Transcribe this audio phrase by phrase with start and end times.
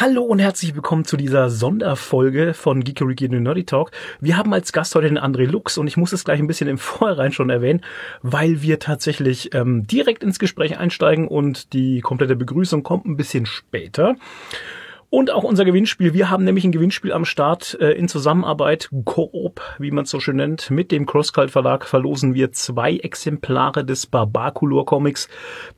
[0.00, 3.90] Hallo und herzlich willkommen zu dieser Sonderfolge von Geekeriki und Nerdy Talk.
[4.20, 6.68] Wir haben als Gast heute den André Lux und ich muss es gleich ein bisschen
[6.68, 7.80] im Vorhinein schon erwähnen,
[8.22, 13.44] weil wir tatsächlich ähm, direkt ins Gespräch einsteigen und die komplette Begrüßung kommt ein bisschen
[13.44, 14.14] später.
[15.10, 16.12] Und auch unser Gewinnspiel.
[16.12, 20.20] Wir haben nämlich ein Gewinnspiel am Start äh, in Zusammenarbeit, Coop, wie man es so
[20.20, 20.70] schön nennt.
[20.70, 25.28] Mit dem Crosscult Verlag verlosen wir zwei Exemplare des Barbaculor Comics.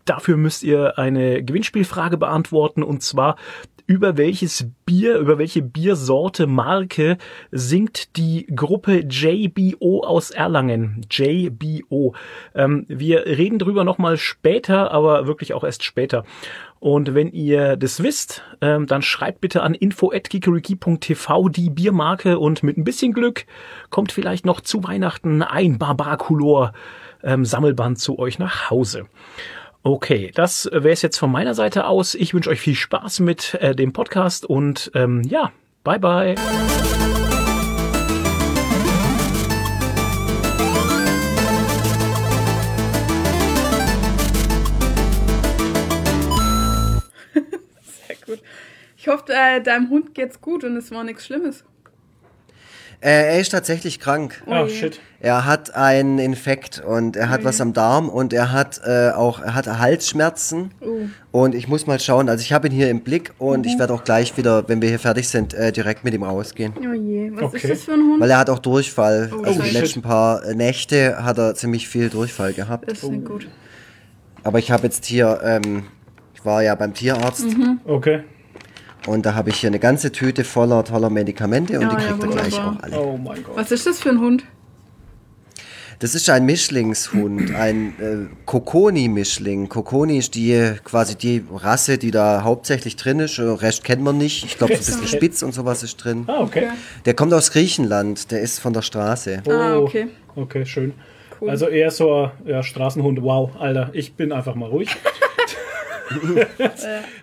[0.05, 3.37] Dafür müsst ihr eine Gewinnspielfrage beantworten und zwar
[3.91, 7.19] über welches Bier, über welche Biersorte, Marke
[7.51, 11.05] singt die Gruppe JBO aus Erlangen.
[11.11, 12.15] JBO.
[12.55, 16.23] Ähm, wir reden drüber nochmal später, aber wirklich auch erst später.
[16.79, 22.79] Und wenn ihr das wisst, ähm, dann schreibt bitte an info.kikeriki.tv die Biermarke und mit
[22.79, 23.45] ein bisschen Glück
[23.91, 26.75] kommt vielleicht noch zu Weihnachten ein Barbaculor
[27.25, 29.09] ähm, Sammelband zu euch nach Hause.
[29.83, 32.15] Okay, das wäre es jetzt von meiner Seite aus.
[32.15, 35.53] Ich wünsche euch viel Spaß mit äh, dem Podcast und ähm, ja,
[35.85, 36.35] bye bye.
[47.33, 48.41] Sehr gut.
[48.99, 51.65] Ich hoffe, äh, deinem Hund geht's gut und es war nichts Schlimmes.
[53.03, 54.43] Äh, er ist tatsächlich krank.
[54.47, 55.01] Ah, shit.
[55.21, 59.41] Er hat einen Infekt und er hat was am Darm und er hat äh, auch
[59.41, 60.71] er hat Halsschmerzen.
[60.81, 61.07] Oh.
[61.31, 63.73] Und ich muss mal schauen, also ich habe ihn hier im Blick und Mhm.
[63.73, 66.75] ich werde auch gleich wieder, wenn wir hier fertig sind, äh, direkt mit ihm rausgehen.
[66.79, 67.57] Oh je, was Okay.
[67.59, 68.21] ist das für ein Hund?
[68.21, 69.31] Weil er hat auch Durchfall.
[69.35, 72.91] Oh, also die letzten paar Nächte hat er ziemlich viel Durchfall gehabt.
[72.91, 73.49] Das ist nicht gut.
[74.45, 75.85] Aber ich habe jetzt hier, ähm,
[76.35, 77.81] ich war ja beim Tierarzt Mhm.
[77.87, 78.25] Okay.
[79.07, 82.11] Und da habe ich hier eine ganze Tüte voller toller Medikamente und Ja, die ja,
[82.13, 83.01] kriegt er gleich auch alle.
[83.01, 83.57] Oh mein Gott.
[83.57, 84.45] Was ist das für ein Hund?
[85.99, 89.69] Das ist ein Mischlingshund, ein äh, Kokoni-Mischling.
[89.69, 93.37] Kokoni ist die quasi die Rasse, die da hauptsächlich drin ist.
[93.37, 94.47] Den Rest kennt man nicht.
[94.47, 96.25] Ich glaube, so ein bisschen Spitz und sowas ist drin.
[96.27, 96.69] Ah, okay.
[97.05, 99.43] Der kommt aus Griechenland, der ist von der Straße.
[99.47, 100.07] Ah, Oh, okay.
[100.37, 100.95] Okay, schön.
[101.39, 101.51] Cool.
[101.51, 103.21] Also eher so ja, Straßenhund.
[103.21, 104.89] Wow, Alter, ich bin einfach mal ruhig.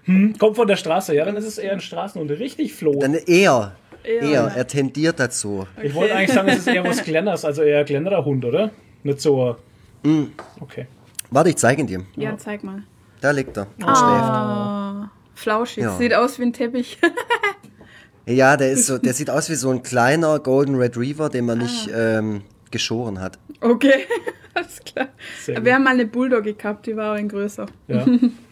[0.05, 2.31] hm, kommt von der Straße, ja, dann ist es eher ein Straßenhund.
[2.31, 2.99] Richtig floh.
[2.99, 4.47] Dann eher, Eher, eher, ja.
[4.47, 5.67] er tendiert dazu.
[5.81, 8.71] Ich wollte eigentlich sagen, es ist eher was Glenners, also eher Glennerer Hund, oder?
[9.03, 9.57] Nicht so.
[10.61, 10.87] Okay.
[11.29, 12.05] Warte, ich zeige ihn dir.
[12.15, 12.83] Ja, zeig mal.
[13.19, 15.83] Da liegt er und Ah, flauschig.
[15.83, 15.97] Ja.
[15.97, 16.97] Sieht aus wie ein Teppich.
[16.99, 17.15] schläft.
[18.29, 21.59] Ja, der ist so, der sieht aus wie so ein kleiner Golden Retriever, den man
[21.59, 23.39] nicht ähm, geschoren hat.
[23.61, 24.05] okay,
[24.53, 25.07] alles klar.
[25.41, 25.63] Sehr gut.
[25.65, 27.67] Wir haben mal eine Bulldogge gehabt, die war ein größer.
[27.87, 28.05] Ja.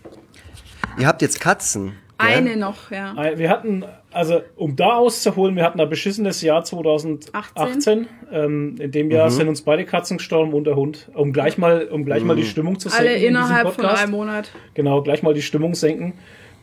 [0.97, 1.94] Ihr habt jetzt Katzen.
[2.17, 2.28] gell?
[2.28, 3.13] Eine noch, ja.
[3.38, 8.07] Wir hatten, also um da auszuholen, wir hatten ein beschissenes Jahr 2018.
[8.31, 9.11] Ähm, in dem Mhm.
[9.11, 11.09] Jahr sind uns beide Katzen gestorben und der Hund.
[11.13, 13.07] Um gleich mal, um gleich mal die Stimmung zu senken.
[13.07, 14.03] Alle in innerhalb von Podcast.
[14.03, 14.51] einem Monat.
[14.73, 16.13] Genau, gleich mal die Stimmung senken.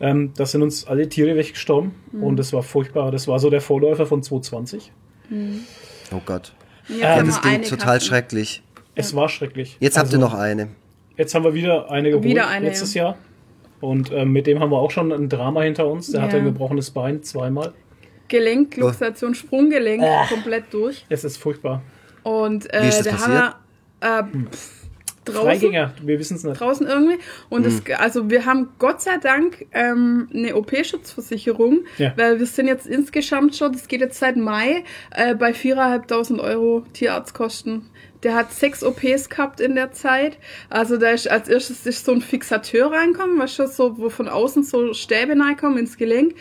[0.00, 2.22] Ähm, da sind uns alle Tiere weggestorben Mhm.
[2.24, 3.10] und das war furchtbar.
[3.10, 4.90] Das war so der Vorläufer von 2020.
[6.10, 6.52] Oh Gott.
[6.88, 8.06] Ja, Ja, immer das klingt eine total Katze.
[8.06, 8.62] schrecklich.
[8.94, 9.76] Es war schrecklich.
[9.80, 10.68] Jetzt habt Also, ihr noch eine.
[11.16, 13.16] Jetzt haben wir wieder eine geholt Wieder eine, letztes Jahr.
[13.82, 16.10] Und ähm, mit dem haben wir auch schon ein Drama hinter uns.
[16.10, 16.26] Der Ja.
[16.26, 17.74] hatte ein gebrochenes Bein zweimal.
[18.28, 21.04] Gelenk, Luxation, Sprunggelenk komplett durch.
[21.10, 21.82] Es ist furchtbar.
[22.22, 23.34] Und Wie ist äh, das da haben
[24.00, 24.70] wir äh, pff,
[25.24, 26.58] draußen, Freigänger, wir wissen es nicht.
[26.60, 27.18] draußen irgendwie.
[27.50, 27.82] Und Hm.
[27.84, 32.12] das, also wir haben Gott sei Dank ähm, eine OP-Schutzversicherung, Ja.
[32.16, 36.84] weil wir sind jetzt insgesamt schon, das geht jetzt seit Mai, äh, bei 4.500 Euro
[36.92, 37.86] Tierarztkosten.
[38.22, 40.38] Der hat sechs OPs gehabt in der Zeit.
[40.70, 44.28] Also da ist als erstes ist so ein Fixateur reinkommen, weißt du, so, wo von
[44.28, 46.34] außen so Stäbe reinkommen ins Gelenk.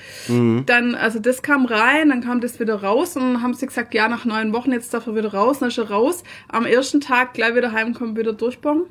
[0.66, 3.94] Dann, also das kam rein, dann kam das wieder raus und dann haben sie gesagt,
[3.94, 6.24] ja, nach neun Wochen jetzt darf er wieder raus, dann ist er raus.
[6.48, 8.86] Am ersten Tag gleich wieder heimkommen, wieder durchbauen.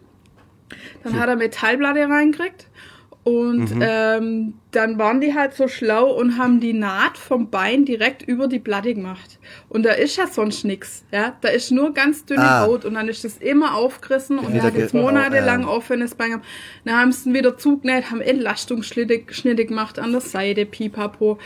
[1.02, 2.66] Dann hat er Metallplatte reingekriegt.
[3.22, 8.22] Und ähm, dann waren die halt so schlau und haben die Naht vom Bein direkt
[8.22, 9.38] über die Platte gemacht.
[9.68, 11.02] Und da ist ja sonst nix.
[11.10, 11.36] Ja?
[11.40, 12.66] Da ist nur ganz dünne Ah.
[12.66, 15.68] Haut und dann ist das immer aufgerissen und er hat jetzt ge- monatelang ja.
[15.68, 16.46] offenes Bein gehabt.
[16.84, 21.38] Dann haben sie ihn wieder zugenäht, haben Entlastungsschnitte Schnitte gemacht an der Seite, pipapo.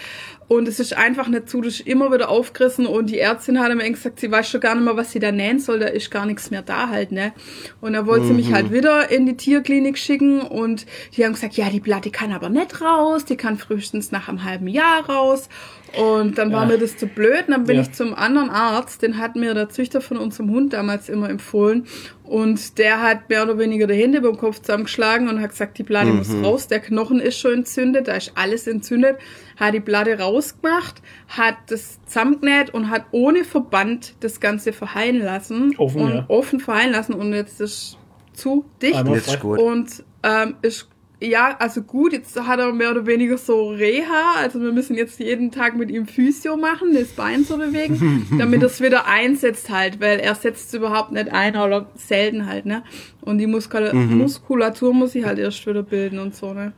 [0.46, 3.74] Und es ist einfach nicht zu, das ist immer wieder aufgerissen und die Ärztin hat
[3.74, 6.10] mir gesagt, sie weiß schon gar nicht mehr, was sie da nähen soll, da ist
[6.10, 7.32] gar nichts mehr da halt, ne.
[7.80, 10.84] Und dann wollte sie mich halt wieder in die Tierklinik schicken und
[11.16, 14.42] die haben gesagt, ja, die Platte kann aber nicht raus, die kann frühestens nach einem
[14.42, 15.48] halben Jahr raus.
[15.96, 16.70] Und dann war Ja.
[16.70, 17.44] mir das zu blöd.
[17.46, 17.82] Und dann bin Ja.
[17.82, 21.86] ich zum anderen Arzt, den hat mir der Züchter von unserem Hund damals immer empfohlen.
[22.24, 25.84] Und der hat mehr oder weniger die Hände beim Kopf zusammengeschlagen und hat gesagt, die
[25.84, 26.66] Platte muss raus.
[26.66, 29.18] Der Knochen ist schon entzündet, da ist alles entzündet.
[29.56, 35.76] Hat die Platte rausgemacht, hat das zusammengenäht und hat ohne Verband das Ganze verheilen lassen.
[35.76, 36.24] Offen, und ja.
[36.28, 37.12] offen verheilen lassen.
[37.12, 37.98] Und jetzt ist
[38.32, 38.96] zu dicht.
[38.96, 39.20] Einmal
[39.58, 40.88] und ähm, ist
[41.24, 45.18] ja, also gut, jetzt hat er mehr oder weniger so Reha, also wir müssen jetzt
[45.18, 49.70] jeden Tag mit ihm Physio machen, das Bein zu bewegen, damit er es wieder einsetzt
[49.70, 52.82] halt, weil er setzt es überhaupt nicht ein oder selten halt, ne?
[53.20, 54.18] Und die Muskula Mhm.
[54.18, 56.72] Muskulatur muss sich halt erst wieder bilden und so, ne?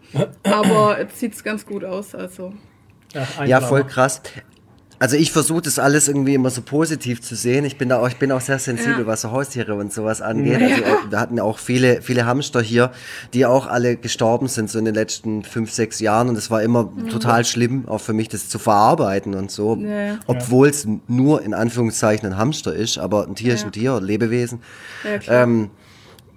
[0.44, 2.52] Aber jetzt sieht's ganz gut aus, also.
[3.12, 3.24] Ja,
[3.60, 3.60] Trauma.
[3.60, 4.22] voll krass.
[4.98, 7.64] Also ich versuche das alles irgendwie immer so positiv zu sehen.
[7.66, 9.06] Ich bin da auch, ich bin auch sehr sensibel, Ja.
[9.06, 10.62] was so Haustiere und sowas angeht.
[10.62, 12.92] Also äh, wir hatten auch viele, viele Hamster hier,
[13.34, 16.28] die auch alle gestorben sind so in den letzten fünf, sechs Jahren.
[16.30, 19.76] Und es war immer total schlimm, auch für mich das zu verarbeiten und so.
[19.76, 20.18] Ja, ja.
[20.26, 23.66] Obwohl es nur in Anführungszeichen ein Hamster ist, aber ein Tier ist Ja.
[23.66, 24.60] ein Tier, Lebewesen.
[25.04, 25.42] Ja, klar.
[25.42, 25.70] Ähm,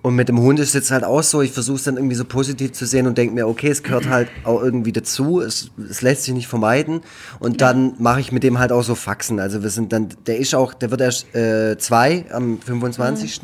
[0.01, 2.15] und mit dem Hund ist es jetzt halt auch so, ich versuche es dann irgendwie
[2.15, 5.71] so positiv zu sehen und denke mir, okay, es gehört halt auch irgendwie dazu, es,
[5.89, 7.01] es lässt sich nicht vermeiden.
[7.39, 9.41] Und dann mache ich mit dem halt auch so Faxen.
[9.41, 13.41] Also wir sind dann, der ist auch, der wird erst äh, zwei am 25.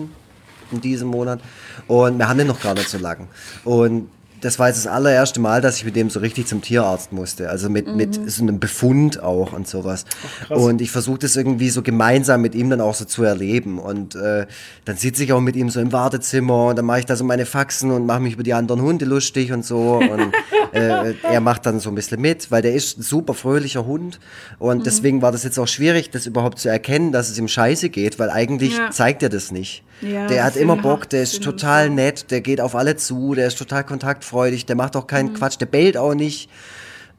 [0.71, 1.41] in diesem Monat.
[1.87, 3.27] Und wir haben den noch gar nicht so lang.
[3.65, 4.09] Und
[4.45, 7.49] das war jetzt das allererste Mal, dass ich mit dem so richtig zum Tierarzt musste.
[7.49, 10.05] Also mit, mit so einem Befund auch und sowas.
[10.47, 10.57] krass.
[10.61, 13.79] und ich versuche das irgendwie so gemeinsam mit ihm dann auch so zu erleben.
[13.79, 14.45] Und äh,
[14.85, 17.23] dann sitze ich auch mit ihm so im Wartezimmer und dann mache ich da so
[17.23, 19.97] meine Faxen und mache mich über die anderen Hunde lustig und so.
[19.97, 20.33] Und
[20.73, 24.19] äh, er macht dann so ein bisschen mit, weil der ist ein super fröhlicher Hund.
[24.59, 27.89] Und deswegen war das jetzt auch schwierig, das überhaupt zu erkennen, dass es ihm scheiße
[27.89, 28.91] geht, weil eigentlich Ja.
[28.91, 29.83] zeigt er das nicht.
[30.01, 33.47] Ja, der hat immer Bock, der ist total nett, der geht auf alle zu, der
[33.47, 35.35] ist total kontaktfreudig, der macht auch keinen Mhm.
[35.35, 36.49] Quatsch, der bellt auch nicht.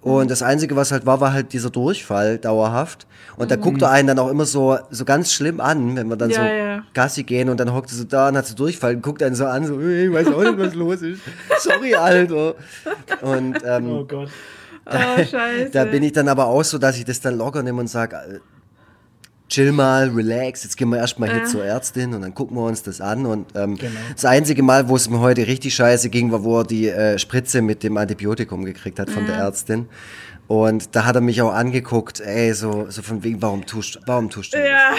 [0.03, 3.09] Und das Einzige, was halt war, war halt dieser Durchfall dauerhaft.
[3.37, 6.17] Und da guckt er einen dann auch immer so, so ganz schlimm an, wenn wir
[6.17, 6.35] dann Mhm.
[6.35, 6.83] Ja, so ja.
[6.95, 9.35] Gassi gehen und dann hockt er so da und hat so Durchfall und guckt einen
[9.35, 11.23] so an, so, ich weiß auch nicht, was los ist.
[11.59, 12.55] Sorry, Alter.
[13.23, 14.29] Und ähm, Oh Gott.
[14.87, 14.93] Oh,
[15.25, 15.71] scheiße.
[15.73, 18.41] da bin ich dann aber auch so, dass ich das dann locker nehme und sage,
[19.49, 21.45] chill mal, relax, jetzt gehen wir erstmal hier Ja.
[21.45, 23.27] zur Ärztin und dann gucken wir uns das an.
[23.27, 23.93] Und ähm, Genau.
[24.15, 27.19] das einzige Mal, wo es mir heute richtig scheiße ging, war, wo er die äh,
[27.19, 29.89] Spritze mit dem Antibiotikum gekriegt hat von der Ärztin.
[30.49, 34.31] Und da hat er mich auch angeguckt, ey, so, so von wegen, warum tust, warum
[34.31, 34.93] tust du ja,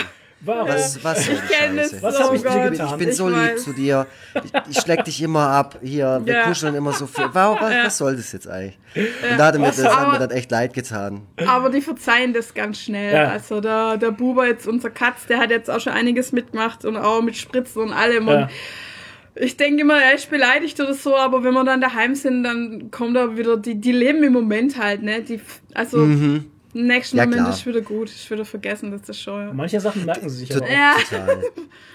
[0.47, 0.67] Warum?
[0.67, 1.03] das?
[1.03, 1.95] Was, was soll ich die kenne Scheiße?
[1.97, 2.87] es Was so hab ich dir getan?
[2.89, 3.63] Ich bin Ich so lieb weiß.
[3.63, 4.07] zu dir.
[4.35, 5.77] Ich, ich schleck dich immer ab.
[5.83, 6.43] Hier, wir Ja.
[6.47, 7.25] kuscheln immer so viel.
[7.33, 8.77] Warum, was, was soll das jetzt eigentlich?
[8.95, 11.21] Und da hat er mir, das hat mir Aber- dann echt leid getan.
[11.45, 13.13] Aber die verzeihen das ganz schnell.
[13.13, 13.29] Ja.
[13.29, 16.97] Also der, der Buber, jetzt unser Katz, der hat jetzt auch schon einiges mitgemacht und
[16.97, 18.27] auch mit Spritzen und allem.
[18.27, 18.41] Ja.
[18.43, 18.49] Und
[19.39, 22.89] ich denke immer, er ist beleidigt oder so, aber wenn wir dann daheim sind, dann
[22.89, 25.21] kommt da wieder, die, die leben im Moment halt, ne?
[25.21, 25.39] Die,
[25.75, 26.07] also
[26.77, 27.53] im nächsten Ja, Moment klar.
[27.53, 29.55] ist wieder gut, ist wieder vergessen, das ist schon.
[29.55, 30.69] Manche Sachen merken sie sich aber auch.
[30.69, 31.43] Ja, Total.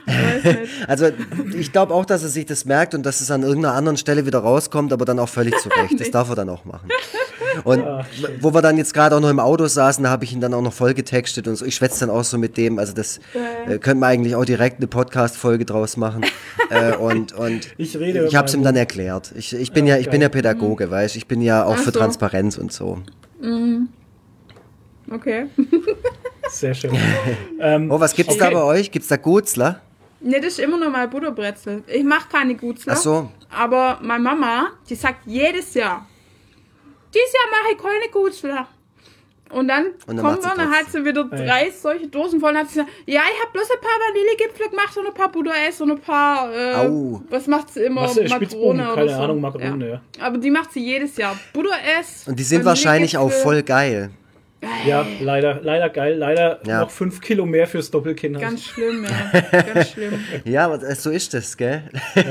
[0.89, 1.11] Also
[1.57, 4.27] ich glaube auch, dass er sich das merkt und dass es an irgendeiner anderen Stelle
[4.27, 5.99] wieder rauskommt, aber dann auch völlig zurecht.
[6.01, 6.89] Das darf er dann auch machen.
[7.65, 8.07] Und Ah,
[8.41, 10.55] wo wir dann jetzt gerade auch noch im Auto saßen, da habe ich ihn dann
[10.55, 11.67] auch noch voll getextet und so.
[11.67, 12.79] Ich schwätze dann auch so mit dem.
[12.79, 13.19] Also das
[13.67, 16.25] äh, könnte man eigentlich auch direkt eine Podcast-Folge draus machen.
[16.71, 18.65] äh, und und Ich rede ich habe es ihm so.
[18.65, 19.33] dann erklärt.
[19.37, 21.91] Ich, ich bin ja, ich bin ja Pädagoge, weißt Ich bin ja auch Ach für
[21.93, 21.99] so.
[21.99, 23.03] Transparenz und so.
[25.13, 25.47] Okay.
[26.51, 26.97] Sehr schön.
[27.61, 28.55] ähm, Oh, was gibt's da Okay.
[28.55, 28.91] bei euch?
[28.91, 29.81] Gibt's da Gutzler?
[30.21, 31.83] Ne, das ist immer noch mal Butterbrezel.
[31.87, 32.93] Ich mache keine Gutzler.
[32.95, 33.31] Ach so.
[33.51, 36.07] Aber meine Mama, die sagt jedes Jahr,
[37.15, 38.69] dieses Jahr mache ich keine Gutzler.
[39.51, 41.37] Und dann, Und dann kommt man, dann hat sie wieder Ja.
[41.45, 44.71] drei solche Dosen voll und hat sie gesagt, ja, ich habe bloß ein paar Vanillegipfel
[44.71, 47.21] gemacht und ein paar Buddha-Ess und ein paar, äh, Au.
[47.29, 48.03] was macht sie immer?
[48.05, 49.23] Was, Spitzbuben, Makrone oder keine so.
[49.23, 50.01] Ahnung, Makrone, ja.
[50.25, 51.37] Aber die macht sie jedes Jahr.
[51.53, 52.29] Buddha-Ess.
[52.29, 54.11] Und die sind wahrscheinlich auch voll geil.
[54.87, 56.17] Ja, leider, leider geil.
[56.17, 56.81] Leider Ja.
[56.81, 58.37] noch fünf Kilo mehr fürs Doppelkinn.
[58.37, 58.43] hast.
[58.43, 59.61] Ganz schlimm, ja.
[59.75, 60.13] Ganz schlimm.
[60.45, 61.83] Ja, aber das- so ist das, gell?
[62.15, 62.25] Das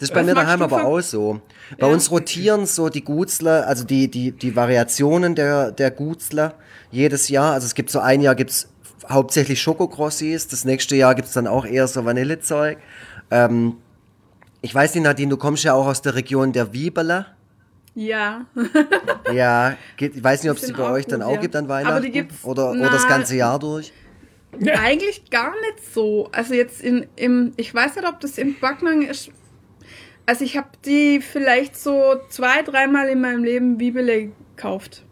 [0.00, 1.40] ist bei Was mir daheim aber auch so.
[1.78, 1.92] Bei Ja.
[1.92, 6.54] uns rotieren so die Gutzler, also die, die, die Variationen der, der Gutzler
[6.90, 7.52] jedes Jahr.
[7.54, 8.68] Also es gibt so ein Jahr gibt's
[9.08, 12.78] hauptsächlich Schokokrossis, das nächste Jahr gibt's dann auch eher so Vanillezeug.
[13.30, 13.76] Ähm,
[14.62, 17.26] ich weiß nicht, Nadine, du kommst ja auch aus der Region der Wieberler.
[17.94, 18.46] Ja.
[19.32, 21.40] Ja, geht, ich weiß nicht, ob es die bei euch dann gut, auch ja.
[21.40, 22.12] gibt an Aber die Weihnachten.
[22.12, 23.92] gibt's- oder, oder das na, ganze Jahr durch.
[24.66, 26.28] Eigentlich gar nicht so.
[26.32, 29.30] Also jetzt in, im, ich weiß nicht, ob das in Backnang ist.
[30.26, 35.04] Also ich habe die vielleicht so zwei, dreimal in meinem Leben Bibele gekauft.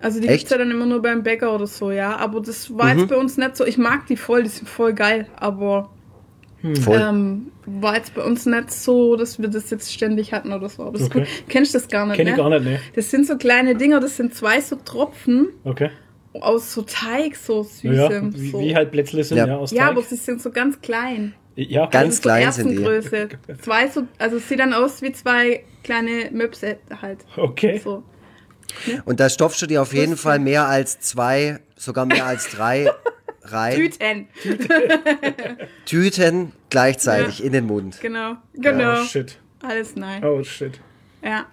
[0.00, 0.40] Also die Echt?
[0.40, 2.16] gibt's ja dann immer nur beim Bäcker oder so, ja.
[2.16, 3.00] Aber das war Mhm.
[3.00, 3.64] jetzt bei uns nicht so.
[3.64, 5.26] Ich mag die voll, die sind voll geil.
[5.36, 5.90] Aber
[6.74, 7.00] Voll.
[7.00, 10.82] ähm, war jetzt bei uns nicht so, dass wir das jetzt ständig hatten oder so.
[10.82, 11.22] Aber das Okay.
[11.22, 11.48] ist gut.
[11.48, 12.36] Kennst du das gar nicht, Kenn ich ne?
[12.38, 12.80] gar nicht, ne.
[12.94, 15.90] Das sind so kleine Dinger, das sind zwei so Tropfen Okay.
[16.34, 17.92] aus so Teig, so süßem.
[17.94, 18.60] Ja, wie, so.
[18.60, 19.46] wie halt Plätzle sind, Ja.
[19.46, 19.90] ja, aus ja, Teig.
[19.92, 21.34] aber sie sind so ganz klein.
[21.54, 22.84] ja, Ganz so klein sind die.
[23.62, 27.18] Zwei so, also es sieht dann aus wie zwei kleine Möpse halt.
[27.36, 27.80] Okay.
[27.82, 28.02] So.
[29.04, 30.16] Und da stopfst du dir auf jeden.
[30.16, 32.90] Fall mehr als zwei, sogar mehr als drei
[33.52, 33.74] rein.
[33.76, 34.28] Tüten.
[35.84, 37.44] Tüten gleichzeitig Ja.
[37.46, 37.98] in den Mund.
[38.00, 38.36] Genau.
[38.54, 39.00] Genau.
[39.00, 39.38] Oh, shit.
[39.62, 40.24] Alles nein.
[40.24, 40.80] Oh, shit.
[41.22, 41.46] Ja.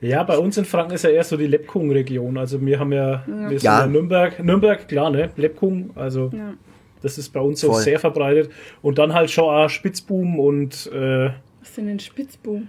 [0.00, 2.36] Ja, bei uns in Franken ist ja eher so die Lepkung-Region.
[2.36, 3.80] Also wir haben ja, wir sind Ja.
[3.80, 5.30] ja Nürnberg, Nürnberg, klar, ne?
[5.36, 6.54] Lepkung, also Ja.
[7.02, 7.82] das ist bei uns so Voll.
[7.82, 8.50] sehr verbreitet.
[8.80, 12.68] Und dann halt schon auch Spitzboom und äh, Was sind denn Spitzboom?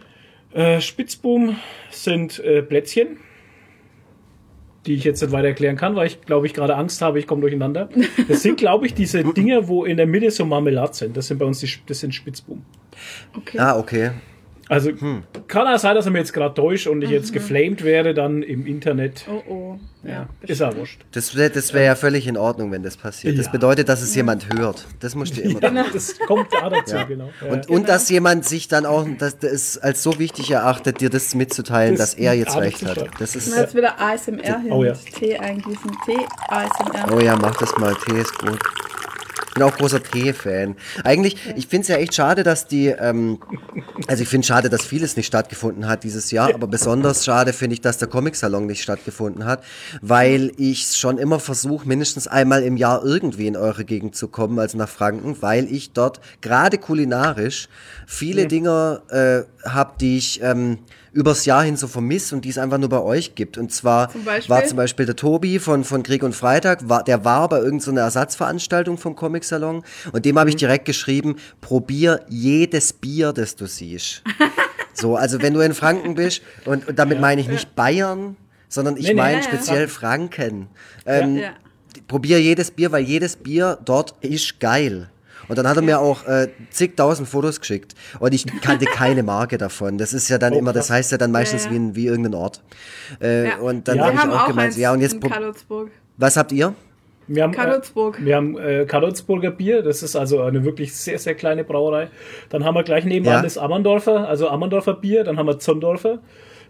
[0.54, 1.56] äh, Spitzboom
[1.90, 3.18] sind äh, Plätzchen,
[4.86, 7.28] die ich jetzt nicht weiter erklären kann, weil ich glaube ich gerade Angst habe, ich
[7.28, 7.90] komme durcheinander.
[8.28, 11.16] Das sind glaube ich diese Dinge, wo in der Mitte so Marmelade sind.
[11.18, 12.64] Das sind bei uns die, das sind Spitzboom.
[13.36, 13.60] Okay.
[13.60, 14.12] Ah, okay.
[14.70, 15.24] Also Hm.
[15.48, 18.42] kann auch sein, dass er mir jetzt gerade täuscht und ich jetzt geflamed werde dann
[18.44, 19.26] im Internet.
[19.30, 19.80] Oh oh.
[20.04, 21.00] Ja, Ja, ist ja wurscht.
[21.14, 23.38] Das wäre das wär ja völlig in Ordnung, wenn das passiert.
[23.38, 23.52] Das Ja.
[23.54, 24.86] bedeutet, dass es jemand hört.
[25.00, 27.04] Das musst du immer Ja, das kommt da dazu, Ja.
[27.04, 27.30] genau.
[27.42, 27.52] Ja.
[27.54, 31.10] Und, und dass jemand sich dann auch das, das ist als so wichtig erachtet, dir
[31.10, 33.06] das mitzuteilen, Das dass er jetzt recht hat.
[33.20, 34.72] Das ist, jetzt wieder ASMR hin.
[34.72, 34.94] Oh ja.
[34.94, 35.92] Tee eingießen.
[36.06, 36.18] Tee,
[36.50, 37.14] ASMR.
[37.16, 37.96] oh ja, mach das mal.
[38.06, 38.60] Tee ist gut.
[39.54, 40.76] Bin auch großer Tee-Fan.
[41.04, 43.40] Eigentlich, ich finde es ja echt schade, dass die, ähm,
[44.08, 47.76] also ich finde schade, dass vieles nicht stattgefunden hat dieses Jahr, aber besonders schade finde
[47.76, 49.64] ich, dass der Comic-Salon nicht stattgefunden hat,
[50.02, 54.60] weil ich schon immer versuche, mindestens einmal im Jahr irgendwie in eure Gegend zu kommen,
[54.60, 57.68] also nach Franken, weil ich dort gerade kulinarisch
[58.14, 60.80] viele Dinge äh, habe, die ich ähm,
[61.14, 63.58] übers Jahr hin so vermisse und die es einfach nur bei euch gibt.
[63.58, 67.26] Und zwar Zum war zum Beispiel der Tobi von, von Krieg und Freitag, war, der
[67.26, 72.94] war bei irgendeiner so Ersatzveranstaltung vom Comic-Salon und dem habe ich direkt geschrieben, probier jedes
[72.94, 74.24] Bier, das du siehst.
[74.94, 78.38] so, also wenn du in Franken bist, und, und damit meine ich nicht Bayern,
[78.70, 79.22] sondern ich Nee, nee.
[79.22, 79.48] meine Ja, ja.
[79.48, 80.68] speziell Franken.
[81.06, 81.54] Ähm, Ja.
[82.08, 85.10] Probier jedes Bier, weil jedes Bier dort ist geil.
[85.54, 87.94] Und dann hat er mir auch äh, zigtausend Fotos geschickt.
[88.20, 89.98] Und ich kannte keine Marke davon.
[89.98, 91.74] Das ist ja dann Oh, immer, das heißt ja dann meistens Ja, ja.
[91.76, 92.62] wie, ein, wie irgendein Ort.
[93.22, 93.58] Äh, Ja.
[93.58, 94.04] Und dann Ja.
[94.06, 95.92] habe Wir ich auch auch gemeint, ja, und jetzt, in prob- Karlsburg.
[96.18, 96.74] was habt ihr?
[97.28, 98.20] Wir haben, Karlsburg.
[98.20, 102.10] Äh, wir haben äh, Karlsburger Bier, das ist also eine wirklich sehr, sehr kleine Brauerei.
[102.50, 103.42] Dann haben wir gleich nebenan Ja.
[103.42, 106.20] das Ammerndorfer, also Ammerndorfer Bier, dann haben wir Zondorfer.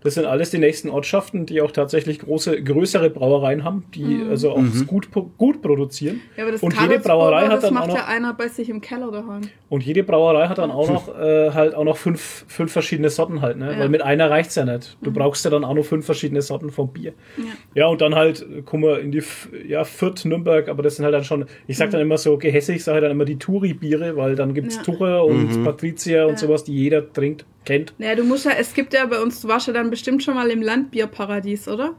[0.04, 4.52] Das sind alles die nächsten Ortschaften, die auch tatsächlich große, größere Brauereien haben, die also
[4.52, 6.16] auch gut, gut produzieren.
[6.18, 6.22] Mhm.
[6.38, 8.48] Ja, aber das und jede Brauerei hat das dann auch macht noch, ja einer bei
[8.48, 9.42] sich im Keller daheim.
[9.70, 13.42] und jede Brauerei hat dann auch noch äh, halt auch noch fünf, fünf verschiedene Sorten
[13.42, 13.72] halt, ne?
[13.74, 13.80] Ja.
[13.80, 14.98] Weil mit einer reicht's ja nicht.
[15.02, 17.14] Du brauchst ja dann auch noch fünf verschiedene Sorten vom Bier.
[17.38, 17.44] Ja.
[17.76, 19.24] Ja, und dann halt, äh, kommen wir in die,
[19.68, 22.78] ja, Fürth, Nürnberg, aber das sind halt dann schon, ich sag dann immer so gehässig,
[22.78, 24.82] ich sage dann immer die Touri-Biere, weil dann gibt's Ja.
[24.84, 26.38] Tucher und Patrizier und Ja.
[26.38, 27.94] sowas, die jeder trinkt, kennt.
[27.98, 30.36] Naja, du musst ja, es gibt ja bei uns, du warst ja dann bestimmt schon
[30.36, 31.96] mal im Landbierparadies, oder?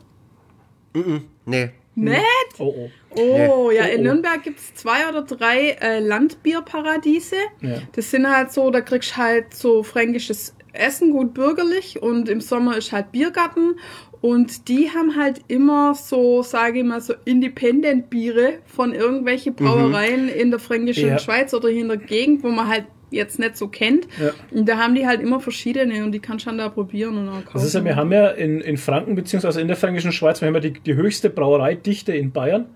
[1.44, 1.70] Nee.
[1.96, 2.22] Nett?
[2.58, 2.90] Oh, oh.
[3.16, 4.02] Oh, ja, Oh, in oh.
[4.02, 7.36] Nürnberg gibt's zwei oder drei äh, Landbierparadiese.
[7.60, 7.78] Ja.
[7.92, 12.40] Das sind halt so, da kriegst du halt so fränkisches Essen, gut bürgerlich und im
[12.40, 13.76] Sommer ist halt Biergarten
[14.20, 20.50] und die haben halt immer so, sage ich mal, so Independent-Biere von irgendwelche Brauereien in
[20.50, 21.18] der fränkischen Ja.
[21.18, 24.06] Schweiz oder hier in der Gegend, wo man halt jetzt nicht so kennt.
[24.20, 24.30] Ja.
[24.50, 27.28] Und da haben die halt immer verschiedene und die kannst du dann da probieren und
[27.28, 27.50] auch kaufen.
[27.54, 30.48] Das ist ja, wir haben ja in, in Franken, beziehungsweise in der fränkischen Schweiz, wir
[30.48, 32.66] haben ja die, die höchste Brauereidichte in Bayern.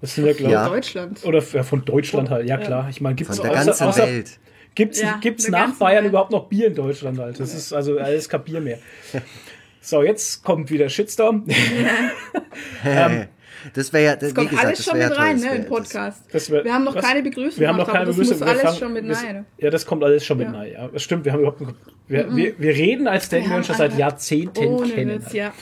[0.00, 0.68] Das sind ja, glaube Ja.
[0.68, 1.24] Deutschland.
[1.24, 2.86] Oder ja, von Deutschland halt, ja klar.
[2.90, 4.38] Ich meine, gibt's Von der ganzen außer- Welt.
[4.74, 6.10] Gibt's, Ja, gibt's nach Bayern Welt.
[6.12, 7.38] überhaupt noch Bier in Deutschland halt?
[7.40, 8.78] Das ist also alles kein Bier mehr.
[9.82, 11.46] So, jetzt kommt wieder Shitstorm.
[13.74, 16.22] das wäre ja, das, Das kommt gesagt, alles schon mit rein, toll, ne, im Podcast.
[16.32, 17.04] Das wär- wir haben noch was?
[17.04, 18.38] keine Begrüßung Wir haben noch keine Begrüßung.
[18.38, 19.46] Das muss alles fangen- schon mit das- rein.
[19.58, 20.58] Ja, das kommt alles schon mit Ja.
[20.58, 20.72] rein.
[20.72, 21.24] Ja, das stimmt.
[21.24, 21.60] Wir haben überhaupt,
[22.08, 23.96] wir, wir, wir reden, als hätten wir uns schon seit.
[23.98, 25.24] Jahrzehnten Ohne kennen.
[25.24, 25.52] Witz, ja.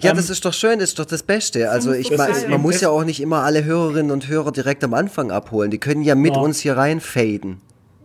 [0.00, 1.70] Ja, das ist doch schön, das ist doch das Beste.
[1.70, 2.48] Also ich sein.
[2.48, 5.70] man muss ja auch nicht immer alle Hörerinnen und Hörer direkt am Anfang abholen.
[5.70, 6.40] Die können ja mit Ja.
[6.40, 7.60] uns hier reinfaden.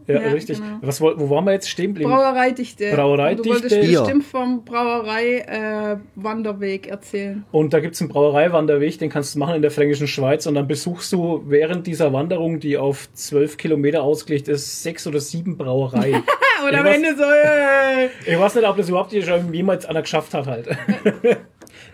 [0.07, 0.57] Ja, Ja, richtig.
[0.59, 0.77] genau.
[0.81, 2.09] Was, wo waren wir jetzt stehen geblieben?
[2.09, 2.91] Brauereidichte.
[2.95, 3.43] Brauereidichte.
[3.43, 3.99] Du wolltest Bier.
[4.01, 7.43] bestimmt vom Brauerei-Wanderweg erzählen.
[7.51, 10.67] Und da gibt's einen Brauereiwanderweg, den kannst du machen in der fränkischen Schweiz und dann
[10.67, 16.23] besuchst du während dieser Wanderung, die auf zwölf Kilometer ausgelegt ist, sechs oder sieben Brauereien.
[16.65, 20.01] Und Ja, am Ende so, äh, ich weiß nicht, ob das überhaupt schon jemals einer
[20.01, 20.67] geschafft hat halt.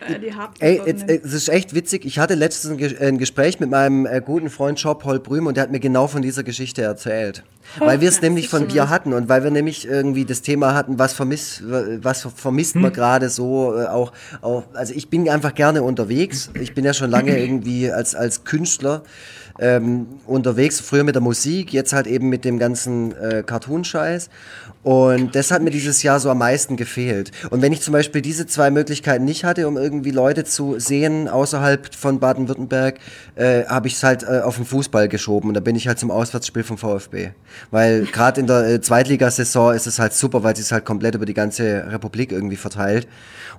[0.08, 2.06] äh, die habt Ey, jetzt, es ist echt witzig.
[2.06, 5.58] Ich hatte letztens ein, Ge- ein Gespräch mit meinem äh, guten Freund Job Holbrüm und
[5.58, 7.44] der hat mir genau von dieser Geschichte erzählt.
[7.80, 11.00] Weil wir es nämlich von Bier hatten und weil wir nämlich irgendwie das Thema hatten,
[11.00, 14.64] was vermisst, was vermisst man gerade so äh, auch, auch.
[14.74, 16.50] Also ich bin einfach gerne unterwegs.
[16.60, 19.04] Ich bin ja schon lange irgendwie als, als Künstler
[19.60, 24.30] ähm, unterwegs, früher mit der Musik, jetzt halt eben mit dem ganzen äh, Cartoon-Scheiß.
[24.84, 27.32] Und das hat mir dieses Jahr so am meisten gefehlt.
[27.50, 31.30] Und wenn ich zum Beispiel diese zwei Möglichkeiten nicht hatte, um irgendwie Leute zu sehen
[31.30, 33.00] außerhalb von Baden-Württemberg,
[33.36, 35.48] äh, habe ich es halt äh, auf den Fußball geschoben.
[35.48, 37.30] Und da bin ich halt zum Auswärtsspiel vom VfB.
[37.72, 41.16] Weil gerade in der äh, Zweitligasaison ist es halt super, weil es ist halt komplett
[41.16, 43.08] über die ganze Republik irgendwie verteilt.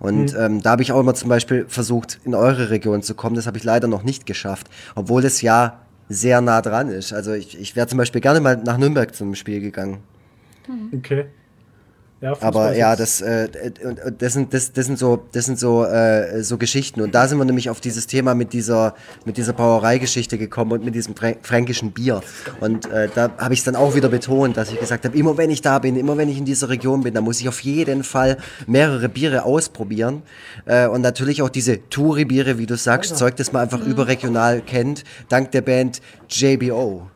[0.01, 3.35] Und ähm, da habe ich auch immer zum Beispiel versucht, in eure Region zu kommen.
[3.37, 4.69] Das habe ich leider noch nicht geschafft.
[4.95, 7.15] Obwohl das ja sehr nah dran ist.
[7.15, 10.03] Also ich, ich wäre zum Beispiel gerne mal nach Nürnberg zum Spiel gegangen.
[10.95, 11.27] Okay.
[12.25, 13.51] Ja, Aber ja, das, äh,
[14.19, 17.03] das sind, das, das sind so, das sind so, äh, so Geschichten.
[17.03, 18.95] Und da sind wir nämlich auf dieses Thema mit dieser,
[19.27, 22.23] mit dieser Brauereigeschichte gekommen und mit diesem frä fränkischen Bier.
[22.61, 25.37] Und äh, da habe ich es dann auch wieder betont, dass ich gesagt habe, immer
[25.37, 27.61] wenn ich da bin, immer wenn ich in dieser Region bin, dann muss ich auf
[27.61, 30.23] jeden Fall mehrere Biere ausprobieren.
[30.65, 35.05] Äh, und natürlich auch diese Touri-Biere, wie du sagst, Zeug, das man einfach überregional kennt,
[35.29, 37.11] dank der Band JBO.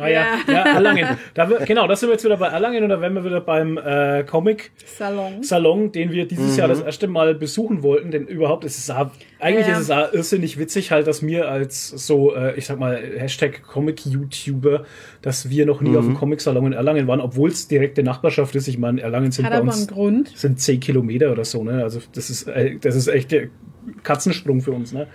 [0.00, 1.18] Ah ja, ja, Erlangen.
[1.34, 3.40] Da, wir- genau, da sind wir jetzt wieder bei Erlangen und da wären wir wieder
[3.40, 5.42] beim äh, Comic Salon.
[5.42, 9.10] Salon, den wir dieses Jahr das erste Mal besuchen wollten, denn überhaupt ist es auch,
[9.38, 9.74] eigentlich Ja.
[9.74, 13.62] ist es auch irrsinnig witzig halt, dass mir als so, äh, ich sag mal, Hashtag
[13.62, 14.84] Comic-YouTuber,
[15.22, 18.68] dass wir noch nie auf dem Comic-Salon in Erlangen waren, obwohl es direkte Nachbarschaft ist.
[18.68, 19.86] Ich meine, Erlangen sind Hat bei uns
[20.40, 21.82] sind 10 Kilometer oder so, ne?
[21.82, 23.48] Also das ist, äh, das ist echt der
[24.02, 25.06] Katzensprung für uns, ne?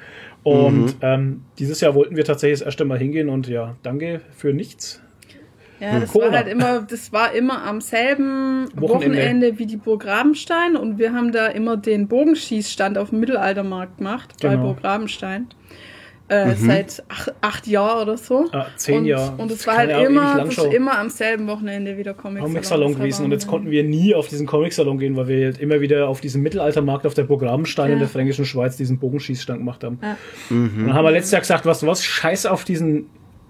[0.46, 4.54] Und ähm, dieses Jahr wollten wir tatsächlich das erste Mal hingehen und ja, danke für
[4.54, 5.02] nichts.
[5.80, 6.32] Ja, das Corona.
[6.32, 9.18] war halt immer, das war immer am selben Wochenende.
[9.18, 13.98] Wochenende, wie die Burg Rabenstein und wir haben da immer den Bogenschießstand auf dem Mittelaltermarkt
[13.98, 14.68] gemacht, bei Genau.
[14.68, 15.48] Burg Rabenstein.
[16.28, 18.48] Äh, Seit acht, acht Jahren oder so.
[18.52, 19.36] Ah, zehn und, Jahre.
[19.38, 23.26] Und es war halt immer, das ist immer am selben Wochenende wieder Comic Comic-Salon gewesen
[23.26, 26.22] und jetzt konnten wir nie auf diesen Comic-Salon gehen, weil wir halt immer wieder auf
[26.22, 28.00] diesen Mittelaltermarkt auf der Programmstein in Ja.
[28.00, 30.00] der Fränkischen Schweiz diesen Bogenschießstand gemacht haben.
[30.02, 30.18] Ja.
[30.50, 33.06] Und dann haben wir letztes Jahr gesagt, was was, scheiß auf diesen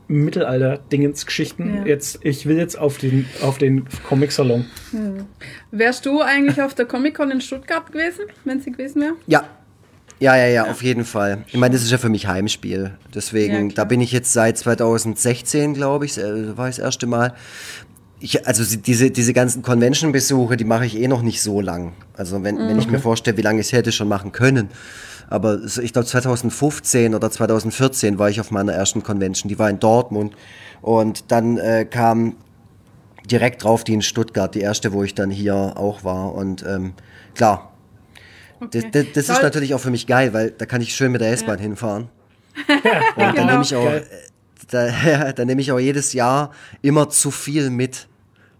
[0.08, 1.78] Mittelalter-Dingens-Geschichten.
[1.78, 1.86] Ja.
[1.86, 4.66] Jetzt, ich will jetzt auf den, auf den Comic-Salon.
[5.72, 9.14] Wärst du eigentlich auf der Comic-Con in Stuttgart gewesen, wenn sie gewesen wäre?
[9.28, 9.46] Ja.
[10.20, 11.44] Ja, ja, ja, auf jeden Fall.
[11.48, 12.92] Ich meine, das ist ja für mich Heimspiel.
[13.14, 17.34] Deswegen, Ja, da bin ich jetzt seit 2016, glaube ich, war ich das erste Mal.
[18.20, 21.94] Ich, also diese, diese ganzen Convention-Besuche, die mache ich eh noch nicht so lang.
[22.14, 24.70] Also wenn, wenn ich mir vorstelle, wie lange ich es hätte schon machen können.
[25.28, 29.80] Aber ich glaube 2015 oder 2014 war ich auf meiner ersten Convention, die war in
[29.80, 30.36] Dortmund.
[30.82, 32.38] Und dann äh, kam
[33.30, 36.34] direkt drauf die in Stuttgart, die erste, wo ich dann hier auch war.
[36.34, 36.94] Und ähm,
[37.34, 37.75] klar,
[38.60, 38.90] Okay.
[38.92, 41.32] das, das ist natürlich auch für mich geil, weil da kann ich schön mit der
[41.32, 42.10] S-Bahn hinfahren.
[42.68, 42.84] Und
[43.18, 43.46] dann Genau.
[43.52, 44.02] nehme ich auch, äh,
[44.70, 46.52] da, dann nehme ich auch jedes Jahr
[46.82, 48.08] immer zu viel mit.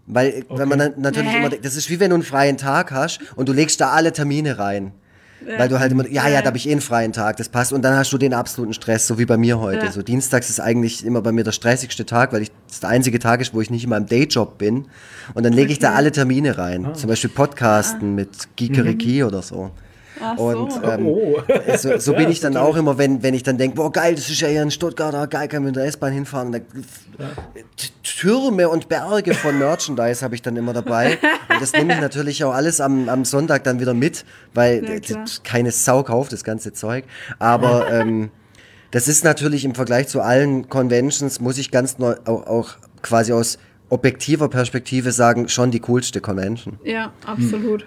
[0.06, 1.38] Weil, wenn man dann natürlich Hä?
[1.38, 4.12] immer, das ist wie wenn du einen freien Tag hast und du legst da alle
[4.12, 4.92] Termine rein.
[5.58, 7.72] Weil du halt immer, ja, ja, da habe ich eh einen freien Tag, das passt.
[7.72, 9.84] Und dann hast du den absoluten Stress, so wie bei mir heute.
[9.86, 9.92] Ja.
[9.92, 13.18] So Dienstags ist eigentlich immer bei mir der stressigste Tag, weil ich das der einzige
[13.18, 14.86] Tag ist, wo ich nicht in meinem Dayjob bin.
[15.34, 16.94] Und dann lege ich da alle Termine rein.
[16.94, 19.70] Zum Beispiel Podcasten mit Geekeriki oder so.
[20.20, 20.82] Ach Und so.
[20.82, 21.40] ähm, Oh.
[21.76, 22.74] so, so Ja, bin ich dann natürlich.
[22.74, 25.14] auch immer, wenn, wenn ich dann denke, boah geil, das ist ja hier in Stuttgart,
[25.14, 26.52] ah, geil, kann man mit der S-Bahn hinfahren.
[26.52, 31.18] Da, T- Türme und Berge von Merchandise habe ich dann immer dabei.
[31.50, 34.24] Und das nehme ich natürlich auch alles am, am Sonntag dann wieder mit,
[34.54, 37.04] weil Ja, keine Sau kauft das ganze Zeug.
[37.38, 38.30] Aber ähm,
[38.92, 42.70] das ist natürlich im Vergleich zu allen Conventions, muss ich ganz neu, auch, auch
[43.02, 43.58] quasi aus
[43.90, 46.78] objektiver Perspektive sagen, schon die coolste Convention.
[46.84, 47.86] Ja, absolut.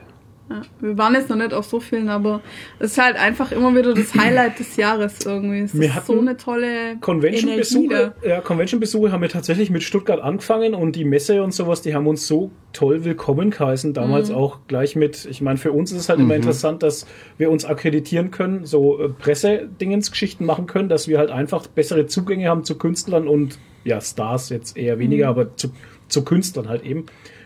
[0.50, 0.62] Ja.
[0.80, 2.42] Wir waren jetzt noch nicht auf so vielen, aber
[2.80, 5.60] es ist halt einfach immer wieder das Highlight des Jahres irgendwie.
[5.60, 10.74] Es Wir ist so eine tolle Convention-Besuche, ja, Convention-Besuche haben wir tatsächlich mit Stuttgart angefangen
[10.74, 13.94] und die Messe und sowas, die haben uns so toll willkommen geheißen.
[13.94, 17.06] Damals auch gleich mit, ich meine, für uns ist es halt immer interessant, dass
[17.38, 22.50] wir uns akkreditieren können, so äh, Pressedingensgeschichten machen können, dass wir halt einfach bessere Zugänge
[22.50, 25.72] haben zu Künstlern und ja, Stars jetzt eher weniger, aber zu,
[26.08, 27.06] zu Künstlern halt eben,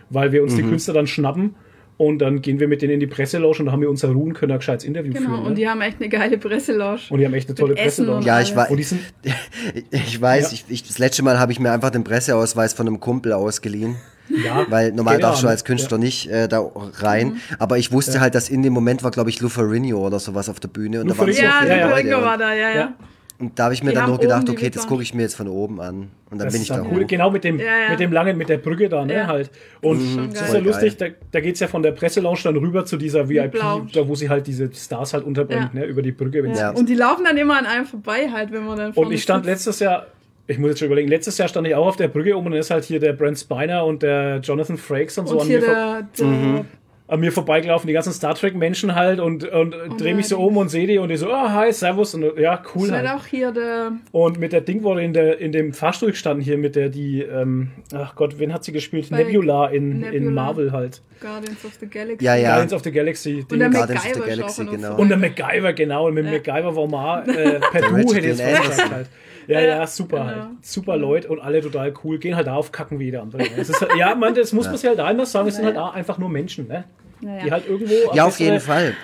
[0.10, 1.56] weil wir uns die Künstler dann schnappen.
[1.98, 4.34] Und dann gehen wir mit denen in die Presselounge und da haben wir unser Ruhen
[4.34, 5.40] können ein gescheites Interview Genau, führen.
[5.44, 5.56] und ne?
[5.56, 7.00] die haben echt eine geile Presselounge.
[7.10, 8.18] und die haben echt eine tolle Presselounge.
[8.20, 9.02] und Ja, ich war, Und die sind,
[9.92, 10.54] Ich weiß, Ja.
[10.54, 13.96] ich, ich, das letzte Mal habe ich mir einfach den Presseausweis von einem Kumpel ausgeliehen.
[14.30, 16.66] ja, Weil normal genau, darfst du als Künstler nicht äh, da
[17.00, 17.28] rein.
[17.34, 17.38] Mhm.
[17.60, 20.50] Aber ich wusste halt, dass in dem Moment war, glaube ich, Lou Ferrigno oder sowas
[20.50, 21.02] auf der Bühne.
[21.02, 21.90] Und da waren so Ja, viele ja, ja.
[21.90, 22.10] Leute.
[22.22, 22.94] War Und, da, ja, ja.
[23.40, 25.36] Und da habe ich mir Die dann nur gedacht, okay, das gucke ich mir jetzt
[25.36, 26.12] von oben an.
[26.30, 26.92] Und dann Das bin ich da dann hoch.
[26.94, 27.90] cool, genau mit dem, Ja, ja.
[27.90, 29.28] mit dem langen, mit der Brücke da, ne, Ja.
[29.28, 29.50] halt.
[29.82, 32.96] Und das ist ja lustig, da, da geht's ja von der Presselounge dann rüber zu
[32.98, 33.58] dieser VIP,
[33.94, 35.80] da wo sie halt diese Stars halt unterbringt, Ja.
[35.82, 36.44] ne, über die Brücke.
[36.44, 36.70] Wenn Ja.
[36.72, 39.46] Und die laufen dann immer an einem vorbei halt, wenn man dann Und ich stand
[39.46, 40.08] letztes Jahr,
[40.48, 42.52] ich muss jetzt schon überlegen, letztes Jahr stand ich auch auf der Brücke oben und
[42.54, 45.48] dann ist halt hier der Brent Spiner und der Jonathan Frakes und so und an
[45.48, 46.66] hier mir, der, der Mhm.
[47.14, 50.58] An mir vorbeigelaufen, die ganzen Star Trek Menschen halt und, und drehe mich so um
[50.58, 53.08] und sehe die und die so, ah, hi, servus und ja, cool halt.
[53.08, 56.58] auch hier der Und mit der Ding wurde in, der, in dem Fahrstuhl gestanden hier
[56.58, 59.12] mit der, die, ähm, ach Gott, wen hat sie gespielt?
[59.12, 60.32] Bei Nebula in, in Nebula.
[60.32, 61.04] Marvel halt.
[61.22, 62.26] Guardians of the Galaxy.
[62.26, 62.48] Ja, ja.
[62.50, 63.46] Guardians of the Galaxy.
[63.48, 63.78] Und der Ding.
[63.78, 64.96] Guardians of the MacGyver Galaxy, genau.
[64.98, 66.08] Und der MacGyver, genau.
[66.08, 66.32] Und mit Ja.
[66.32, 69.08] MacGyver war mal äh, per Du hätte ich jetzt gesagt halt.
[69.48, 70.30] Ja, ja, super genau.
[70.30, 70.48] halt.
[70.62, 72.18] Super Leute und alle total cool.
[72.18, 73.44] Gehen halt da auf kacken wie jeder andere.
[73.58, 75.48] Es ist, halt- ja, man, das muss man sich halt immer sagen.
[75.48, 76.86] Es sind halt auch einfach nur Menschen, ne?
[77.24, 77.44] Naja.
[77.46, 78.96] Die halt irgendwo Ja, auf jeden Fall.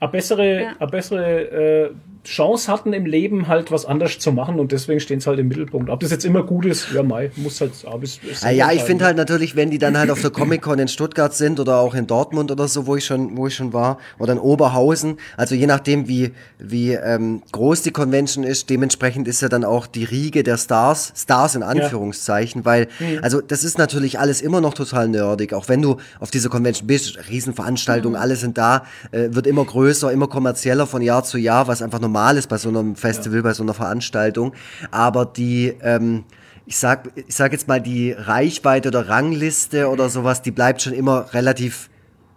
[0.00, 0.74] eine bessere, Ja.
[0.78, 1.90] eine bessere äh,
[2.24, 5.48] Chance hatten im Leben halt was anders zu machen und deswegen stehen sie halt im
[5.48, 5.88] Mittelpunkt.
[5.88, 8.70] Ob das jetzt immer gut ist, ja, Mai, muss halt, aber es, es Ah, ja,
[8.72, 11.78] ich finde halt natürlich, wenn die dann halt auf der Comic-Con in Stuttgart sind oder
[11.78, 15.16] auch in Dortmund oder so, wo ich schon, wo ich schon war, oder in Oberhausen,
[15.36, 19.86] also je nachdem, wie, wie ähm, groß die Convention ist, dementsprechend ist ja dann auch
[19.86, 22.88] die Riege der Stars, Stars in Anführungszeichen, weil,
[23.22, 26.86] also das ist natürlich alles immer noch total nerdig, auch wenn du auf dieser Convention
[26.86, 31.66] bist, Riesenveranstaltungen, alle sind da, äh, wird immer größer, immer kommerzieller von Jahr zu Jahr,
[31.66, 34.52] was einfach normal ist bei so einem Festival, bei so einer Veranstaltung,
[34.90, 36.24] aber die, ähm,
[36.66, 40.92] ich sag, ich sag jetzt mal, die Reichweite oder Rangliste oder sowas, die bleibt schon
[40.92, 41.88] immer relativ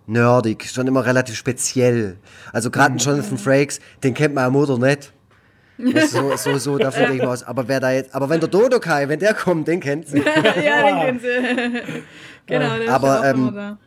[0.06, 2.18] nerdig, schon immer relativ speziell.
[2.52, 5.12] Also gerade Jonathan Frakes, den kennt man am Mutter nicht.
[6.08, 7.44] So, so, so, dafür denke ich mal aus.
[7.44, 10.20] Aber wer da jetzt, aber wenn der Dodo Kai, wenn der kommt, den kennt sie.
[10.64, 12.04] ja, den kennen sie.
[12.46, 13.78] genau, der Aber, ist ja auch ähm, da.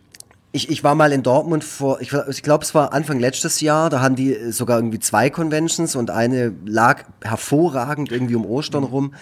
[0.56, 3.90] Ich, ich war mal in Dortmund vor, ich, ich glaube, es war Anfang letztes Jahr,
[3.90, 9.12] da haben die sogar irgendwie zwei Conventions und eine lag hervorragend irgendwie um Ostern rum.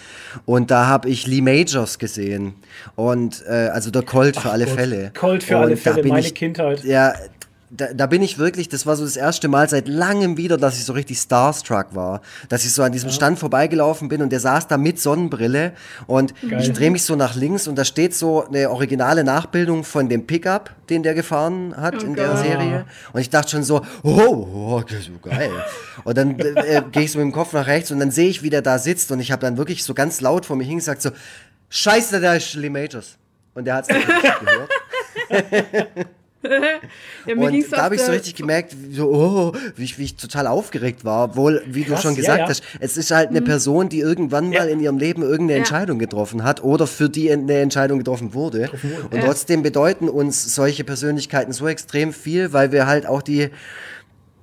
[0.45, 2.53] Und da habe ich Lee Majors gesehen.
[2.95, 5.11] Und äh, also der Colt für alle Gott, Fälle.
[5.13, 6.85] Colt für und alle Fälle, meine ich, Kindheit.
[6.85, 7.13] Ja,
[7.77, 10.77] da, da bin ich wirklich, das war so das erste Mal seit langem wieder, dass
[10.77, 12.21] ich so richtig starstruck war.
[12.49, 15.73] Dass ich so an diesem Stand vorbeigelaufen bin und der saß da mit Sonnenbrille
[16.07, 16.61] und Geil.
[16.61, 20.25] ich drehe mich so nach links und da steht so eine originale Nachbildung von dem
[20.27, 22.37] Pickup, den der gefahren hat Oh in der.
[22.37, 22.85] Serie.
[23.13, 25.51] Und ich dachte schon so, oh, oh so geil.
[26.03, 28.43] und dann äh, gehe ich so mit dem Kopf nach rechts und dann sehe ich,
[28.43, 31.01] wie der da sitzt und ich habe dann wirklich so ganz laut vor mir hingesagt
[31.01, 31.11] so,
[31.69, 33.17] scheiße, da ist Lee Majors.
[33.53, 34.69] Und der hat es nicht gehört.
[37.25, 40.15] Ja, Und da habe ich so richtig gemerkt, wie so, oh, wie, ich, wie ich
[40.15, 41.25] total aufgeregt war.
[41.25, 42.47] Obwohl, wie Krass, du schon ja, gesagt ja.
[42.49, 44.63] hast, es ist halt eine Person, die irgendwann mal Ja.
[44.65, 45.57] in ihrem Leben irgendeine Ja.
[45.59, 48.69] Entscheidung getroffen hat oder für die eine Entscheidung getroffen wurde.
[49.11, 53.49] Und trotzdem bedeuten uns solche Persönlichkeiten so extrem viel, weil wir halt auch die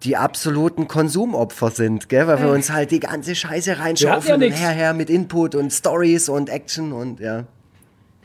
[0.05, 2.27] die absoluten Konsumopfer sind, gell?
[2.27, 4.61] weil wir uns halt die ganze Scheiße reinschaufeln ja und nix.
[4.61, 7.45] herher mit Input und Stories und Action und ja.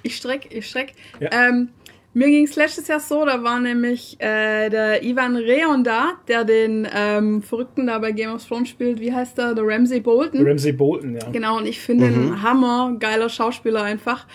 [0.02, 0.94] Ich streck, ich streck.
[1.20, 1.30] Ja.
[1.32, 1.70] Ähm,
[2.17, 6.43] mir ging es letztes Jahr so, da war nämlich äh, der Ivan Reon da, der
[6.45, 8.99] den ähm, Verrückten da bei Game of Thrones spielt.
[8.99, 9.53] Wie heißt der?
[9.53, 10.45] Der Ramsey Bolton.
[10.45, 11.30] Ramsey Bolton, ja.
[11.32, 12.23] Genau, und ich finde Mhm.
[12.27, 14.25] ihn Hammer, geiler Schauspieler einfach.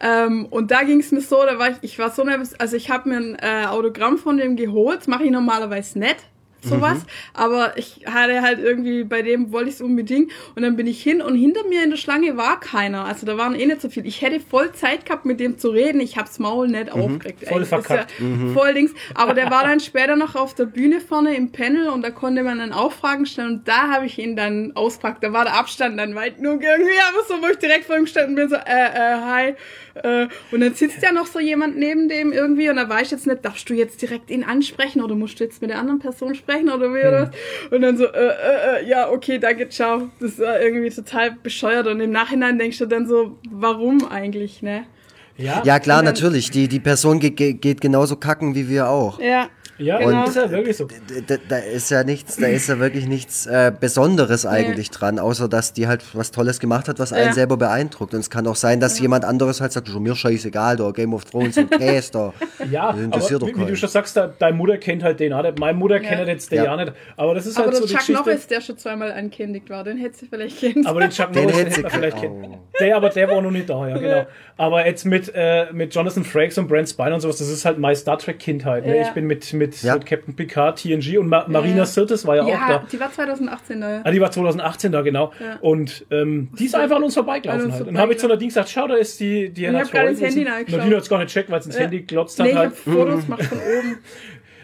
[0.00, 2.76] Ähm, und da ging es mir so, da war ich, ich war so nervös, also
[2.76, 6.16] ich habe mir ein äh, Autogramm von dem geholt, mache ich normalerweise nicht,
[6.66, 7.06] sowas, Mhm.
[7.34, 11.02] aber ich hatte halt irgendwie, bei dem wollte ich es unbedingt und dann bin ich
[11.02, 13.88] hin und hinter mir in der Schlange war keiner, also da waren eh nicht so
[13.88, 14.06] viel.
[14.06, 17.44] Ich hätte voll Zeit gehabt, mit dem zu reden, ich hab's Maul nicht aufgeregt.
[17.46, 18.12] Voll Ey, das ist verkackt.
[18.20, 21.88] Ja Voll Dings, aber der war dann später noch auf der Bühne vorne im Panel
[21.88, 25.22] und da konnte man dann auch Fragen stellen und da habe ich ihn dann auspackt.
[25.22, 28.04] Da war der Abstand dann weit genug irgendwie, aber so, wo ich direkt vor ihm
[28.04, 29.54] gestanden bin, so, äh, äh, hi.
[30.02, 33.10] Äh, und dann sitzt ja noch so jemand neben dem irgendwie und da weiß ich
[33.12, 35.98] jetzt nicht, darfst du jetzt direkt ihn ansprechen oder musst du jetzt mit der anderen
[36.00, 37.70] Person sprechen oder wie oder was?
[37.70, 40.10] Und dann so, äh, äh, äh, ja, okay, danke, ciao.
[40.20, 44.84] Das war irgendwie total bescheuert und im Nachhinein denkst du dann so, warum eigentlich, ne?
[45.38, 46.50] Ja, Ja klar, natürlich.
[46.50, 49.20] Die, die Person geht, geht geht genauso kacken wie wir auch.
[49.20, 49.48] Ja.
[49.78, 50.24] Ja Genau.
[50.24, 50.86] ist ja wirklich so.
[51.26, 55.48] Da, da ist ja nichts, da ist ja wirklich nichts äh, Besonderes eigentlich dran, außer
[55.48, 57.32] dass die halt was Tolles gemacht hat, was einen Ja.
[57.34, 58.14] selber beeindruckt.
[58.14, 61.14] Und es kann auch sein, dass jemand anderes halt sagt, schon mir scheißegal, da Game
[61.14, 62.32] of Thrones und Käse da.
[62.70, 65.20] Ja, Das interessiert aber doch wie, wie du schon sagst, da, deine Mutter kennt halt
[65.20, 65.58] den auch nicht.
[65.58, 66.64] Meine Mutter kennt jetzt den Ja.
[66.64, 66.92] ja nicht.
[67.16, 68.22] Aber das ist Aber halt der so die Chuck Geschichte.
[68.22, 70.86] Norris, der schon zweimal angekündigt war, den hätte sie vielleicht kennen.
[70.86, 72.42] Aber den Chuck Den Norris, den hätte sie hätte man vielleicht kennen.
[72.42, 72.58] kennen.
[72.80, 74.26] Der, aber der war noch nicht da, ja, genau.
[74.58, 77.78] Aber jetzt mit, äh, mit Jonathan Frakes und Brent Spiner und sowas, das ist halt
[77.78, 78.86] meine Star Trek Kindheit.
[78.86, 78.96] Ne?
[78.96, 79.02] Ja.
[79.02, 79.94] Ich bin mit, mit, Ja.
[79.94, 82.86] mit Captain Picard, TNG und Ma Marina Sirtis war ja, auch ja, da.
[82.90, 84.00] die war 2018 da, ja.
[84.02, 85.30] Ah, die war 2018 da, genau.
[85.38, 85.58] Ja.
[85.60, 87.88] Und ähm, die ist einfach an uns vorbeigelaufen An uns halt.
[87.88, 88.28] Und habe ich zu.
[88.28, 90.20] Nadine gesagt, schau, da ist die Diana ich hab gerade ins.
[90.22, 90.78] Handy nachgeschaut.
[90.78, 91.82] Nadine hat es gar nicht checkt, weil es ins Ja.
[91.82, 92.70] Handy glotzt hat Nee, ich halt.
[92.70, 93.98] hab Fotos gemacht von oben.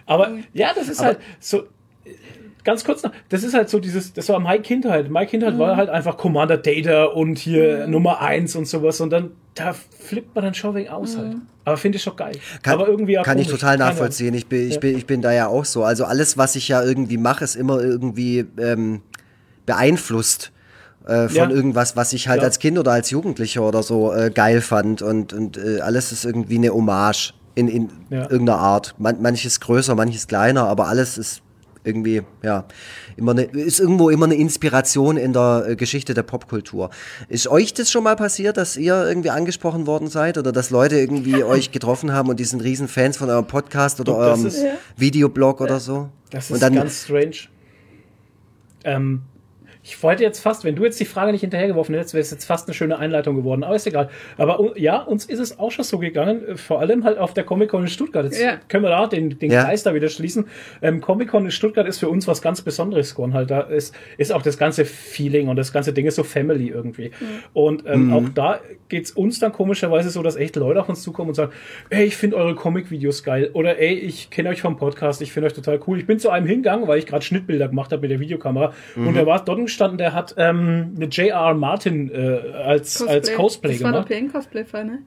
[0.07, 1.65] Aber ja, das ist halt so.
[2.65, 5.11] Ganz kurz noch, das ist halt so dieses, das war meine Kindheit.
[5.11, 5.59] Meine Kindheit Mhm.
[5.59, 10.35] war halt einfach Commander Data und hier Nummer eins und sowas und dann, da flippt
[10.35, 11.35] man dann schon wegen aus halt.
[11.35, 11.43] Mhm.
[11.65, 12.33] Aber finde ich schon geil.
[12.63, 14.35] Kann, Aber irgendwie auch kann ich total nachvollziehen.
[14.35, 14.81] Ich bin, ich, Ja.
[14.81, 15.85] bin, ich bin da ja auch so.
[15.85, 19.03] Also alles, was ich ja irgendwie mache, ist immer irgendwie ähm,
[19.67, 20.53] beeinflusst
[21.07, 21.51] äh, von Ja.
[21.51, 22.47] irgendwas, was ich halt Klar.
[22.49, 25.03] als Kind oder als Jugendlicher oder so äh, geil fand.
[25.03, 28.23] Und, und äh, alles ist irgendwie eine Hommage in, in Ja.
[28.31, 28.95] irgendeiner Art.
[28.99, 31.43] Man, manches größer, manches kleiner, aber alles ist
[31.85, 32.65] irgendwie, ja,
[33.17, 36.91] immer eine, ist irgendwo immer eine Inspiration in der äh, Geschichte der Popkultur.
[37.29, 40.97] Ist euch das schon mal passiert, dass ihr irgendwie angesprochen worden seid oder dass Leute
[40.97, 44.47] irgendwie euch getroffen haben und die sind riesen Fans von eurem Podcast oder Doch, eurem
[44.47, 44.75] ist- Ja.
[44.97, 46.09] Videoblog oder so?
[46.31, 47.37] Das und ist dann, ganz strange.
[48.85, 49.23] Ähm,
[49.85, 52.45] Ich wollte jetzt fast, wenn du jetzt die Frage nicht hinterhergeworfen hättest, wäre es jetzt
[52.45, 53.65] fast eine schöne Einleitung geworden.
[53.65, 54.11] Aber ist egal.
[54.39, 56.47] Aber ja, uns ist es auch schon so gegangen.
[56.47, 58.25] äh, Vor allem halt auf der Comic-Con in Stuttgart.
[58.25, 58.59] Jetzt Ja.
[58.69, 59.65] können wir da den, den Ja.
[59.65, 60.47] Kreis da wieder schließen.
[60.83, 63.35] Ähm, Comic-Con in Stuttgart ist für uns was ganz Besonderes geworden.
[63.35, 66.69] Halt, da ist, ist auch das ganze Feeling und das ganze Ding ist so Family
[66.69, 67.11] irgendwie.
[67.53, 71.31] Und ähm, auch da geht's uns dann komischerweise so, dass echt Leute auf uns zukommen
[71.31, 71.51] und sagen,
[71.91, 73.51] ey, ich finde eure Comic-Videos geil.
[73.53, 75.99] Oder ey, ich kenne euch vom Podcast, ich finde euch total cool.
[75.99, 78.73] Ich bin zu einem hingegangen, weil ich gerade Schnittbilder gemacht habe mit der Videokamera.
[78.95, 81.55] Und der war dort gestanden, der hat ähm, eine J.R.
[81.55, 84.33] Martin äh, als, als Cosplay das war der gemacht.
[84.33, 84.99] PN-Cosplay-Fall, ne?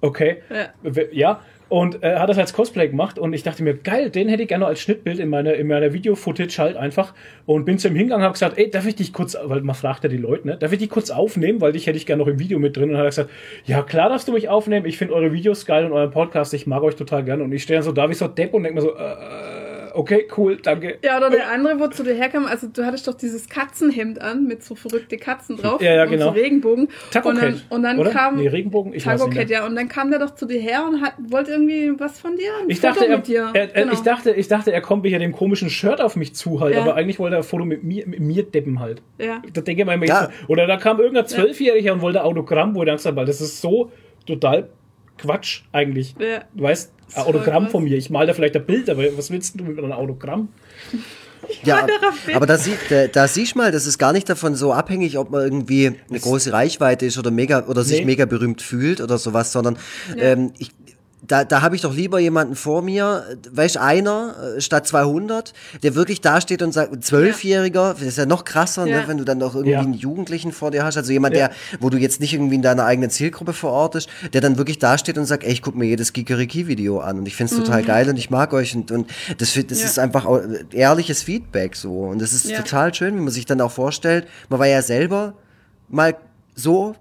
[0.00, 0.38] Okay.
[0.50, 1.02] Ja.
[1.12, 1.40] Ja.
[1.68, 4.48] Und er hat das als Cosplay gemacht und ich dachte mir, geil, den hätte ich
[4.48, 7.12] gerne als Schnittbild in meiner, in meiner Video-Footage halt einfach.
[7.44, 9.74] Und bin zu ihm hingegangen und habe gesagt, ey, darf ich dich kurz, weil man
[9.74, 12.22] fragt ja die Leute, ne, darf ich dich kurz aufnehmen, weil dich hätte ich gerne
[12.22, 12.90] noch im Video mit drin.
[12.90, 13.30] Und hat er gesagt,
[13.64, 16.68] ja klar darfst du mich aufnehmen, ich finde eure Videos geil und euren Podcast, ich
[16.68, 17.42] mag euch total gerne.
[17.42, 19.65] Und ich stehe dann so da wie so Depp und denke mir so, äh,
[19.96, 20.98] okay, cool, danke.
[21.02, 24.46] Ja, oder der andere, wo zu dir herkam, also du hattest doch dieses Katzenhemd an
[24.46, 26.24] mit so verrückte Katzen drauf Ja, ja, und genau.
[26.26, 26.88] so Regenbogen.
[27.10, 28.10] Taco und dann, Cat, und dann oder?
[28.10, 30.46] kam Nee, Regenbogen, ich weiß Taco nicht Cat, ja, und dann kam der doch zu
[30.46, 33.26] dir her und hat, wollte irgendwie was von dir, ein Ich Foto dachte, er, mit
[33.26, 33.50] dir.
[33.54, 33.92] er, er, Genau.
[33.94, 36.82] ich, dachte, ich dachte, er kommt wegen dem komischen Shirt auf mich zu halt, Ja.
[36.82, 39.02] aber eigentlich wollte er ein Foto mit mir, mit mir deppen halt.
[39.18, 39.42] ja.
[39.52, 40.30] Da denke ich mir Ja.
[40.48, 43.60] oder da kam irgendein Zwölfjähriger und wollte Autogramm, wo ich dann gesagt habe, das ist
[43.60, 43.90] so
[44.26, 44.68] total
[45.18, 46.14] Quatsch eigentlich.
[46.18, 46.40] Ja.
[46.54, 47.96] Du weißt, ein voll Autogramm von mir.
[47.96, 50.48] Ich mal da vielleicht ein Bild, aber was willst du mit einem Autogramm?
[51.62, 51.86] Ja,
[52.34, 55.16] aber da, sie, da, da siehst du mal, das ist gar nicht davon so abhängig,
[55.16, 58.04] ob man irgendwie eine große Reichweite ist oder mega oder sich Nee.
[58.06, 59.76] mega berühmt fühlt oder sowas, sondern
[60.16, 60.72] ähm, ich,
[61.28, 65.94] da, da habe ich doch lieber jemanden vor mir, weißt einer äh, statt 200, der
[65.94, 69.00] wirklich dasteht und sagt, Zwölfjähriger, das ist ja noch krasser, Ja.
[69.00, 69.80] ne, wenn du dann noch irgendwie Ja.
[69.80, 71.48] einen Jugendlichen vor dir hast, also jemand, Ja.
[71.48, 75.18] der, wo du jetzt nicht irgendwie in deiner eigenen Zielgruppe verortest, der dann wirklich dasteht
[75.18, 78.16] und sagt, ey, ich guck mir jedes Gigeriki-Video an und ich find's total geil und
[78.16, 79.66] ich mag euch und, und das, das Mhm.
[79.70, 79.84] Ja.
[79.86, 80.40] ist einfach auch
[80.72, 82.58] ehrliches Feedback so und das ist Ja.
[82.58, 85.34] total schön, wenn man sich dann auch vorstellt, man war ja selber
[85.88, 86.16] mal
[86.54, 86.94] so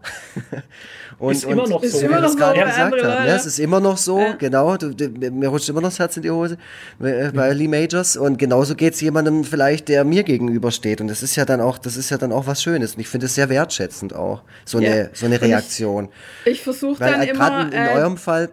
[1.17, 1.81] und, Ist immer noch so.
[1.81, 2.91] wie Ist wir immer noch gerade so bei gesagt haben.
[2.91, 3.27] Leuten.
[3.27, 4.33] Ja, es ist immer noch so, Ja.
[4.33, 4.75] genau.
[4.77, 6.57] Du, du, mir rutscht immer noch das Herz in die Hose
[7.01, 11.35] äh, bei Lee Majors und genauso geht's jemandem vielleicht, der mir gegenübersteht und das ist
[11.35, 13.49] ja dann auch, das ist ja dann auch was Schönes und ich finde es sehr
[13.49, 14.91] wertschätzend auch so Ja.
[14.91, 16.09] eine so eine Und ich- Reaktion,
[16.45, 17.33] Ich versuche weil dann äh, immer.
[17.49, 18.49] gerade in, in äh, eurem Fall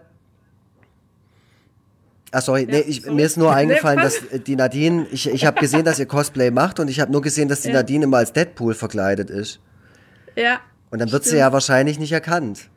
[2.35, 3.14] Ah, sorry, nee, ich, sorry.
[3.14, 6.51] mir ist nur eingefallen, dass äh, die Nadine, ich, ich habe gesehen, dass ihr Cosplay
[6.51, 7.75] macht und ich habe nur gesehen, dass die Ja.
[7.75, 9.61] Nadine immer als Deadpool verkleidet ist.
[10.37, 10.61] ja.
[10.92, 12.68] Und dann wird sie ja wahrscheinlich nicht erkannt.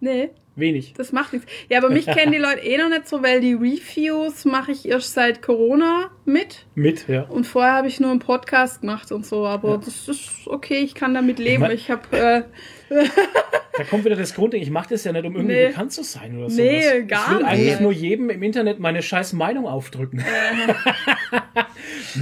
[0.00, 0.30] Nee.
[0.56, 0.94] Wenig.
[0.96, 1.46] Das macht nichts.
[1.68, 4.86] Ja, aber mich kennen die Leute eh noch nicht so, weil die Reviews mache ich
[4.88, 6.64] erst seit Corona mit.
[6.74, 7.22] Mit, ja.
[7.22, 10.94] Und vorher habe ich nur einen Podcast gemacht und so, aber das ist okay, ich
[10.94, 11.62] kann damit leben.
[11.62, 12.42] mein- Ich habe äh,
[13.78, 14.60] Da kommt wieder das Grundding.
[14.60, 15.66] Ich mache das ja nicht, um irgendwie Nee.
[15.68, 16.56] bekannt zu sein oder so.
[16.60, 17.80] Nee, gar Ich will eigentlich nicht.
[17.80, 20.22] nur jedem im Internet meine scheiß Meinung aufdrücken.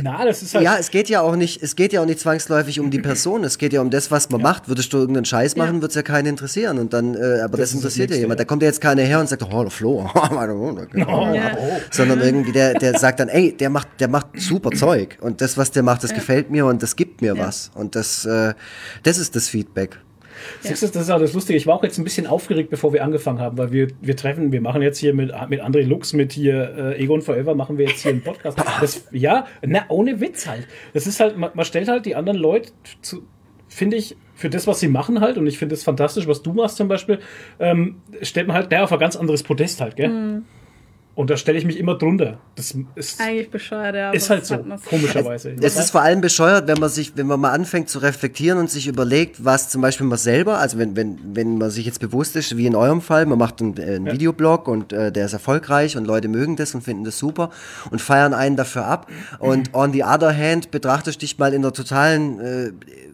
[0.03, 0.65] Na, das ist halt.
[0.65, 3.43] Ja, es geht ja auch nicht, es geht ja auch nicht zwangsläufig um die Person,
[3.43, 4.69] es geht ja um das, was man macht.
[4.69, 5.83] Würdest du irgendeinen Scheiß machen, Ja.
[5.83, 6.79] wird's ja keinen interessieren.
[6.79, 8.39] Und dann, äh, aber Das das, interessiert ja jemand.
[8.39, 8.45] ja.
[8.45, 10.09] Da kommt ja jetzt keiner her und sagt, oh, der Flo,
[10.93, 11.35] genau.
[11.35, 11.57] Ja.
[11.91, 15.57] sondern irgendwie der, der sagt dann, ey, der macht, der macht super Zeug und das,
[15.59, 17.47] was der macht, das gefällt mir und das gibt mir Ja.
[17.47, 17.71] was.
[17.75, 18.55] Und das, äh,
[19.03, 19.99] das ist das Feedback.
[20.61, 21.57] Siehst du, das ist auch das Lustige.
[21.57, 24.53] Ich war auch jetzt ein bisschen aufgeregt, bevor wir angefangen haben, weil wir, wir treffen,
[24.53, 27.87] wir machen jetzt hier mit, mit André Lux, mit hier äh, Egon Forever, machen wir
[27.87, 28.59] jetzt hier einen Podcast.
[28.81, 30.69] Das, ja, na, ohne Witz halt.
[30.93, 32.71] Das ist halt, man, man stellt halt die anderen Leute
[33.03, 33.23] zu,
[33.69, 36.53] finde ich, für das, was sie machen halt, und ich finde es fantastisch, was du
[36.53, 37.19] machst zum Beispiel,
[37.59, 40.09] ähm, stellt man halt der auf ein ganz anderes Podest halt, gell?
[40.09, 40.45] Mhm.
[41.19, 42.39] Und da stelle ich mich immer drunter.
[42.55, 44.13] Das ist, eigentlich bescheuert, ja.
[44.13, 44.57] ist halt so,
[44.89, 45.53] komischerweise.
[45.61, 48.71] Es ist vor allem bescheuert, wenn man sich, wenn man mal anfängt zu reflektieren und
[48.71, 52.37] sich überlegt, was zum Beispiel man selber, also wenn, wenn, wenn man sich jetzt bewusst
[52.37, 55.33] ist, wie in eurem Fall, man macht einen, äh, einen Videoblog und äh, der ist
[55.33, 57.51] erfolgreich und Leute mögen das und finden das super
[57.91, 59.11] und feiern einen dafür ab.
[59.41, 62.73] Und on the other hand betrachtest dich mal in der totalen äh,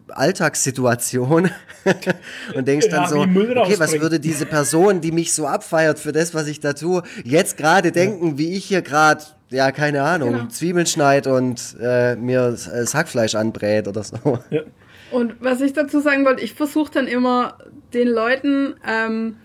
[0.08, 1.50] Alltagssituation
[2.54, 6.12] und denkst dann Ja, so, okay, was würde diese Person, die mich so abfeiert für
[6.12, 10.32] das, was ich da tue, jetzt gerade denken, wie ich hier gerade, ja, keine Ahnung,
[10.32, 10.46] Genau.
[10.48, 14.38] Zwiebeln schneid und äh, mir das das Hackfleisch anbrät oder so.
[14.50, 14.62] ja.
[15.10, 17.58] Und was ich dazu sagen wollte, ich versuche dann immer
[17.92, 19.36] den Leuten, ähm,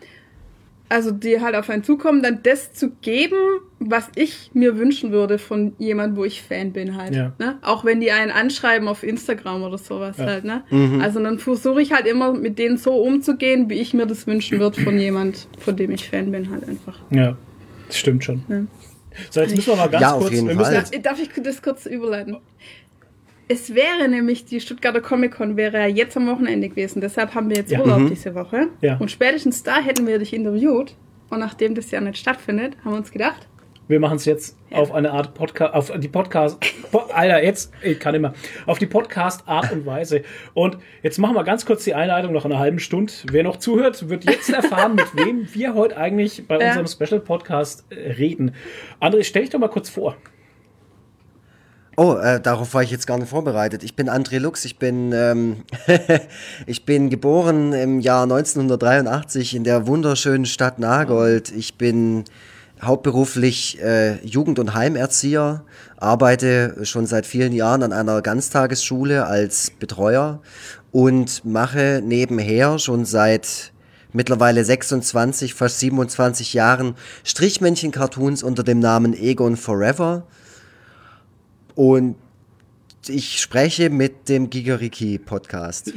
[0.90, 3.38] also die halt auf einen zukommen, dann das zu geben,
[3.80, 7.16] was ich mir wünschen würde von jemand, wo ich Fan bin halt.
[7.16, 7.32] Ja.
[7.40, 7.58] Ne?
[7.62, 10.26] Auch wenn die einen anschreiben auf Instagram oder sowas Ja.
[10.26, 10.44] halt.
[10.46, 10.64] Ne?
[11.02, 14.60] Also dann versuche ich halt immer mit denen so umzugehen, wie ich mir das wünschen
[14.60, 17.00] würde von jemand, von dem ich Fan bin halt einfach.
[17.12, 17.38] Ja,
[17.88, 18.44] das stimmt schon.
[18.50, 18.62] Ja.
[19.32, 20.34] So, jetzt müssen wir mal ganz Ja, auf kurz.
[20.34, 20.84] jeden wir müssen Fall.
[20.92, 22.38] jetzt, Darf ich das kurz überleiten?
[23.52, 27.02] Es wäre nämlich, die Stuttgarter Comic Con wäre ja jetzt am Wochenende gewesen.
[27.02, 27.80] Deshalb haben wir jetzt Ja.
[27.82, 28.68] Urlaub diese Woche.
[28.82, 28.98] Ja.
[28.98, 30.94] Und spätestens da hätten wir dich interviewt.
[31.32, 33.48] Und nachdem das ja nicht stattfindet, haben wir uns gedacht,
[33.88, 36.60] Wir machen es jetzt auf eine Art Podcast, auf die Podcast,
[36.92, 38.36] po, Alter, jetzt, ich kann immer,
[38.68, 40.22] auf die Podcast-Art und Weise.
[40.54, 43.12] Und jetzt machen wir ganz kurz die Einleitung noch in einer halben Stunde.
[43.32, 46.68] Wer noch zuhört, wird jetzt erfahren, mit wem wir heute eigentlich bei Ja.
[46.78, 48.54] unserem Special Podcast äh, reden.
[49.02, 50.16] André, stell dich doch mal kurz vor.
[52.02, 53.84] Oh, äh, darauf war ich jetzt gar nicht vorbereitet.
[53.84, 55.66] Ich bin André Lux, ich bin, ähm,
[56.66, 61.52] ich bin geboren im Jahr 1983 in der wunderschönen Stadt Nagold.
[61.52, 62.24] Ich bin
[62.82, 65.66] hauptberuflich äh, Jugend- und Heimerzieher,
[65.98, 70.42] arbeite schon seit vielen Jahren an einer Ganztagesschule als Betreuer
[70.94, 73.74] und mache nebenher schon seit
[74.14, 80.24] mittlerweile 26, fast 27 Jahren Strichmännchen-Cartoons unter dem Namen Egon Forever.
[81.80, 82.18] Und
[83.08, 85.94] ich spreche mit dem Gigariki-Podcast.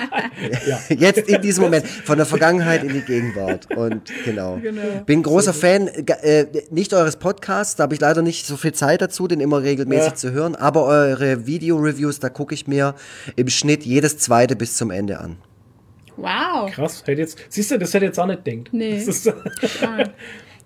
[0.96, 3.74] Jetzt in diesem Moment, von der Vergangenheit in die Gegenwart.
[3.76, 4.58] Und genau.
[4.62, 5.02] Genau.
[5.04, 9.02] Bin großer Fan, äh, nicht eures Podcasts, da habe ich leider nicht so viel Zeit
[9.02, 10.14] dazu, den immer regelmäßig Ja.
[10.14, 12.94] zu hören, aber eure Video-Reviews, da gucke ich mir
[13.34, 15.36] im Schnitt jedes zweite bis zum Ende an.
[16.16, 16.70] Wow.
[16.70, 18.72] Krass, hätte jetzt, siehst du, das hätte jetzt auch nicht denkt.
[18.72, 19.04] Nee.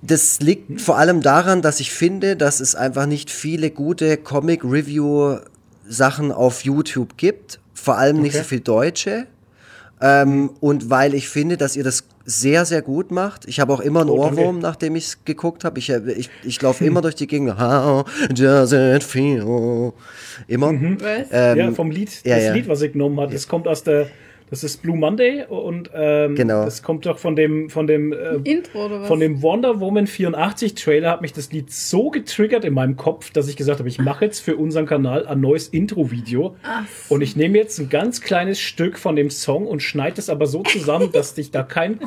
[0.07, 6.33] Das liegt vor allem daran, dass ich finde, dass es einfach nicht viele gute Comic-Review-Sachen
[6.33, 7.61] auf YouTube gibt.
[7.75, 8.43] Vor allem nicht Okay.
[8.43, 9.27] so viel Deutsche.
[10.01, 13.47] Ähm, und weil ich finde, dass ihr das sehr, sehr gut macht.
[13.49, 14.25] Ich habe auch immer einen Oh.
[14.27, 15.79] Ohrwurm, nachdem ich es geguckt habe.
[15.79, 17.59] Ich, äh, ich, ich laufe immer durch die Gegend.
[17.59, 19.93] How does it feel?
[20.49, 20.73] Immer.
[20.75, 21.29] Was?
[21.31, 22.53] Ähm, ja, vom Lied, ja, das ja.
[22.53, 24.09] Lied, was ich genommen habe, das kommt aus der,
[24.49, 26.65] das ist Blue Monday und ähm, Genau.
[26.65, 29.09] das kommt doch von dem, von dem, äh, Intro oder was?
[29.09, 33.31] von dem Wonder Woman 84 Trailer hat mich das Lied so getriggert in meinem Kopf,
[33.33, 36.57] dass ich gesagt habe, ich mache jetzt für unseren Kanal ein neues Intro-Video.
[37.09, 40.47] Und ich nehme jetzt ein ganz kleines Stück von dem Song und schneide es aber
[40.47, 41.99] so zusammen, dass ich da kein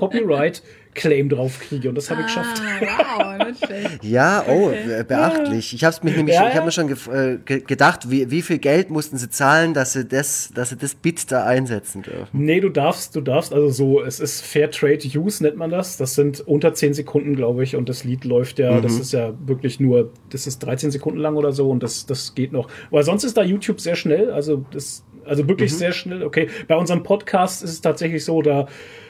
[0.94, 1.90] Copyright-Claim drauf kriege.
[1.90, 2.62] Und das habe ich geschafft.
[2.98, 4.04] Ah, wow, nicht schlecht.
[4.04, 5.04] Ja, oh, Okay.
[5.08, 5.74] beachtlich.
[5.74, 6.56] Ich habe es mich nämlich, Ja, ich ja.
[6.56, 10.06] habe mir schon äh, ge gedacht, wie, wie viel Geld mussten sie zahlen, dass sie
[10.06, 12.28] das, dass sie das Bit da einsetzen dürfen.
[12.34, 15.98] Nee, du darfst, du darfst, also so, es ist Fair Trade Use, nennt man das.
[15.98, 19.34] Das sind unter 10 Sekunden, glaube ich, und das Lied läuft ja, das ist ja
[19.46, 22.70] wirklich nur, das ist 13 Sekunden lang oder so und das, das geht noch.
[22.92, 26.24] Weil sonst ist da YouTube sehr schnell, also das, also wirklich sehr schnell.
[26.24, 28.68] Okay, bei unserem Podcast ist es tatsächlich so, da,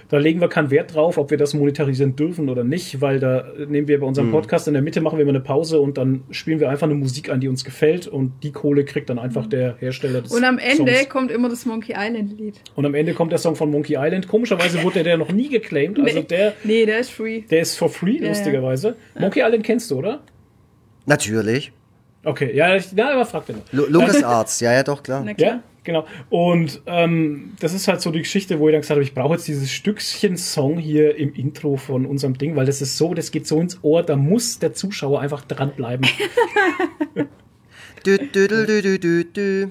[0.10, 3.46] da legen wir keinen Wert drauf, ob wir das monetarisieren dürfen oder nicht, weil da
[3.68, 6.24] nehmen wir bei unserem Podcast in der Mitte machen wir immer eine Pause und dann
[6.32, 9.46] spielen wir einfach eine Musik an, die uns gefällt und die Kohle kriegt dann einfach
[9.46, 11.10] der Hersteller des Und am Ende Songs.
[11.10, 12.56] kommt immer das Monkey Island Lied.
[12.76, 14.28] Und am Ende kommt der Song von Monkey Island.
[14.28, 16.00] Komischerweise wurde der noch nie geclaimed.
[16.00, 17.42] Also der, Nee, der ist free.
[17.42, 18.30] der ist for free, ja.
[18.30, 18.96] lustigerweise.
[19.20, 20.22] Monkey Island kennst du, oder?
[21.06, 21.72] Natürlich.
[22.24, 23.90] Okay, ja, ich, na, aber frag den noch.
[23.90, 25.24] Lucas Arts, ja, ja, doch, klar.
[25.26, 25.50] Na klar.
[25.52, 26.06] Ja, genau.
[26.30, 29.34] Und ähm, das ist halt so die Geschichte, wo ich dann gesagt habe, ich brauche
[29.34, 33.32] jetzt dieses Stückchen Song hier im Intro von unserem Ding, weil das ist so, das
[33.32, 36.08] geht so ins Ohr, da muss der Zuschauer einfach dranbleiben.
[38.06, 39.70] Dü, dü, dü, dü, dü, dü, dü.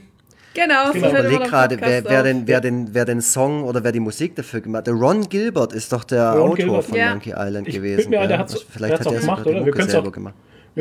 [0.54, 1.06] Genau, so Genau.
[1.06, 4.00] Ich überlege der gerade, wer, wer, den, wer, den, wer den Song oder wer die
[4.00, 4.86] Musik dafür gemacht hat.
[4.88, 6.84] Der Ron Gilbert ist doch der Ron Autor Gilbert.
[6.84, 7.10] von Ja.
[7.10, 8.10] Monkey Island Ich gewesen.
[8.10, 9.92] mir ein, der hat's- der Vielleicht hat's hat auch er gemacht, sogar die oder?
[9.92, 10.34] Wir auch- gemacht.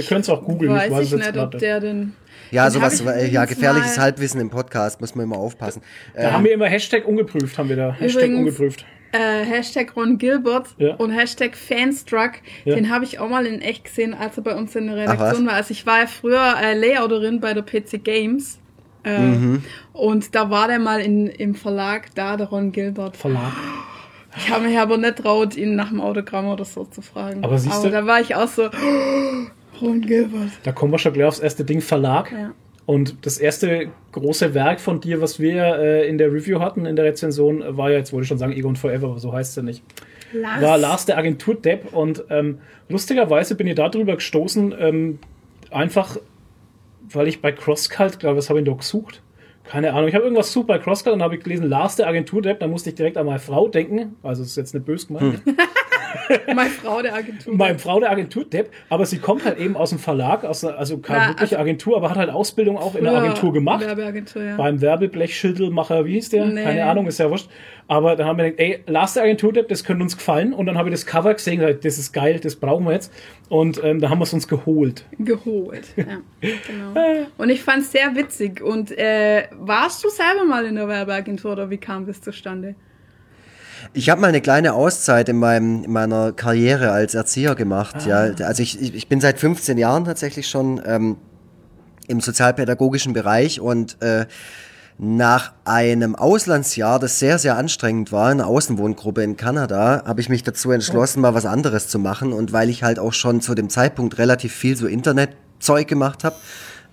[0.08, 2.13] Können es auch googeln, Weiß ich weiß ich es nicht, ob der den.
[2.51, 5.81] Ja, Den sowas, äh, ja, gefährliches mal- Halbwissen im Podcast, muss man immer aufpassen.
[6.15, 7.93] Da Ähm, haben wir immer Hashtag ungeprüft, haben wir da.
[7.93, 8.86] Hashtag Übrigens- ungeprüft.
[9.13, 10.95] Äh, Hashtag Ron Gilbert Ja.
[10.95, 12.31] und Hashtag Fanstruck,
[12.65, 12.75] Ja.
[12.75, 15.13] den habe ich auch mal in echt gesehen, als er bei uns in der Ach,
[15.13, 15.51] Redaktion was?
[15.51, 15.53] war.
[15.57, 18.60] Also ich war ja früher äh, Layouterin bei der PC Games.
[19.05, 19.63] Äh, Mhm.
[19.93, 23.15] Und da war der mal in, im Verlag da, der Ron Gilbert.
[23.15, 23.53] Verlag.
[24.36, 27.43] Ich habe mich aber nicht traut, ihn nach dem Autogramm oder so zu fragen.
[27.45, 28.69] Aber siehst du- da war ich auch so,
[29.81, 30.49] Ron Gilbert.
[30.63, 32.31] Da kommen wir schon gleich aufs erste Ding, Verlag.
[32.31, 32.53] Ja.
[32.87, 36.95] Und das erste große Werk von dir, was wir äh, in der Review hatten, in
[36.95, 39.55] der Rezension, war ja, jetzt wollte ich schon sagen, Egon Forever, aber so heißt es
[39.57, 39.83] ja nicht.
[40.31, 40.61] Lars.
[40.61, 45.19] War Lars der Agentur-Depp und ähm, lustigerweise bin ich darüber gestoßen, ähm,
[45.69, 46.17] einfach,
[47.09, 49.21] weil ich bei CrossCult, glaube ich, was habe ich da gesucht?
[49.65, 52.61] Keine Ahnung, ich habe irgendwas gesucht bei CrossCult und habe ich gelesen, Lars der Agentur-Depp,
[52.61, 55.41] da musste ich direkt an meine Frau denken, also das ist jetzt nicht böse gemeint.
[56.56, 57.56] Meine Frau der Agentur.
[57.56, 60.77] Meine Frau der Agentur Depp, aber sie kommt halt eben aus dem Verlag, aus einer,
[60.77, 63.86] also keine Na, wirkliche also- Agentur, aber hat halt Ausbildung auch in der Agentur gemacht.
[63.86, 64.56] Werbeagentur, ja.
[64.58, 66.45] Beim Werbeblechschüttelmacher, wie hieß der?
[66.45, 66.63] Nee.
[66.63, 67.49] Keine Ahnung, ist ja wurscht.
[67.89, 70.53] Aber dann haben wir gedacht, ey, Lars der Agentur Depp, das könnte uns gefallen.
[70.53, 73.13] Und dann habe ich das Cover gesehen, gesagt, das ist geil, das brauchen wir jetzt.
[73.49, 75.06] Und ähm, da haben wir es uns geholt.
[75.17, 75.88] geholt.
[75.95, 76.03] Ja,
[76.41, 77.27] genau.
[77.38, 78.62] Und ich fand es sehr witzig.
[78.62, 82.75] Und äh, warst du selber mal in der Werbeagentur oder wie kam das zustande?
[83.93, 87.95] Ich habe mal eine kleine Auszeit in, meinem, in meiner Karriere als Erzieher gemacht.
[88.06, 88.08] Ah.
[88.08, 91.17] Ja, also ich, ich bin seit 15 Jahren tatsächlich schon ähm,
[92.08, 94.25] im sozialpädagogischen Bereich und äh,
[95.00, 100.29] nach einem Auslandsjahr, das sehr, sehr anstrengend war, in einer Außenwohngruppe in Kanada, habe ich
[100.29, 102.33] mich dazu entschlossen, mal was anderes zu machen.
[102.33, 106.35] Und weil ich halt auch schon zu dem Zeitpunkt relativ viel so Internetzeug gemacht habe,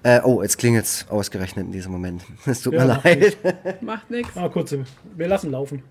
[0.02, 2.22] äh, oh, jetzt klingelt es ausgerechnet in diesem Moment.
[2.44, 3.38] Es tut Ja, mir leid.
[3.80, 4.36] Macht nichts.
[4.36, 4.74] Ah, kurz,
[5.16, 5.82] wir lassen laufen.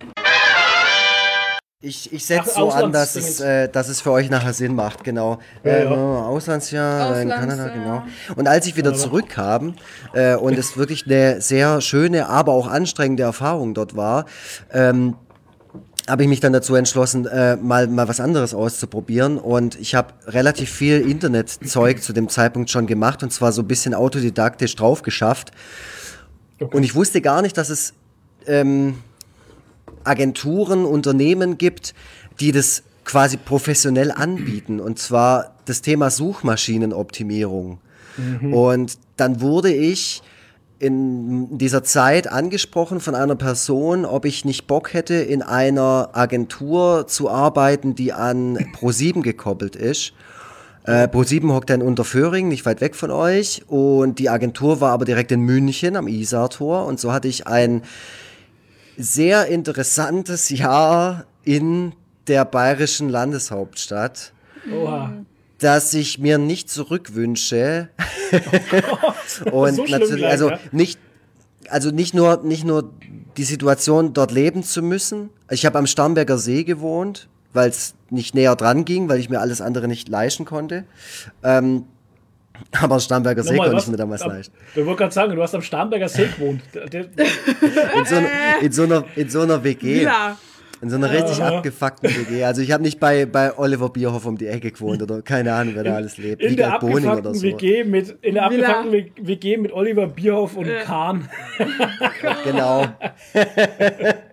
[1.85, 5.03] Ich, ich setze so an, dass es, äh, dass es für euch nachher Sinn macht,
[5.03, 5.39] genau.
[5.65, 5.91] Ja, äh, ja.
[5.91, 8.05] Auslandsjahr in Kanada, Auslandsjahr.
[8.05, 8.37] genau.
[8.37, 8.97] Und als ich wieder Ja.
[8.97, 9.75] zurückkam
[10.13, 14.27] äh, und es wirklich eine sehr schöne, aber auch anstrengende Erfahrung dort war,
[14.71, 15.17] ähm,
[16.07, 19.37] habe ich mich dann dazu entschlossen, äh, mal, mal was anderes auszuprobieren.
[19.37, 23.67] Und ich habe relativ viel Internetzeug zu dem Zeitpunkt schon gemacht und zwar so ein
[23.67, 25.51] bisschen autodidaktisch drauf geschafft.
[26.61, 26.77] Okay.
[26.77, 27.93] Und ich wusste gar nicht, dass es
[28.47, 28.99] ähm,
[30.03, 31.93] Agenturen, Unternehmen gibt,
[32.39, 34.79] die das quasi professionell anbieten.
[34.79, 37.79] Und zwar das Thema Suchmaschinenoptimierung.
[38.51, 40.21] Und dann wurde ich
[40.79, 47.07] in dieser Zeit angesprochen von einer Person, ob ich nicht Bock hätte, in einer Agentur
[47.07, 50.13] zu arbeiten, die an Pro7 gekoppelt ist.
[50.83, 53.63] Äh, Pro7 hockt dann unter Föhring, nicht weit weg von euch.
[53.67, 56.85] Und die Agentur war aber direkt in München am Isar-Tor.
[56.85, 57.83] Und so hatte ich ein
[58.97, 61.93] sehr interessantes Jahr in
[62.27, 64.33] der bayerischen Landeshauptstadt,
[64.71, 65.13] Oha.
[65.59, 67.89] das ich mir nicht zurückwünsche.
[69.51, 70.59] Und So natürlich, gleich, also ja?
[70.71, 70.99] nicht,
[71.69, 72.91] also nicht nur, nicht nur
[73.37, 75.29] die Situation, dort leben zu müssen.
[75.49, 79.39] Ich habe am Starnberger See gewohnt, weil es nicht näher dran ging, weil ich mir
[79.39, 80.85] alles andere nicht leisten konnte.
[81.43, 81.85] Ähm,
[82.81, 84.55] aber am Starnberger See konnte ich mir damals Am- leisten.
[84.75, 86.61] Ich wollte gerade sagen, du hast am Starnberger See gewohnt.
[86.73, 87.25] Der- der-
[87.95, 88.29] In so, einer-
[88.61, 90.03] in so einer, in so einer WG.
[90.03, 90.37] Ja.
[90.81, 91.57] In so einer richtig Aha.
[91.59, 92.43] abgefuckten WG.
[92.43, 95.75] Also ich habe nicht bei, bei Oliver Bierhoff um die Ecke gewohnt oder keine Ahnung,
[95.75, 96.41] wer da alles lebt.
[96.41, 97.43] In der Wiegald Boning abgefuckten so.
[97.43, 98.79] WG mit in der Villa.
[98.81, 101.29] abgefuckten WG mit Oliver Bierhoff und Kahn.
[102.43, 102.85] Genau.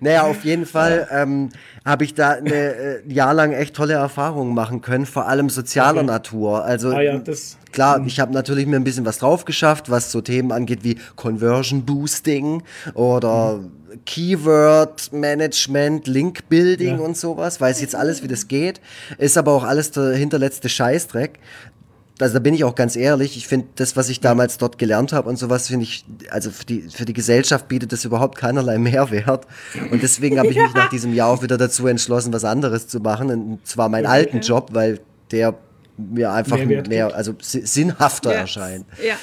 [0.00, 1.50] naja, auf jeden Fall ähm,
[1.84, 5.48] habe ich da eine, äh, ein Jahr lang echt tolle Erfahrungen machen können, vor allem
[5.50, 6.06] sozialer Okay.
[6.06, 6.64] Natur.
[6.64, 10.10] Also Ah ja, das Klar, ich habe natürlich mir ein bisschen was drauf geschafft, was
[10.10, 12.62] so Themen angeht wie Conversion Boosting
[12.94, 13.60] oder
[14.06, 17.04] Keyword Management, Link Building Ja.
[17.04, 17.60] und sowas.
[17.60, 18.80] Weiß jetzt alles, wie das geht.
[19.18, 21.38] Ist aber auch alles der hinterletzte Scheißdreck.
[22.20, 23.36] Also da bin ich auch ganz ehrlich.
[23.36, 26.64] Ich finde, das, was ich damals dort gelernt habe und sowas, finde ich, also für
[26.64, 29.46] die, für die Gesellschaft bietet das überhaupt keinerlei Mehrwert.
[29.90, 33.00] Und deswegen habe ich mich nach diesem Jahr auch wieder dazu entschlossen, was anderes zu
[33.00, 33.30] machen.
[33.30, 35.00] Und zwar meinen alten Job, weil
[35.30, 35.54] der
[35.98, 37.14] mir einfach mehr, gibt.
[37.14, 38.38] also si- sinnhafter Ja.
[38.40, 38.86] erscheint.
[39.04, 39.14] Ja.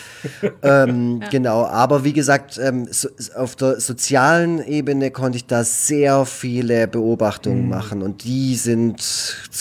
[0.61, 6.25] Ähm, Genau, aber wie gesagt, ähm, so, auf der sozialen Ebene konnte ich da sehr
[6.25, 7.69] viele Beobachtungen Mhm.
[7.69, 9.01] machen und die sind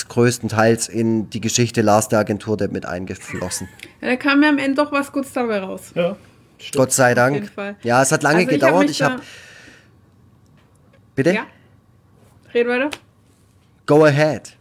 [0.08, 3.68] größtenteils in die Geschichte Lars der Agentur der mit eingeflossen.
[4.00, 4.08] ja.
[4.08, 5.92] Da kam mir am Ende doch was Gutes dabei raus.
[5.94, 6.16] ja.
[6.58, 6.76] Stimmt.
[6.76, 7.34] Gott sei Dank.
[7.34, 7.76] jeden Fall.
[7.82, 8.90] Ja, es hat lange Also hab gedauert.
[8.90, 9.16] Ich habe.
[9.16, 9.22] da-
[11.14, 11.32] Bitte?
[11.34, 11.46] Ja.
[12.54, 12.90] Red weiter.
[13.86, 14.56] Go ahead.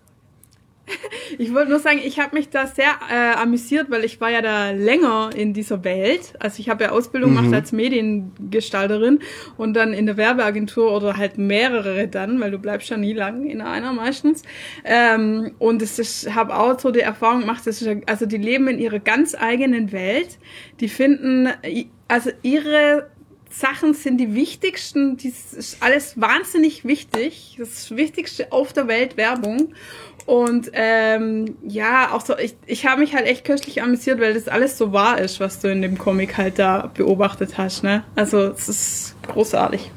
[1.40, 4.42] Ich wollte nur sagen, ich habe mich da sehr äh, amüsiert, weil ich war ja
[4.42, 6.34] da länger in dieser Welt.
[6.40, 9.20] Also ich habe ja Ausbildung gemacht als Mediengestalterin
[9.58, 13.46] und dann in der Werbeagentur oder halt mehrere dann, weil du bleibst ja nie lang
[13.48, 14.44] in einer meistens.
[14.84, 18.68] Ähm, und ist, habe auch so die Erfahrung gemacht, das ist, ja- also die leben
[18.68, 20.38] in ihrer ganz eigenen Welt.
[20.80, 21.50] Die finden,
[22.08, 23.10] also ihre
[23.56, 27.56] Sachen sind die wichtigsten, das ist alles wahnsinnig wichtig.
[27.60, 29.74] Das Wichtigste auf der Welt Werbung.
[30.26, 34.48] Und ähm, ja, auch so, ich, ich habe mich halt echt köstlich amüsiert, weil das
[34.48, 37.84] alles so wahr ist, was du in dem Comic halt da beobachtet hast.
[37.84, 38.04] Ne?
[38.16, 39.92] Also es ist großartig.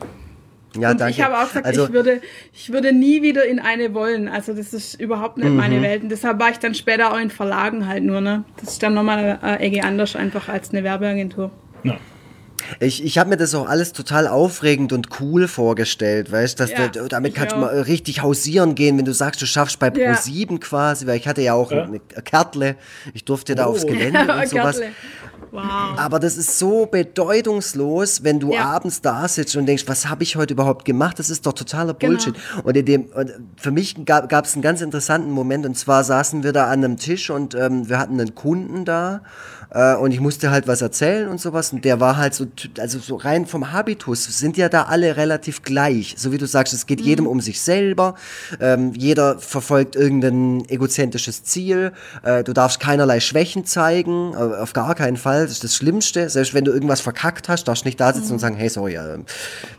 [0.79, 1.13] Ja, und danke.
[1.13, 2.21] ich habe auch gesagt, also, ich würde,
[2.53, 4.29] ich würde nie wieder in eine wollen.
[4.29, 5.57] Also das ist überhaupt nicht Mhm.
[5.57, 6.03] meine Welt.
[6.03, 8.21] Und deshalb war ich dann später auch in Verlagen halt nur.
[8.21, 8.45] Ne?
[8.61, 11.51] Das ist dann nochmal äh, Ecke anders einfach als eine Werbeagentur.
[11.85, 11.97] Ja.
[12.81, 16.89] Ich, ich habe mir das auch alles total aufregend und cool vorgestellt, weißt dass Ja,
[16.89, 19.89] du, damit ich kannst du mal richtig hausieren gehen, wenn du sagst, du schaffst bei
[19.95, 20.12] Ja.
[20.12, 21.85] Pro7 quasi, weil ich hatte ja auch Ja.
[21.85, 22.77] eine Kärtle,
[23.14, 23.71] ich durfte da Oh.
[23.71, 24.81] aufs Gelände und sowas.
[25.53, 25.62] Wow.
[25.97, 28.64] Aber das ist so bedeutungslos, wenn du Ja.
[28.67, 31.19] abends da sitzt und denkst, was habe ich heute überhaupt gemacht?
[31.19, 32.12] Das ist doch totaler Genau.
[32.14, 32.35] Bullshit.
[32.64, 36.43] Und, in dem, und für mich gab es einen ganz interessanten Moment und zwar saßen
[36.43, 39.23] wir da an einem Tisch und ähm, wir hatten einen Kunden da
[39.77, 42.47] äh, und ich musste halt was erzählen und sowas und der war halt so,
[42.79, 46.14] also so rein vom Habitus sind ja da alle relativ gleich.
[46.16, 48.14] So wie du sagst, es geht jedem um sich selber,
[48.61, 54.95] ähm, jeder verfolgt irgendein egozentrisches Ziel, äh, du darfst keinerlei Schwächen zeigen, äh, auf gar
[54.95, 56.31] keinen Fall, das ist das Schlimmste.
[56.31, 58.95] Selbst wenn du irgendwas verkackt hast, darfst du nicht da sitzen und sagen, hey, sorry,
[58.95, 59.18] äh,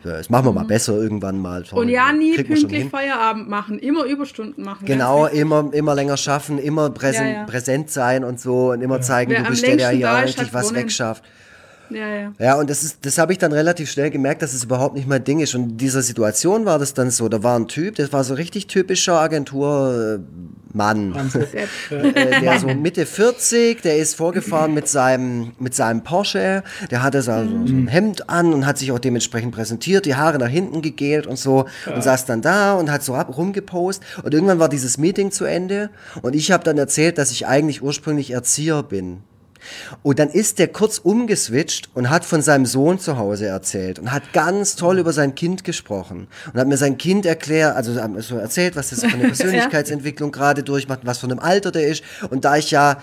[0.04, 1.66] das machen wir mal besser irgendwann mal.
[1.66, 2.90] Sorry, Und ja, nie pünktlich.
[2.90, 4.86] Feierabend machen, immer Überstunden machen.
[4.86, 7.44] Genau, immer, immer länger schaffen, immer präsent, Ja, ja.
[7.46, 10.38] präsent sein und so und immer zeigen, Wer du bist der, der ja da ist,
[10.38, 11.24] richtig was wegschafft.
[11.90, 12.34] Ja, ja.
[12.40, 15.08] Ja, und das ist, das habe ich dann relativ schnell gemerkt, dass es überhaupt nicht
[15.08, 15.56] mein Ding ist.
[15.56, 18.34] Und in dieser Situation war das dann so, da war ein Typ, das war so
[18.34, 20.28] richtig typischer Agenturmann.
[21.90, 27.22] äh, der so Mitte 40, der ist vorgefahren mit seinem, mit seinem Porsche, der hatte
[27.22, 30.82] so, so ein Hemd an und hat sich auch dementsprechend präsentiert, die Haare nach hinten
[30.82, 34.70] gegelt und so und saß dann da und hat so ab, rumgepost und irgendwann war
[34.70, 35.90] dieses Meeting zu Ende
[36.22, 39.22] und ich habe dann erzählt, dass ich eigentlich ursprünglich Erzieher bin.
[40.04, 44.12] Und dann ist der kurz umgeswitcht und hat von seinem Sohn zu Hause erzählt und
[44.12, 48.12] hat ganz toll über sein Kind gesprochen und hat mir sein Kind erklärt, also hat
[48.12, 51.88] mir so erzählt, was das für eine Persönlichkeitsentwicklung gerade durchmacht, was von einem Alter der
[51.88, 52.04] ist.
[52.30, 53.02] Und da ich ja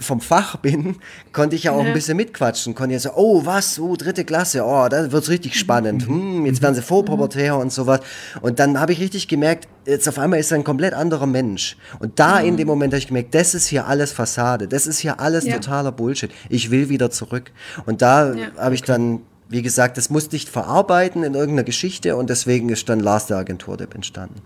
[0.00, 0.96] vom Fach bin,
[1.32, 2.74] konnte ich ja auch ein bisschen mitquatschen.
[2.74, 6.06] Konnte ja so, oh, was, oh, dritte Klasse, oh, da wird's richtig spannend.
[6.06, 8.00] Hm, jetzt werden sie vorpubertär und sowas.
[8.40, 11.76] Und dann habe ich richtig gemerkt, jetzt auf einmal ist er ein komplett anderer Mensch.
[11.98, 14.68] Und da in dem Moment habe ich gemerkt, das ist hier alles Fassade.
[14.68, 15.54] Das ist hier alles Ja.
[15.54, 16.30] totaler Bullshit.
[16.48, 17.50] Ich will wieder zurück.
[17.86, 18.46] Und da Ja.
[18.56, 22.88] habe ich dann, wie gesagt, das musste ich verarbeiten in irgendeiner Geschichte und deswegen ist
[22.88, 24.42] dann Lars der Agenturtipp entstanden.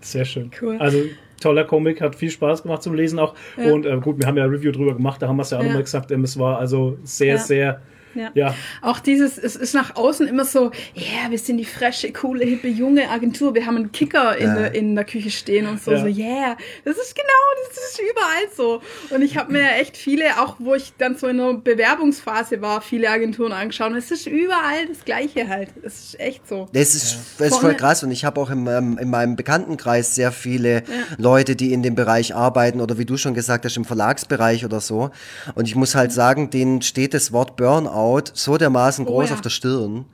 [0.00, 0.50] Sehr schön.
[0.60, 0.78] Cool.
[0.78, 0.98] Also
[1.42, 3.34] toller Comic, hat viel Spaß gemacht zum Lesen auch.
[3.56, 3.72] Ja.
[3.72, 5.58] Und äh, gut, wir haben ja ein Review drüber gemacht, da haben wir es ja
[5.58, 5.68] auch Ja.
[5.68, 7.38] nochmal gesagt, ähm, es war also sehr, Ja.
[7.38, 7.80] sehr,
[8.14, 8.30] Ja.
[8.34, 12.44] ja, Auch dieses, es ist nach außen immer so, ja, wir sind die frische, coole,
[12.44, 14.54] hippe, junge Agentur, wir haben einen Kicker in, Ja.
[14.54, 15.98] der, in der Küche stehen und so, Ja.
[16.00, 18.82] so, yeah, das ist genau, das ist überall so.
[19.14, 22.80] Und ich habe mir echt viele, auch wo ich dann so in einer Bewerbungsphase war,
[22.82, 25.70] viele Agenturen angeschaut und es ist überall das Gleiche halt.
[25.82, 26.68] Es ist echt so.
[26.72, 30.14] Das ist, das ist voll krass und ich habe auch im, ähm, in meinem Bekanntenkreis
[30.14, 30.82] sehr viele
[31.18, 34.80] Leute, die in dem Bereich arbeiten oder wie du schon gesagt hast, im Verlagsbereich oder
[34.80, 35.10] so.
[35.54, 38.01] Und ich muss halt sagen, denen steht das Wort Burnout
[38.34, 39.34] so dermaßen Oh groß ja.
[39.34, 40.04] auf der Stirn,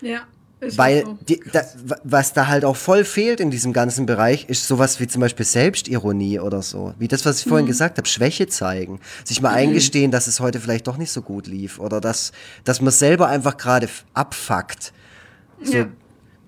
[0.00, 0.20] Ja.
[0.62, 1.18] Ist weil so.
[1.26, 1.62] die, da,
[2.04, 5.46] was da halt auch voll fehlt in diesem ganzen Bereich, ist sowas wie zum Beispiel
[5.46, 6.92] Selbstironie oder so.
[6.98, 7.48] Wie das, was ich Mhm.
[7.48, 9.00] vorhin gesagt habe, Schwäche zeigen.
[9.24, 12.32] Sich mal eingestehen, dass es heute vielleicht doch nicht so gut lief oder dass,
[12.64, 14.92] dass man selber einfach gerade abfuckt.
[15.62, 15.86] So, Ja.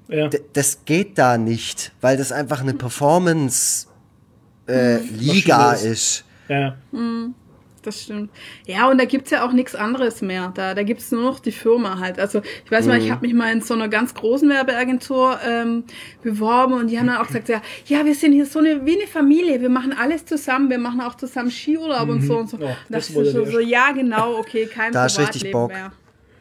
[0.09, 0.31] ja.
[0.53, 3.87] Das geht da nicht, weil das einfach eine Performance
[4.69, 6.25] äh, Liga Maschine ist.
[6.49, 6.77] ja.
[7.83, 8.31] Das stimmt.
[8.65, 10.53] Ja, und da gibt's ja auch nichts anderes mehr.
[10.55, 12.21] Da, da gibt's nur noch die Firma halt.
[12.21, 15.85] Also ich weiß mal, ich habe mich mal in so einer ganz großen Werbeagentur ähm,
[16.23, 18.97] beworben und die haben dann auch gesagt, ja, ja, wir sind hier so eine wie
[18.97, 22.57] eine Familie, wir machen alles zusammen, wir machen auch zusammen Skiurlaub und so und so.
[22.57, 25.73] Und das dachte wollte ich so, so, ja, genau, okay, kein Da Privatleben Bock.
[25.73, 25.93] mehr.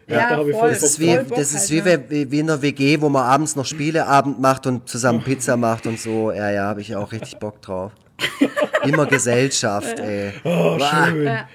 [0.08, 2.26] Ja, ich voll Das ist wie, voll Bock das ist halt, wie, ja.
[2.26, 5.88] wie, wie in einer WG, wo man abends noch Spieleabend macht und zusammen Pizza macht
[5.88, 6.32] und so.
[6.32, 7.94] Ja, ja, habe ich auch richtig Bock drauf.
[8.86, 10.34] Immer Gesellschaft, ey.
[10.44, 11.26] Oh, schön.
[11.26, 11.48] Ja.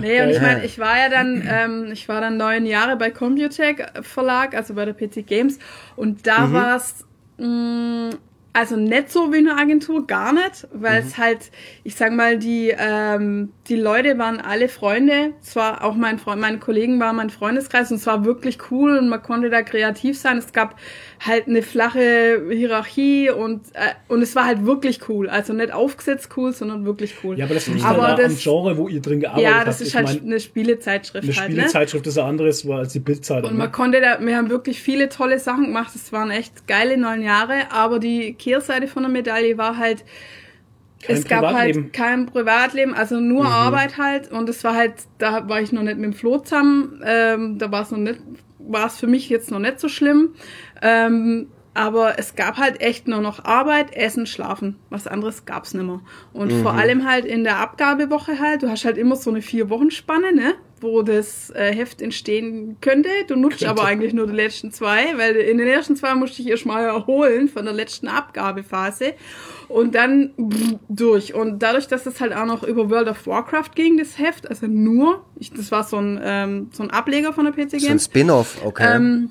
[0.00, 3.10] Nee, und ich meine, ich war ja dann, ähm, ich war dann neun Jahre bei
[3.10, 5.58] Computec Verlag, also bei der PC Games,
[5.96, 6.52] und da Mhm.
[6.52, 7.04] war's
[7.38, 8.10] mh,
[8.54, 11.06] also nicht so wie eine Agentur, gar nicht, weil Mhm.
[11.06, 11.50] es halt,
[11.84, 16.58] ich sag mal, die, ähm, die Leute waren alle Freunde, zwar auch mein Freund, meine
[16.58, 20.36] Kollegen waren mein Freundeskreis und es war wirklich cool und man konnte da kreativ sein.
[20.36, 20.76] Es gab
[21.24, 25.30] halt eine flache Hierarchie und, äh, und es war halt wirklich cool.
[25.30, 27.38] Also nicht aufgesetzt cool, sondern wirklich cool.
[27.38, 29.68] Ja, aber das liegt Aber halt am das- Genre, wo ihr drin gearbeitet ja, habt.
[29.68, 31.54] das ist Ich halt mein, eine Spielezeitschrift eine halt, ne?
[31.54, 33.50] Spielezeitschrift ist ein anderes als die Bildzeitung.
[33.52, 33.72] Und man Ne?
[33.72, 35.92] konnte da, wir haben wirklich viele tolle Sachen gemacht.
[35.94, 40.04] Es waren echt geile neun Jahre, aber die Kehrseite von der Medaille war halt,
[41.02, 44.30] Kein es gab halt kein Privatleben, also nur Arbeit halt.
[44.32, 47.70] Und es war halt, da war ich noch nicht mit dem Flo zusammen, ähm, da
[47.70, 48.20] war es noch nicht,
[48.58, 50.34] war es für mich jetzt noch nicht so schlimm.
[50.80, 54.76] Ähm, aber es gab halt echt nur noch Arbeit, Essen, Schlafen.
[54.90, 56.00] Was anderes gab's nicht mehr.
[56.34, 60.34] Und vor allem halt in der Abgabewoche halt, du hast halt immer so eine Vier-Wochen-Spanne,
[60.34, 60.54] ne?
[60.82, 63.08] Wo das äh, Heft entstehen könnte.
[63.28, 63.70] Du nutzt Könnte.
[63.70, 66.84] aber eigentlich nur die letzten zwei, weil in den ersten zwei musste ich erst mal
[66.84, 69.14] erholen von der letzten Abgabephase.
[69.68, 70.32] Und dann
[70.88, 71.34] durch.
[71.34, 74.66] Und dadurch, dass es halt auch noch über World of Warcraft ging, das Heft, also
[74.66, 77.82] nur, ich, das war so ein, ähm, so ein Ableger von der PC So ein
[77.82, 78.04] Games.
[78.04, 78.96] Spin-off, okay.
[78.96, 79.30] Ähm,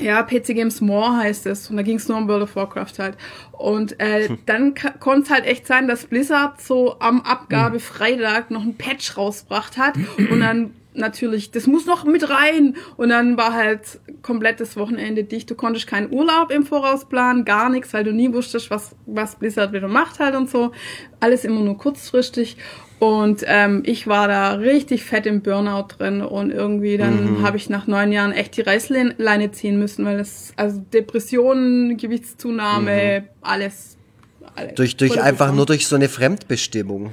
[0.00, 1.70] ja, PC Games More heißt es.
[1.70, 3.16] Und da ging es nur um World of Warcraft halt.
[3.52, 4.38] Und äh, Hm.
[4.46, 9.76] dann konnte es halt echt sein, dass Blizzard so am Abgabefreitag noch ein Patch rausgebracht
[9.78, 9.94] hat.
[10.30, 12.76] Und dann natürlich, das muss noch mit rein.
[12.96, 15.50] Und dann war halt komplettes Wochenende dicht.
[15.50, 19.36] Du konntest keinen Urlaub im Voraus planen, gar nichts, weil du nie wusstest, was, was
[19.36, 20.72] Blizzard wieder macht halt und so.
[21.20, 22.56] Alles immer nur kurzfristig.
[23.00, 27.42] Und ähm, ich war da richtig fett im Burnout drin und irgendwie dann Mhm.
[27.42, 33.24] habe ich nach neun Jahren echt die Reißleine ziehen müssen, weil das, also Depressionen, Gewichtszunahme,
[33.40, 33.96] alles.
[34.54, 34.74] alles Mhm.
[34.76, 35.56] durch durch voll einfach gekommen.
[35.56, 37.12] nur durch so eine Fremdbestimmung.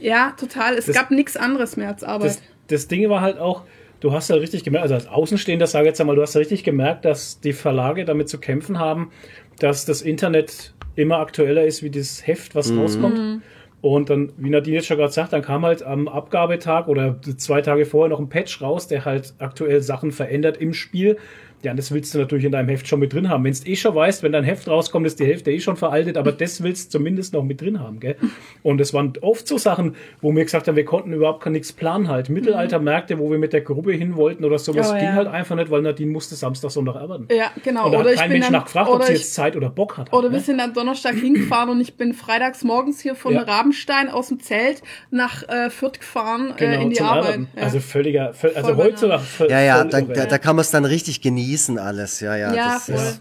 [0.00, 0.74] Ja, total.
[0.74, 2.28] Es Das- gab nichts anderes mehr als Arbeit.
[2.30, 3.62] das, das Ding war halt auch,
[4.00, 6.38] du hast ja richtig gemerkt, also als Außenstehender sage ich jetzt einmal, du hast ja
[6.40, 9.10] richtig gemerkt, dass die Verlage damit zu kämpfen haben,
[9.58, 13.42] dass das Internet immer aktueller ist wie das Heft, was rauskommt.
[13.84, 17.60] Und dann, wie Nadine jetzt schon gerade sagt, dann kam halt am Abgabetag oder zwei
[17.60, 21.18] Tage vorher noch ein Patch raus, der halt aktuell Sachen verändert im Spiel.
[21.64, 23.42] Ja, und das willst du natürlich in deinem Heft schon mit drin haben.
[23.44, 26.16] Wenn du eh schon weißt, wenn dein Heft rauskommt, ist die Hälfte eh schon veraltet,
[26.16, 28.16] aber das willst du zumindest noch mit drin haben, gell?
[28.62, 31.72] Und es waren oft so Sachen, wo wir gesagt haben, wir konnten überhaupt gar nichts
[31.72, 32.28] planen halt.
[32.28, 35.12] Mittelaltermärkte, wo wir mit der Gruppe hin wollten oder sowas, Oh, ging ja.
[35.14, 37.28] halt einfach nicht, weil Nadine musste Samstag, Sonntag arbeiten.
[37.34, 37.86] Ja, genau.
[37.86, 39.34] Und da Oder hat ich kein bin Mensch dann, nachgefragt, ob oder sie ich, jetzt
[39.34, 40.12] Zeit oder Bock hat.
[40.12, 40.44] Oder halt, wir ne?
[40.44, 43.42] sind am Donnerstag hingefahren und ich bin freitags morgens hier von Ja.
[43.42, 47.40] Rabenstein aus dem Zelt nach äh, Fürth gefahren äh, in die zum Arbeit.
[47.56, 47.62] Ja.
[47.62, 49.20] Also völliger, völ- also Banane.
[49.48, 52.20] Ja, ja, da, da, da kann man es dann richtig genießen alles.
[52.20, 52.52] Ja, ja.
[52.54, 52.94] Ja, das voll.
[52.96, 53.20] ist-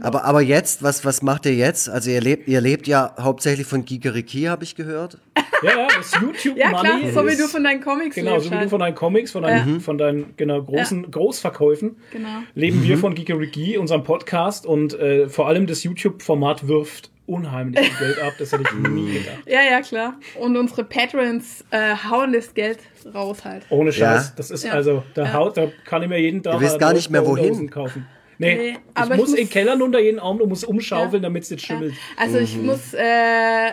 [0.00, 0.04] Ja.
[0.04, 1.88] Aber, aber jetzt, was, was macht ihr jetzt?
[1.88, 5.18] Also ihr lebt, ihr lebt ja hauptsächlich von Gigeriki, habe ich gehört.
[5.60, 8.48] Ja, ja, das YouTube ja, klar, so wie ist- du von deinen Comics Genau, so
[8.48, 12.28] wie du von deinen Comics, von deinen, von deinen genau, großen Großverkäufen, Genau.
[12.54, 18.06] leben wir von Geekeriki, unserem Podcast und äh, vor allem das YouTube-Format wirft unheimlich viel
[18.06, 18.32] Geld ab.
[18.38, 19.38] Das hätte ich nie gedacht.
[19.46, 20.14] Ja, ja, klar.
[20.38, 22.78] Und unsere Patrons äh, hauen das Geld
[23.14, 23.64] raus halt.
[23.70, 24.28] Ohne Scheiß.
[24.28, 24.32] Ja.
[24.36, 24.72] Das ist Ja.
[24.72, 25.32] also, da, Ja.
[25.34, 27.70] haut, da kann ich mir jeden Tag Ihr wisst eine gar nicht mehr, wohin.
[27.70, 28.06] kaufen.
[28.40, 30.62] Nee, Nee, ich aber ich muss muss- in den Keller unter jeden Arm und muss
[30.64, 31.28] umschaufeln, Ja.
[31.28, 31.94] damit es nicht schimmelt.
[32.16, 32.66] Also ich Mhm.
[32.66, 33.72] muss äh,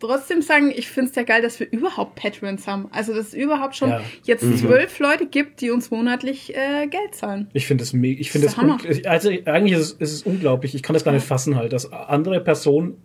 [0.00, 2.88] trotzdem sagen, ich finde es ja geil, dass wir überhaupt Patrons haben.
[2.92, 4.00] Also dass es überhaupt schon Ja.
[4.24, 4.56] jetzt Mhm.
[4.56, 7.48] zwölf Leute gibt, die uns monatlich äh, Geld zahlen.
[7.52, 10.74] Ich finde das me- ich finde Das das, also eigentlich ist es, ist es unglaublich.
[10.74, 12.96] Ich kann das gar nicht fassen halt, dass andere Personen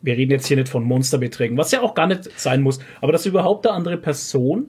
[0.00, 3.10] wir reden jetzt hier nicht von Monsterbeträgen, was ja auch gar nicht sein muss, aber
[3.10, 4.68] dass überhaupt eine andere Person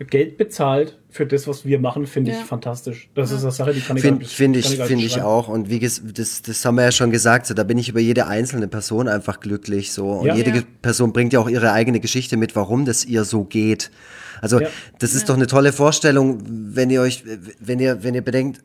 [0.00, 2.44] Geld bezahlt für das, was wir machen, finde ich Ja.
[2.44, 3.08] fantastisch.
[3.14, 5.46] Das ist eine Sache, die kann ich Finde find ich, finde ich auch.
[5.48, 8.00] Und wie ges das, das haben wir ja schon gesagt, so, da bin ich über
[8.00, 9.92] jede einzelne Person einfach glücklich.
[9.92, 10.08] So.
[10.10, 10.34] Und Ja.
[10.34, 10.62] jede Ja.
[10.82, 13.92] Person bringt ja auch ihre eigene Geschichte mit, warum das ihr so geht.
[14.40, 14.68] Also Ja.
[14.98, 17.22] das ist doch eine tolle Vorstellung, wenn ihr euch,
[17.60, 18.62] wenn ihr, wenn ihr bedenkt,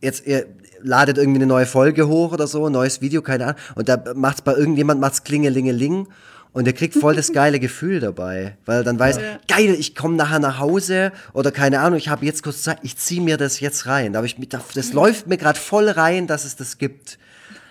[0.00, 0.46] jetzt ihr
[0.82, 4.02] ladet irgendwie eine neue Folge hoch oder so, ein neues Video, keine Ahnung, und da
[4.14, 6.06] macht's bei irgendjemand macht's klingelingeling
[6.52, 10.38] und ihr kriegt voll das geile Gefühl dabei, weil dann weiß, geil, ich komme nachher
[10.38, 13.86] nach Hause oder keine Ahnung, ich habe jetzt kurz Zeit, ich zieh mir das jetzt
[13.86, 14.36] rein, da hab ich
[14.74, 17.18] das läuft mir gerade voll rein, dass es das gibt.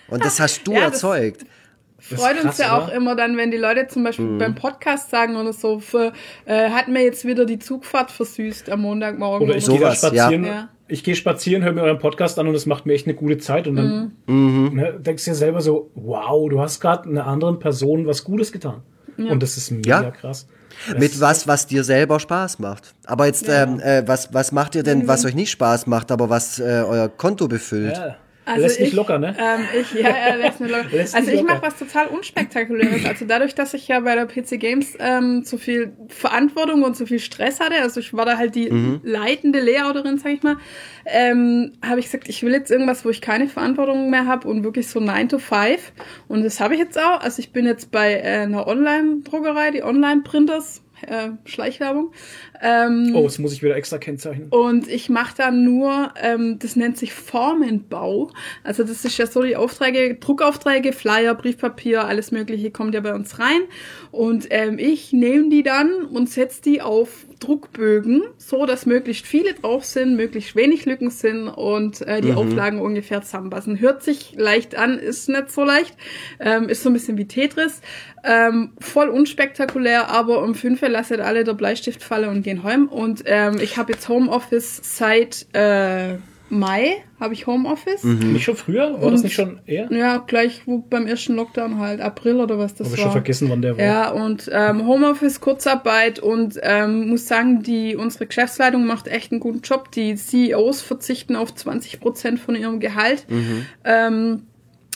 [0.07, 1.45] Und das hast du Ja, erzeugt.
[1.99, 2.93] Freut ist uns krass, ja auch oder?
[2.95, 4.37] immer dann, wenn die Leute zum Beispiel Mhm.
[4.39, 6.13] beim Podcast sagen oder so, für,
[6.45, 9.47] äh, hat mir jetzt wieder die Zugfahrt versüßt am Montagmorgen.
[9.47, 10.69] Oder ich So- gehe spazieren, ja.
[10.89, 13.37] Ich gehe spazieren, höre mir euren Podcast an und es macht mir echt eine gute
[13.37, 13.67] Zeit.
[13.67, 18.05] Und dann ne, denkst du dir selber so, wow, du hast gerade einer anderen Person
[18.07, 18.81] was Gutes getan.
[19.17, 20.11] Und das ist mega Ja.
[20.11, 20.47] krass.
[20.97, 22.93] Mit was, was dir selber Spaß macht.
[23.05, 26.29] Aber jetzt, ähm, äh, was, was macht ihr denn, was euch nicht Spaß macht, aber
[26.29, 27.97] was äh, euer Konto befüllt?
[27.97, 28.15] Ja.
[28.49, 29.35] Also Lässt nicht ich, locker, ne?
[29.39, 30.87] Ähm, ich, ja, er lässt nicht locker.
[30.91, 33.05] Lässt also ich mache was total unspektakuläres.
[33.05, 37.05] Also dadurch, dass ich ja bei der PC Games ähm, so viel Verantwortung und so
[37.05, 39.01] viel Stress hatte, also ich war da halt die Mhm.
[39.03, 40.57] leitende Layouterin, sag ich mal,
[41.05, 44.63] ähm, habe ich gesagt, ich will jetzt irgendwas, wo ich keine Verantwortung mehr habe und
[44.63, 45.91] wirklich so 9 to 5.
[46.27, 47.21] Und das habe ich jetzt auch.
[47.21, 52.11] Also ich bin jetzt bei äh, einer Online-Druckerei, die Online-Printers, äh, Schleichwerbung.
[52.61, 54.49] Ähm, Oh, das muss ich wieder extra kennzeichnen.
[54.49, 58.31] und ich mache dann nur, ähm, das nennt sich Formenbau.
[58.63, 63.13] Also das ist ja so die Aufträge, Druckaufträge, Flyer, Briefpapier, alles Mögliche kommt ja bei
[63.13, 63.61] uns rein.
[64.11, 69.53] Und ähm, ich nehme die dann und setze die auf Druckbögen, so dass möglichst viele
[69.53, 73.79] drauf sind, möglichst wenig Lücken sind und äh, die Auflagen ungefähr zusammenpassen.
[73.79, 75.95] Hört sich leicht an, ist nicht so leicht,
[76.39, 77.81] ähm, ist so ein bisschen wie Tetris.
[78.23, 82.87] Ähm, voll unspektakulär, aber um fünf Uhr lasset alle der Bleistift fallen und gehen heim.
[82.87, 86.17] Und ähm, ich habe jetzt Homeoffice seit äh,
[86.49, 88.03] Mai, habe ich Homeoffice.
[88.03, 89.01] Nicht schon früher?
[89.01, 89.91] War das nicht schon eher?
[89.91, 93.05] Ja, gleich wo beim ersten Lockdown halt, April oder was das Habe ich war.
[93.05, 93.83] schon vergessen, wann der war.
[93.83, 99.39] Ja, und ähm, Homeoffice, Kurzarbeit und ähm, muss sagen, die unsere Geschäftsleitung macht echt einen
[99.39, 99.91] guten Job.
[99.91, 103.25] Die CEOs verzichten auf 20 Prozent von ihrem Gehalt.
[103.83, 104.43] Ähm,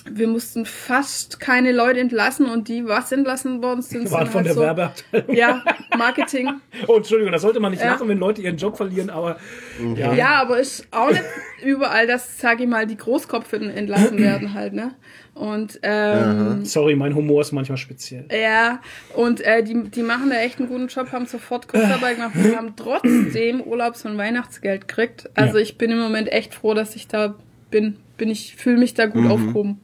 [0.09, 4.47] wir mussten fast keine Leute entlassen und die, was entlassen worden sind, Waren von halt
[4.47, 5.35] der so, Werbeabteilung.
[5.35, 5.63] Ja,
[5.97, 6.49] Marketing.
[6.87, 7.91] Oh, Entschuldigung, da sollte man nicht Ja.
[7.91, 9.37] lachen, wenn Leute ihren Job verlieren, aber
[9.95, 10.13] ja.
[10.13, 11.21] Ja, aber ist auch nicht
[11.63, 14.95] überall, dass, sage ich mal, die Großkopfen entlassen werden halt, ne?
[15.35, 18.25] Und ähm, Sorry, mein Humor ist manchmal speziell.
[18.31, 18.81] Ja,
[19.15, 22.55] und äh, die, die machen da echt einen guten Job, haben sofort Kurzarbeit gemacht und
[22.55, 25.29] haben trotzdem Urlaubs- und Weihnachtsgeld gekriegt.
[25.33, 25.63] Also Ja.
[25.63, 27.35] ich bin im Moment echt froh, dass ich da
[27.71, 27.97] bin.
[28.17, 29.81] Bin ich, fühle mich da gut aufgehoben.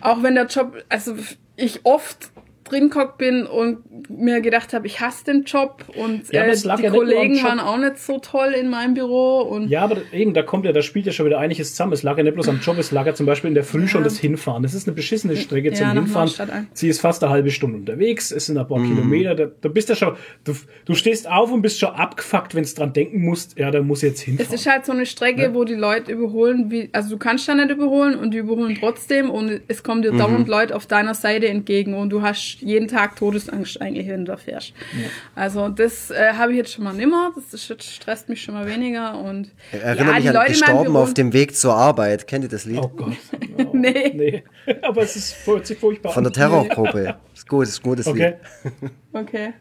[0.00, 1.16] Auch wenn der Job, also
[1.56, 2.30] ich oft
[2.70, 3.78] drin gehockt bin und
[4.10, 7.42] mir gedacht habe, ich hasse den Job und Ja, äh, es lag die ja Kollegen
[7.42, 10.72] waren auch nicht so toll in meinem Büro und Ja, aber eben, da kommt ja,
[10.72, 11.92] da spielt ja schon wieder einiges zusammen.
[11.92, 13.86] Es lag ja nicht bloß am Job, es lag ja zum Beispiel in der Früh
[13.88, 14.62] schon das Hinfahren.
[14.62, 16.30] Das ist eine beschissene Strecke Ja, zum Hinfahren.
[16.72, 19.34] Sie ist fast eine halbe Stunde unterwegs, es sind ein paar Kilometer.
[19.34, 20.14] Da, da bist du schon,
[20.44, 20.52] du,
[20.84, 24.02] du stehst auf und bist schon abgefuckt, wenn du dran denken musst, ja, da muss
[24.02, 24.54] ich jetzt Es hinfahren.
[24.54, 25.54] ist halt so eine Strecke, Ja.
[25.54, 29.30] wo die Leute überholen, wie, also du kannst da nicht überholen und die überholen trotzdem
[29.30, 33.16] und es kommen dir dauernd Leute auf deiner Seite entgegen und du hast jeden Tag
[33.16, 34.72] Todesangst eigentlich, wenn du da fährst.
[34.92, 35.08] Ja.
[35.34, 37.32] Also das äh, habe ich jetzt schon mal nimmer.
[37.34, 39.18] Das, das stresst mich schon mal weniger.
[39.18, 42.26] Und Erinnere ja, mich an Leute Gestorben auf dem Weg zur Arbeit.
[42.26, 42.80] Kennt ihr das Lied?
[42.82, 43.16] Oh Gott.
[43.56, 44.12] Oh, nee.
[44.14, 44.44] nee.
[44.82, 46.12] Aber es ist furchtbar.
[46.12, 47.16] Von der Terrorgruppe.
[47.34, 48.34] Ist gut, ist gutes okay.
[48.64, 48.90] Lied.
[49.12, 49.52] Okay.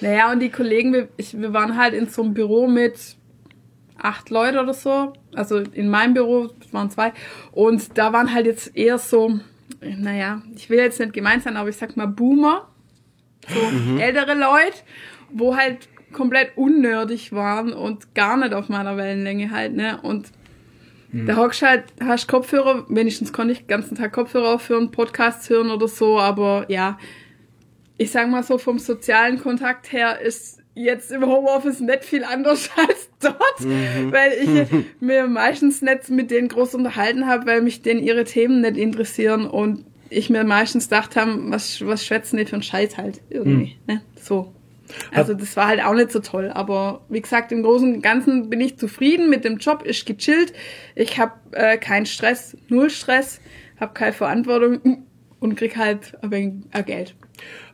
[0.00, 3.16] Naja, und die Kollegen, wir, ich, wir waren halt in so einem Büro mit
[3.98, 5.12] acht Leute oder so.
[5.34, 7.12] Also in meinem Büro waren zwei.
[7.52, 9.40] Und da waren halt jetzt eher so,
[9.80, 12.68] naja, ich will jetzt nicht gemeint sein, aber ich sag mal Boomer.
[13.48, 13.98] So mhm.
[13.98, 14.78] ältere Leute,
[15.30, 20.00] wo halt komplett unnördig waren und gar nicht auf meiner Wellenlänge halt, ne?
[20.00, 20.30] Und
[21.12, 21.26] mhm.
[21.26, 25.70] da hockst halt, hast Kopfhörer, wenigstens konnte ich den ganzen Tag Kopfhörer aufhören, Podcasts hören
[25.70, 26.98] oder so, aber ja,
[27.98, 32.70] ich sag mal so, vom sozialen Kontakt her ist jetzt im Homeoffice nicht viel anders
[32.76, 34.12] als dort, mhm.
[34.12, 38.60] weil ich mir meistens nicht mit denen groß unterhalten habe, weil mich denen ihre Themen
[38.60, 42.96] nicht interessieren und ich mir meistens gedacht habe, was, was schwätzen die für einen Scheiß
[42.96, 43.94] halt irgendwie, mhm.
[43.94, 44.02] ne?
[44.20, 44.52] So.
[45.12, 48.50] Also das war halt auch nicht so toll, aber wie gesagt, im Großen und Ganzen
[48.50, 50.52] bin ich zufrieden mit dem Job, ist gechillt,
[50.94, 53.40] ich habe äh, keinen Stress, null Stress,
[53.80, 55.04] habe keine Verantwortung
[55.40, 56.54] und krieg halt ein wenig
[56.84, 57.14] Geld.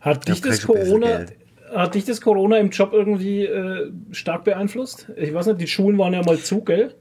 [0.00, 1.26] Hat dich das Corona
[1.74, 5.10] hat dich das Corona im Job irgendwie äh, stark beeinflusst?
[5.16, 6.94] Ich weiß nicht, die Schulen waren ja mal zu, gell?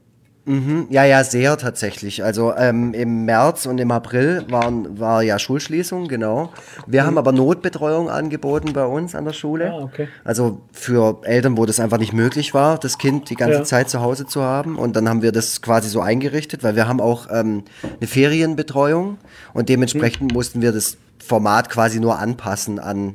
[0.46, 2.24] Mhm, ja, ja, sehr tatsächlich.
[2.24, 6.50] Also ähm, im März und im April waren, war ja Schulschließung, genau.
[6.86, 7.06] Wir mhm.
[7.06, 9.70] haben aber Notbetreuung angeboten bei uns an der Schule.
[9.70, 10.08] Ah, okay.
[10.24, 13.64] Also für Eltern, wo das einfach nicht möglich war, das Kind die ganze ja.
[13.64, 14.76] Zeit zu Hause zu haben.
[14.76, 19.18] Und dann haben wir das quasi so eingerichtet, weil wir haben auch ähm, eine Ferienbetreuung
[19.52, 20.34] und dementsprechend mhm.
[20.34, 23.14] mussten wir das Format quasi nur anpassen an,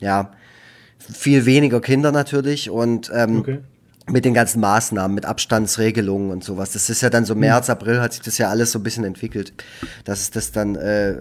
[0.00, 0.32] ja,
[1.12, 3.58] viel weniger Kinder natürlich und ähm, okay.
[4.10, 6.72] Mit den ganzen Maßnahmen, mit Abstandsregelungen und sowas.
[6.72, 9.04] Das ist ja dann so März, April hat sich das ja alles so ein bisschen
[9.04, 9.54] entwickelt,
[10.04, 11.14] dass es das dann äh,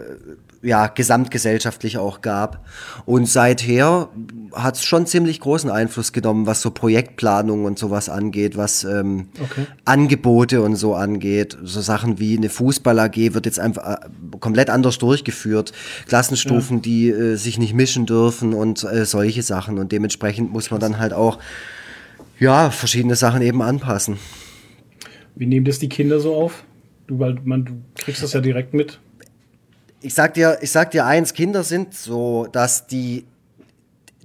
[0.61, 2.65] ja gesamtgesellschaftlich auch gab.
[3.05, 4.09] Und seither
[4.53, 9.29] hat es schon ziemlich großen Einfluss genommen, was so Projektplanung und sowas angeht, was ähm,
[9.41, 9.65] okay.
[9.85, 11.57] Angebote und so angeht.
[11.63, 13.97] So Sachen wie eine Fußball-AG wird jetzt einfach äh,
[14.41, 15.71] komplett anders durchgeführt.
[16.07, 16.81] Klassenstufen, ja.
[16.81, 19.79] die äh, sich nicht mischen dürfen und äh, solche Sachen.
[19.79, 21.39] Und dementsprechend muss man dann halt auch
[22.43, 24.17] ja, verschiedene Sachen eben anpassen.
[25.35, 26.63] Wie nehmen das die Kinder so auf?
[27.07, 28.99] Du, weil man, du kriegst das ja direkt mit
[30.03, 33.25] ich sag dir, ich sag dir eins, Kinder sind so, dass die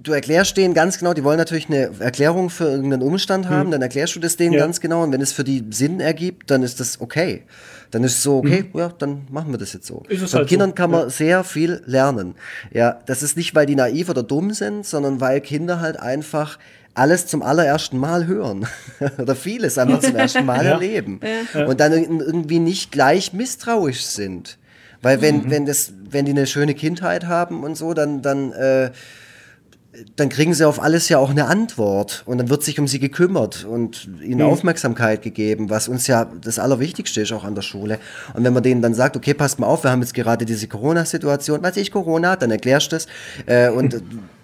[0.01, 3.71] du erklärst denen ganz genau, die wollen natürlich eine Erklärung für irgendeinen Umstand haben, hm.
[3.71, 4.59] dann erklärst du das denen ja.
[4.59, 7.43] ganz genau und wenn es für die Sinn ergibt, dann ist das okay.
[7.91, 8.79] Dann ist es so, okay, mhm.
[8.79, 10.03] ja, dann machen wir das jetzt so.
[10.07, 10.75] Von halt Kindern so.
[10.75, 11.09] kann man ja.
[11.09, 12.35] sehr viel lernen.
[12.71, 16.59] Ja, das ist nicht, weil die naiv oder dumm sind, sondern weil Kinder halt einfach
[16.93, 18.67] alles zum allerersten Mal hören
[19.17, 20.71] oder vieles einfach zum ersten Mal ja.
[20.71, 21.19] erleben
[21.53, 21.65] ja.
[21.65, 24.57] und dann irgendwie nicht gleich misstrauisch sind.
[25.01, 25.49] Weil wenn, mhm.
[25.51, 28.91] wenn, das, wenn die eine schöne Kindheit haben und so, dann, dann, äh,
[30.15, 32.99] dann kriegen sie auf alles ja auch eine Antwort und dann wird sich um sie
[32.99, 34.51] gekümmert und ihnen mhm.
[34.51, 37.99] Aufmerksamkeit gegeben, was uns ja das Allerwichtigste ist auch an der Schule.
[38.33, 40.67] Und wenn man denen dann sagt, okay, passt mal auf, wir haben jetzt gerade diese
[40.67, 43.07] Corona-Situation, weiß ich Corona, dann erklärst du das
[43.45, 44.19] äh, und mhm.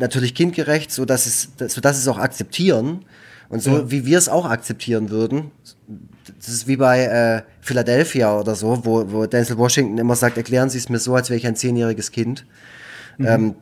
[0.00, 3.04] natürlich kindgerecht, so dass es, so dass es auch akzeptieren
[3.48, 3.90] und so ja.
[3.90, 5.50] wie wir es auch akzeptieren würden,
[6.38, 10.70] das ist wie bei äh, Philadelphia oder so, wo, wo Denzel Washington immer sagt, erklären
[10.70, 12.46] Sie es mir so, als wäre ich ein zehnjähriges Kind.
[13.18, 13.26] Mhm.
[13.26, 13.54] Ähm,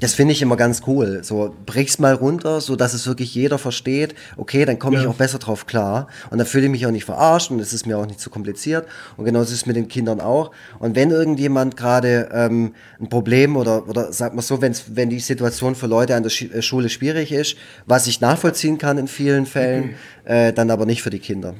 [0.00, 1.20] das finde ich immer ganz cool.
[1.22, 4.14] So, brich's mal runter, so dass es wirklich jeder versteht.
[4.36, 5.02] Okay, dann komme ja.
[5.02, 6.08] ich auch besser drauf klar.
[6.30, 8.30] Und dann fühle ich mich auch nicht verarscht und es ist mir auch nicht zu
[8.30, 8.86] kompliziert.
[9.16, 10.50] Und genauso ist es mit den Kindern auch.
[10.78, 15.20] Und wenn irgendjemand gerade ähm, ein Problem oder, oder sagt man so, wenn's, wenn die
[15.20, 19.08] Situation für Leute an der Sch äh, Schule schwierig ist, was ich nachvollziehen kann in
[19.08, 19.94] vielen Fällen, mhm.
[20.24, 21.54] äh, dann aber nicht für die Kinder.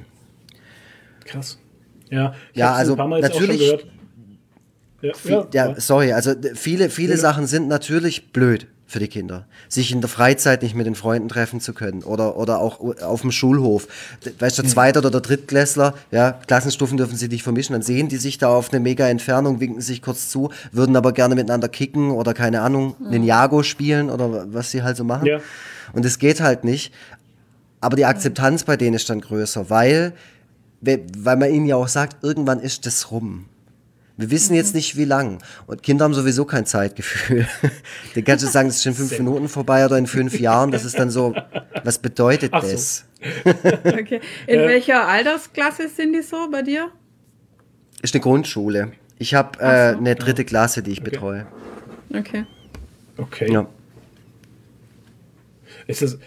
[1.24, 1.58] Krass.
[2.10, 3.86] Ja, ja also natürlich.
[5.06, 7.18] Ja, ja, ja, sorry, also viele, viele ja.
[7.18, 9.46] Sachen sind natürlich blöd für die Kinder.
[9.68, 13.20] Sich in der Freizeit nicht mit den Freunden treffen zu können oder, oder auch auf
[13.22, 13.88] dem Schulhof.
[14.38, 18.08] Weißt du, der Zweiter oder der Drittklässler, ja, Klassenstufen dürfen sie nicht vermischen, dann sehen
[18.08, 21.68] die sich da auf eine mega Entfernung, winken sich kurz zu, würden aber gerne miteinander
[21.68, 23.10] kicken oder keine Ahnung, mhm.
[23.10, 25.26] Ninjago spielen oder was sie halt so machen.
[25.26, 25.40] Ja.
[25.92, 26.92] Und es geht halt nicht.
[27.80, 30.12] Aber die Akzeptanz bei denen ist dann größer, weil
[30.80, 33.46] weil man ihnen ja auch sagt, irgendwann ist das rum.
[34.16, 34.78] Wir wissen jetzt mhm.
[34.78, 35.42] nicht, wie lang.
[35.66, 37.46] Und Kinder haben sowieso kein Zeitgefühl.
[38.14, 40.70] Den kannst du sagen, es ist in fünf Minuten vorbei oder in fünf Jahren.
[40.70, 41.34] Das ist dann so,
[41.84, 42.60] was bedeutet so.
[42.60, 43.04] das?
[43.84, 44.20] okay.
[44.46, 44.68] In äh.
[44.68, 46.90] welcher Altersklasse sind die so bei dir?
[48.02, 48.92] Ist eine Grundschule.
[49.18, 49.98] Ich habe äh, so.
[49.98, 51.10] eine dritte Klasse, die ich okay.
[51.10, 51.46] betreue.
[52.14, 52.44] Okay.
[53.16, 53.52] Okay.
[53.52, 53.66] Ja.
[55.86, 56.18] Ist das,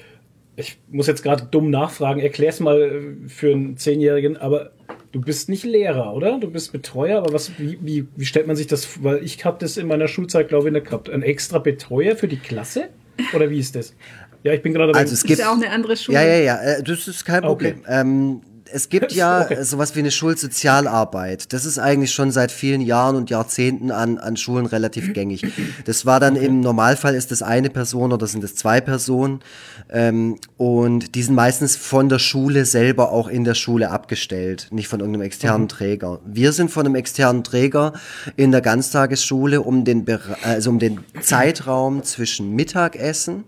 [0.55, 4.71] ich muss jetzt gerade dumm nachfragen, erklär's mal äh, für einen Zehnjährigen, aber
[5.11, 6.39] Du bist nicht Lehrer, oder?
[6.39, 9.57] Du bist Betreuer, aber was, wie, wie, wie stellt man sich das, weil ich habe
[9.59, 11.09] das in meiner Schulzeit, glaube ich, nicht gehabt.
[11.09, 12.89] Ein extra Betreuer für die Klasse?
[13.33, 13.95] Oder wie ist das?
[14.43, 16.17] Ja, ich bin gerade Also es gibt, ist ja auch eine andere Schule.
[16.17, 17.79] Ja, ja, ja, äh, das ist kein Problem.
[17.81, 18.01] Okay.
[18.01, 18.41] Ähm,
[18.71, 19.63] es gibt ja Okay.
[19.63, 21.53] sowas wie eine Schulsozialarbeit.
[21.53, 25.45] Das ist eigentlich schon seit vielen Jahren und Jahrzehnten an, an Schulen relativ gängig.
[25.85, 29.41] Das war dann im Normalfall ist das eine Person oder sind es zwei Personen.
[29.89, 34.87] Ähm, und die sind meistens von der Schule selber auch in der Schule abgestellt, nicht
[34.87, 36.19] von irgendeinem externen Träger.
[36.25, 37.93] Wir sind von einem externen Träger
[38.35, 40.05] in der Ganztagesschule um den,
[40.43, 43.45] also um den Zeitraum zwischen Mittagessen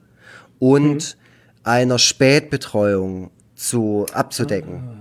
[0.59, 1.17] und
[1.63, 5.00] einer Spätbetreuung zu abzudecken.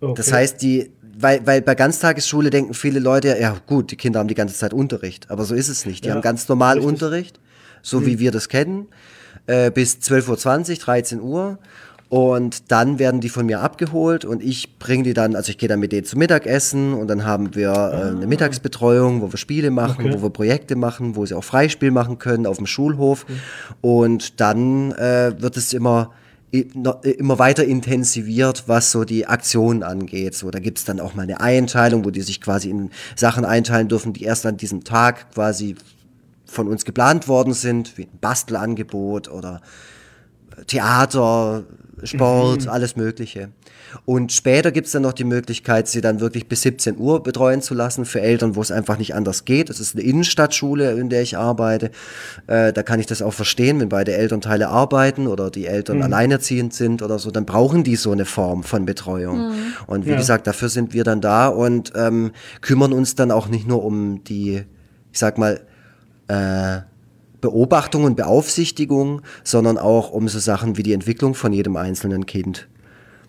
[0.00, 0.14] Okay.
[0.16, 4.28] Das heißt, die, weil, weil bei Ganztagesschule denken viele Leute, ja gut, die Kinder haben
[4.28, 6.04] die ganze Zeit Unterricht, aber so ist es nicht.
[6.04, 6.92] Die Ja, haben ganz normal richtig.
[6.92, 7.40] Unterricht,
[7.82, 8.86] so wie wir das kennen,
[9.46, 11.58] äh, bis 12.20 Uhr, 13 Uhr.
[12.08, 15.68] Und dann werden die von mir abgeholt und ich bringe die dann, also ich gehe
[15.68, 19.72] dann mit denen zum Mittagessen und dann haben wir äh, eine Mittagsbetreuung, wo wir Spiele
[19.72, 20.14] machen, Okay.
[20.16, 23.26] wo wir Projekte machen, wo sie auch Freispiel machen können auf dem Schulhof.
[23.80, 26.12] Und dann äh, wird es immer
[26.50, 30.34] immer weiter intensiviert, was so die Aktionen angeht.
[30.34, 33.88] So, da gibt's dann auch mal eine Einteilung, wo die sich quasi in Sachen einteilen
[33.88, 35.76] dürfen, die erst an diesem Tag quasi
[36.46, 39.60] von uns geplant worden sind, wie ein Bastelangebot oder
[40.66, 41.64] Theater,
[42.02, 43.48] Sport, alles Mögliche.
[44.04, 47.72] Und später gibt's dann noch die Möglichkeit, sie dann wirklich bis 17 Uhr betreuen zu
[47.72, 49.70] lassen für Eltern, wo es einfach nicht anders geht.
[49.70, 51.90] Das ist eine Innenstadtschule, in der ich arbeite.
[52.46, 56.74] Äh, da kann ich das auch verstehen, wenn beide Elternteile arbeiten oder die Eltern alleinerziehend
[56.74, 59.52] sind oder so, dann brauchen die so eine Form von Betreuung.
[59.86, 60.16] Und wie Ja.
[60.16, 64.22] gesagt, dafür sind wir dann da und ähm, kümmern uns dann auch nicht nur um
[64.24, 64.64] die,
[65.12, 65.60] ich sag mal,
[66.28, 66.80] äh,
[67.46, 72.66] Beobachtung und Beaufsichtigung, sondern auch um so Sachen wie die Entwicklung von jedem einzelnen Kind.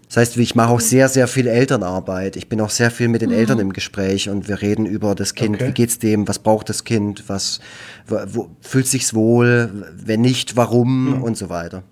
[0.07, 2.35] Das heißt, ich mache auch sehr, sehr viel Elternarbeit.
[2.35, 5.35] Ich bin auch sehr viel mit den Eltern im Gespräch und wir reden über das
[5.35, 5.55] Kind.
[5.57, 5.67] Okay.
[5.67, 6.27] Wie geht's dem?
[6.27, 7.25] Was braucht das Kind?
[7.27, 7.59] Was,
[8.07, 9.85] wo, fühlt sich's wohl?
[9.95, 11.21] Wenn nicht, warum?
[11.21, 11.83] Und so weiter.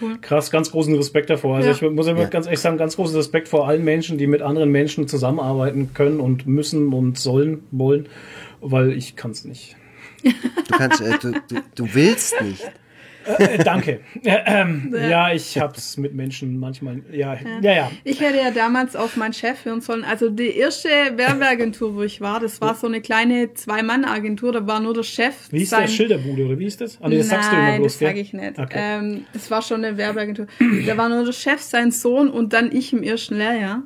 [0.00, 0.18] Cool.
[0.20, 1.56] Krass, ganz großen Respekt davor.
[1.56, 1.74] Also Ja.
[1.74, 2.28] ich muss immer Ja.
[2.28, 6.20] ganz ehrlich sagen, ganz großen Respekt vor allen Menschen, die mit anderen Menschen zusammenarbeiten können
[6.20, 8.06] und müssen und sollen, wollen,
[8.60, 9.74] weil ich kann es nicht.
[10.22, 12.62] Du kannst, äh, du, du, du willst nicht.
[13.38, 14.00] Äh, danke.
[14.24, 17.02] Äh, ähm, ja, ich hab's mit Menschen manchmal.
[17.12, 17.90] Ja, ja, ja.
[18.02, 20.02] Ich hätte ja damals auf meinen Chef hören sollen.
[20.02, 24.80] Also die erste Werbeagentur, wo ich war, das war so eine kleine Zwei-Mann-Agentur, da war
[24.80, 25.34] nur der Chef.
[25.50, 26.98] Wie ist sein- das Schilderbude oder wie ist das?
[27.02, 28.58] Ah, nee, das sagst du immer Nein, bloß, das sage ich nicht.
[28.58, 28.78] Okay.
[28.78, 30.46] Ähm, das war schon eine Werbeagentur.
[30.86, 33.82] da war nur der Chef, sein Sohn und dann ich im ersten Lehrjahr.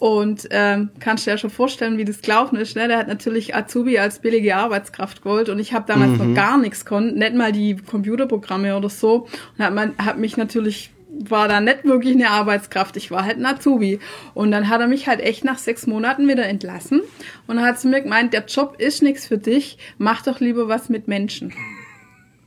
[0.00, 2.74] Und ähm, kannst dir ja schon vorstellen, wie das gelaufen ist.
[2.74, 2.88] Ne?
[2.88, 6.86] Der hat natürlich Azubi als billige Arbeitskraft geholt und ich habe damals noch gar nichts
[6.86, 9.28] konnt, nicht mal die Computerprogramme oder so.
[9.58, 13.36] Und hat, man, hat mich natürlich war da nicht wirklich eine Arbeitskraft, ich war halt
[13.36, 13.98] ein Azubi.
[14.32, 17.02] Und dann hat er mich halt echt nach sechs Monaten wieder entlassen
[17.46, 20.88] und hat zu mir gemeint, der Job ist nichts für dich, mach doch lieber was
[20.88, 21.52] mit Menschen.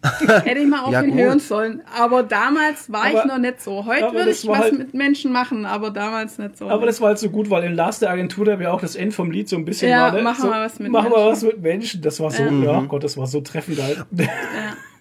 [0.44, 1.20] Hätte ich mal auf Ja, ihn gut.
[1.20, 1.82] hören sollen.
[1.98, 3.86] Aber damals war Aber- ich noch nicht so.
[3.86, 6.70] Heute würde ich was halt- mit Menschen machen, aber damals nicht so.
[6.70, 8.96] Aber das war halt so gut, weil in Last der Agentur, da wir auch das
[8.96, 10.22] End vom Lied so ein bisschen Ja, war, ne?
[10.22, 11.32] machen so, wir was mit machen wir Menschen.
[11.32, 12.02] was mit Menschen.
[12.02, 14.06] Das war so, ja, Gott, das war so treffend halt.
[14.12, 14.26] Ja,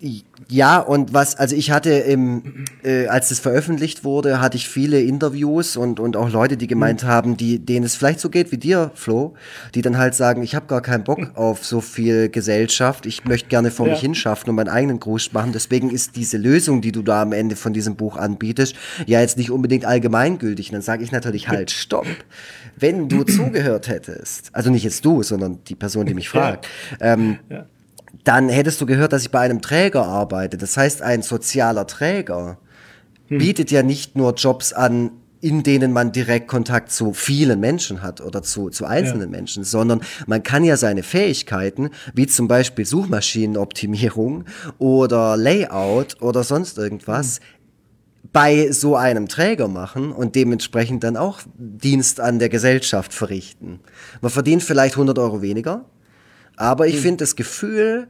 [0.81, 5.77] und was, also ich hatte im, äh, als es veröffentlicht wurde, hatte ich viele Interviews
[5.77, 8.91] und, und auch Leute, die gemeint haben, die, denen es vielleicht so geht wie dir,
[8.95, 9.35] Flo,
[9.75, 13.49] die dann halt sagen, ich habe gar keinen Bock auf so viel Gesellschaft, ich möchte
[13.49, 13.93] gerne vor Ja.
[13.93, 15.53] mich hinschaffen und meinen eigenen Gruß machen.
[15.53, 18.75] Deswegen ist diese Lösung, die du da am Ende von diesem Buch anbietest,
[19.07, 20.71] ja jetzt nicht unbedingt allgemeingültig.
[20.71, 22.07] Und dann sage ich natürlich halt, stopp.
[22.77, 26.67] Wenn du zugehört hättest, also nicht jetzt du, sondern die Person, die mich fragt,
[27.01, 27.67] ähm, Ja.
[28.25, 30.57] Dann hättest du gehört, dass ich bei einem Träger arbeite.
[30.57, 32.59] Das heißt, ein sozialer Träger
[33.29, 35.11] bietet ja nicht nur Jobs an,
[35.41, 39.37] in denen man direkt Kontakt zu vielen Menschen hat oder zu, zu einzelnen Ja.
[39.39, 44.45] Menschen, sondern man kann ja seine Fähigkeiten, wie zum Beispiel Suchmaschinenoptimierung
[44.79, 47.41] oder Layout oder sonst irgendwas,
[48.33, 53.81] bei so einem Träger machen und dementsprechend dann auch Dienst an der Gesellschaft verrichten.
[54.21, 55.85] Man verdient vielleicht 100 Euro weniger,
[56.63, 58.07] aber ich finde das Gefühl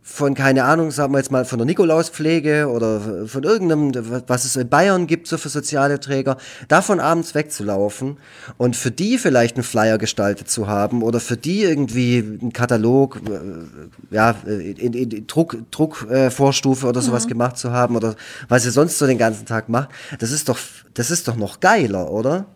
[0.00, 3.92] von, keine Ahnung, sagen wir jetzt mal von der Nikolauspflege oder von irgendeinem,
[4.26, 8.16] was es in Bayern gibt, so für soziale Träger, davon abends wegzulaufen
[8.56, 13.20] und für die vielleicht einen Flyer gestaltet zu haben oder für die irgendwie einen Katalog,
[13.28, 18.14] äh, ja, in, in, in Druck, Druckvorstufe äh, oder sowas gemacht zu haben oder
[18.48, 20.58] was ihr sonst so den ganzen Tag macht, das ist doch,
[20.94, 22.46] das ist doch noch geiler, oder?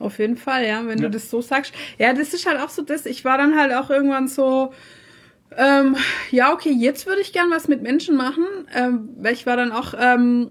[0.00, 1.72] Auf jeden Fall, ja, wenn du das so sagst.
[1.98, 3.06] Ja, das ist halt auch so das.
[3.06, 4.72] Ich war dann halt auch irgendwann so,
[5.56, 5.96] ähm,
[6.30, 8.44] ja, okay, jetzt würde ich gern was mit Menschen machen,
[8.74, 10.50] ähm, weil ich war dann auch ähm,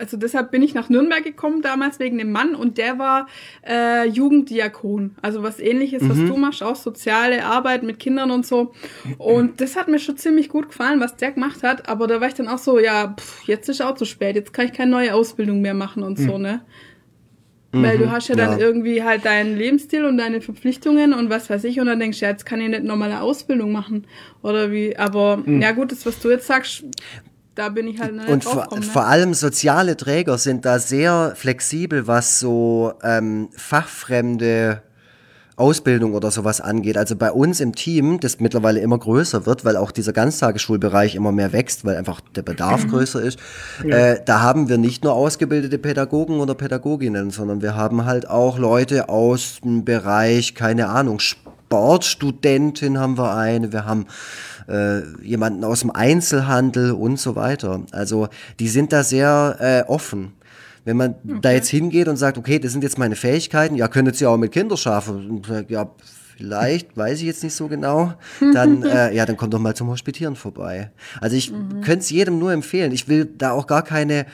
[0.00, 3.26] also deshalb bin ich nach Nürnberg gekommen damals wegen dem Mann und der war
[3.66, 5.16] äh, Jugenddiakon.
[5.20, 8.72] Also was ähnliches, was du machst, auch soziale Arbeit mit Kindern und so.
[9.18, 11.88] Und das hat mir schon ziemlich gut gefallen, was der gemacht hat.
[11.88, 14.52] Aber da war ich dann auch so, ja, pff, jetzt ist auch zu spät, jetzt
[14.52, 16.62] kann ich keine neue Ausbildung mehr machen und so, ne?
[17.72, 18.66] Weil du hast ja dann ja.
[18.66, 22.24] irgendwie halt deinen Lebensstil und deine Verpflichtungen und was weiß ich und dann denkst du,
[22.24, 24.06] ja, jetzt kann ich nicht normale Ausbildung machen
[24.42, 26.82] oder wie, aber ja gut, das was du jetzt sagst,
[27.54, 28.82] da bin ich halt nicht Und vor, draufgekommen.
[28.82, 29.08] vor Ne?
[29.08, 34.82] allem soziale Träger sind da sehr flexibel, was so ähm, fachfremde
[35.60, 36.96] Ausbildung oder sowas angeht.
[36.96, 41.30] Also bei uns im Team, das mittlerweile immer größer wird, weil auch dieser Ganztagesschulbereich immer
[41.30, 43.38] mehr wächst, weil einfach der Bedarf größer ist,
[43.84, 48.58] äh, da haben wir nicht nur ausgebildete Pädagogen oder Pädagoginnen, sondern wir haben halt auch
[48.58, 54.06] Leute aus dem Bereich, keine Ahnung, Sportstudentin haben wir eine, wir haben
[54.68, 57.82] äh, jemanden aus dem Einzelhandel und so weiter.
[57.92, 60.32] Also die sind da sehr äh, offen.
[60.90, 64.20] Wenn man da jetzt hingeht und sagt, okay, das sind jetzt meine Fähigkeiten, ja, könntet
[64.20, 64.50] ihr auch mit
[65.46, 65.88] sagt, ja,
[66.36, 68.14] vielleicht, weiß ich jetzt nicht so genau,
[68.54, 70.90] dann, äh, ja, dann kommt doch mal zum Hospitieren vorbei.
[71.20, 72.90] Also ich könnte es jedem nur empfehlen.
[72.90, 74.26] Ich will da auch gar keine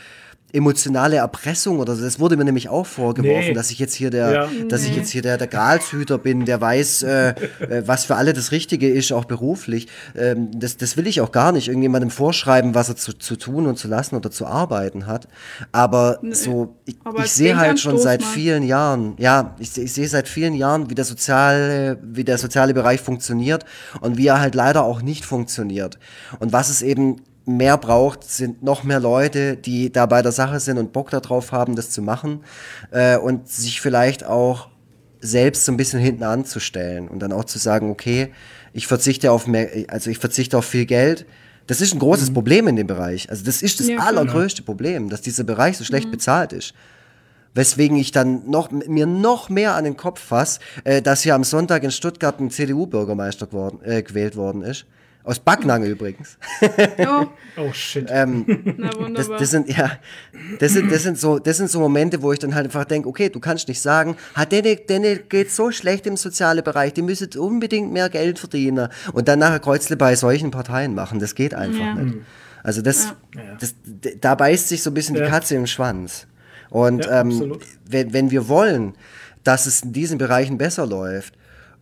[0.56, 2.02] emotionale Erpressung oder so.
[2.02, 3.52] Das wurde mir nämlich auch vorgeworfen, Nee.
[3.54, 4.48] dass ich jetzt hier der, Ja.
[4.68, 7.28] dass ich jetzt hier der, der Gralshüter bin, der weiß, äh,
[7.60, 9.88] äh, was für alle das Richtige ist, auch beruflich.
[10.16, 13.66] Ähm, das, das will ich auch gar nicht, irgendjemandem vorschreiben, was er zu, zu tun
[13.66, 15.28] und zu lassen oder zu arbeiten hat.
[15.72, 18.26] Aber so, ich, Aber ich sehe halt schon seit mal.
[18.28, 22.74] vielen Jahren, ja, ich, ich sehe seit vielen Jahren, wie der soziale, wie der soziale
[22.74, 23.64] Bereich funktioniert
[24.00, 25.98] und wie er halt leider auch nicht funktioniert.
[26.38, 27.16] Und was es eben
[27.46, 31.52] mehr braucht, sind noch mehr Leute, die da bei der Sache sind und Bock darauf
[31.52, 32.40] haben, das zu machen
[32.90, 34.68] äh, und sich vielleicht auch
[35.20, 38.32] selbst so ein bisschen hinten anzustellen und dann auch zu sagen, okay,
[38.72, 41.24] ich verzichte auf mehr, also ich verzichte auf viel Geld.
[41.66, 43.30] Das ist ein großes Problem in dem Bereich.
[43.30, 46.74] Also das ist das Ja, allergrößte Problem, dass dieser Bereich so schlecht bezahlt ist.
[47.54, 51.42] Weswegen ich dann noch, mir noch mehr an den Kopf fasse, äh, dass hier am
[51.42, 53.48] Sonntag in Stuttgart ein CDU-Bürgermeister
[53.82, 54.84] äh, gewählt worden ist.
[55.26, 56.38] Aus Backnang übrigens.
[56.96, 57.26] Ja,
[57.58, 58.08] Oh shit.
[58.10, 59.90] na Das, das sind ja,
[60.60, 63.08] das sind, das sind so, das sind so Momente, wo ich dann halt einfach denke,
[63.08, 67.02] okay, du kannst nicht sagen, hat denen, denen geht so schlecht im sozialen Bereich, die
[67.02, 71.18] müssen unbedingt mehr Geld verdienen und dann nachher Kreuzle bei solchen Parteien machen.
[71.18, 71.94] Das geht einfach Ja.
[71.94, 72.18] nicht.
[72.62, 73.12] Also das,
[73.60, 75.24] das, d- da beißt sich so ein bisschen Ja.
[75.24, 76.26] die Katze im Schwanz.
[76.70, 77.58] Und Ja, ähm,
[77.88, 78.94] wenn, wenn wir wollen,
[79.44, 81.34] dass es in diesen Bereichen besser läuft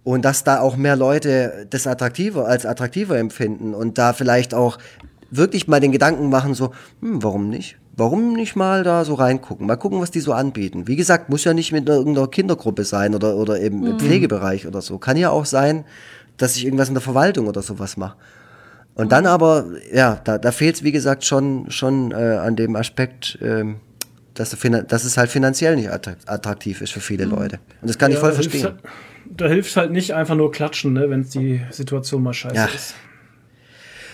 [0.05, 4.79] und dass da auch mehr Leute das attraktiver als attraktiver empfinden und da vielleicht auch
[5.31, 7.79] wirklich mal den Gedanken machen, so, hm, warum nicht?
[7.97, 9.67] Warum nicht mal da so reingucken?
[9.67, 10.87] Mal gucken, was die so anbieten.
[10.89, 14.67] Wie gesagt, muss ja nicht mit einer, irgendeiner Kindergruppe sein oder, oder eben im Pflegebereich
[14.67, 14.99] oder so.
[14.99, 15.85] Kann ja auch sein,
[16.37, 18.17] dass ich irgendwas in der Verwaltung oder sowas mache.
[18.97, 22.77] Und dann aber, ja, da, da fehlt es, wie gesagt, schon, schon äh, an dem
[22.77, 23.77] Aspekt, ähm,
[24.35, 24.57] dass,
[24.89, 27.59] dass es halt finanziell nicht attrakt- attraktiv ist für viele Leute.
[27.81, 28.79] Und das kann ich Ja, voll da hilft verstehen.
[29.27, 32.67] Da hilft halt nicht einfach nur klatschen, ne, wenn die Situation mal scheiße Ja.
[32.67, 32.95] ist.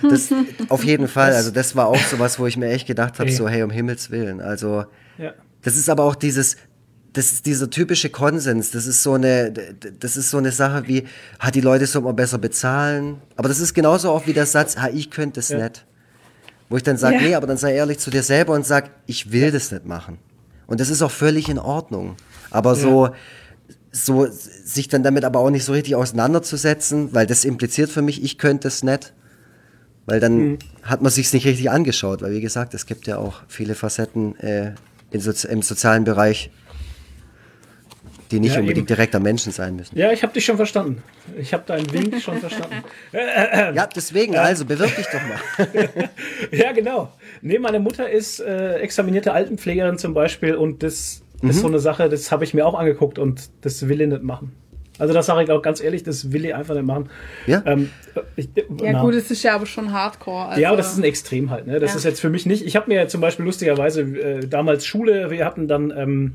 [0.02, 0.30] Das,
[0.68, 1.32] auf jeden Fall.
[1.34, 4.10] Also das war auch sowas, wo ich mir echt gedacht habe, so hey, um Himmels
[4.10, 4.40] Willen.
[4.40, 4.84] Also
[5.18, 5.34] Ja.
[5.62, 6.56] das ist aber auch dieses,
[7.12, 8.70] das ist dieser typische Konsens.
[8.70, 11.04] Das ist so eine, das ist so eine Sache wie,
[11.38, 13.20] hat die Leute soll man besser bezahlen.
[13.36, 15.58] Aber das ist genauso auch wie der Satz, ha, ich könnte es Ja.
[15.64, 15.84] nicht.
[16.70, 17.22] Wo ich dann sage, Ja.
[17.22, 20.18] nee, aber dann sei ehrlich zu dir selber und sag, ich will das nicht machen.
[20.68, 22.14] Und das ist auch völlig in Ordnung.
[22.52, 23.10] Aber so,
[23.92, 28.22] so sich dann damit aber auch nicht so richtig auseinanderzusetzen, weil das impliziert für mich,
[28.22, 29.12] ich könnte es nicht.
[30.06, 30.58] Weil dann Mhm.
[30.82, 34.36] hat man sich's nicht richtig angeschaut, weil wie gesagt, es gibt ja auch viele Facetten
[34.40, 34.72] äh,
[35.12, 36.50] Sozi im sozialen Bereich,
[38.30, 38.96] die nicht Ja, unbedingt eben.
[38.96, 39.98] direkt am Menschen sein müssen.
[39.98, 41.02] Ja, ich habe dich schon verstanden.
[41.36, 42.76] Ich habe deinen Wink schon verstanden.
[43.12, 45.40] Ja, deswegen, also bewirb dich doch mal.
[46.52, 47.12] Ja, genau.
[47.42, 51.50] Nee, meine Mutter ist äh, examinierte Altenpflegerin zum Beispiel und das Mhm.
[51.50, 54.22] ist so eine Sache, das habe ich mir auch angeguckt und das will ich nicht
[54.22, 54.52] machen.
[54.98, 57.08] Also das sage ich auch ganz ehrlich, das will ich einfach nicht machen.
[57.46, 57.62] Ja?
[57.64, 57.88] Ähm,
[58.36, 59.00] ich, ja na.
[59.00, 60.48] gut, es ist ja aber schon Hardcore.
[60.48, 61.66] Also, Ja, aber das ist ein Extrem halt.
[61.66, 61.80] Ne?
[61.80, 61.96] Das Ja.
[61.96, 62.66] ist jetzt für mich nicht.
[62.66, 66.34] Ich habe mir zum Beispiel lustigerweise äh, damals Schule, wir hatten dann ähm,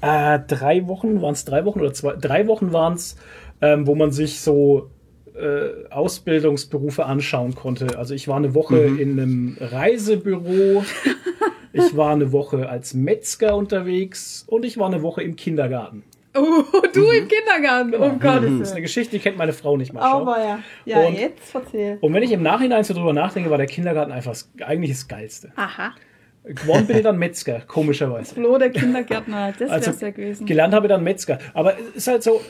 [0.00, 3.16] äh, drei Wochen, waren es drei Wochen oder zwei, drei Wochen waren es,
[3.60, 4.90] ähm, wo man sich so
[5.34, 7.98] äh, Ausbildungsberufe anschauen konnte.
[7.98, 10.84] Also ich war eine Woche in einem Reisebüro,
[11.72, 16.04] ich war eine Woche als Metzger unterwegs und ich war eine Woche im Kindergarten.
[16.34, 16.62] Oh,
[16.94, 18.42] du im Kindergarten, oh Gott.
[18.44, 20.00] Das ist eine Geschichte, die kennt meine Frau nicht mal.
[20.02, 20.58] Aber ja.
[20.86, 21.98] Ja, Und- jetzt erzähl.
[22.00, 25.06] Und wenn ich im Nachhinein so drüber nachdenke, war der Kindergarten einfach das, eigentlich das
[25.08, 25.52] Geilste.
[25.56, 25.92] Aha.
[26.44, 28.34] Geworden bin ich dann Metzger, komischerweise.
[28.34, 30.46] Flo, der Kindergärtner, das Also wär's ja gewesen.
[30.46, 31.38] gelernt habe ich dann Metzger.
[31.54, 32.40] Aber es ist halt so,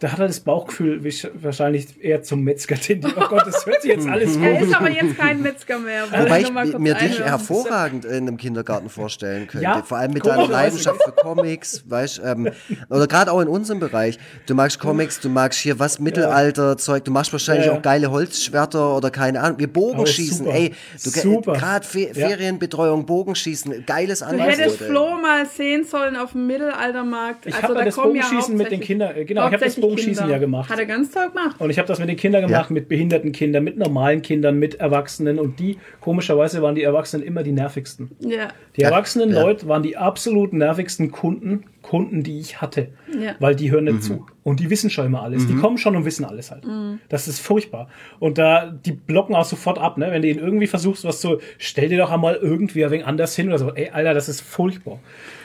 [0.00, 1.02] da hat er das Bauchgefühl
[1.34, 3.14] wahrscheinlich eher zum Metzger tendiert.
[3.16, 6.04] Oh Gott, das hört sich jetzt alles Er komisch ist aber jetzt kein Metzger mehr.
[6.10, 9.64] Wobei ich kurz mir dich hervorragend in einem Kindergarten vorstellen könnte.
[9.64, 12.50] Ja, Vor allem mit deiner Leidenschaft für Comics, weißt ähm,
[12.88, 14.18] oder gerade auch in unserem Bereich.
[14.46, 17.78] Du magst Comics, du magst hier was Mittelalter-Zeug, du machst wahrscheinlich Ja, ja.
[17.78, 19.58] auch geile Holzschwerter oder keine Ahnung.
[19.58, 20.56] Wir Bogenschießen, super.
[20.56, 20.74] ey.
[21.04, 21.52] Du Super.
[21.54, 22.28] gerade Fe Ja.
[22.28, 24.52] Ferienbetreuung, Bogenschießen, geiles Du Angebot.
[24.58, 24.88] hättest ey.
[24.88, 27.46] Flo mal sehen sollen auf dem Mittelaltermarkt.
[27.46, 29.84] Ich also, hab da das Bogenschießen mit den Kindern- äh, genau, ich hab das hauptsächlich
[29.90, 30.32] Bogenschießen Kinder.
[30.32, 30.70] ja gemacht.
[30.70, 31.56] Hat er ganz toll gemacht.
[31.60, 32.74] Und ich habe das mit den Kindern gemacht, Ja.
[32.74, 35.38] mit behinderten Kindern, mit normalen Kindern, mit Erwachsenen.
[35.38, 38.10] Und die, komischerweise, waren die Erwachsenen immer die nervigsten.
[38.20, 38.48] Ja.
[38.76, 39.42] Die Ja, erwachsenen ja.
[39.42, 42.88] Leute waren die absolut nervigsten Kunden, Kunden, die ich hatte.
[43.18, 43.34] Ja.
[43.40, 44.00] Weil die hören nicht Mhm.
[44.02, 44.26] zu.
[44.44, 45.46] Und die wissen schon immer alles.
[45.46, 46.64] Die kommen schon und wissen alles halt.
[47.08, 47.88] Das ist furchtbar.
[48.18, 50.08] Und da, die blocken auch sofort ab, ne?
[50.10, 53.34] Wenn du ihnen irgendwie versuchst, was zu, stell dir doch einmal irgendwie ein wenig anders
[53.36, 53.72] hin oder so.
[53.74, 54.98] Ey, Alter, das ist furchtbar.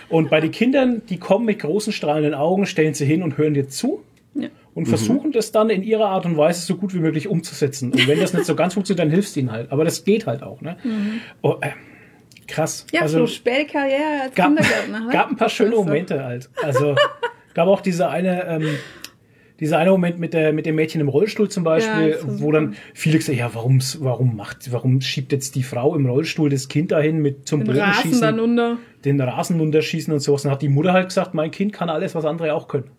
[0.10, 3.54] Und bei den Kindern, die kommen mit großen strahlenden Augen, stellen sie hin und hören
[3.54, 4.04] dir zu.
[4.76, 7.92] Und versuchen das dann in ihrer Art und Weise so gut wie möglich umzusetzen.
[7.92, 9.72] Und wenn das nicht so ganz funktioniert, dann hilfst du ihnen halt.
[9.72, 10.76] Aber das geht halt auch, ne?
[11.42, 11.70] Oh, äh,
[12.48, 12.86] krass.
[12.92, 15.00] Ja, also, so späte Karriere als gab, Kindergärtner.
[15.00, 15.12] ne?
[15.12, 15.76] gab ein paar schöne.
[15.76, 16.50] Momente halt.
[16.62, 16.96] Also
[17.54, 18.68] gab auch diese eine, ähm,
[19.62, 22.76] dieser eine Moment mit der mit dem Mädchen im Rollstuhl zum Beispiel, Ja, wo dann
[22.94, 26.92] viele gesagt, ja, warum warum macht, warum schiebt jetzt die Frau im Rollstuhl das Kind
[26.92, 28.78] dahin mit zum Den Rasen Bodenschießen, dann unter.
[29.06, 30.42] den Rasen runterschießen und sowas.
[30.44, 32.92] Dann hat die Mutter halt gesagt, mein Kind kann alles, was andere auch können.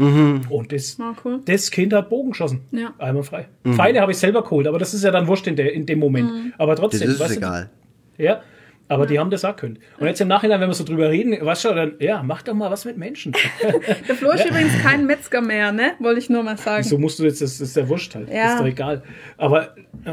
[0.00, 1.40] Und das, Ah, cool.
[1.44, 2.60] das Kind hat Bogen geschossen.
[2.72, 2.94] Ja.
[2.98, 3.48] Einmal frei.
[3.66, 5.98] Pfeile habe ich selber geholt, aber das ist ja dann wurscht in, der, in dem
[5.98, 6.54] Moment.
[6.58, 7.70] Aber Das trotzdem, ist weißt du, egal.
[8.18, 8.40] ja,
[8.88, 9.78] aber die haben das auch können.
[10.00, 12.54] Und jetzt im Nachhinein, wenn wir so drüber reden, weißt du, dann, ja, mach doch
[12.54, 13.32] mal was mit Menschen.
[14.08, 15.92] Der Flo ist übrigens kein Metzger mehr, ne?
[16.00, 16.82] Wollte ich nur mal sagen.
[16.82, 18.28] so musst du jetzt, das ist ja wurscht halt.
[18.32, 18.54] Ja.
[18.54, 19.02] Ist doch egal.
[19.36, 20.12] Aber, äh,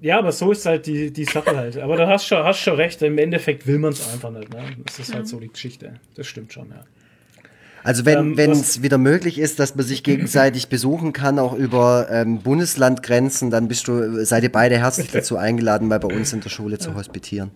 [0.00, 1.76] ja, aber so ist halt die, die Sache halt.
[1.76, 4.48] Aber du hast schon, hast schon recht, im Endeffekt will man es einfach nicht.
[4.54, 4.62] Ne?
[4.86, 5.94] Das ist halt so die Geschichte.
[6.14, 6.82] Das stimmt schon, ja.
[7.84, 12.08] Also wenn Ähm, es wieder möglich ist, dass man sich gegenseitig besuchen kann, auch über
[12.10, 16.40] ähm, Bundeslandgrenzen, dann bist du, seid ihr beide herzlich dazu eingeladen, mal bei uns in
[16.40, 17.50] der Schule zu hospitieren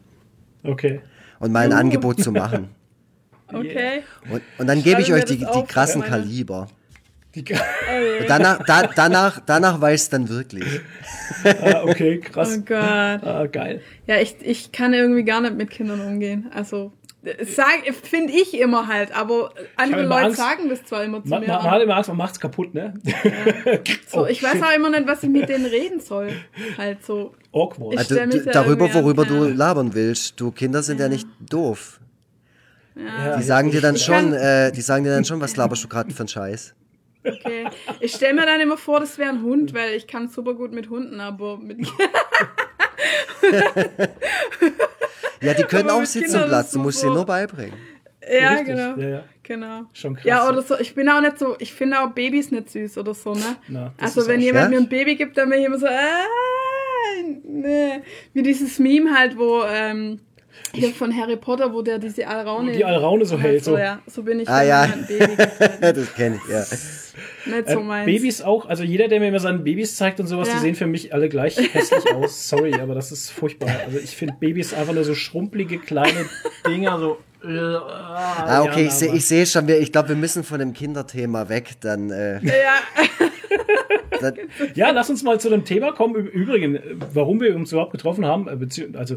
[0.62, 1.00] Okay.
[1.40, 2.68] und mal ein Angebot zu machen.
[3.50, 4.02] Okay.
[4.30, 6.68] Und, und dann gebe ich Schreiben euch die, die krassen meine- Kaliber.
[7.34, 10.64] Die, Und danach, da, danach, danach weiß dann wirklich.
[11.44, 12.56] ah, okay, krass.
[12.58, 12.76] Oh Gott.
[12.76, 13.80] Ah, geil.
[14.06, 16.50] Ja, ich, ich kann irgendwie gar nicht mit Kindern umgehen.
[16.54, 16.92] Also,
[18.02, 20.38] finde ich immer halt, aber andere Leute Angst.
[20.38, 21.48] sagen das zwar immer zu Man, mir.
[21.48, 22.94] man, hat immer Angst, man macht's kaputt, ne?
[24.06, 24.62] so, Oh, ich weiß shit.
[24.62, 26.32] auch immer nicht, was ich mit denen reden soll.
[26.76, 27.34] Halt so.
[27.52, 27.98] Awkward.
[27.98, 29.54] Also, darüber, irgendwie an, worüber du ja.
[29.54, 30.40] labern willst.
[30.40, 32.00] Du Kinder sind ja, nicht doof.
[32.94, 35.84] Ja, Die sagen dir dann Ich schon, äh, die sagen dir dann schon, was laberst
[35.84, 36.74] du gerade für einen Scheiß.
[37.24, 37.66] Okay.
[38.00, 40.72] Ich stelle mir dann immer vor, das wäre ein Hund, weil ich kann super gut
[40.72, 41.78] mit Hunden, aber mit
[45.40, 47.74] Ja, die können auch sitzen Kindern Platz, du musst sie nur beibringen.
[48.28, 48.66] ja, Richtig.
[48.66, 48.96] genau.
[48.96, 49.24] Ja, ja.
[49.44, 49.82] Genau.
[49.94, 50.24] Schon krass.
[50.24, 53.14] Ja, oder so, ich bin auch nicht so, ich finde auch Babys nicht süß oder
[53.14, 53.56] so, ne?
[53.68, 54.80] Na, also wenn jemand schwer.
[54.80, 58.02] mir ein Baby gibt, dann bin ich immer so, äh, ne.
[58.34, 60.20] Wie dieses Meme halt, wo, ähm,
[60.74, 62.72] hier von Harry Potter, wo der diese Alraune...
[62.72, 63.76] Die Alraune so hält, so.
[63.78, 64.86] ja, so bin ich, Ah, ja.
[65.08, 65.36] Baby
[65.80, 66.60] das kenne ich, ja.
[67.56, 68.06] Nicht so Ähm, meins.
[68.06, 70.54] Babys auch, also jeder, der mir immer seine Babys zeigt und sowas, Ja.
[70.54, 72.48] die sehen für mich alle gleich hässlich aus.
[72.48, 73.70] Sorry, aber das ist furchtbar.
[73.86, 76.26] Also ich finde Babys einfach nur so schrumpelige kleine
[76.66, 77.18] Dinger, so.
[77.44, 81.48] Äh, Ah, okay, ich sehe ich seh schon, ich glaube, wir müssen von dem Kinderthema
[81.48, 82.74] weg, dann, äh, ja,
[84.74, 86.16] Ja, lass uns mal zu dem Thema kommen.
[86.16, 89.16] Ü- Übrigens, äh, warum wir uns überhaupt getroffen haben, äh, also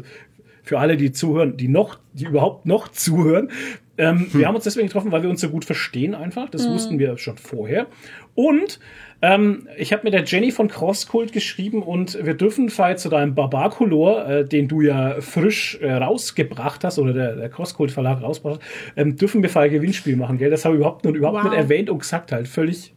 [0.72, 3.50] für alle, die zuhören, die noch, die überhaupt noch zuhören.
[3.98, 6.48] Ähm, Wir haben uns deswegen getroffen, weil wir uns so gut verstehen einfach.
[6.48, 7.88] Das wussten wir schon vorher.
[8.34, 8.80] Und
[9.20, 13.34] ähm, ich habe mit der Jenny von Crosskult geschrieben und wir dürfen Fall zu deinem
[13.34, 18.62] Barbarcolor, äh, den du ja frisch äh, rausgebracht hast oder der, der Crosskult Verlag rausgebracht
[18.62, 20.50] hat, ähm, dürfen wir Fall Gewinnspiel machen, gell?
[20.50, 21.50] Das habe ich überhaupt, noch überhaupt Wow.
[21.50, 22.48] nicht erwähnt und gesagt halt.
[22.48, 22.94] Völlig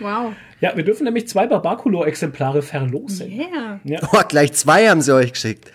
[0.00, 0.32] wow.
[0.62, 3.30] ja, wir dürfen nämlich zwei Barbaculo-Exemplare verlosen.
[3.30, 4.00] Yeah.
[4.12, 5.70] oh, gleich zwei haben sie euch geschickt.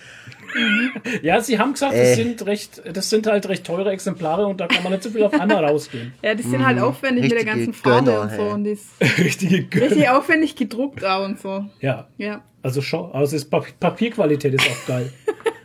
[1.22, 2.00] Ja, sie haben gesagt, Äh.
[2.04, 5.10] das sind recht, das sind halt recht teure Exemplare und da kann man nicht so
[5.10, 6.14] viel auf einmal rausgehen.
[6.22, 8.36] Ja, die sind halt aufwendig mit der richtige ganzen Farbe Gönner, und so.
[8.38, 8.52] hey.
[8.52, 8.90] Und die ist
[9.20, 9.86] Richtige Gönner.
[9.92, 11.66] richtig aufwendig gedruckt auch und so.
[11.82, 12.44] Ja, Ja.
[12.64, 13.12] also schon.
[13.14, 15.12] Also das Pap Papierqualität ist auch geil.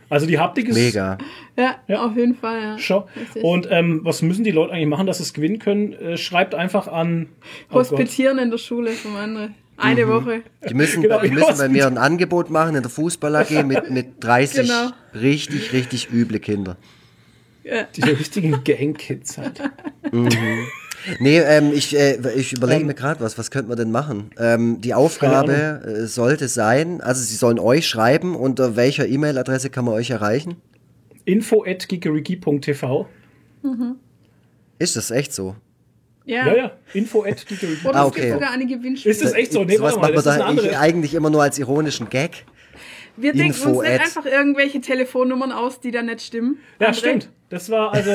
[0.07, 1.17] Also die Haptik ist Mega.
[1.57, 2.05] Ja, Ja.
[2.05, 2.77] auf jeden Fall, ja.
[2.77, 3.03] schon.
[3.41, 5.93] Und ähm, was müssen die Leute eigentlich machen, dass sie es gewinnen können?
[5.93, 7.91] Äh, schreibt einfach an oh Gott.
[7.91, 9.55] Hospitieren in der Schule vom anderen.
[9.77, 10.41] Eine Woche.
[10.69, 13.89] Die müssen, Genau, die müssen bei mir ein Angebot machen in der Fußball AG mit,
[13.89, 14.91] mit 30 Genau.
[15.13, 16.77] richtig, richtig üble Kinder.
[17.63, 17.83] Ja.
[17.95, 19.61] Die richtigen Gang-Kids halt.
[21.19, 22.87] Nee, ähm, ich, äh, ich überlege Ähm.
[22.87, 24.29] mir gerade was, was könnte man denn machen?
[24.39, 29.85] Ähm, die Aufgabe äh, sollte sein, also sie sollen euch schreiben, unter welcher E-Mail-Adresse kann
[29.85, 30.55] man euch erreichen?
[31.25, 33.07] Info at geekeriki.tv.
[34.79, 35.55] Ist das echt so?
[36.25, 36.47] Ja.
[36.47, 36.71] Ja, ja.
[36.93, 37.45] Info at.
[37.83, 38.21] Und Ah, es okay.
[38.21, 39.11] gibt sogar eine Gewinnspiele.
[39.13, 39.63] Ist das echt so?
[39.63, 42.45] Nee, mal, macht man da eigentlich immer nur als ironischen Gag.
[43.17, 46.59] Wir denken Info uns nicht einfach irgendwelche Telefonnummern aus, die da nicht stimmen.
[46.79, 46.93] Ja, André?
[46.95, 47.29] stimmt.
[47.49, 48.11] Das war also,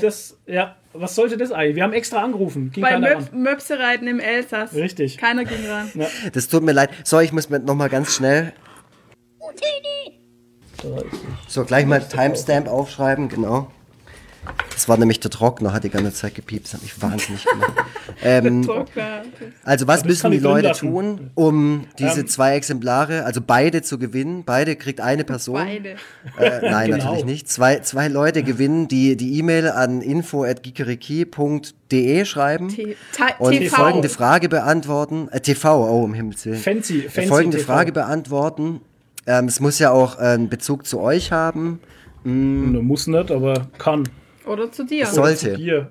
[0.00, 1.76] das, ja, was sollte das eigentlich?
[1.76, 2.70] Wir haben extra angerufen.
[2.70, 3.28] Ging Bei Möp ran.
[3.32, 4.74] Möpse reiten im Elsass.
[4.74, 5.18] Richtig.
[5.18, 5.90] Keiner ging ran.
[6.32, 6.90] Das tut mir leid.
[7.02, 8.52] So, ich muss mir noch mal ganz schnell.
[11.48, 13.70] So, gleich mal Timestamp aufschreiben, genau.
[14.72, 17.72] Das war nämlich der Trockner, hat die ganze Zeit gepiepst, hat mich wahnsinnig gemacht.
[18.22, 19.22] ähm, Trockner.
[19.62, 20.90] also was müssen die Leute lassen.
[20.90, 22.26] tun, um diese Ähm.
[22.26, 24.42] zwei Exemplare, also beide zu gewinnen?
[24.44, 25.54] Beide kriegt eine Person.
[25.64, 25.90] Beide.
[26.38, 27.04] Äh, nein, Genau.
[27.04, 27.48] natürlich nicht.
[27.48, 30.02] Zwei, zwei Leute gewinnen, die die E-Mail an
[31.04, 32.96] info.gikeriki.de schreiben T
[33.38, 33.76] und TV.
[33.76, 35.28] folgende Frage beantworten.
[35.30, 36.58] Äh, TV, oh, um Himmels Willen.
[36.58, 37.66] Fancy, Äh, fancy folgende TV.
[37.72, 38.80] Frage beantworten.
[39.26, 41.80] Ähm, es muss ja auch äh, einen Bezug zu euch haben.
[42.24, 44.04] Ne, Muss nicht, aber kann.
[44.46, 45.06] Oder zu dir.
[45.06, 45.56] Soll- Zu Sollte.
[45.58, 45.90] dir.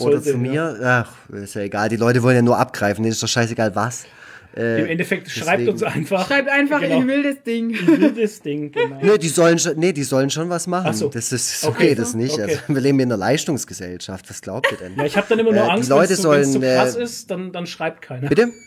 [0.00, 0.78] Oder Sollte, zu mir.
[0.82, 1.88] Ach, ist ja egal.
[1.88, 3.02] Die Leute wollen ja nur abgreifen.
[3.02, 4.04] Denen ist doch scheißegal was.
[4.56, 4.76] Ja.
[4.76, 6.26] Im Endeffekt schreibt deswegen- uns einfach.
[6.26, 7.00] Schreibt einfach, Genau.
[7.00, 7.70] ich will das Ding.
[7.86, 8.98] Wildes Ding, genau.
[9.02, 10.88] Nee, die sollen schon, nee, die sollen schon was machen.
[10.90, 11.08] Ach so.
[11.08, 11.88] Das ist so Okay.
[11.88, 12.34] geht das nicht.
[12.34, 12.42] Okay.
[12.42, 14.28] Also, wir leben in einer Leistungsgesellschaft.
[14.28, 14.94] Was glaubt ihr denn?
[14.96, 16.96] Ja, ich habe dann immer nur Äh, Angst, Leute wenn es zu, wenn's zu krass
[16.96, 18.28] äh, ist, dann, dann schreibt keiner.
[18.28, 18.50] Bitte?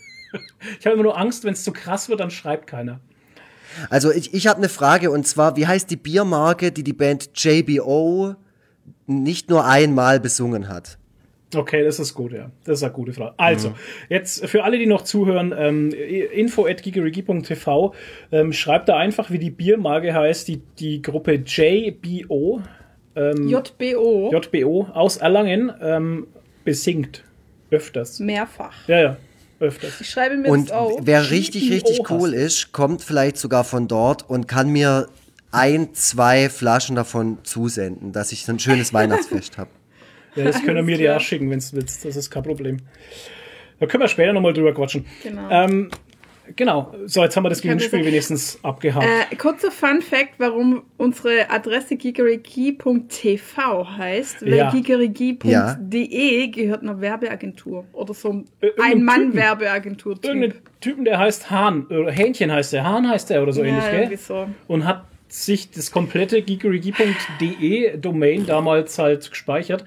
[0.79, 2.99] Ich habe immer nur Angst, wenn es zu krass wird, dann schreibt keiner.
[3.89, 7.29] Also ich, ich habe eine Frage und zwar, wie heißt die Biermarke, die die Band
[7.35, 8.35] JBO
[9.07, 10.97] nicht nur einmal besungen hat?
[11.55, 12.49] Okay, das ist gut, ja.
[12.65, 13.33] Das ist eine gute Frage.
[13.37, 13.75] Also, Mhm.
[14.09, 17.93] jetzt für alle, die noch zuhören, ähm, info at gigerigi.tv,
[18.31, 22.61] ähm, schreibt da einfach, wie die Biermarke heißt, die, die Gruppe JBO,
[23.15, 24.31] JBO.
[24.33, 26.27] JBO aus Erlangen, ähm,
[26.65, 27.23] besingt.
[27.71, 28.19] Öfters.
[28.19, 28.73] Mehrfach.
[28.87, 29.17] Ja, ja,
[29.59, 30.01] öfters.
[30.01, 30.99] Ich schreibe mir Und das auf.
[31.03, 35.07] wer richtig, richtig cool ist, kommt vielleicht sogar von dort und kann mir
[35.55, 39.69] ein, zwei Flaschen davon zusenden, dass ich ein schönes Weihnachtsfest habe.
[40.35, 42.03] Ja, das können wir mir dir auch schicken, wenn es willst.
[42.03, 42.77] Das ist kein Problem.
[43.79, 45.05] Da können wir später nochmal drüber quatschen.
[45.23, 45.49] Genau.
[45.49, 45.89] Ähm,
[46.55, 46.93] genau.
[47.05, 49.05] So, jetzt haben wir das Gewinnspiel wenigstens abgehakt.
[49.31, 54.55] Äh, kurzer Fun Fact, warum unsere Adresse gigerigi.tv heißt, weil Ja.
[54.65, 54.71] ja.
[54.71, 60.17] gigerigi.de gehört einer Werbeagentur oder so ein Äh, Ein-Mann-Werbeagentur.
[60.21, 63.83] Irgendein Typen, der heißt Hahn, oder Hähnchen heißt der, Hahn heißt der oder so ähnlich,
[63.83, 63.99] ja, gell?
[64.01, 64.47] irgendwie so.
[64.67, 69.83] Und hat sich das komplette geekerigi.de Domain damals halt gespeichert.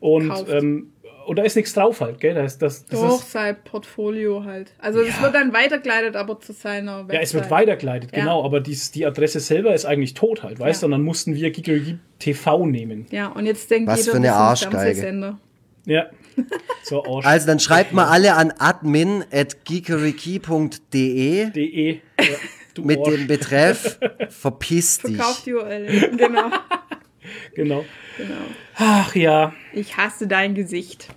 [0.00, 0.88] Und, ähm,
[1.26, 2.34] und da ist nichts drauf halt, gell?
[2.34, 4.72] Das, das, das Doch, ist, sein Portfolio halt.
[4.78, 5.22] Also es Ja.
[5.22, 7.14] wird dann weitergeleitet, aber zu seiner Website.
[7.14, 8.18] ja, es wird weitergeleitet, Ja.
[8.20, 10.84] genau, aber dies, die Adresse selber ist eigentlich tot halt, weißt du?
[10.84, 10.86] Ja.
[10.86, 13.06] Und dann mussten wir Geekerigi TV nehmen.
[13.10, 14.84] Ja, und jetzt denkt Was jeder, für eine das ist ein Arschgeige.
[14.84, 15.38] Fernsehsender.
[15.86, 16.06] Ja.
[16.84, 17.24] So, Arsch.
[17.26, 22.00] Also dann schreibt mal alle an admin.geekeriki.de DE.
[22.18, 22.24] Ja,
[22.74, 25.16] du mit dem Betreff Verpiss dich.
[25.16, 26.10] Verkauft die URL.
[26.16, 26.50] genau,
[27.54, 27.84] Genau.
[28.16, 28.34] genau.
[28.76, 31.08] Ach ja, Ich hasse dein Gesicht.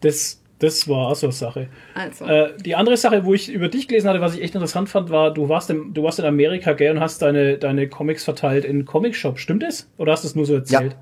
[0.00, 1.68] das, das war auch so eine Sache.
[1.94, 2.24] Also.
[2.26, 5.10] Äh, die andere Sache, wo ich über dich gelesen hatte, was ich echt interessant fand,
[5.10, 8.64] war, du warst, im, du warst in Amerika, gell, und hast deine, deine Comics verteilt
[8.64, 9.38] in Comic-Shop.
[9.38, 9.88] Stimmt das?
[9.98, 10.96] Oder hast du es nur so erzählt?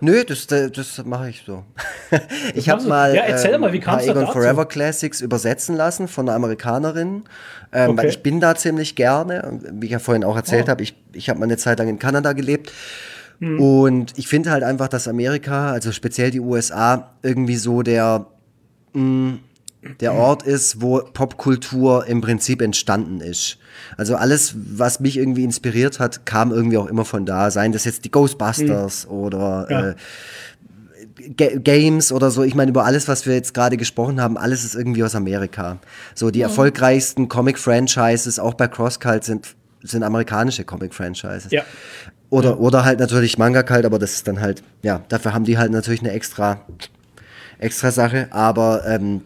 [0.00, 1.64] Nö, das, das mache ich so.
[2.54, 2.88] ich habe du?
[2.88, 4.32] mal, Ja, erzähl mal, wie ein kam's Egon dazu?
[4.32, 7.24] Forever Classics übersetzen lassen von einer Amerikanerin,
[7.72, 7.98] ähm, Okay.
[7.98, 9.60] weil ich bin da ziemlich gerne.
[9.72, 10.70] Wie ich ja vorhin auch erzählt Oh.
[10.70, 12.72] habe, ich, ich habe mal eine Zeit lang in Kanada gelebt.
[13.40, 13.60] Hm.
[13.60, 18.26] Und ich finde halt einfach, dass Amerika, also speziell die USA, irgendwie so der,
[18.92, 19.38] mh,
[20.00, 23.58] der Ort ist, wo Popkultur im Prinzip entstanden ist.
[23.96, 27.50] Also alles, was mich irgendwie inspiriert hat, kam irgendwie auch immer von da.
[27.50, 29.88] Seien das jetzt die Ghostbusters oder Ja.
[29.90, 29.94] äh,
[31.36, 32.42] Ga Games oder so.
[32.42, 35.78] Ich meine, über alles, was wir jetzt gerade gesprochen haben, alles ist irgendwie aus Amerika.
[36.14, 41.52] So die erfolgreichsten Comic-Franchises, auch bei CrossCult, sind, sind amerikanische Comic-Franchises.
[41.52, 41.62] Ja.
[42.30, 45.58] Oder, oder halt natürlich Manga Kalt, aber das ist dann halt, ja, dafür haben die
[45.58, 46.60] halt natürlich eine extra,
[47.58, 48.28] extra Sache.
[48.30, 49.20] Aber ähm,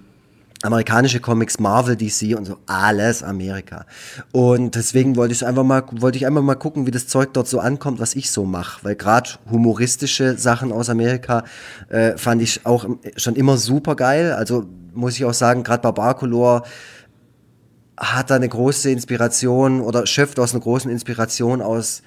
[0.62, 3.85] amerikanische Comics, Marvel, DC und so, alles Amerika.
[4.33, 7.47] Und deswegen wollte ich einfach mal, wollte ich einfach mal gucken, wie das Zeug dort
[7.47, 8.85] so ankommt, was ich so mache.
[8.85, 11.45] Weil gerade humoristische Sachen aus Amerika
[11.89, 14.33] äh, fand ich auch schon immer super geil.
[14.33, 16.65] Also muss ich auch sagen, gerade Barbarcolor
[17.99, 22.03] hat da eine große Inspiration oder schöpft aus einer großen Inspiration aus,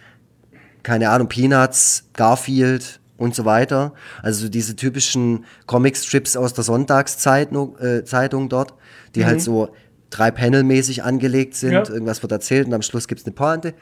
[0.83, 3.93] keine Ahnung, Peanuts, Garfield und so weiter.
[4.23, 8.73] Also so diese typischen Comicstrips aus der Sonntagszeitung äh, Zeitung dort,
[9.15, 9.69] die halt so
[10.09, 11.73] drei Panel-mäßig angelegt sind.
[11.73, 11.87] Ja.
[11.87, 13.73] Irgendwas wird erzählt und am Schluss gibt's eine Pointe.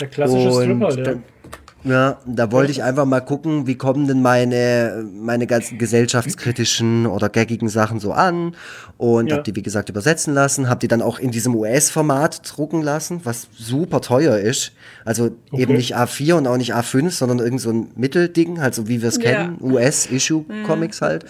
[0.00, 1.14] Der klassische Und Strip halt, ja.
[1.84, 7.28] Ja, da wollte ich einfach mal gucken, wie kommen denn meine, meine ganzen gesellschaftskritischen oder
[7.28, 8.56] gaggigen Sachen so an
[8.96, 9.34] und Ja.
[9.36, 13.20] habe die, wie gesagt, übersetzen lassen, habe die dann auch in diesem US-Format drucken lassen,
[13.24, 14.72] was super teuer ist.
[15.04, 18.88] Also eben nicht A4 und auch nicht A5, sondern irgend so ein Mittelding, halt so
[18.88, 19.34] wie wir es Ja.
[19.34, 21.26] kennen, US-Issue-Comics halt,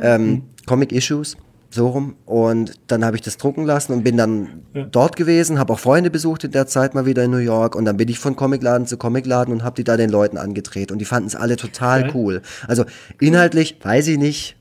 [0.00, 1.36] ähm, Comic-Issues.
[1.74, 2.14] So rum.
[2.24, 6.08] Und dann habe ich das drucken lassen und bin dann dort gewesen, habe auch Freunde
[6.08, 8.86] besucht in der Zeit mal wieder in New York und dann bin ich von Comicladen
[8.86, 12.02] zu Comicladen und habe die da den Leuten angedreht und die fanden es alle total
[12.02, 12.12] Geil.
[12.14, 12.42] cool.
[12.68, 12.84] Also
[13.18, 14.56] inhaltlich weiß ich nicht,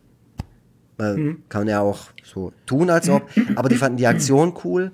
[0.98, 1.44] äh, Mhm.
[1.50, 3.22] kann ja auch so tun als ob,
[3.56, 4.92] aber die fanden die Aktion cool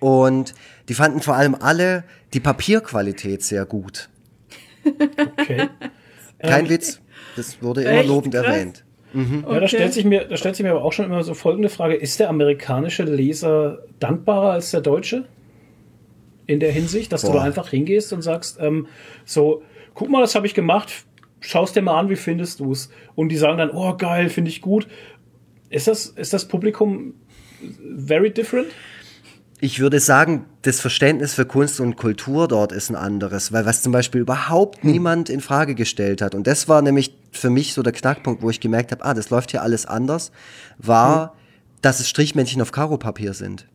[0.00, 0.52] und
[0.90, 2.04] die fanden vor allem alle
[2.34, 4.10] die Papierqualität sehr gut.
[4.84, 5.70] Okay.
[6.42, 7.00] Kein Witz,
[7.34, 8.44] das wurde immer lobend Krass.
[8.44, 8.84] erwähnt.
[9.14, 9.68] Ja, da Okay.
[9.68, 12.20] stellt sich mir, da stellt sich mir aber auch schon immer so folgende Frage: Ist
[12.20, 15.24] der amerikanische Leser dankbarer als der deutsche?
[16.46, 17.36] In der Hinsicht, dass du Boah.
[17.38, 18.86] da einfach hingehst und sagst, ähm,
[19.26, 19.62] so,
[19.94, 20.90] guck mal, das habe ich gemacht,
[21.40, 22.90] schaust dir mal an, wie findest du es?
[23.14, 24.88] Und die sagen dann, oh geil, finde ich gut.
[25.68, 27.14] Ist das, ist das Publikum
[28.06, 28.68] very different?
[29.60, 33.82] Ich würde sagen, das Verständnis für Kunst und Kultur dort ist ein anderes, weil was
[33.82, 37.82] zum Beispiel überhaupt niemand in Frage gestellt hat, und das war nämlich für mich so
[37.82, 40.30] der Knackpunkt, wo ich gemerkt habe, ah, das läuft hier alles anders,
[40.78, 41.34] war,
[41.82, 43.66] dass es Strichmännchen auf Karopapier sind.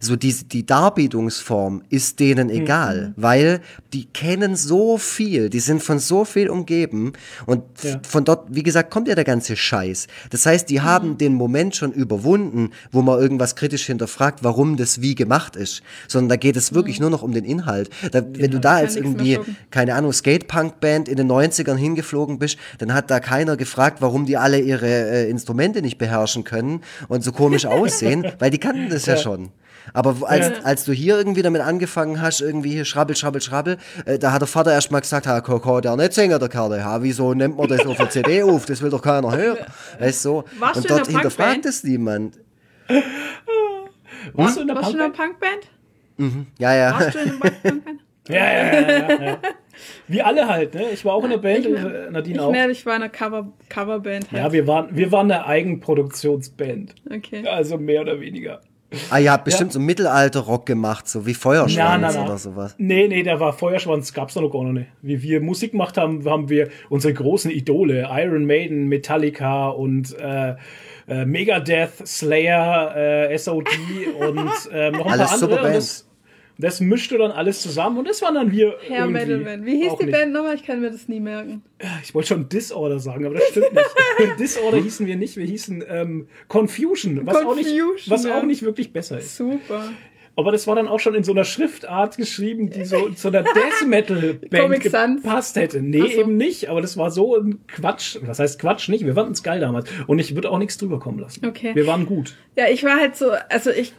[0.00, 3.60] So die, die Darbietungsform ist denen egal, weil
[3.92, 7.12] die kennen so viel, die sind von so viel umgeben
[7.46, 8.00] und Ja.
[8.06, 10.06] von dort, wie gesagt, kommt ja der ganze Scheiß.
[10.30, 15.00] Das heißt, die haben den Moment schon überwunden, wo man irgendwas kritisch hinterfragt, warum das
[15.00, 17.90] wie gemacht ist, sondern da geht es wirklich nur noch um den Inhalt.
[18.12, 19.38] Da, wenn du da als irgendwie,
[19.70, 24.36] keine Ahnung, Skatepunk-Band in den 90ern hingeflogen bist, dann hat da keiner gefragt, warum die
[24.36, 29.06] alle ihre äh, Instrumente nicht beherrschen können und so komisch aussehen, weil die kannten das
[29.06, 29.50] ja, schon.
[29.94, 34.18] Aber als, als du hier irgendwie damit angefangen hast, irgendwie hier schrabbel, schrabbel, schrabbel, äh,
[34.18, 37.02] da hat der Vater erst mal gesagt, ha, Koko, der nicht singen, der Kerl, ha,
[37.02, 38.66] wieso nimmt man das auf der CD auf?
[38.66, 39.58] Das will doch keiner hören.
[39.98, 40.28] Weißt du?
[40.28, 40.44] so.
[40.58, 41.66] Warst Und du in dort der hinterfragt Punkband?
[41.66, 42.38] es niemand.
[44.34, 45.16] Warst du in der Punkband?
[45.16, 46.50] Punkband?
[46.58, 46.92] Ja, ja.
[47.00, 47.82] Warst du in einer Punkband?
[48.30, 49.38] Ja, ja, ja, ja, ja.
[50.06, 50.90] Wie alle halt, ne?
[50.92, 52.50] Ich war auch in der Band, Ich- äh, Nadine Ich auch.
[52.52, 54.42] mehr, ich war in einer Cover, Coverband halt.
[54.42, 56.94] Ja, wir waren, wir waren eine Eigenproduktionsband.
[57.10, 57.48] Okay.
[57.48, 58.60] Also mehr oder weniger.
[59.10, 62.24] Ah, ihr habt bestimmt so Mittelalter-Rock gemacht, so wie Feuerschwanz Na, na, na.
[62.24, 62.74] oder sowas.
[62.78, 64.88] Nee, nee, da war Feuerschwanz, gab's da noch gar nicht.
[65.02, 70.54] Wie wir Musik gemacht haben, haben wir unsere großen Idole, Iron Maiden, Metallica und äh,
[71.06, 72.96] äh, Megadeth, Slayer,
[73.30, 73.68] äh, SOD
[74.18, 75.50] und ähm, noch ein Alles paar andere.
[75.50, 76.07] super Bands.
[76.58, 79.66] Das, mischte dann alles zusammen und das waren dann wir Hair irgendwie Metal Band.
[79.66, 80.12] Wie hieß die nicht.
[80.12, 80.56] Band nochmal?
[80.56, 81.62] Ich kann mir das nie merken.
[82.02, 84.38] Ich wollte schon Disorder sagen, aber das stimmt nicht.
[84.40, 88.38] Disorder hießen wir nicht, wir hießen ähm, Confusion, was, auch, nicht, Confusion, was ja.
[88.38, 89.36] auch nicht wirklich besser ist.
[89.36, 89.90] Super.
[90.38, 93.42] Aber das war dann auch schon in so einer Schriftart geschrieben, die so zu einer
[93.42, 95.82] Death Metal Band gepasst hätte.
[95.82, 96.06] Nee, so.
[96.06, 98.18] eben nicht, aber das war so ein Quatsch.
[98.22, 99.04] Was heißt Quatsch nicht?
[99.04, 99.90] Wir fanden es geil damals.
[100.06, 101.44] Und ich würde auch nichts drüber kommen lassen.
[101.44, 101.74] Okay.
[101.74, 102.36] Wir waren gut.
[102.56, 103.92] Ja, ich war halt so, also ich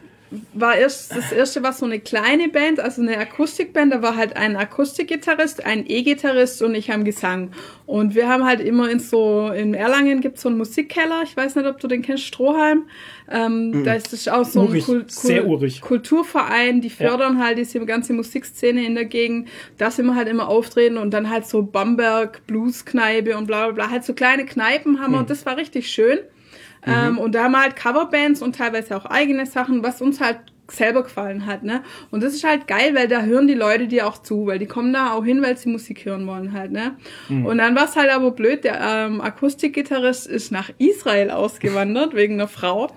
[0.52, 4.36] war erst, das erste war so eine kleine Band, also eine Akustikband, da war halt
[4.36, 7.50] ein Akustikgitarrist, ein E-Gitarrist und ich am Gesang.
[7.86, 11.56] Und wir haben halt immer in so, in Erlangen gibt's so einen Musikkeller, ich weiß
[11.56, 12.84] nicht, ob du den kennst, Stroheim.
[13.28, 15.80] Ähm, Da ist das auch so ein Urig, Kul- sehr Kul- urig.
[15.80, 19.48] Kulturverein, die fördern halt diese ganze Musikszene in der Gegend.
[19.78, 23.72] Da sind wir halt immer auftreten und dann halt so Bamberg, Blueskneipe und bla bla
[23.72, 23.90] bla.
[23.90, 26.18] Halt so kleine Kneipen haben wir und das war richtig schön.
[26.86, 30.38] Ähm, und da haben wir halt Coverbands und teilweise auch eigene Sachen, was uns halt
[30.72, 31.82] selber gefallen hat, ne?
[32.10, 34.66] Und das ist halt geil, weil da hören die Leute dir auch zu, weil die
[34.66, 36.96] kommen da auch hin, weil sie Musik hören wollen halt, ne?
[37.28, 42.34] Und dann war es halt aber blöd, der ähm, Akustikgitarrist ist nach Israel ausgewandert wegen
[42.34, 42.88] einer Frau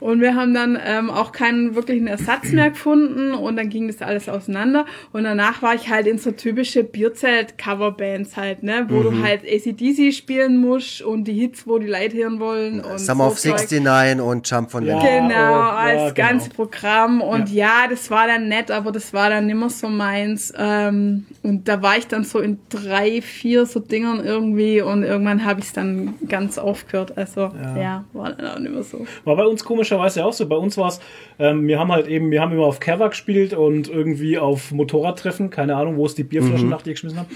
[0.00, 4.02] und wir haben dann ähm, auch keinen wirklichen Ersatz mehr gefunden und dann ging das
[4.02, 8.86] alles auseinander und danach war ich halt in so typische Bierzelt-Coverbands halt, ne?
[8.88, 12.98] Wo du halt ACDC spielen musst und die Hits, wo die Leute hören wollen und
[12.98, 13.70] Summer of so Zeug.
[13.70, 14.96] 69 und Jump von Ja.
[14.96, 15.28] Vanilla.
[15.28, 16.28] Genau, als ja, genau.
[16.28, 17.19] ganze Programm.
[17.20, 17.86] Und ja.
[17.88, 20.52] das war dann nett, aber das war dann nimmer so meins.
[20.56, 25.44] Ähm, und da war ich dann so in drei, vier so Dingern irgendwie und irgendwann
[25.44, 27.16] habe ich es dann ganz aufgehört.
[27.16, 28.04] Also ja.
[28.12, 29.06] war dann auch nicht mehr so.
[29.24, 30.46] War bei uns komischerweise auch so.
[30.46, 31.00] Bei uns war es,
[31.38, 35.50] ähm, wir haben halt eben, wir haben immer auf Cover gespielt und irgendwie auf Motorradtreffen,
[35.50, 37.28] keine Ahnung, wo es die Bierflaschen nach dir geschmissen haben.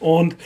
[0.00, 0.36] Und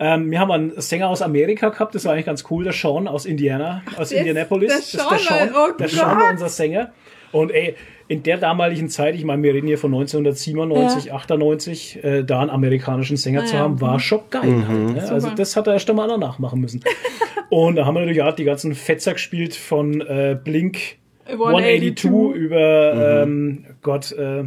[0.00, 3.08] ähm, wir haben einen Sänger aus Amerika gehabt, das war eigentlich ganz cool, der Sean
[3.08, 4.68] aus Indiana, aus Indianapolis.
[4.68, 6.92] der das ist der Sean, Sean, oh der Sean war unser Sänger.
[7.32, 7.74] Und ey,
[8.08, 12.50] in der damaligen Zeit, ich meine, wir reden hier von 1997, 98, äh, da einen
[12.50, 13.60] amerikanischen Sänger zu Ja.
[13.62, 14.94] haben, war schon geil halt.
[14.94, 15.08] Ne?
[15.10, 16.82] Also das hat er erst einmal nachmachen müssen.
[17.50, 20.78] Und da haben wir natürlich auch die ganzen Fetzer gespielt von äh, Blink
[21.26, 24.44] 182 182 über ähm, Gott, äh,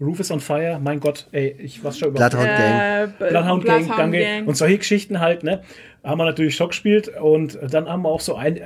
[0.00, 2.58] Roof is on Fire, mein Gott, ey, ich weiß schon über Bloodhound Gang.
[2.58, 3.96] Äh, Bloodhound Gang.
[4.12, 4.46] Gang.
[4.46, 5.62] Und solche Geschichten halt, ne?
[6.02, 8.60] Haben wir natürlich Schock gespielt und dann haben wir auch so ein,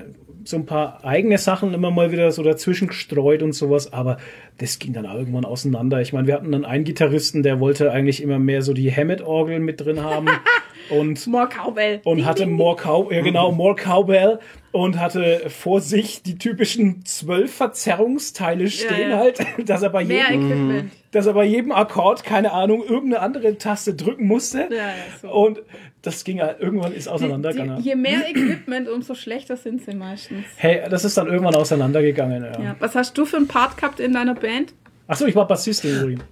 [0.49, 4.17] so ein paar eigene Sachen immer mal wieder so dazwischen gestreut und sowas, aber
[4.57, 6.01] das ging dann irgendwann auseinander.
[6.01, 9.61] Ich meine, wir hatten dann einen Gitarristen, der wollte eigentlich immer mehr so die Hammett-Orgel
[9.61, 10.27] mit drin haben
[10.91, 12.01] und More Cowbell.
[12.05, 14.39] und hatte more Cow, ja genau, more Cowbell
[14.73, 19.19] und hatte vor sich die typischen zwölf Verzerrungsteile stehen ja.
[19.19, 19.39] halt,
[19.69, 20.93] dass er bei Mehr jedem, Equipment.
[21.13, 24.69] dass er bei jedem Akkord, keine Ahnung, irgendeine andere Taste drücken musste.
[24.71, 25.31] Ja, ja, so.
[25.31, 25.63] Und
[26.03, 27.83] das ging halt, irgendwann ist auseinandergegangen.
[27.83, 30.45] je mehr Equipment, umso schlechter sind sie meistens.
[30.57, 32.45] Hey, das ist dann irgendwann auseinandergegangen.
[32.45, 32.61] Ja.
[32.61, 32.77] Ja.
[32.79, 34.75] Was hast du für einen Part gehabt in deiner Band?
[35.07, 36.23] Achso, ich war Bassist übrigens.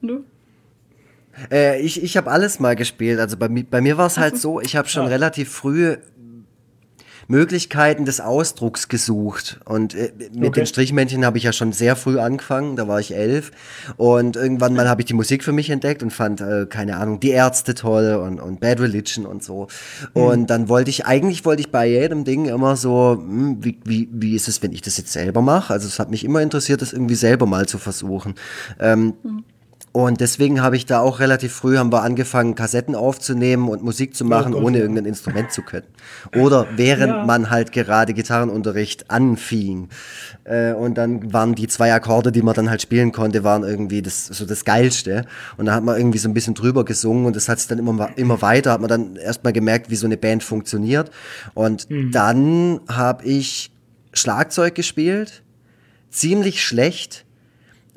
[0.00, 0.24] Du?
[1.50, 3.18] Äh, ich ich habe alles mal gespielt.
[3.20, 5.08] Also bei, bei mir war es halt so, ich habe schon Ja.
[5.08, 5.96] relativ früh
[7.28, 9.58] Möglichkeiten des Ausdrucks gesucht.
[9.64, 10.60] Und äh, mit Okay.
[10.60, 13.50] den Strichmännchen habe ich ja schon sehr früh angefangen, da war ich elf.
[13.96, 17.18] Und irgendwann mal habe ich die Musik für mich entdeckt und fand, äh, keine Ahnung,
[17.18, 19.66] die Ärzte toll und, und Bad Religion und so.
[20.12, 24.08] Und dann wollte ich, eigentlich wollte ich bei jedem Ding immer so, hm, wie, wie,
[24.12, 25.72] wie ist es, wenn ich das jetzt selber mache?
[25.72, 28.36] Also es hat mich immer interessiert, das irgendwie selber mal zu versuchen.
[28.78, 29.14] Ähm,
[29.96, 34.14] und deswegen habe ich da auch relativ früh haben wir angefangen, Kassetten aufzunehmen und Musik
[34.14, 35.86] zu machen, Gott, ohne irgendein Instrument zu können.
[36.34, 37.24] Oder während Ja.
[37.24, 39.88] man halt gerade Gitarrenunterricht anfing.
[40.44, 44.02] Äh, und dann waren die zwei Akkorde, die man dann halt spielen konnte, waren irgendwie
[44.02, 45.24] das, so das Geilste.
[45.56, 47.78] Und da hat man irgendwie so ein bisschen drüber gesungen und das hat sich dann
[47.78, 51.10] immer, immer weiter, hat man dann erstmal gemerkt, wie so eine Band funktioniert.
[51.54, 53.70] Und dann habe ich
[54.12, 55.42] Schlagzeug gespielt,
[56.10, 57.25] ziemlich schlecht.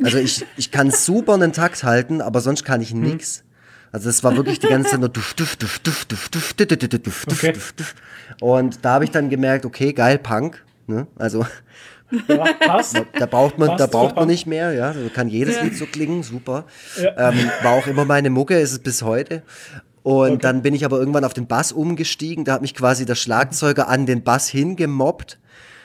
[0.04, 3.44] Also ich, ich kann super einen Takt halten, aber sonst kann ich nix.
[3.92, 6.72] Also es war wirklich die ganze Zeit nur duft, duft, duft, duft, duft, duft, duft,
[6.94, 7.52] duft, duft, Okay.
[7.54, 7.96] duft, duft.
[8.40, 10.64] Und da habe ich dann gemerkt, okay, geil, Punk.
[10.88, 11.08] Ne?
[11.18, 11.46] Also
[12.28, 13.02] Ja, passt.
[13.20, 14.22] da braucht man, Passt da braucht super.
[14.22, 14.94] man nicht mehr, ja.
[14.94, 16.66] Da kann jedes Lied so klingen, super.
[17.02, 17.30] Ja.
[17.30, 19.44] Ähm, war auch immer meine Mucke, ist es bis heute.
[20.02, 22.46] Und dann bin ich aber irgendwann auf den Bass umgestiegen.
[22.46, 25.40] Da hat mich quasi der Schlagzeuger an den Bass hingemobbt.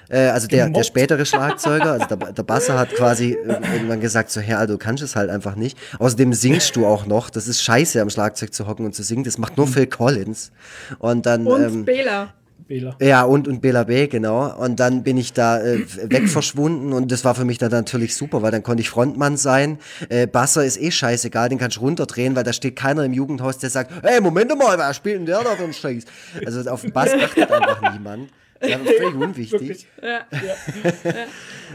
[0.09, 4.31] Äh, also der, der spätere Schlagzeuger, also der, der Basser hat quasi ir- irgendwann gesagt,
[4.31, 5.79] so, Herr, du kannst es halt einfach nicht.
[5.99, 7.31] Außerdem singst du auch noch.
[7.31, 9.25] Das ist scheiße, am Schlagzeug zu hocken und zu singen.
[9.25, 10.53] Das macht nur Phil Collins.
[10.99, 11.47] Und dann.
[11.47, 12.35] Und ähm, Bela.
[12.67, 12.97] Bela.
[12.99, 14.51] ja, und, und Bela B, genau.
[14.57, 18.15] Und dann bin ich da äh, weg verschwunden und das war für mich dann natürlich
[18.17, 19.79] super, weil dann konnte ich Frontmann sein.
[20.09, 23.59] Äh, Basser ist eh scheißegal, den kannst du runterdrehen, weil da steht keiner im Jugendhaus,
[23.59, 26.05] der sagt, hey, Moment mal, wer spielt denn der da für einen Scheiß?
[26.47, 28.31] Also auf den Bass achtet einfach niemand.
[28.73, 29.87] Einfach völlig unwichtig.
[30.01, 30.35] Wirklich.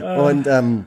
[0.00, 0.86] Und ähm,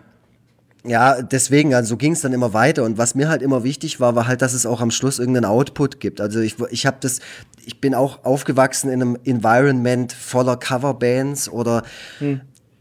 [0.85, 2.83] ja, deswegen, also so ging es dann immer weiter.
[2.83, 5.45] Und was mir halt immer wichtig war, war halt, dass es auch am Schluss irgendeinen
[5.45, 6.19] Output gibt.
[6.19, 7.19] Also ich, ich habe das,
[7.65, 11.83] ich bin auch aufgewachsen in einem Environment voller Coverbands oder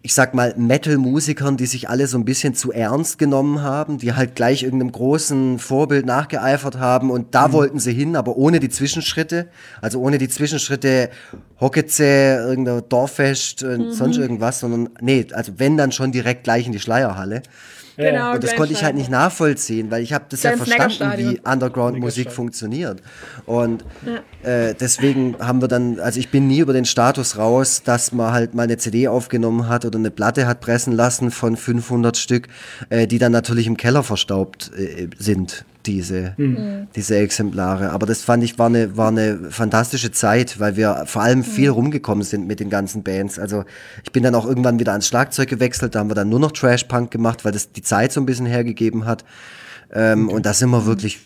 [0.04, 4.14] ich sag mal, Metal-Musikern, die sich alle so ein bisschen zu ernst genommen haben, die
[4.14, 8.68] halt gleich irgendeinem großen Vorbild nachgeeifert haben und da wollten sie hin, aber ohne die
[8.68, 9.46] Zwischenschritte,
[9.80, 11.10] also ohne die Zwischenschritte
[11.60, 16.72] Hockeze, irgendein Dorffest und sonst irgendwas, sondern nee, also wenn dann schon direkt gleich in
[16.72, 17.42] die Schleierhalle.
[17.96, 21.18] Genau, Und das konnte ich halt nicht nachvollziehen, weil ich habe das ja Kleines verstanden,
[21.18, 21.40] wie.
[21.40, 23.02] Underground-Musik funktioniert.
[23.46, 23.84] Und
[24.42, 28.32] äh, deswegen haben wir dann, also ich bin nie über den Status raus, dass man
[28.32, 32.48] halt mal eine CD aufgenommen hat oder eine Platte hat pressen lassen von 500 Stück,
[32.88, 36.34] äh, die dann natürlich im Keller verstaubt äh, sind, diese,
[36.94, 37.90] diese Exemplare.
[37.90, 41.70] Aber das fand ich war eine, war eine fantastische Zeit, weil wir vor allem viel
[41.70, 43.38] rumgekommen sind mit den ganzen Bands.
[43.38, 43.64] Also
[44.04, 46.52] ich bin dann auch irgendwann wieder ans Schlagzeug gewechselt, da haben wir dann nur noch
[46.52, 49.24] Trash-Punk gemacht, weil das die Zeit so ein bisschen hergegeben hat.
[49.92, 51.20] Ähm, Und da sind wir wirklich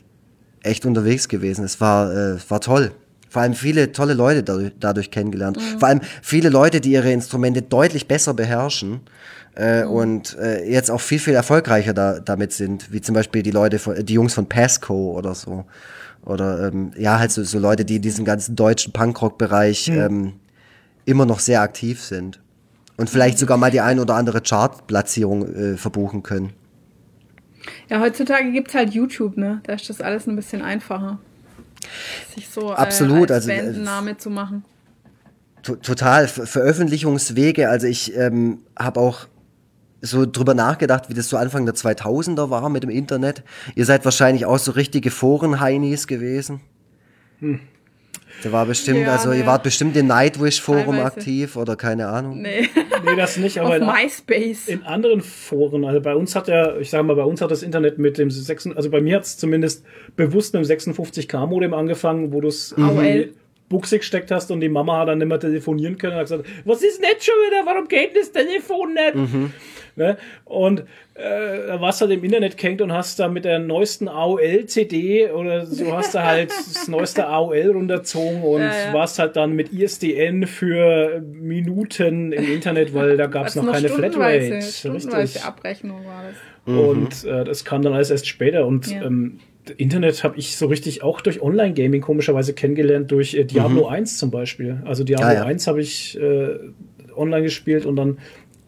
[0.63, 1.65] echt unterwegs gewesen.
[1.65, 2.93] Es war, äh, war toll.
[3.29, 5.59] Vor allem viele tolle Leute dadurch, dadurch kennengelernt.
[5.79, 9.01] Vor allem viele Leute, die ihre Instrumente deutlich besser beherrschen
[9.57, 12.93] äh, und äh, jetzt auch viel, viel erfolgreicher da, damit sind.
[12.93, 15.65] Wie zum Beispiel die Leute, von, die Jungs von Pasco oder so.
[16.25, 20.35] Oder ähm, ja, halt so, so Leute, die in diesem ganzen deutschen Punkrock-Bereich ähm,
[21.05, 22.41] immer noch sehr aktiv sind.
[22.97, 26.53] Und vielleicht sogar mal die ein oder andere Chartplatzierung äh, verbuchen können.
[27.89, 29.61] Ja, heutzutage gibt's halt YouTube, ne?
[29.65, 31.19] Da ist das alles ein bisschen einfacher.
[32.35, 34.65] Sich so Absolut, äh, als also, äh, Bandname zu machen.
[35.63, 37.69] To- total Ver Veröffentlichungswege.
[37.69, 39.27] Also ich ähm, habe auch
[40.07, 43.43] so drüber nachgedacht, wie das so Anfang der 2000er war mit dem Internet.
[43.75, 46.61] Ihr seid wahrscheinlich auch so richtige Foren-Heinis gewesen.
[48.43, 49.47] Da war bestimmt, Ja, also ihr ne.
[49.47, 51.05] wart bestimmt im Nightwish-Forum Teilweise.
[51.17, 52.43] aktiv oder keine Ahnung.
[52.43, 52.69] Nee,
[53.05, 54.69] Nee, das nicht, aber auf in, MySpace.
[54.69, 57.63] in anderen Foren, also bei uns hat ja, ich sage mal, bei uns hat das
[57.63, 59.85] Internet mit dem 6, also bei mir hat es zumindest
[60.17, 63.31] bewusst mit dem 56K-Modem angefangen, wo du es AOL.
[63.69, 66.45] Buchse gesteckt hast und die Mama hat dann nicht mehr telefonieren können und hat gesagt,
[66.65, 69.53] was ist denn jetzt schon wieder, warum geht das Telefon nicht?
[69.97, 70.19] Ne?
[70.45, 70.81] Und
[71.15, 75.31] äh, da warst du halt im Internet kennt und hast da mit der neuesten AOL-CD
[75.31, 78.93] oder so hast du halt das neueste AOL runterzogen und Ja, ja.
[78.93, 83.73] warst halt dann mit ISDN für Minuten im Internet, weil da gab es Was noch
[83.73, 84.55] keine Flatrate.
[84.57, 85.43] Richtig.
[85.45, 86.37] Abrechnung war das.
[86.79, 88.67] Und äh, das kam dann alles erst später.
[88.67, 89.05] Und Ja.
[89.05, 89.39] ähm,
[89.79, 94.31] Internet habe ich so richtig auch durch Online-Gaming komischerweise kennengelernt, durch äh, Diablo 1 zum
[94.31, 94.83] Beispiel.
[94.85, 95.45] Also Diablo Ah, ja.
[95.45, 96.49] 1 habe ich äh,
[97.17, 98.19] online gespielt und dann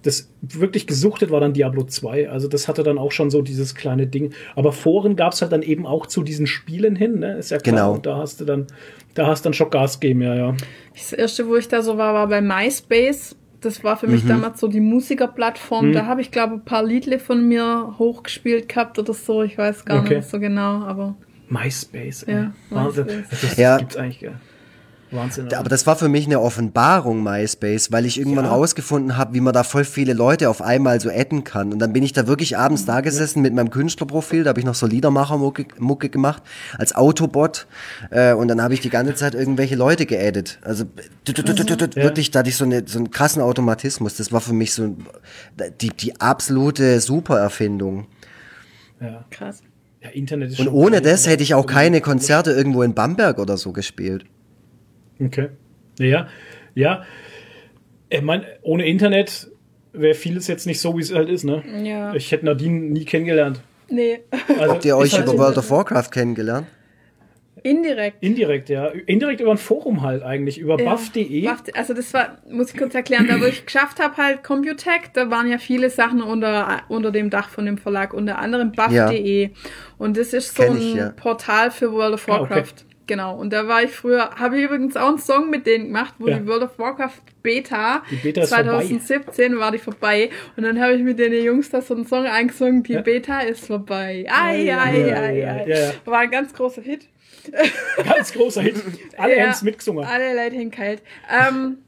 [0.02, 2.30] das wirklich gesuchtet war dann Diablo 2.
[2.30, 4.32] Also das hatte dann auch schon so dieses kleine Ding.
[4.54, 7.36] Aber Foren gab es halt dann eben auch zu diesen Spielen hin, ne?
[7.36, 7.74] Ist ja klar.
[7.76, 7.92] Genau.
[7.94, 8.66] Und da hast du dann,
[9.14, 10.54] da hast dann schon Gas gegeben, ja, ja.
[10.94, 13.34] Das erste, wo ich da so war, war bei MySpace.
[13.60, 14.28] Das war für mich Mhm.
[14.28, 15.92] damals so die Musikerplattform.
[15.92, 19.42] Da habe ich, glaube ein paar Liedle von mir hochgespielt gehabt oder so.
[19.42, 20.18] Ich weiß gar Okay.
[20.18, 21.16] nicht so genau, aber
[21.48, 22.34] MySpace, ey.
[22.34, 23.06] Ja, Wahnsinn.
[23.06, 23.40] MySpace.
[23.40, 23.78] Das Ja.
[23.78, 24.34] gibt's eigentlich, gell?
[25.10, 25.52] Wahnsinn.
[25.54, 28.50] Aber das war für mich eine Offenbarung, MySpace, weil ich irgendwann Ja.
[28.50, 31.72] rausgefunden habe, wie man da voll viele Leute auf einmal so adden kann.
[31.72, 34.66] Und dann bin ich da wirklich abends da gesessen mit meinem Künstlerprofil, da habe ich
[34.66, 36.42] noch so Liedermacher-Mucke Mucke gemacht,
[36.76, 37.66] als Autobot.
[38.10, 40.58] Äh, und dann habe ich die ganze Zeit irgendwelche Leute geaddet.
[40.62, 40.84] Also
[41.26, 44.16] wirklich, da hatte ich so, eine, so einen krassen Automatismus.
[44.16, 44.94] Das war für mich so
[45.80, 48.06] die, die absolute Supererfindung.
[49.00, 49.24] ja.
[49.30, 49.62] krass.
[50.02, 51.12] ja, Internet ist Und schon ohne geil.
[51.12, 54.24] das hätte ich auch keine Konzerte irgendwo in Bamberg oder so gespielt.
[55.20, 55.48] Okay.
[55.98, 56.28] Ja,
[56.74, 57.04] ja.
[58.08, 59.48] Ich meine, ohne Internet
[59.92, 61.62] wäre vieles jetzt nicht so, wie es halt ist, ne?
[61.82, 62.14] Ja.
[62.14, 63.60] Ich hätte Nadine nie kennengelernt.
[63.90, 64.20] Nee,
[64.58, 66.66] Also, Habt ihr euch über World of Warcraft kennengelernt?
[67.64, 68.18] indirekt.
[68.20, 68.86] Indirekt, ja.
[68.86, 71.42] Indirekt über ein Forum halt eigentlich, über Ja, buff.de.
[71.42, 75.10] Buff- Also das war, muss ich kurz erklären, da wo ich geschafft habe, halt Computech,
[75.12, 79.50] da waren ja viele Sachen unter, unter dem Dach von dem Verlag, unter anderem buff.de.
[79.98, 81.10] Und das ist so Kenn ein ich, ja.
[81.10, 82.62] Portal für World of Ah, okay.
[83.08, 83.36] Genau.
[83.36, 86.28] Und da war ich früher, habe ich übrigens auch einen Song mit denen gemacht, wo
[86.28, 86.38] Ja.
[86.38, 90.30] die World of Warcraft Beta, Beta ist 2017 war die vorbei.
[90.56, 93.00] Und dann habe ich mit den Jungs da so einen Song eingesungen, die Ja.
[93.00, 94.26] Beta ist vorbei.
[94.28, 95.90] Ai, Ai, ai, ai, ja.
[96.04, 97.06] War ein ganz großer Hit.
[98.04, 98.76] Ganz großer Hit.
[99.16, 100.04] Alle haben es mitgesungen.
[100.04, 101.02] Alle Leute hängen kalt.
[101.30, 101.78] Ähm,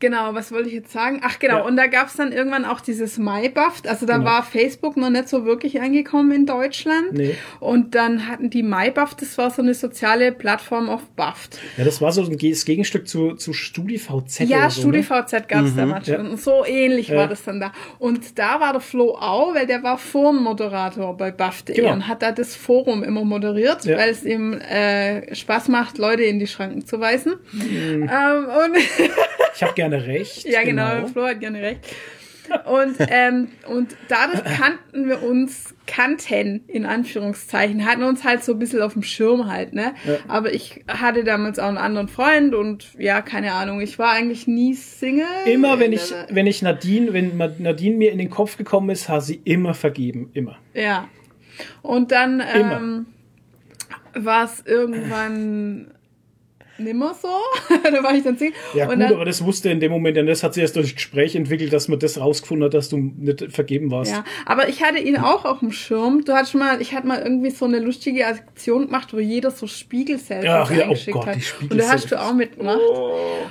[0.00, 1.20] genau, was wollte ich jetzt sagen?
[1.22, 1.62] Ach genau, Ja.
[1.64, 3.82] und da gab es dann irgendwann auch dieses MyBuff.
[3.86, 4.28] Also da Genau.
[4.30, 7.12] war Facebook noch nicht so wirklich angekommen in Deutschland.
[7.12, 7.36] Nee.
[7.60, 11.58] Und dann hatten die MyBuff, das war so eine soziale Plattform auf Bufft.
[11.76, 14.40] Ja, das war so ein das Gegenstück zu, zu StudiVZ.
[14.48, 15.02] Ja, oder so, ne?
[15.02, 16.16] StudiVZ gab es damals Ja.
[16.16, 16.28] schon.
[16.30, 17.16] Und so ähnlich Ja.
[17.18, 17.72] war das dann da.
[17.98, 21.92] Und da war der Flo auch, weil der war Forenmoderator bei Buff.de Genau.
[21.92, 23.98] und hat da das Forum immer moderiert, Ja.
[23.98, 27.34] weil es ihm äh, Spaß macht, Leute in die Schranken zu weisen.
[27.52, 28.02] Mhm.
[28.04, 28.76] Ähm, und
[29.54, 30.46] Ich habe gerne recht.
[30.48, 31.80] Ja, genau, Flo hat gerne recht.
[32.64, 38.58] Und, ähm, und dadurch kannten wir uns, kannten, in Anführungszeichen, hatten uns halt so ein
[38.58, 39.94] bisschen auf dem Schirm halt, ne?
[40.04, 40.16] Ja.
[40.26, 44.48] Aber ich hatte damals auch einen anderen Freund und ja, keine Ahnung, ich war eigentlich
[44.48, 45.26] nie Single.
[45.46, 49.22] Immer wenn ich, wenn ich Nadine, wenn Nadine mir in den Kopf gekommen ist, hat
[49.22, 50.30] sie immer vergeben.
[50.34, 50.58] Immer.
[50.74, 51.08] Ja.
[51.82, 52.76] Und dann Immer.
[52.76, 53.06] ähm,
[54.14, 55.92] war es irgendwann
[56.80, 57.28] nimmer so.
[57.84, 58.54] da war ich dann Single.
[58.74, 60.76] Ja, und gut, dann, aber das wusste in dem Moment, denn das hat sie erst
[60.76, 64.12] durch Gespräch entwickelt, dass man das rausgefunden hat, dass du nicht vergeben warst.
[64.12, 66.24] Ja, aber ich hatte ihn auch auf dem Schirm.
[66.24, 69.50] Du hattest schon mal, ich hatte mal irgendwie so eine lustige Aktion gemacht, wo jeder
[69.50, 71.36] so Spiegelselfies Ach ja, oh Gott, hat.
[71.36, 72.78] die Und da hast du auch mitgemacht.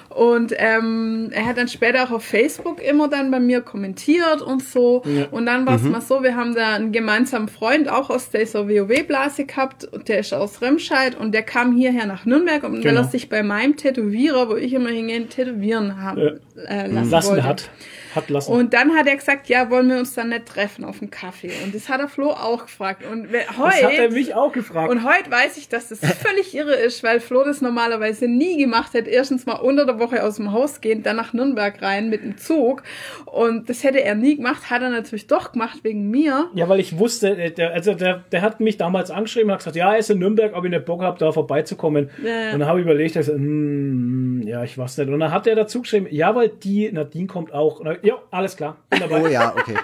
[0.10, 4.64] Und ähm, er hat dann später auch auf Facebook immer dann bei mir kommentiert und
[4.64, 5.03] so.
[5.06, 5.27] Ja.
[5.31, 8.68] Und dann war es mal so, wir haben da einen gemeinsamen Freund auch aus dieser
[8.68, 12.81] WoW-Blase gehabt und der ist aus Remscheid und der kam hierher nach Nürnberg und weil
[12.81, 13.01] Genau.
[13.01, 17.44] er sich bei meinem Tätowierer, wo ich immer hingehe, tätowieren haben, äh, lassen, Lassen wollte.
[17.44, 17.70] hat.
[18.15, 18.52] Hat lassen.
[18.52, 21.52] Und dann hat er gesagt, ja, wollen wir uns dann nicht treffen auf einen Kaffee?
[21.64, 23.03] Und das hat der Flo auch gefragt.
[23.10, 24.91] Und we- das hat er heute, mich auch gefragt.
[24.91, 28.94] und heute weiß ich, dass das völlig irre ist, weil Flo das normalerweise nie gemacht
[28.94, 29.10] hätte.
[29.10, 32.38] Erstens mal unter der Woche aus dem Haus gehen, dann nach Nürnberg rein mit dem
[32.38, 32.84] Zug.
[33.26, 36.49] Und das hätte er nie gemacht, hat er natürlich doch gemacht wegen mir.
[36.56, 39.60] Ja, weil ich wusste, äh, der, also der, der hat mich damals angeschrieben und hat
[39.60, 42.10] gesagt, ja, er ist in Nürnberg, ob ich nicht Bock habe, da vorbeizukommen.
[42.23, 42.53] Ja, ja.
[42.53, 45.10] Und dann habe ich überlegt, gesagt, mm, ja, ich weiß nicht.
[45.10, 47.80] Und dann hat er dazu geschrieben, ja, weil die Nadine kommt auch.
[47.80, 49.22] Und ja, alles klar, bin dabei.
[49.22, 49.76] Oh ja, okay.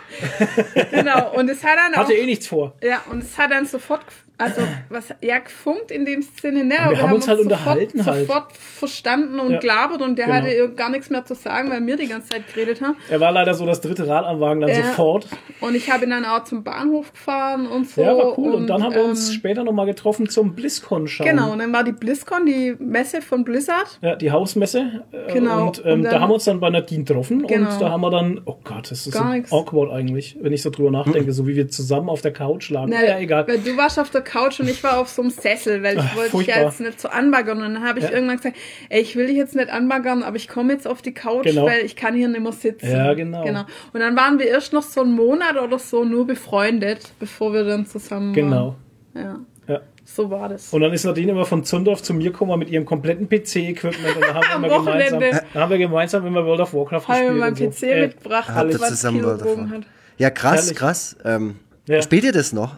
[0.92, 1.34] Genau.
[1.36, 2.76] Und es hat dann auch, Hatte eh nichts vor.
[2.82, 4.04] ja, und es hat dann sofort,
[4.38, 6.76] also, was, ja, gefunkt in dem Sinne, ne?
[6.90, 8.28] wir haben uns halt sofort, unterhalten halt.
[8.28, 9.60] sofort verstanden und Ja.
[9.60, 10.38] gelabert und der Genau.
[10.38, 12.96] hatte gar nichts mehr zu sagen, weil wir die ganze Zeit geredet haben.
[13.10, 14.84] Er war leider so das dritte Rad am Wagen dann Ja.
[14.84, 15.28] sofort.
[15.62, 18.02] Und ich habe ihn dann auch zum Bahnhof gefahren und so.
[18.02, 18.54] Ja, war cool.
[18.54, 21.28] Und, dann haben wir uns ähm, später nochmal getroffen zum BlizzCon schauen.
[21.28, 24.00] Genau, und dann war die BlizzCon, die Messe von Blizzard.
[24.02, 25.04] Ja, die Hausmesse.
[25.12, 25.68] Äh, Genau.
[25.68, 27.72] Und, ähm, Und dann- da haben wir uns dann bei Nadine getroffen Genau.
[27.72, 30.62] und da haben wir dann, oh Gott, das ist Gar so awkward eigentlich, wenn ich
[30.62, 32.92] so drüber nachdenke, so wie wir zusammen auf der Couch lagen.
[32.92, 33.48] Na, ja, egal.
[33.48, 36.16] Weil du warst auf der Couch und ich war auf so einem Sessel, weil ich
[36.16, 37.62] wollte dich ja jetzt nicht so anbaggern.
[37.62, 38.12] Und dann habe ich Ja.
[38.12, 38.58] irgendwann gesagt,
[38.90, 41.66] ey, ich will dich jetzt nicht anbaggern, aber ich komme jetzt auf die Couch, Genau.
[41.66, 42.92] weil ich kann hier nicht mehr sitzen.
[42.92, 43.44] Ja, genau.
[43.46, 43.64] genau.
[43.94, 47.64] Und dann waren wir erst noch so einen Monat oder so nur befreundet, bevor wir
[47.64, 48.76] dann zusammen Genau.
[49.14, 49.46] waren.
[49.68, 49.82] Ja, Ja.
[50.04, 50.74] so war das.
[50.74, 54.22] Und dann ist Nadine immer von Zundorf zu mir gekommen mit ihrem kompletten PC-Equipment und
[54.24, 55.42] dann haben wir gemeinsam, Wochenende.
[55.54, 57.34] dann haben wir gemeinsam immer World of Warcraft habe gespielt.
[57.34, 57.86] mir meinen und so.
[57.86, 59.76] PC Äh, mitgebracht, Habt ihr was zusammen Kilo World of Warcraft?
[59.78, 59.84] hat.
[60.18, 60.78] Ja, krass, Herrlich.
[60.78, 61.16] krass.
[61.26, 61.56] Ähm,
[61.88, 62.02] Ja.
[62.02, 62.76] Spielt ihr das noch?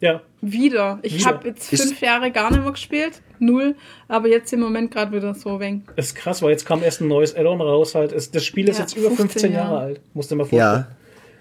[0.00, 0.98] Ja, Wieder.
[1.02, 3.22] Ich habe jetzt Ist- fünf Jahre gar nicht mehr gespielt.
[3.38, 3.76] Null.
[4.08, 5.82] Aber jetzt im Moment gerade wieder so wenig.
[5.96, 7.94] ist krass, weil jetzt kam erst ein neues Add-on raus.
[7.94, 8.12] Halt.
[8.12, 9.80] Es, das Spiel ist Ja, jetzt über 15 15 Jahre Jahre.
[9.84, 10.00] alt.
[10.14, 10.86] Musst du dir mal vorstellen.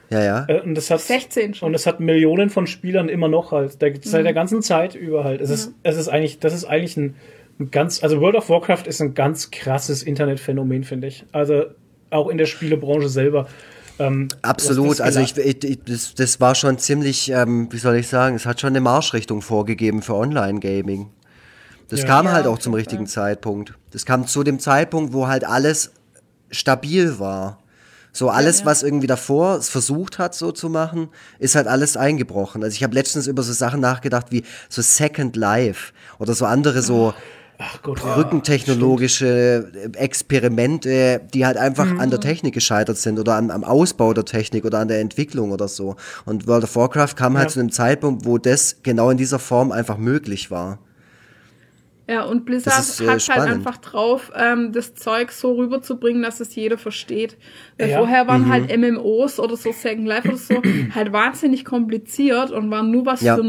[0.10, 0.20] Ja.
[0.20, 0.46] Ja, ja.
[0.48, 1.68] Äh, Und das hat 16 schon.
[1.68, 3.82] Und es hat Millionen von Spielern immer noch halt.
[3.82, 4.26] Der, Seit Mhm.
[4.26, 5.42] der ganzen Zeit über halt.
[5.42, 7.16] Es ist, es ist eigentlich, das ist eigentlich ein,
[7.60, 11.24] ein ganz, also World of Warcraft ist ein ganz krasses Internetphänomen, finde ich.
[11.32, 11.64] Also
[12.10, 13.48] auch in der Spielebranche selber.
[14.00, 18.36] Ähm, Absolut, also ich, ich, das, das war schon ziemlich, ähm, wie soll ich sagen,
[18.36, 21.10] es hat schon eine Marschrichtung vorgegeben für Online-Gaming.
[21.90, 22.08] Das Ja.
[22.08, 23.74] kam Ja, halt auch zum richtigen Zeitpunkt.
[23.92, 25.92] Das kam zu dem Zeitpunkt, wo halt alles
[26.50, 27.60] stabil war.
[28.14, 28.66] So alles, ja.
[28.66, 31.10] was irgendwie davor es versucht hat, so zu machen,
[31.40, 32.62] ist halt alles eingebrochen.
[32.64, 36.82] Also ich habe letztens über so Sachen nachgedacht wie so Second Life oder so andere
[36.82, 37.14] so
[37.64, 43.52] Ach Gott, ja, brückentechnologische Experimente, die halt einfach an der Technik gescheitert sind oder am,
[43.52, 45.96] am Ausbau der Technik oder an der Entwicklung oder so.
[46.26, 47.54] Und World of Warcraft kam halt Ja.
[47.54, 50.80] zu einem Zeitpunkt, wo das genau in dieser Form einfach möglich war.
[52.08, 53.50] Ja, und Blizzard ist, äh, hat halt spannend.
[53.54, 57.38] einfach drauf, ähm, das Zeug so rüberzubringen, dass es jeder versteht.
[57.78, 58.00] Weil Ja.
[58.00, 58.50] vorher waren Mhm.
[58.52, 60.56] halt MMOs oder so Second Life oder so
[60.96, 63.36] halt wahnsinnig kompliziert und waren nur was Ja.
[63.36, 63.46] für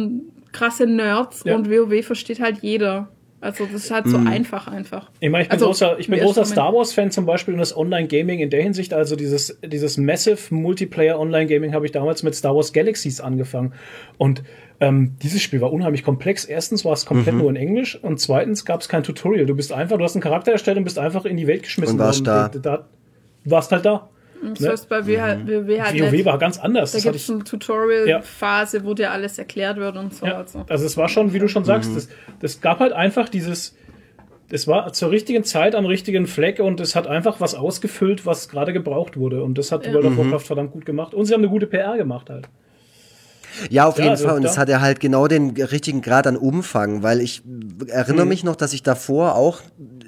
[0.52, 1.56] krasse Nerds Ja.
[1.56, 3.08] und WoW versteht halt jeder.
[3.42, 4.28] Also das ist halt so Mhm.
[4.28, 5.10] einfach einfach.
[5.20, 7.76] Ich meine, ich bin Also, großer, ich bin großer Star Wars-Fan zum Beispiel und das
[7.76, 12.72] Online-Gaming in der Hinsicht, also dieses, dieses Massive Multiplayer-Online-Gaming habe ich damals mit Star Wars
[12.72, 13.72] Galaxies angefangen.
[14.16, 14.42] Und
[14.80, 16.44] ähm, dieses Spiel war unheimlich komplex.
[16.44, 17.08] Erstens war es Mhm.
[17.08, 19.46] komplett nur in Englisch und zweitens gab es kein Tutorial.
[19.46, 21.94] Du bist einfach, du hast einen Charakter erstellt und bist einfach in die Welt geschmissen
[21.98, 22.60] Und warst worden.
[22.62, 22.76] da.
[22.76, 22.88] da
[23.44, 24.08] warst halt da.
[24.42, 24.68] Das Ne?
[24.70, 26.92] heißt bei WoW halt, WoW halt war ganz anders.
[26.92, 30.26] Da gibt es ich, eine Tutorial-Phase, wo dir alles erklärt wird und so.
[30.26, 30.64] Ja, Also.
[30.68, 32.08] also es war schon, wie du schon sagst, das,
[32.40, 33.76] das gab halt einfach dieses,
[34.50, 38.48] es war zur richtigen Zeit am richtigen Fleck und es hat einfach was ausgefüllt, was
[38.48, 39.42] gerade gebraucht wurde.
[39.42, 39.92] Und das hat Ja.
[39.94, 41.14] World of Warcraft verdammt gut gemacht.
[41.14, 42.48] Und sie haben eine gute PR gemacht halt.
[43.70, 44.36] Ja, auf Ja, jeden Fall.
[44.36, 47.42] Und es hat ja halt genau den richtigen Grad an Umfang, weil ich
[47.88, 49.60] erinnere mich noch, dass ich davor auch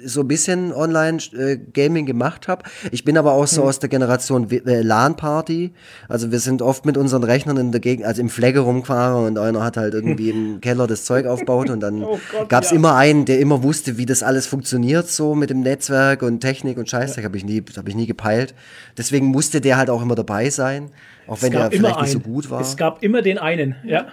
[0.03, 2.63] so ein bisschen Online-Gaming gemacht habe.
[2.91, 5.73] Ich bin aber auch so aus der Generation äh, LAN-Party.
[6.07, 9.37] Also wir sind oft mit unseren Rechnern in der Gegend, also im Flagge rumgefahren und
[9.37, 12.77] einer hat halt irgendwie im Keller das Zeug aufgebaut und dann Oh Gott, gab's ja.
[12.77, 16.77] immer einen, der immer wusste, wie das alles funktioniert, so mit dem Netzwerk und Technik
[16.77, 17.23] und Scheiße.
[17.23, 18.53] Habe ich nie, habe ich nie gepeilt.
[18.97, 20.91] Deswegen musste der halt auch immer dabei sein,
[21.27, 22.33] auch wenn es der gab immer vielleicht nicht so einen.
[22.33, 22.61] gut war.
[22.61, 24.07] Es gab immer den einen, ja.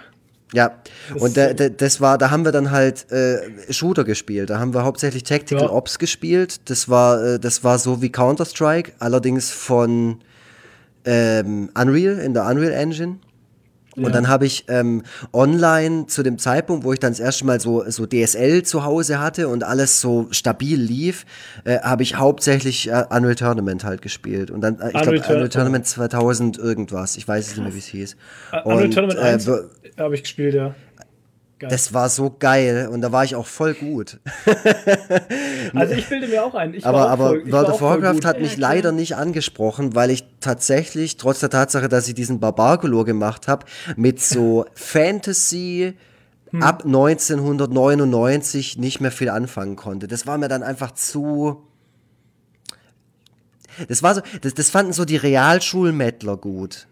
[0.53, 0.71] Ja,
[1.11, 4.51] Das und da, da, das war, da haben wir dann halt äh, Shooter gespielt.
[4.51, 5.71] Da haben wir hauptsächlich Tactical Ja.
[5.71, 6.69] Ops gespielt.
[6.69, 10.19] Das war, äh, das war so wie Counter Strike, allerdings von
[11.05, 13.17] ähm, Unreal in der Unreal Engine.
[13.95, 17.59] Und dann habe ich ähm, online zu dem Zeitpunkt, wo ich dann das erste Mal
[17.59, 21.25] so, so DSL zu Hause hatte und alles so stabil lief,
[21.63, 24.51] äh, habe ich hauptsächlich äh, Unreal Tournament halt gespielt.
[24.51, 27.17] Und dann, äh, ich glaube, Unreal Tour- Unreal Tournament 2000 irgendwas.
[27.17, 28.15] Ich weiß es nicht mehr, wie es hieß.
[28.63, 30.73] Unreal Und, Tournament äh, 1 wir- habe ich gespielt, ja.
[31.63, 31.69] Geil.
[31.69, 34.19] das war so geil und da war ich auch voll gut.
[35.73, 36.73] also ich bilde mir auch ein.
[36.73, 40.25] Ich aber auch aber voll, World of Warcraft hat mich leider nicht angesprochen, weil ich
[40.41, 43.65] tatsächlich, trotz der Tatsache, dass ich diesen Barbarcolor gemacht habe,
[43.95, 45.95] mit so Fantasy
[46.53, 46.61] Hm.
[46.61, 50.07] ab 1999 nicht mehr viel anfangen konnte.
[50.07, 51.67] Das war mir dann einfach zu.
[53.87, 56.87] Das war so, das, das fanden so die Realschulmettler gut.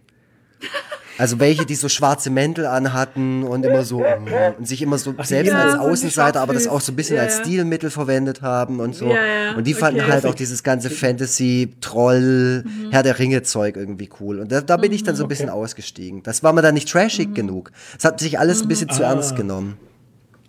[1.17, 5.13] Also welche, die so schwarze Mäntel anhatten und immer so mm, und sich immer so
[5.23, 7.39] selbst ja, als Außenseiter, aber das auch so ein bisschen Ja, als.
[7.39, 9.07] Stilmittel verwendet haben und so.
[9.07, 10.11] Ja, ja, Und die fanden okay.
[10.11, 12.91] halt auch dieses ganze Fantasy, Troll, Mhm.
[12.91, 14.39] Herr der Ringe Zeug irgendwie cool.
[14.39, 16.23] Und da, da bin ich dann so ein bisschen ausgestiegen.
[16.23, 17.33] Das war mir dann nicht trashig Mhm.
[17.33, 17.71] genug.
[17.97, 19.09] Es hat sich alles ein bisschen zu Ah.
[19.11, 19.77] ernst genommen.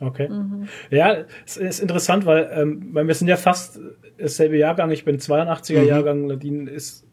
[0.01, 0.29] Okay.
[0.29, 0.69] Mhm.
[0.91, 1.17] Ja,
[1.47, 3.79] es ist interessant, weil, ähm, weil wir sind ja fast
[4.19, 4.91] dasselbe Jahrgang.
[4.91, 5.87] Ich bin 82er Mhm.
[5.89, 7.05] Jahrgang, Nadine ist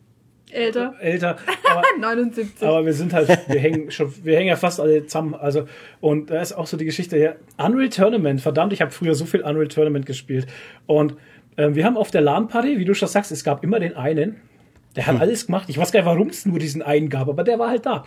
[0.51, 0.95] Älter.
[0.99, 1.37] älter.
[1.69, 2.67] Aber 79.
[2.67, 5.35] Aber wir sind halt, wir hängen schon, wir hängen ja fast alle zusammen.
[5.35, 5.65] Also,
[6.01, 7.35] und da ist auch so die Geschichte ja.
[7.57, 10.47] Unreal Tournament, verdammt, ich habe früher so viel Unreal Tournament gespielt.
[10.85, 11.15] Und
[11.57, 14.37] ähm, wir haben auf der LAN-Party, wie du schon sagst, es gab immer den einen.
[14.95, 15.65] Der hat alles gemacht.
[15.69, 18.05] Ich weiß gar nicht, warum es nur diesen einen gab, aber der war halt da.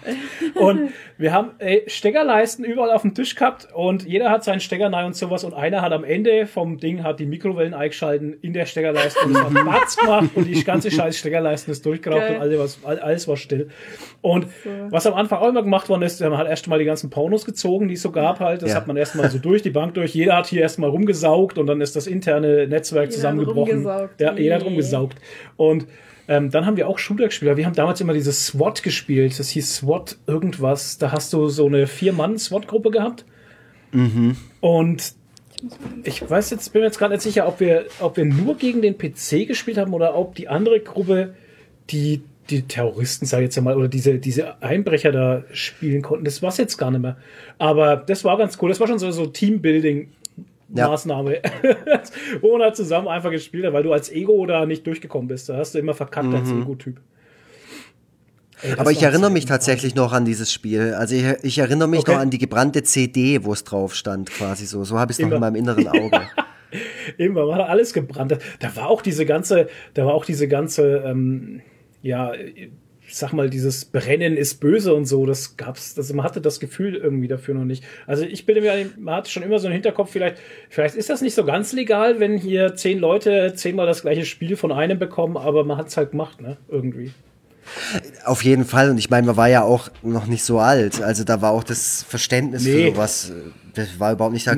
[0.56, 4.92] Und wir haben ey, Steckerleisten überall auf dem Tisch gehabt und jeder hat seinen Stecker
[4.92, 8.52] rein und sowas und einer hat am Ende vom Ding hat die Mikrowellen eingeschalten in
[8.52, 12.34] der Steckerleiste und es hat Batz gemacht und die ganze scheiß Steckerleisten ist durchgeraucht Geil.
[12.34, 13.68] und alles, was, alles war still.
[14.20, 14.48] Und
[14.90, 17.44] was am Anfang auch immer gemacht worden ist, man hat erst mal die ganzen Pornos
[17.44, 18.62] gezogen, die es so gab halt.
[18.62, 18.76] Das Ja.
[18.76, 20.14] hat man erst mal so durch die Bank durch.
[20.14, 23.70] Jeder hat hier erst mal rumgesaugt und dann ist das interne Netzwerk Jeder hat zusammengebrochen.
[23.86, 24.20] rumgesaugt.
[24.20, 25.18] Ja, jeder hat rumgesaugt.
[25.56, 25.86] Und
[26.32, 27.58] ähm, dann haben wir auch Shooter gespielt.
[27.58, 29.38] Wir haben damals immer dieses SWAT gespielt.
[29.38, 30.96] Das hieß SWAT irgendwas.
[30.96, 33.26] Da hast du so eine Vier-Mann-SWAT-Gruppe gehabt.
[34.60, 35.14] Und
[36.04, 38.80] ich weiß jetzt, bin mir jetzt gerade nicht sicher, ob wir, ob wir nur gegen
[38.80, 41.34] den PC gespielt haben oder ob die andere Gruppe,
[41.90, 46.24] die die Terroristen, sag ich jetzt mal, oder diese, diese Einbrecher da spielen konnten.
[46.24, 47.18] Das war's jetzt gar nicht mehr.
[47.58, 48.70] Aber das war ganz cool.
[48.70, 50.08] Das war schon so, so Teambuilding.
[50.74, 50.88] Ja.
[50.88, 51.40] Maßnahme,
[52.40, 55.48] wo man halt zusammen einfach gespielt hat, weil du als Ego da nicht durchgekommen bist.
[55.48, 57.00] Da hast du immer verkackt als Ego-Typ.
[58.62, 60.94] Ey, Aber ich erinnere mich tatsächlich noch an dieses Spiel.
[60.94, 62.12] Also ich, ich erinnere mich Okay.
[62.12, 64.84] noch an die gebrannte CD, wo es drauf stand, quasi so.
[64.84, 66.20] So habe ich es noch in meinem inneren Auge.
[67.18, 68.38] Immer war da alles gebrannt.
[68.60, 71.60] Da war auch diese ganze, da war auch diese ganze, ähm,
[72.02, 72.32] ja,
[73.12, 75.26] ich sag mal, dieses Brennen ist böse und so.
[75.26, 77.84] Das gab's, das, man hatte das Gefühl irgendwie dafür noch nicht.
[78.06, 80.38] Also ich bilde mir, man hatte schon immer so einen Hinterkopf, vielleicht,
[80.70, 84.56] vielleicht ist das nicht so ganz legal, wenn hier zehn Leute zehnmal das gleiche Spiel
[84.56, 86.56] von einem bekommen, aber man hat's halt gemacht, ne?
[86.70, 87.12] Irgendwie.
[88.24, 88.88] Auf jeden Fall.
[88.88, 91.02] Und ich meine, man war ja auch noch nicht so alt.
[91.02, 92.86] Also da war auch das Verständnis Nee.
[92.88, 93.32] für sowas.
[93.74, 94.54] Das war überhaupt nicht da,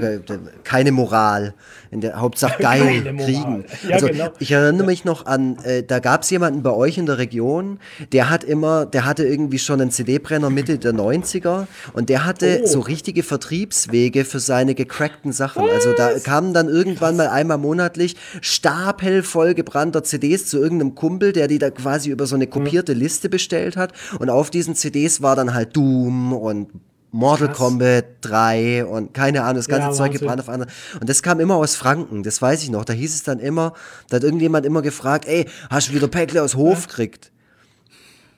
[0.65, 1.55] keine Moral.
[1.91, 3.65] In der Hauptsache geil kriegen.
[3.89, 4.31] Ja, also genau.
[4.41, 7.79] ich erinnere mich noch an, äh, da gab es jemanden bei euch in der Region,
[8.13, 12.63] der hat immer, der hatte irgendwie schon einen CD-Brenner Mitte der 90er und der hatte
[12.65, 12.67] Oh.
[12.67, 15.69] so richtige Vertriebswege für seine gecrackten Sachen.
[15.69, 21.33] Also da kamen dann irgendwann mal einmal monatlich Stapel voll gebrannter CDs zu irgendeinem Kumpel,
[21.33, 23.93] der die da quasi über so eine kopierte Liste bestellt hat.
[24.19, 26.69] Und auf diesen CDs war dann halt Doom und
[27.15, 27.59] Mortal Krass.
[27.59, 30.69] Kombat 3 und keine Ahnung, das ganze Ja, Zeug gebrannt auf andere.
[31.01, 32.85] Und das kam immer aus Franken, das weiß ich noch.
[32.85, 33.73] Da hieß es dann immer,
[34.09, 37.31] da hat irgendjemand immer gefragt, ey, hast du wieder Päckle aus Hof gekriegt?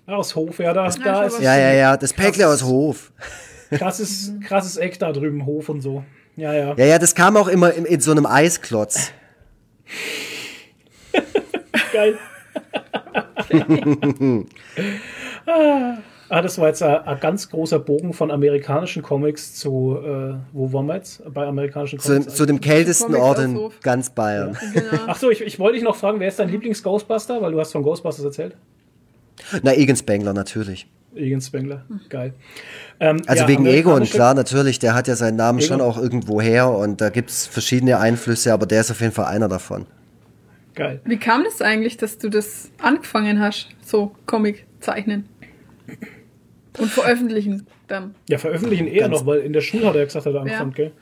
[0.07, 3.12] Aus Hof, ja, da, da schon ist Ja, ja, ja, das Päckle aus Hof.
[3.70, 6.05] krasses, krasses Eck da drüben, Hof und so.
[6.36, 6.74] Ja, ja.
[6.77, 9.11] Ja, ja, das kam auch immer in, in so einem Eisklotz.
[11.94, 12.19] Geil.
[15.47, 15.97] ah,
[16.28, 20.86] das war jetzt ein, ein ganz großer Bogen von amerikanischen Comics zu, äh, wo waren
[20.86, 21.23] wir jetzt?
[21.32, 22.35] Bei amerikanischen Zu, Comics.
[22.35, 24.57] zu dem kältesten Ort in ganz Bayern.
[24.74, 25.03] Genau.
[25.07, 27.40] Ach so, ich, ich wollte dich noch fragen, wer ist dein Lieblings-Ghostbuster?
[27.43, 28.57] Weil du hast von Ghostbusters erzählt.
[29.62, 30.86] Na, Egan Spengler, natürlich.
[31.15, 31.85] Egan Spengler.
[32.09, 32.35] Geil.
[33.01, 35.90] Ähm, Also ja, wegen Egon, klar, natürlich, der hat ja seinen Namen schon Egon.
[35.90, 39.48] auch irgendwo her und da gibt's verschiedene Einflüsse, aber der ist auf jeden Fall einer
[39.48, 39.86] davon.
[40.74, 41.01] Geil.
[41.05, 45.27] Wie kam das eigentlich, dass du das angefangen hast, so Comic zeichnen?
[46.78, 48.15] Und veröffentlichen dann?
[48.28, 50.73] Ja, veröffentlichen eher Ganz- noch, weil in der Schule hat er gesagt, hat er angefangen,
[50.73, 50.93] gell?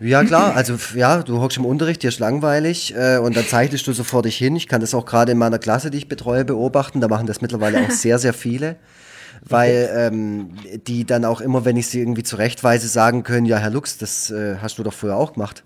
[0.00, 3.86] Ja, klar, also ja, du hockst im Unterricht, dir ist langweilig äh, und dann zeichnest
[3.86, 4.56] du so vor dich hin.
[4.56, 7.00] Ich kann das auch gerade in meiner Klasse, die ich betreue, beobachten.
[7.00, 8.76] Da machen das mittlerweile auch sehr, sehr viele.
[9.48, 10.50] Weil ähm,
[10.86, 14.30] die dann auch immer, wenn ich sie irgendwie zurechtweise, sagen können, ja, Herr Lux, das
[14.30, 15.62] äh, hast du doch früher auch gemacht.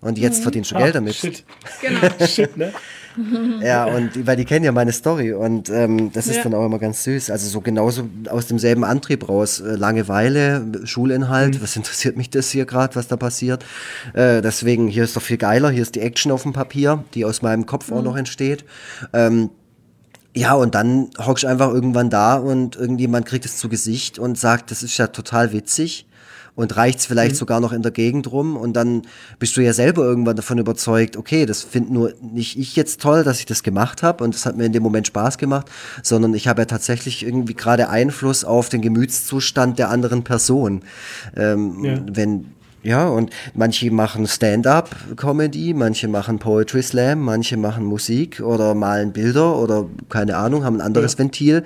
[0.00, 1.14] Und jetzt verdienst du Geld Ah, damit.
[1.16, 1.44] Shit.
[1.82, 2.26] Genau.
[2.26, 2.72] Shit, ne?
[3.64, 6.42] Ja, und die- weil die kennen ja meine Story und ähm, das ist Ja.
[6.44, 7.30] dann auch immer ganz süß.
[7.30, 9.58] Also so genauso aus demselben Antrieb raus.
[9.58, 13.64] Äh, Langeweile, Schulinhalt, was interessiert mich das hier gerade, was da passiert?
[14.14, 17.24] Äh, deswegen, hier ist doch viel geiler, hier ist die Action auf dem Papier, die
[17.24, 18.64] aus meinem Kopf auch noch entsteht.
[19.12, 19.50] Ähm,
[20.36, 24.38] ja, und dann hockst du einfach irgendwann da und irgendjemand kriegt es zu Gesicht und
[24.38, 26.06] sagt, das ist ja total witzig
[26.58, 29.02] und reicht's vielleicht sogar noch in der Gegend rum und dann
[29.38, 33.22] bist du ja selber irgendwann davon überzeugt, okay, das finde nur nicht ich jetzt toll,
[33.22, 35.70] dass ich das gemacht habe und das hat mir in dem Moment Spaß gemacht,
[36.02, 40.82] sondern ich habe ja tatsächlich irgendwie gerade Einfluss auf den Gemütszustand der anderen Person.
[41.36, 42.00] Ähm, Ja.
[42.10, 42.46] Wenn
[42.82, 49.56] ja, und manche machen Stand-up-Comedy, manche machen Poetry Slam, manche machen Musik oder malen Bilder
[49.56, 51.18] oder keine Ahnung, haben ein anderes Ja.
[51.18, 51.64] Ventil.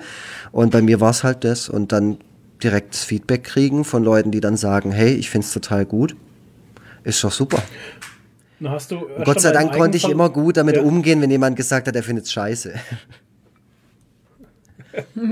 [0.51, 1.69] Und bei mir war es halt das.
[1.69, 2.17] Und dann
[2.63, 6.15] direkt das Feedback kriegen von Leuten, die dann sagen, hey, ich find's total gut.
[7.03, 7.61] Ist doch super.
[9.25, 10.83] Gott sei Dank konnte ich immer gut damit Ja.
[10.83, 12.73] umgehen, wenn jemand gesagt hat, er findet's scheiße.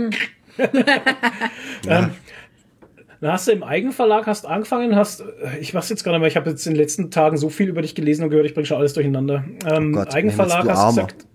[1.85, 5.23] Dann hast du im Eigenverlag hast angefangen, hast,
[5.59, 7.69] ich weiß jetzt gar nicht mehr, ich habe jetzt in den letzten Tagen so viel
[7.69, 9.43] über dich gelesen und gehört, ich bringe schon alles durcheinander.
[9.71, 10.91] Ähm, Oh Gott, Eigenverlag hast du Armer.
[11.07, 11.25] gesagt,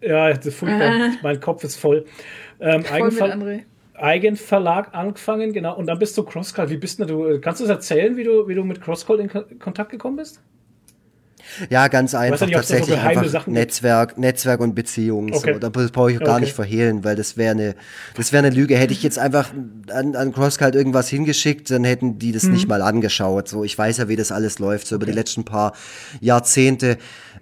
[0.00, 0.92] ja, das ist furchtbar,
[1.22, 2.04] mein Kopf ist voll.
[2.60, 3.60] Ähm, Voll mit Eigenver André.
[3.94, 6.70] Eigenverlag angefangen, genau, und dann bist du Crosscult.
[6.70, 9.28] Wie bist denn du, kannst du das erzählen, wie du, wie du mit Crosscult in
[9.28, 10.40] Ko- Kontakt gekommen bist?
[11.68, 12.46] Ja, ganz einfach.
[12.46, 13.66] nicht, tatsächlich einfach Sachen gibt.
[13.66, 15.32] Netzwerk, Netzwerk und Beziehungen.
[15.34, 15.52] Okay.
[15.52, 15.58] So.
[15.58, 16.40] Da brauche ich gar Okay.
[16.40, 17.74] nicht verhehlen, weil das wäre eine,
[18.16, 18.76] das wäre eine Lüge.
[18.78, 19.52] Hätte ich jetzt einfach
[19.90, 22.52] an, an CrossCult irgendwas hingeschickt, dann hätten die das Mhm.
[22.54, 23.46] nicht mal angeschaut.
[23.46, 24.86] So, ich weiß ja, wie das alles läuft.
[24.86, 25.74] So über die letzten paar
[26.20, 26.96] Jahrzehnte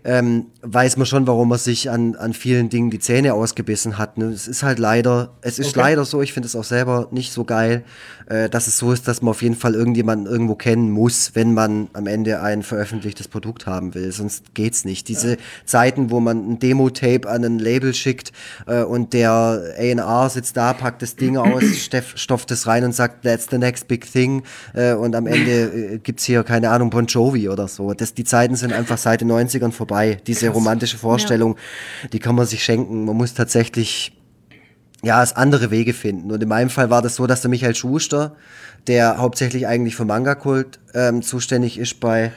[0.04, 4.18] ähm, weiß man schon, warum man sich an, an vielen Dingen die Zähne ausgebissen hat.
[4.18, 4.26] Ne?
[4.26, 5.80] Es ist halt leider, es ist Okay.
[5.80, 7.84] leider so, ich finde es auch selber nicht so geil,
[8.26, 11.54] äh, dass es so ist, dass man auf jeden Fall irgendjemanden irgendwo kennen muss, wenn
[11.54, 14.10] man am Ende ein veröffentlichtes Produkt haben will.
[14.10, 15.08] Sonst geht's nicht.
[15.08, 18.32] Diese Zeiten, wo man ein Demo-Tape an ein Label schickt
[18.66, 22.92] äh, und der A&R sitzt da, packt das Ding aus, steff, stopft es rein und
[22.94, 24.42] sagt, that's the next big thing
[24.74, 27.92] äh, und am Ende äh, gibt's hier, keine Ahnung, Bon Jovi oder so.
[27.94, 29.91] Das, die Zeiten sind einfach seit den 90ern vorbei.
[30.26, 31.56] Diese romantische Vorstellung,
[32.12, 33.04] die kann man sich schenken.
[33.04, 34.12] Man muss tatsächlich
[35.02, 36.30] ja, es andere Wege finden.
[36.30, 38.36] Und in meinem Fall war das so, dass der Michael Schuster,
[38.86, 42.32] der hauptsächlich eigentlich für Manga-Kult ähm, zuständig ist bei,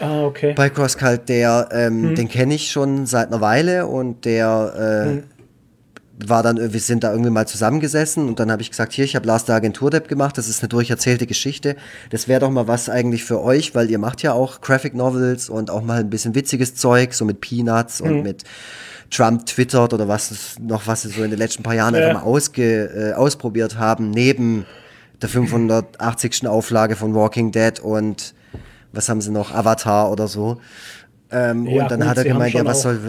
[0.00, 0.52] Ah, okay.
[0.54, 5.35] bei CrossCult, der, ähm, den kenne ich schon seit einer Weile und der äh,
[6.24, 9.16] war dann, wir sind da irgendwie mal zusammengesessen und dann habe ich gesagt, hier, ich
[9.16, 11.76] habe Last der Agentur-Depp gemacht, das ist eine durcherzählte Geschichte.
[12.10, 15.50] Das wäre doch mal was eigentlich für euch, weil ihr macht ja auch Graphic Novels
[15.50, 18.44] und auch mal ein bisschen witziges Zeug, so mit Peanuts und mit
[19.10, 22.00] Trump twittert oder was es noch, was sie so in den letzten paar Jahren Ja.
[22.08, 24.64] einfach mal ausge, äh, ausprobiert haben, neben
[25.20, 26.46] der 580.
[26.48, 28.34] Auflage von Walking Dead und
[28.92, 30.58] was haben sie noch, Avatar oder so.
[31.30, 33.00] Ähm, Ja, und dann gut, hat er sie gemeint, ja, was soll,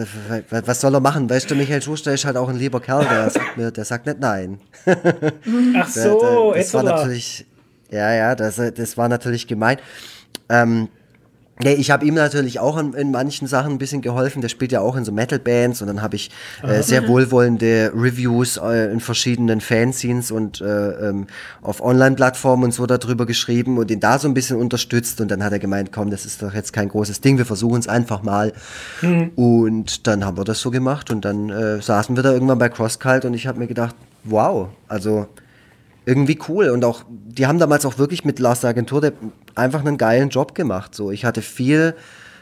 [0.50, 1.30] was, soll er machen?
[1.30, 4.06] Weißt du, Michael Schuster ist halt auch ein lieber Kerl, der sagt mir, der sagt
[4.08, 4.60] nicht nein.
[4.86, 7.46] Ach Der- so, der, das war natürlich,
[7.92, 9.78] ja, ja, das, das war natürlich gemein.
[10.50, 10.90] Ähm,
[11.64, 14.42] ja, ich habe ihm natürlich auch in, in manchen Sachen ein bisschen geholfen.
[14.42, 16.30] Der spielt ja auch in so Metal-Bands und dann habe ich
[16.62, 21.26] äh, sehr wohlwollende Reviews äh, in verschiedenen Fanzines und äh, ähm,
[21.64, 25.20] auf Online-Plattformen und so darüber geschrieben und ihn da so ein bisschen unterstützt.
[25.20, 27.80] Und dann hat er gemeint, komm, das ist doch jetzt kein großes Ding, wir versuchen
[27.80, 28.54] es einfach mal.
[29.36, 32.70] Und dann haben wir das so gemacht und dann äh, saßen wir da irgendwann bei
[32.70, 35.28] CrossCult und ich habe mir gedacht, wow, also
[36.06, 39.14] irgendwie cool und auch die haben damals auch wirklich mit Lars der Agentur der
[39.58, 41.12] einfach einen geilen Job gemacht so.
[41.12, 41.96] Ich hatte viel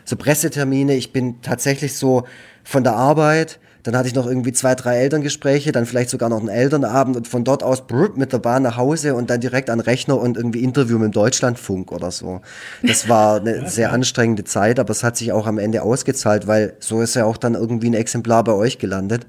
[0.04, 0.96] so Pressetermine.
[0.96, 2.26] Ich bin tatsächlich so
[2.64, 6.40] von der Arbeit dann hatte ich noch irgendwie zwei drei Elterngespräche dann vielleicht sogar noch
[6.40, 9.70] einen Elternabend und von dort aus brr, mit der Bahn nach Hause und dann direkt
[9.70, 12.42] an den Rechner und irgendwie Interview mit dem Deutschlandfunk oder so.
[12.82, 16.74] Das war eine sehr anstrengende Zeit aber es hat sich auch am Ende ausgezahlt weil
[16.80, 19.28] so ist ja auch dann irgendwie ein Exemplar bei euch gelandet.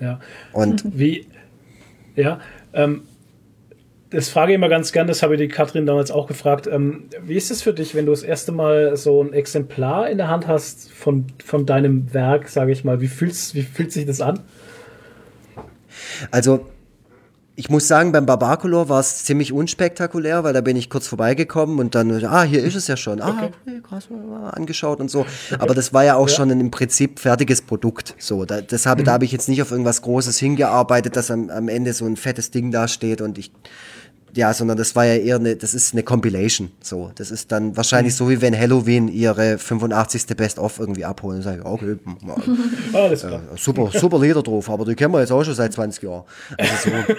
[0.00, 0.18] Ja.
[0.52, 1.28] und Wie,
[2.16, 2.40] ja,
[2.72, 3.02] ähm,
[4.14, 6.66] das frage ich immer ganz gern, das habe ich die Katrin damals auch gefragt.
[6.66, 10.18] Ähm, wie ist es für dich, wenn du das erste Mal so ein Exemplar in
[10.18, 13.00] der Hand hast von, von deinem Werk, sage ich mal?
[13.00, 14.40] Wie, fühlst, wie fühlt sich das an?
[16.30, 16.66] Also,
[17.56, 21.78] ich muss sagen, beim Barbacolor war es ziemlich unspektakulär, weil da bin ich kurz vorbeigekommen
[21.78, 23.20] und dann, ah, hier ist es ja schon.
[23.20, 24.08] Ah, okay, krass,
[24.52, 25.24] angeschaut und so.
[25.58, 28.14] Aber das war ja auch schon ein im Prinzip fertiges Produkt.
[28.18, 31.48] So, da, das habe, da habe ich jetzt nicht auf irgendwas Großes hingearbeitet, dass am,
[31.50, 33.52] am Ende so ein fettes Ding dasteht und ich,
[34.34, 36.70] ja, sondern das war ja eher eine, das ist eine Compilation.
[36.80, 40.26] So, das ist dann wahrscheinlich so, wie wenn Halloween ihre 85.
[40.36, 41.96] Best-of irgendwie abholen und sagen, okay,
[42.92, 43.42] Alles klar.
[43.56, 46.24] super, super Lieder drauf, aber die kennen wir jetzt auch schon seit 20 Jahren.
[46.58, 47.14] Also so.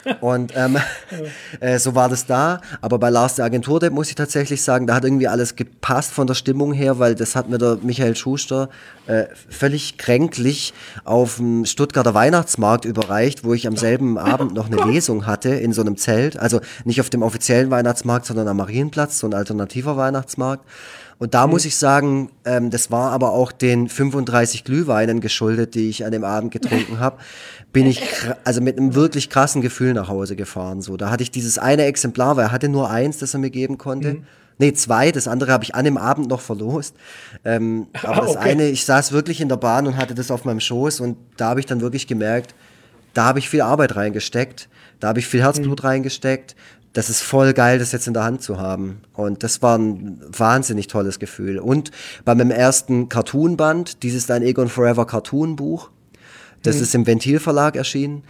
[0.19, 0.77] Und ähm,
[1.59, 2.61] äh, so war das da.
[2.81, 6.27] Aber bei Lars der Agentur, muss ich tatsächlich sagen, da hat irgendwie alles gepasst von
[6.27, 8.69] der Stimmung her, weil das hat mir der Michael Schuster
[9.07, 10.73] äh, völlig kränklich
[11.03, 15.73] auf dem Stuttgarter Weihnachtsmarkt überreicht, wo ich am selben Abend noch eine Lesung hatte in
[15.73, 16.37] so einem Zelt.
[16.37, 20.65] Also nicht auf dem offiziellen Weihnachtsmarkt, sondern am Marienplatz, so ein alternativer Weihnachtsmarkt.
[21.21, 25.87] Und da muss ich sagen, ähm, das war aber auch den 35 Glühweinen geschuldet, die
[25.87, 27.17] ich an dem Abend getrunken habe,
[27.73, 28.01] bin ich
[28.43, 30.81] also mit einem wirklich krassen Gefühl nach Hause gefahren.
[30.81, 33.49] So, da hatte ich dieses eine Exemplar, weil er hatte nur eins, das er mir
[33.49, 34.17] geben konnte.
[34.57, 36.95] Nee, zwei, das andere habe ich an dem Abend noch verlost.
[37.45, 38.51] Ähm, aber das okay.
[38.51, 41.49] eine, ich saß wirklich in der Bahn und hatte das auf meinem Schoß und da
[41.49, 42.53] habe ich dann wirklich gemerkt,
[43.13, 44.69] da habe ich viel Arbeit reingesteckt,
[44.99, 46.55] da habe ich viel Herzblut reingesteckt.
[46.93, 49.01] Das ist voll geil, das jetzt in der Hand zu haben.
[49.13, 51.57] Und das war ein wahnsinnig tolles Gefühl.
[51.57, 51.89] Und
[52.25, 55.89] bei meinem ersten Cartoon-Band, dieses Dein Egon Forever Cartoon-Buch,
[56.63, 58.23] das ist im Ventil-Verlag erschienen.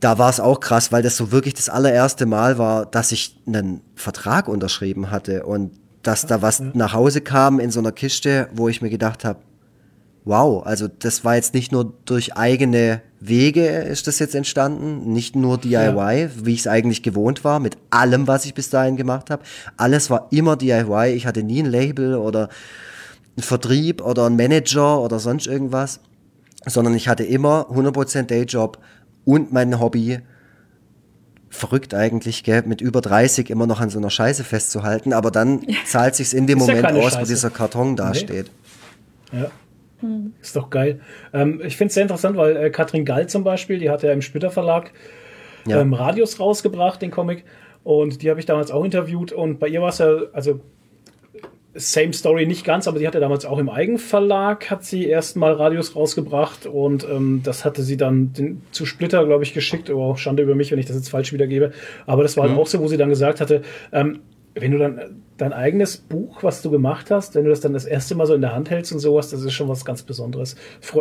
[0.00, 3.36] Da war es auch krass, weil das so wirklich das allererste Mal war, dass ich
[3.46, 5.72] einen Vertrag unterschrieben hatte und
[6.02, 9.40] dass da was nach Hause kam in so einer Kiste, wo ich mir gedacht habe,
[10.24, 15.34] wow, also das war jetzt nicht nur durch eigene Wege ist das jetzt entstanden, nicht
[15.34, 19.30] nur DIY, wie ich es eigentlich gewohnt war, mit allem, was ich bis dahin gemacht
[19.30, 19.42] habe.
[19.76, 21.14] Alles war immer DIY.
[21.14, 22.48] Ich hatte nie ein Label oder
[23.36, 26.00] einen Vertrieb oder einen Manager oder sonst irgendwas,
[26.66, 28.78] sondern ich hatte immer 100% Dayjob
[29.24, 30.20] und mein Hobby
[31.50, 35.62] verrückt eigentlich, gell, mit über 30 immer noch an so einer Scheiße festzuhalten, aber dann
[35.86, 37.32] zahlt sich's in dem Ist ja Moment keine aus, wo Scheiße.
[37.32, 38.50] dieser Karton dasteht.
[39.32, 39.50] Ja.
[40.40, 41.00] Ist doch geil.
[41.32, 44.12] Ähm, ich finde es sehr interessant, weil äh, Katrin Gall zum Beispiel, die hat ja
[44.12, 44.92] im Splitter Verlag
[45.66, 45.80] Ja.
[45.80, 47.44] ähm, Radius rausgebracht, den Comic.
[47.82, 49.32] Und die habe ich damals auch interviewt.
[49.32, 50.60] Und bei ihr war es ja, also
[51.78, 55.96] same Story nicht ganz, aber die hatte damals auch im Eigenverlag, hat sie erstmal Radius
[55.96, 59.90] rausgebracht und ähm, das hatte sie dann den, zu Splitter, glaube ich, geschickt.
[59.90, 61.72] Oh, Schande über mich, wenn ich das jetzt falsch wiedergebe.
[62.06, 64.20] Aber das war halt auch so, wo sie dann gesagt hatte, ähm,
[64.54, 67.84] wenn du dann dein eigenes Buch, was du gemacht hast, wenn du das dann das
[67.84, 70.56] erste Mal so in der Hand hältst und sowas, das ist schon was ganz Besonderes.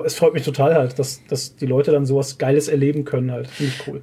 [0.05, 3.47] Es freut mich total halt, dass, dass die Leute dann sowas Geiles erleben können halt.
[3.47, 4.01] Finde ich cool.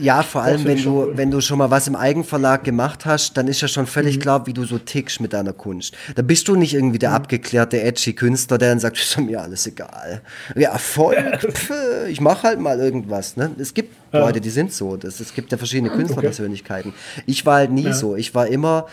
[0.00, 1.12] Ja, vor allem, wenn du, cool.
[1.16, 4.20] wenn du schon mal was im Eigenverlag gemacht hast, dann ist ja schon völlig Mhm.
[4.20, 5.94] klar, wie du so tickst mit deiner Kunst.
[6.14, 7.00] Da bist du nicht irgendwie Mhm.
[7.00, 10.22] der abgeklärte, edgy Künstler, der dann sagt, ist mir alles egal.
[10.56, 11.16] Ja, Erfolg,
[11.52, 11.70] pf,
[12.08, 13.36] ich mach halt mal irgendwas.
[13.36, 13.50] Ne?
[13.58, 14.96] Es gibt Leute, die sind so.
[14.96, 16.92] Das, es gibt ja verschiedene Künstlerpersönlichkeiten.
[17.26, 17.92] Ich war halt nie Ja.
[17.92, 18.16] so.
[18.16, 18.86] Ich war immer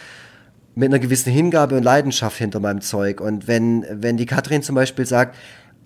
[0.78, 3.22] mit einer gewissen Hingabe und Leidenschaft hinter meinem Zeug.
[3.22, 5.36] Und wenn, wenn die Katrin zum Beispiel sagt,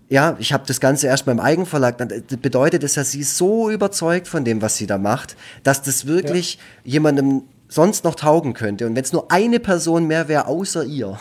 [0.09, 2.11] ja, ich habe das Ganze erst beim Eigenverlag, dann
[2.41, 6.07] bedeutet es ja, sie ist so überzeugt von dem, was sie da macht, dass das
[6.07, 8.87] wirklich jemandem sonst noch taugen könnte.
[8.87, 11.19] Und wenn es nur eine Person mehr wäre außer ihr,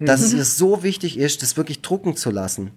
[0.00, 2.70] dass es ihr so wichtig ist, das wirklich drucken zu lassen.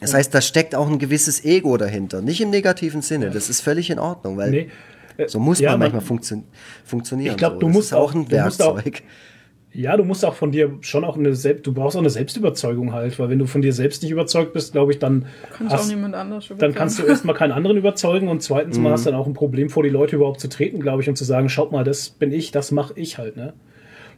[0.00, 2.20] Das heißt, da steckt auch ein gewisses Ego dahinter.
[2.20, 3.30] Nicht im negativen Sinne.
[3.30, 4.70] Das ist völlig in Ordnung, weil Nee.
[5.16, 6.42] Äh, so muss ja, man man- manchmal funktio
[6.84, 7.32] funktionieren.
[7.32, 7.58] Ich glaub, so.
[7.60, 9.02] du musst auch auch- ein Werkzeug.
[9.76, 12.92] Ja, du musst auch von dir schon auch eine Selbst, du brauchst auch eine Selbstüberzeugung
[12.92, 15.72] halt, weil wenn du von dir selbst nicht überzeugt bist, glaube ich, dann Kann ich
[15.72, 19.04] auch hast, niemand anders dann kannst du erstmal keinen anderen überzeugen und zweitens mal hast
[19.04, 21.24] du dann auch ein Problem vor die Leute überhaupt zu treten, glaube ich, und zu
[21.24, 23.52] sagen, schaut mal, das bin ich, das mache ich halt, ne?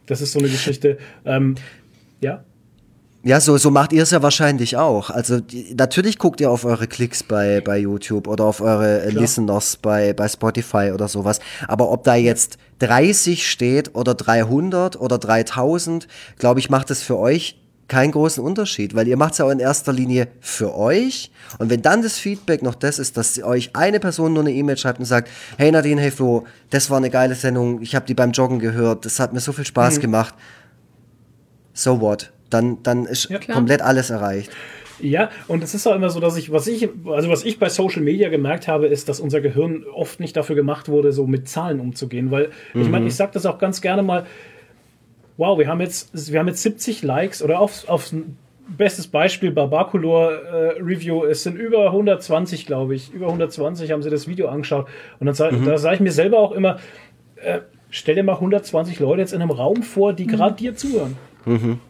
[0.04, 0.98] Das ist so eine Geschichte.
[1.24, 1.54] Ähm,
[2.20, 2.44] ja,
[3.26, 5.10] Ja, so, so macht ihr es ja wahrscheinlich auch.
[5.10, 9.10] Also die, natürlich guckt ihr auf eure Klicks bei, bei YouTube oder auf eure äh,
[9.10, 9.22] Klar.
[9.22, 11.40] Listeners bei, bei Spotify oder sowas.
[11.66, 16.06] Aber ob da jetzt 30 steht oder 300 oder 3000,
[16.38, 19.50] glaube ich, macht es für euch keinen großen Unterschied, weil ihr macht es ja auch
[19.50, 21.32] in erster Linie für euch.
[21.58, 24.76] Und wenn dann das Feedback noch das ist, dass euch eine Person nur eine E-Mail
[24.76, 25.28] schreibt und sagt,
[25.58, 29.04] hey Nadine, hey Flo, das war eine geile Sendung, ich habe die beim Joggen gehört,
[29.04, 30.34] das hat mir so viel Spaß gemacht.
[31.74, 32.32] So what?
[32.50, 34.50] Dann, dann ist Ja, komplett alles erreicht.
[34.98, 37.68] Ja, und es ist auch immer so, dass ich, was ich, also was ich bei
[37.68, 41.48] Social Media gemerkt habe, ist, dass unser Gehirn oft nicht dafür gemacht wurde, so mit
[41.48, 42.30] Zahlen umzugehen.
[42.30, 44.24] Weil, ich meine, ich sage das auch ganz gerne mal,
[45.36, 48.10] wow, wir haben jetzt, wir haben jetzt 70 Likes oder auf, auf
[48.68, 54.10] bestes Beispiel Barbaculor äh, Review, es sind über 120, glaube ich, über 120 haben sie
[54.10, 54.86] das Video angeschaut.
[55.20, 56.78] Und dann sag, da sage ich mir selber auch immer,
[57.36, 57.60] äh,
[57.90, 61.16] stell dir mal 120 Leute jetzt in einem Raum vor, die gerade dir zuhören.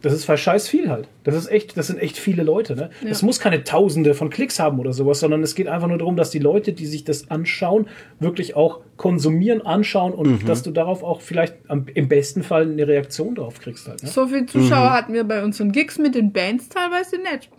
[0.03, 1.07] Das ist voll scheiß viel halt.
[1.23, 2.75] Das ist echt, das sind echt viele Leute.
[2.75, 2.89] Ne?
[3.09, 6.15] Es muss keine Tausende von Klicks haben oder sowas, sondern es geht einfach nur darum,
[6.15, 7.87] dass die Leute, die sich das anschauen,
[8.19, 12.87] wirklich auch konsumieren, anschauen und dass du darauf auch vielleicht am, im besten Fall eine
[12.87, 14.03] Reaktion drauf kriegst halt.
[14.03, 14.09] Ne?
[14.09, 17.49] So viele Zuschauer hatten wir bei unseren Gigs mit den Bands teilweise nicht.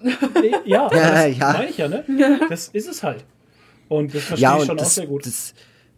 [0.64, 1.52] Ja, Ja, das ja.
[1.52, 2.04] meine ich ja, ne?
[2.48, 3.24] Das ist es halt.
[3.88, 5.26] Und das verstehe Ja, ich schon auch das, sehr gut.
[5.26, 5.54] das,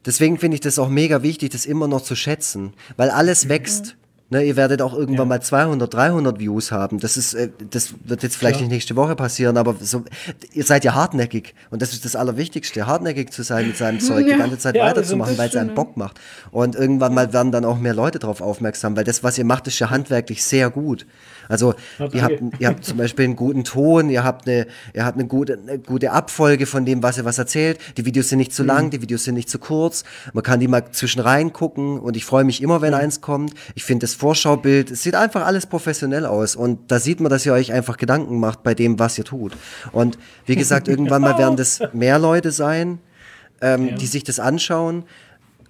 [0.06, 3.97] deswegen finde ich das auch mega wichtig, das immer noch zu schätzen, weil alles wächst.
[4.32, 5.36] Ne, ihr werdet auch irgendwann Ja.
[5.36, 7.01] mal 200, 300 Views haben.
[7.01, 8.69] Das ist, äh, das wird jetzt vielleicht Klar.
[8.69, 10.05] nicht nächste Woche passieren, aber so,
[10.52, 14.27] ihr seid ja hartnäckig und das ist das Allerwichtigste, hartnäckig zu sein mit seinem Zeug,
[14.27, 14.36] die Ja.
[14.39, 16.20] ganze Zeit Ja, weiterzumachen, weil es schon, Bock macht.
[16.52, 19.66] Und irgendwann mal werden dann auch mehr Leute darauf aufmerksam, weil das, was ihr macht,
[19.66, 21.07] ist ja handwerklich sehr gut.
[21.51, 25.05] Also Ja, ihr habt, ihr habt zum Beispiel einen guten Ton, ihr habt eine, ihr
[25.05, 27.78] habt eine gute, eine gute Abfolge von dem, was ihr was erzählt.
[27.97, 30.05] Die Videos sind nicht zu lang, die Videos sind nicht zu kurz.
[30.32, 33.52] Man kann die mal zwischen rein gucken und ich freue mich immer, wenn eins kommt.
[33.74, 37.44] Ich finde das Vorschaubild, es sieht einfach alles professionell aus und da sieht man, dass
[37.44, 39.52] ihr euch einfach Gedanken macht bei dem, was ihr tut.
[39.93, 42.98] Und wie gesagt, irgendwann mal werden das mehr Leute sein,
[43.60, 43.97] ähm, Ja.
[43.97, 45.05] die sich das anschauen.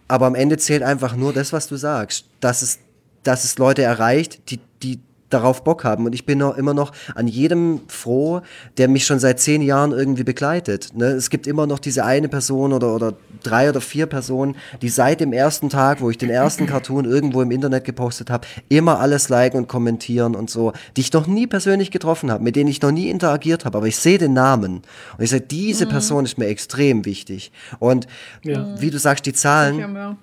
[0.09, 2.27] Aber am Ende zählt einfach nur das, was du sagst.
[2.40, 2.81] Dass es,
[3.23, 5.01] dass es Leute erreicht, die, die
[5.31, 6.05] darauf Bock haben.
[6.07, 8.43] Und ich bin noch, immer noch an jedem froh,
[8.77, 10.90] der mich schon seit zehn Jahren irgendwie begleitet.
[10.94, 11.07] Ne?
[11.07, 15.20] Es gibt immer noch diese eine Person oder, oder drei oder vier Personen, die seit
[15.20, 19.28] dem ersten Tag, wo ich den ersten Cartoon irgendwo im Internet gepostet habe, immer alles
[19.28, 22.82] liken und kommentieren und so, die ich noch nie persönlich getroffen habe, mit denen ich
[22.82, 24.82] noch nie interagiert habe, aber ich sehe den Namen.
[25.16, 27.52] Und ich sage, diese Person ist mir extrem wichtig.
[27.78, 28.07] Und
[28.43, 28.74] Ja.
[28.81, 30.16] wie du sagst, die Zahlen.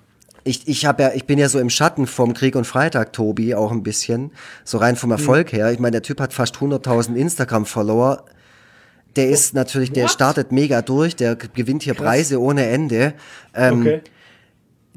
[0.48, 3.54] Ich, ich, hab ja, ich bin ja so im Schatten vom Krieg und Freitag, Tobi,
[3.54, 4.30] auch ein bisschen.
[4.64, 5.70] So rein vom Erfolg her.
[5.72, 8.24] Ich meine, der Typ hat fast 100.000 Instagram-Follower.
[9.16, 10.10] Der ist natürlich, der What?
[10.12, 13.14] startet mega durch, der gewinnt hier Preise ohne Ende.
[13.54, 14.00] Ähm, Okay.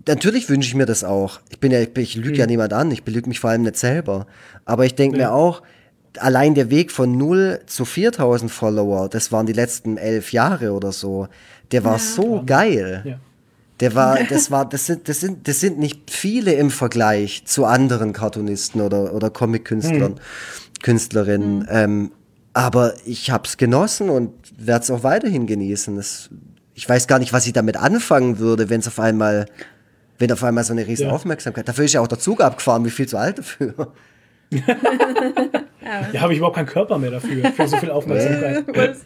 [0.08, 1.42] Natürlich wünsche ich mir das auch.
[1.50, 3.78] Ich bin ja, ich, ich lüge ja niemand an, ich belüge mich vor allem nicht
[3.78, 4.26] selber.
[4.66, 5.28] Aber ich denke Ja.
[5.30, 5.62] mir auch,
[6.18, 10.92] allein der Weg von 0 zu 4000 Follower, das waren die letzten elf Jahre oder
[10.92, 11.28] so,
[11.72, 13.04] der war so geil.
[13.06, 13.20] Ja.
[13.82, 17.66] Der war, das war, das sind, das sind, das sind nicht viele im Vergleich zu
[17.66, 20.20] anderen Cartoonisten oder, oder Comic-Künstlern,
[20.82, 21.68] Künstlerinnen.
[21.70, 22.12] Ähm,
[22.54, 25.96] aber ich hab's genossen und werde es auch weiterhin genießen.
[25.96, 26.30] Das,
[26.74, 29.46] ich weiß gar nicht, was ich damit anfangen würde, wenn es auf einmal,
[30.20, 31.14] wenn auf einmal so eine riesen Ja.
[31.14, 31.68] Aufmerksamkeit.
[31.68, 33.94] Dafür ist ja auch der Zug abgefahren, wie viel zu alt dafür.
[36.14, 38.98] Ja, habe ich überhaupt keinen Körper mehr dafür, für so viel Aufmerksamkeit.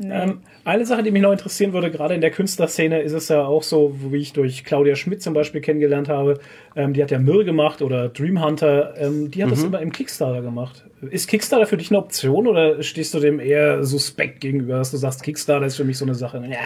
[0.00, 3.44] Ähm, eine Sache, die mich noch interessieren würde, gerade in der Künstlerszene ist es ja
[3.44, 6.40] auch so, wie ich durch Claudia Schmidt zum Beispiel kennengelernt habe.
[6.76, 8.94] Ähm, die hat ja Mirror gemacht oder Dream Hunter.
[8.98, 10.84] Ähm, die hat das immer im Kickstarter gemacht.
[11.10, 14.98] Ist Kickstarter für dich eine Option oder stehst du dem eher suspekt gegenüber, dass du
[14.98, 16.42] sagst, Kickstarter ist für mich so eine Sache?
[16.48, 16.58] Ja.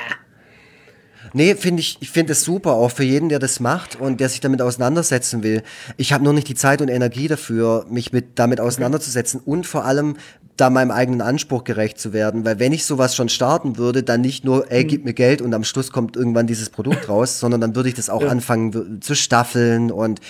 [1.34, 4.28] Nee, finde ich, ich finde es super, auch für jeden, der das macht und der
[4.28, 5.62] sich damit auseinandersetzen will.
[5.96, 9.84] Ich habe nur nicht die Zeit und Energie dafür, mich mit damit auseinanderzusetzen und vor
[9.84, 10.16] allem
[10.58, 14.20] da meinem eigenen Anspruch gerecht zu werden, weil wenn ich sowas schon starten würde, dann
[14.20, 17.62] nicht nur, ey, gib mir Geld und am Schluss kommt irgendwann dieses Produkt raus, sondern
[17.62, 20.20] dann würde ich das auch anfangen w- zu staffeln und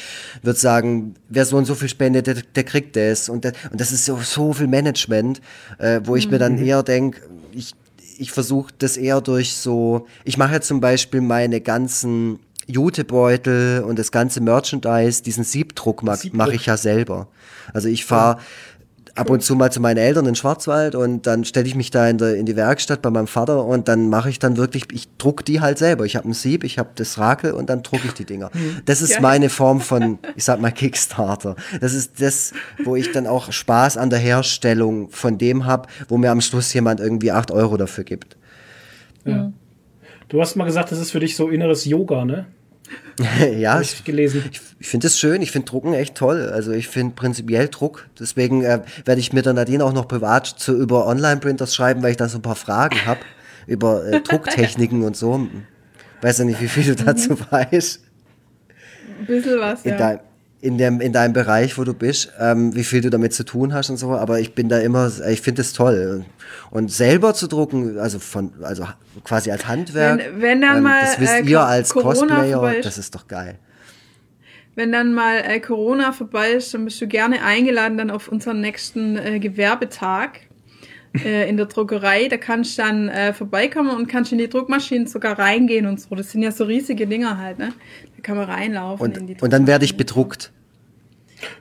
[0.42, 3.80] würde sagen, wer so und so viel spendet, der, der kriegt das und, das und
[3.80, 5.40] das ist so, so viel Management,
[5.78, 7.20] äh, wo ich mir dann eher denke,
[7.52, 7.72] ich
[8.18, 13.98] ich versuche das eher durch so, ich mache ja zum Beispiel meine ganzen Jutebeutel und
[13.98, 17.28] das ganze Merchandise, diesen Siebdruck mache mach ich ja selber.
[17.72, 18.38] Also ich fahre
[19.14, 22.08] ab und zu mal zu meinen Eltern in Schwarzwald und dann stelle ich mich da
[22.08, 25.08] in, der, in die Werkstatt bei meinem Vater und dann mache ich dann wirklich, ich
[25.18, 26.04] druck die halt selber.
[26.04, 28.50] Ich habe ein Sieb, ich habe das Rakel und dann drucke ich die Dinger.
[28.86, 31.56] Das ist meine Form von, ich sag mal, Kickstarter.
[31.80, 32.52] Das ist das,
[32.84, 36.72] wo ich dann auch Spaß an der Herstellung von dem habe, wo mir am Schluss
[36.72, 38.36] jemand irgendwie acht Euro dafür gibt.
[40.28, 42.46] Du hast mal gesagt, das ist für dich so inneres Yoga, ne?
[43.58, 44.44] ja, ich, ich gelesen.
[44.78, 46.50] ich finde es schön, ich finde Drucken echt toll.
[46.52, 48.08] Also ich finde prinzipiell Druck.
[48.18, 52.12] Deswegen äh, werde ich mir der Nadine auch noch privat zu, über Online-Printers schreiben, weil
[52.12, 53.20] ich da so ein paar Fragen habe
[53.66, 55.46] über äh, Drucktechniken und so.
[56.20, 58.00] Weiß ja nicht, wie viel du dazu weißt.
[59.20, 59.98] Ein bisschen was, In, ja.
[59.98, 60.20] dein,
[60.62, 63.74] in, dem, in deinem Bereich, wo du bist, ähm, wie viel du damit zu tun
[63.74, 64.12] hast und so.
[64.12, 66.24] Aber ich bin da immer, ich finde es toll.
[66.70, 68.86] Und selber zu drucken, also von, also
[69.24, 72.96] quasi als Handwerk, Wenn- wenn dann mal, das wisst äh, ihr als Corona Cosplayer, das
[72.96, 73.58] ist doch geil.
[74.74, 78.60] Wenn dann mal äh, Corona vorbei ist, dann bist du gerne eingeladen dann auf unseren
[78.60, 80.30] nächsten äh, Gewerbetag
[81.24, 82.28] äh, in der Druckerei.
[82.28, 86.14] Da kannst du dann äh, vorbeikommen und kannst in die Druckmaschinen sogar reingehen und so.
[86.14, 87.72] Das sind ja so riesige Dinger halt, ne?
[88.16, 90.52] Da kann man reinlaufen in die Und, und dann werde ich bedruckt.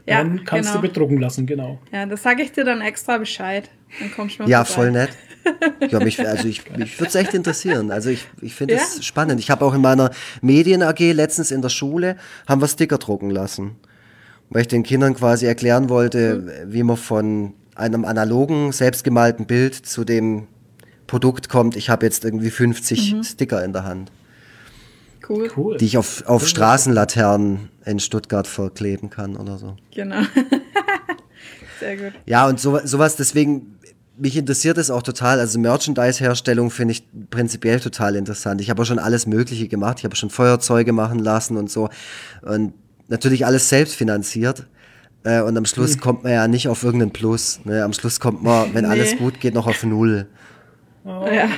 [0.05, 0.81] Ja, dann kannst genau.
[0.81, 1.79] du bedrucken lassen, genau.
[1.91, 3.69] Ja, das sage ich dir dann extra Bescheid.
[3.99, 4.81] Dann kommst du mal Ja, vorbei.
[4.83, 5.09] voll nett.
[5.89, 7.89] Ja, mich, also ich, mich würde es echt interessieren.
[7.89, 9.01] Also ich, ich finde es Ja?
[9.01, 9.39] spannend.
[9.39, 10.11] Ich habe auch in meiner
[10.43, 12.15] Medien AG letztens in der Schule,
[12.47, 13.75] haben wir Sticker drucken lassen.
[14.51, 20.03] Weil ich den Kindern quasi erklären wollte, wie man von einem analogen, selbstgemalten Bild zu
[20.03, 20.47] dem
[21.07, 21.75] Produkt kommt.
[21.75, 23.23] Ich habe jetzt irgendwie 50 Mhm.
[23.23, 24.11] Sticker in der Hand,
[25.27, 25.49] Cool.
[25.55, 25.77] Cool.
[25.77, 29.75] die ich auf, auf Straßenlaternen in Stuttgart verkleben kann oder so.
[29.93, 30.21] Genau.
[31.79, 32.13] Sehr gut.
[32.25, 33.77] Ja, und so, sowas, deswegen,
[34.17, 35.39] mich interessiert es auch total.
[35.39, 38.61] Also Merchandise-Herstellung finde ich prinzipiell total interessant.
[38.61, 39.99] Ich habe auch schon alles Mögliche gemacht.
[39.99, 41.89] Ich habe schon Feuerzeuge machen lassen und so.
[42.43, 42.73] Und
[43.07, 44.67] natürlich alles selbst finanziert.
[45.23, 47.59] Äh, und am Schluss kommt man ja nicht auf irgendeinen Plus.
[47.63, 47.83] Ne?
[47.83, 49.17] Am Schluss kommt man, wenn alles Nee.
[49.19, 50.27] gut geht, noch auf Null.
[51.05, 51.49] Ja.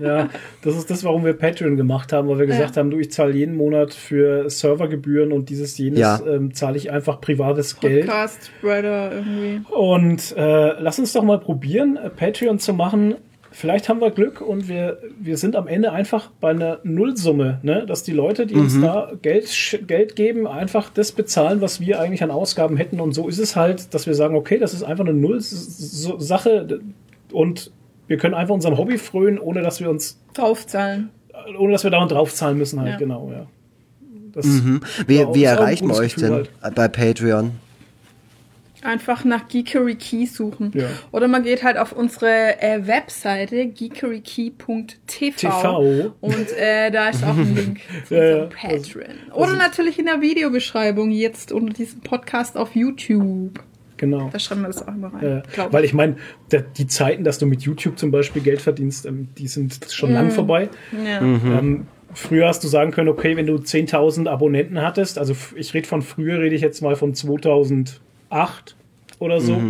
[0.00, 0.30] Ja,
[0.62, 3.34] das ist das, warum wir Patreon gemacht haben, weil wir gesagt haben, du, ich zahle
[3.34, 6.20] jeden Monat für Servergebühren und dieses jenes Ja.
[6.26, 8.06] ähm, zahle ich einfach privates Geld.
[8.06, 9.60] Podcast, Spreader irgendwie.
[9.70, 13.16] Und äh, lass uns doch mal probieren, Patreon zu machen.
[13.58, 17.86] Vielleicht haben wir Glück und wir, wir sind am Ende einfach bei einer Nullsumme, ne?
[17.86, 22.22] dass die Leute, die uns da Geld, Geld geben, einfach das bezahlen, was wir eigentlich
[22.22, 23.00] an Ausgaben hätten.
[23.00, 26.78] Und so ist es halt, dass wir sagen, okay, das ist einfach eine Null-Sache
[27.32, 27.72] und
[28.06, 31.10] wir können einfach unserem Hobby frönen, ohne dass wir uns, Draufzahlen.
[31.58, 32.96] ohne dass wir dauernd draufzahlen müssen halt, Ja.
[32.98, 33.46] genau, ja.
[34.34, 34.46] Das
[35.08, 37.50] Wie, Ja, wie erreichen wir gutes euch denn bei Patreon?
[38.82, 40.70] Einfach nach Geekery Key suchen.
[40.74, 40.86] Ja.
[41.12, 46.12] Oder man geht halt auf unsere äh, Webseite geekerykey.tv TV.
[46.20, 48.34] und äh, da ist auch ein Link zu Ja, ja.
[48.44, 49.32] unserem Patreon.
[49.34, 53.58] Oder natürlich in der Videobeschreibung jetzt unter diesem Podcast auf YouTube.
[53.96, 54.28] genau.
[54.32, 55.42] Da schreiben wir das auch immer rein.
[55.52, 56.16] Glaub weil ich meine,
[56.76, 60.30] die Zeiten, dass du mit YouTube zum Beispiel Geld verdienst, ähm, die sind schon lang
[60.30, 60.68] vorbei.
[61.04, 61.20] Ja.
[61.20, 65.86] Ähm, früher hast du sagen können, okay, wenn du 10.000 Abonnenten hattest, also ich rede
[65.88, 67.12] von früher, rede ich jetzt mal von
[68.30, 68.76] 2008
[69.18, 69.60] oder so,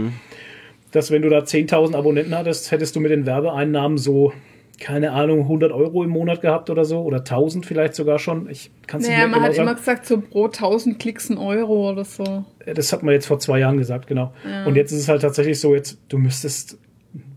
[0.92, 4.32] dass wenn du da 10.000 Abonnenten hattest, hättest du mit den Werbeeinnahmen so,
[4.80, 8.48] keine Ahnung, 100 Euro im Monat gehabt oder so, oder 1000 vielleicht sogar schon.
[8.48, 10.00] Ich kann es Naja, nicht man mehr hat genau immer sagen.
[10.00, 12.44] gesagt, so pro 1000 Klicks ein Euro oder so.
[12.66, 14.32] Das hat man jetzt vor zwei Jahren gesagt, genau.
[14.66, 16.78] Und jetzt ist es halt tatsächlich so, jetzt, du müsstest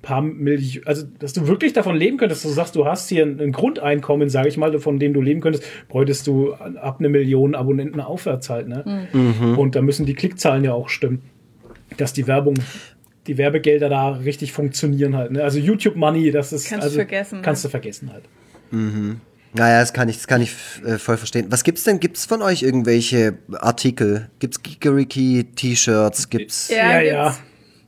[0.01, 3.39] paar Millionen, also dass du wirklich davon leben könntest, du sagst, du hast hier ein,
[3.39, 7.55] ein Grundeinkommen, sage ich mal, von dem du leben könntest, bräuchtest du ab eine Million
[7.55, 9.07] Abonnenten aufwärts halt, ne?
[9.13, 9.57] Mhm.
[9.57, 11.21] Und da müssen die Klickzahlen ja auch stimmen,
[11.97, 12.55] dass die Werbung
[13.27, 15.31] die Werbegelder da richtig funktionieren halt.
[15.31, 15.43] Ne?
[15.43, 17.67] Also YouTube Money, das ist Kannst du also, vergessen, Kannst ne?
[17.67, 18.23] du vergessen halt.
[19.53, 20.51] Naja, das kann ich, das kann ich
[20.85, 21.47] äh, voll verstehen.
[21.49, 21.99] Was gibt's denn?
[21.99, 24.29] Gibt's von euch irgendwelche Artikel?
[24.39, 26.29] Gibt's Geekeriki T-Shirts?
[26.29, 26.69] Gibt's?
[26.69, 27.25] Ja, ja.
[27.25, 27.41] gibt's.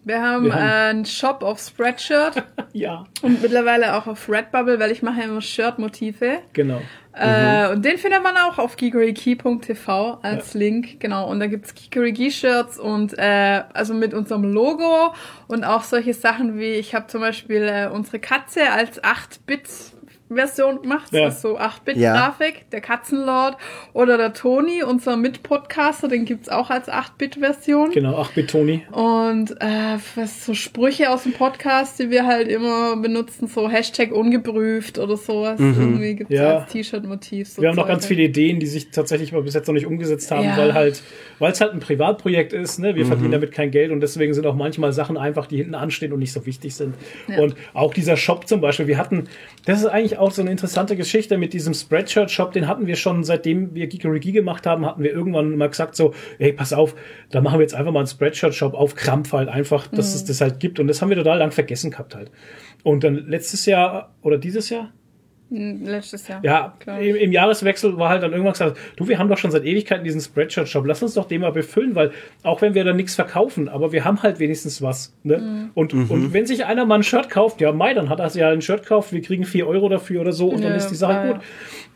[0.06, 0.64] Wir haben, Wir haben-
[0.98, 2.44] einen Shop auf Spreadshirt
[2.74, 6.40] Ja, und mittlerweile auch auf Redbubble, weil ich mache ja immer Shirt-Motive.
[6.54, 6.82] genau.
[7.16, 11.30] Äh, und den findet man auch auf geekeriki.tv als Link, genau.
[11.30, 15.14] Und da gibt's Geekeriki-Shirts und äh, also mit unserem Logo
[15.48, 19.68] und auch solche Sachen wie, ich habe zum Beispiel äh, unsere Katze als 8-Bit
[20.36, 21.26] Version gemacht, Ja.
[21.26, 23.58] das ist so 8-Bit-Grafik, der Katzenlord
[23.94, 27.92] oder der Toni, unser Mitpodcaster, den gibt's auch als 8-Bit-Version.
[27.92, 28.84] Genau, ach Betoni.
[28.92, 34.12] Und äh, was so Sprüche aus dem Podcast, die wir halt immer benutzen, so Hashtag
[34.12, 35.60] ungeprüft oder sowas.
[35.60, 36.36] Irgendwie gibt's Mhm.
[36.38, 36.58] Ja.
[36.60, 37.48] als T-Shirt-Motiv.
[37.50, 39.86] So Wir haben noch ganz viele Ideen, die sich tatsächlich mal bis jetzt noch nicht
[39.86, 40.58] umgesetzt haben, Ja.
[40.58, 41.02] weil halt,
[41.40, 42.96] weil es halt ein Privatprojekt ist, ne?
[42.96, 43.08] Wir Mhm.
[43.10, 46.20] verdienen damit kein Geld und deswegen sind auch manchmal Sachen einfach, die hinten anstehen und
[46.20, 46.96] nicht so wichtig sind.
[47.28, 47.40] Ja.
[47.42, 49.26] Und auch dieser Shop zum Beispiel, wir hatten,
[49.66, 53.24] das ist eigentlich auch so eine interessante Geschichte mit diesem Spreadshirt-Shop, den hatten wir schon,
[53.24, 56.96] seitdem wir Geekerigi gemacht haben, hatten wir irgendwann mal gesagt so, ey, pass auf,
[57.32, 60.16] da machen wir jetzt einfach mal einen Spreadshirt-Shop auf Krampf halt einfach, dass Mhm.
[60.16, 62.32] es das halt gibt und das haben wir total lang vergessen gehabt halt.
[62.84, 64.92] Und dann letztes Jahr oder dieses Jahr,
[65.54, 66.42] Letztes Jahr.
[66.44, 69.64] ja, im, im Jahreswechsel war halt dann irgendwann gesagt, du, wir haben doch schon seit
[69.66, 72.12] Ewigkeiten diesen Spreadshirt-Shop, lass uns doch den mal befüllen, weil
[72.42, 75.14] auch wenn wir da nichts verkaufen, aber wir haben halt wenigstens was.
[75.22, 75.38] Ne?
[75.38, 75.70] Mhm.
[75.76, 78.42] Und, und wenn sich einer mal ein Shirt kauft, ja, Mai, dann hat er sich
[78.42, 80.88] ja ein Shirt gekauft, wir kriegen vier Euro dafür oder so und dann Ja, ist
[80.88, 81.42] die Sache ja, gut.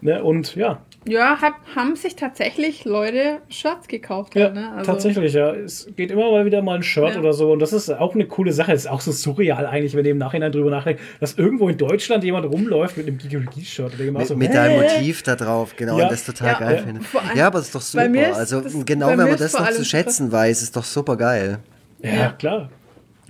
[0.02, 0.24] Ne?
[0.24, 4.36] Und ja, Ja, hab, haben sich tatsächlich Leute Shirts gekauft.
[4.36, 4.72] ja halt, ne?
[4.76, 5.54] also, tatsächlich, ja.
[5.54, 7.20] Es geht immer mal wieder mal ein Shirt Ja.
[7.22, 8.74] oder so und das ist auch eine coole Sache.
[8.74, 11.78] Es ist auch so surreal eigentlich, wenn ihr im Nachhinein drüber nachdenkt, dass irgendwo in
[11.78, 13.98] Deutschland jemand rumläuft mit einem Geeky-Shirt.
[13.98, 16.06] Mit, so, mit deinem Motiv da drauf, genau, Ja.
[16.06, 16.84] und das total Ja, geil ja.
[16.84, 17.02] finde.
[17.36, 18.32] Ja, aber das ist doch bei mir super.
[18.32, 21.16] ist Also das- genau, wenn man ist das noch zu schätzen weiß, ist doch super
[21.16, 21.60] geil.
[22.02, 22.70] Ja, klar.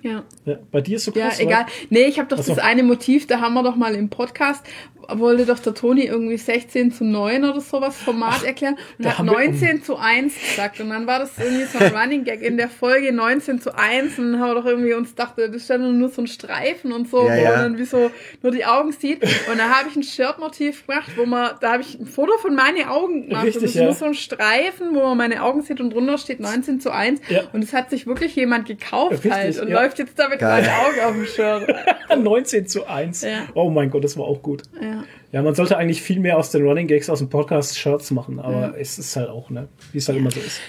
[0.08, 0.24] Ja.
[0.46, 1.40] Ja, bei dir ist so Ja, krass.
[1.40, 1.64] egal.
[1.64, 1.72] oder?
[1.90, 2.56] Nee, ich habe doch Ach so.
[2.56, 4.66] das eine Motiv, da haben wir doch mal im Podcast,
[5.10, 9.28] wollte doch der Toni irgendwie 16 zu 9 oder sowas Format erklären und hat haben
[9.28, 10.82] wir 19 zu 1 gesagt.
[10.82, 14.20] Und dann war das irgendwie so ein Running Gag in der Folge 19 zu 1
[14.20, 16.92] und dann haben wir doch irgendwie uns dachte, das ist dann nur so ein Streifen
[16.92, 17.52] und so, Ja, wo ja.
[17.52, 18.12] man dann wie so
[18.44, 19.24] nur die Augen sieht.
[19.24, 22.54] Und da habe ich ein Shirt-Motiv gemacht, wo man, da habe ich ein Foto von
[22.56, 23.46] meinen Augen gemacht.
[23.46, 23.84] Richtig, das ist ja.
[23.86, 27.22] nur so ein Streifen, wo man meine Augen sieht und drunter steht 19 zu 1.
[27.30, 27.44] Ja.
[27.54, 29.78] Und es hat sich wirklich jemand gekauft Richtig, halt und ja.
[29.98, 30.61] Läuft jetzt damit Geil.
[30.64, 31.76] meine Augen auf dem Shirt.
[32.24, 33.22] 19 zu 1.
[33.22, 33.30] Ja.
[33.53, 34.64] Oh mein Gott, das war auch gut.
[34.82, 35.03] Ja.
[35.32, 38.40] Ja, man sollte eigentlich viel mehr aus den Running Gags aus dem Podcast Shirts machen,
[38.40, 40.60] aber es ist halt auch, ne, wie es halt immer so ist.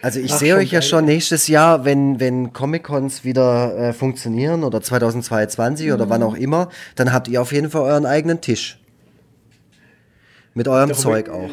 [0.00, 4.62] Also ich Ach, sehe euch ja schon nächstes Jahr, wenn, wenn Comic-Cons wieder äh, funktionieren
[4.62, 6.10] oder 2022 oder Mhm.
[6.10, 8.78] wann auch immer, dann habt ihr auf jeden Fall euren eigenen Tisch.
[10.58, 11.50] Mit eurem Darüber- Zeug auch.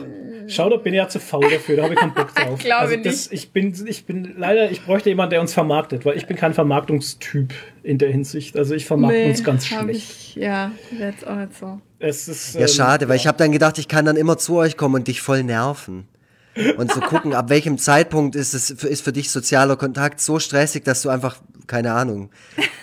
[0.48, 2.60] Schau, da bin ich ja zu faul dafür, da habe ich keinen Bock drauf.
[2.60, 6.18] Glaube also das, ich bin, ich bin leider, ich bräuchte jemanden, der uns vermarktet, weil
[6.18, 7.52] ich bin kein Vermarktungstyp
[7.82, 8.56] in der Hinsicht.
[8.56, 10.00] Also ich vermarkte uns ganz hab schlecht.
[10.00, 11.80] Ich, ja, jetzt auch nicht so.
[11.98, 14.56] Es ist, Ja, ähm, schade, weil ich habe dann gedacht, ich kann dann immer zu
[14.58, 16.08] euch kommen und dich voll nerven.
[16.78, 20.84] Und so gucken, ab welchem Zeitpunkt ist es ist für dich sozialer Kontakt so stressig,
[20.84, 21.38] dass du einfach,
[21.68, 22.30] keine Ahnung,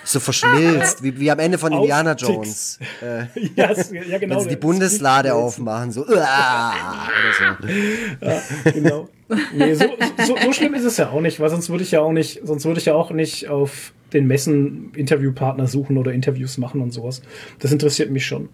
[0.05, 2.15] so verschmilzt, wie, wie am Ende von Indiana.
[2.15, 2.79] Jones.
[3.01, 3.25] Äh,
[3.57, 4.37] ja, es, ja, genau.
[4.37, 6.73] wenn sie die Bundeslade aufmachen, so, uah,
[7.09, 8.71] oder so.
[8.73, 9.09] genau.
[9.55, 9.87] Nee, so,
[10.27, 12.43] so, so schlimm ist es ja auch nicht, weil sonst würde ich ja auch nicht,
[12.45, 16.91] sonst würde ich ja auch nicht auf den Messen Interviewpartner suchen oder Interviews machen und
[16.93, 17.23] sowas.
[17.59, 18.51] Das interessiert mich schon.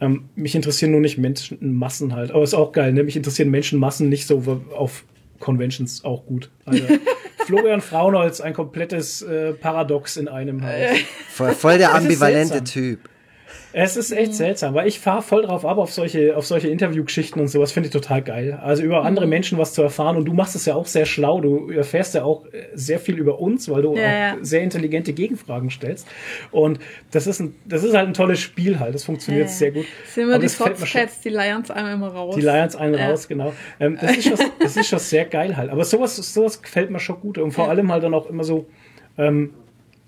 [0.00, 2.30] Ähm, mich interessieren nur nicht Menschenmassen halt.
[2.32, 3.04] Aber ist auch geil, ne?
[3.04, 5.04] Mich interessieren Menschenmassen nicht so auf
[5.40, 6.50] Conventions auch gut.
[6.64, 6.84] Also,
[7.46, 10.98] Florian Fraunholz, ein komplettes äh, Paradox in einem halt.
[11.28, 12.64] Voll, voll der ambivalente.
[12.64, 13.00] Typ.
[13.76, 17.40] Es ist echt seltsam, weil ich fahre voll drauf ab auf solche, auf solche Interviewgeschichten
[17.42, 18.56] und sowas, finde ich total geil.
[18.62, 21.40] Also über andere Menschen was zu erfahren und du machst es ja auch sehr schlau,
[21.40, 25.12] du erfährst ja auch äh, sehr viel über uns, weil du Ja, auch sehr intelligente
[25.12, 26.06] Gegenfragen stellst.
[26.52, 26.78] Und
[27.10, 29.86] das ist, ein, das ist halt ein tolles Spiel halt, das funktioniert sehr gut.
[30.06, 32.36] Sind Aber die Foxcats, die Lions einmal immer raus.
[32.36, 33.08] die Lions Ja.
[33.10, 33.52] raus, genau.
[33.80, 35.70] Ähm, das, ist schon, das ist schon sehr geil halt.
[35.70, 37.38] Aber sowas, sowas gefällt mir schon gut.
[37.38, 38.66] Und vor allem halt dann auch immer so,
[39.18, 39.50] ähm,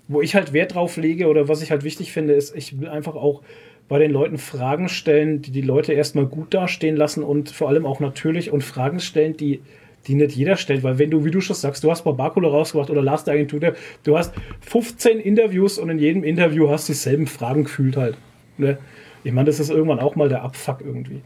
[0.07, 2.87] wo ich halt Wert drauf lege oder was ich halt wichtig finde, ist, ich will
[2.87, 3.41] einfach auch
[3.87, 7.85] bei den Leuten Fragen stellen, die die Leute erstmal gut dastehen lassen und vor allem
[7.85, 9.61] auch natürlich und Fragen stellen, die
[10.07, 12.89] die nicht jeder stellt, weil wenn du, wie du schon sagst, du hast Barbacula rausgebracht
[12.89, 13.59] oder Last Agentur,
[14.03, 18.17] du hast 15 Interviews und in jedem Interview hast du dieselben Fragen gefühlt halt.
[18.57, 18.77] Ne?
[19.23, 21.21] Ich meine, das ist irgendwann auch mal der Abfuck irgendwie.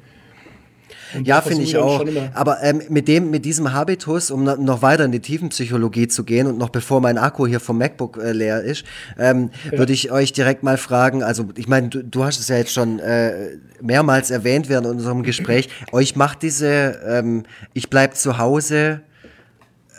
[1.15, 2.05] Und Ja, finde ich auch.
[2.33, 6.23] Aber ähm, mit dem, mit diesem Habitus, um no- noch weiter in die Tiefenpsychologie zu
[6.23, 8.83] gehen und noch bevor mein Akku hier vom MacBook äh, leer ist,
[9.17, 11.23] ähm, würde ich euch direkt mal fragen.
[11.23, 15.23] Also ich meine, du, du hast es ja jetzt schon äh, mehrmals erwähnt während unserem
[15.23, 15.69] Gespräch.
[15.91, 17.43] euch macht diese ähm,
[17.73, 19.01] ich bleib zu Hause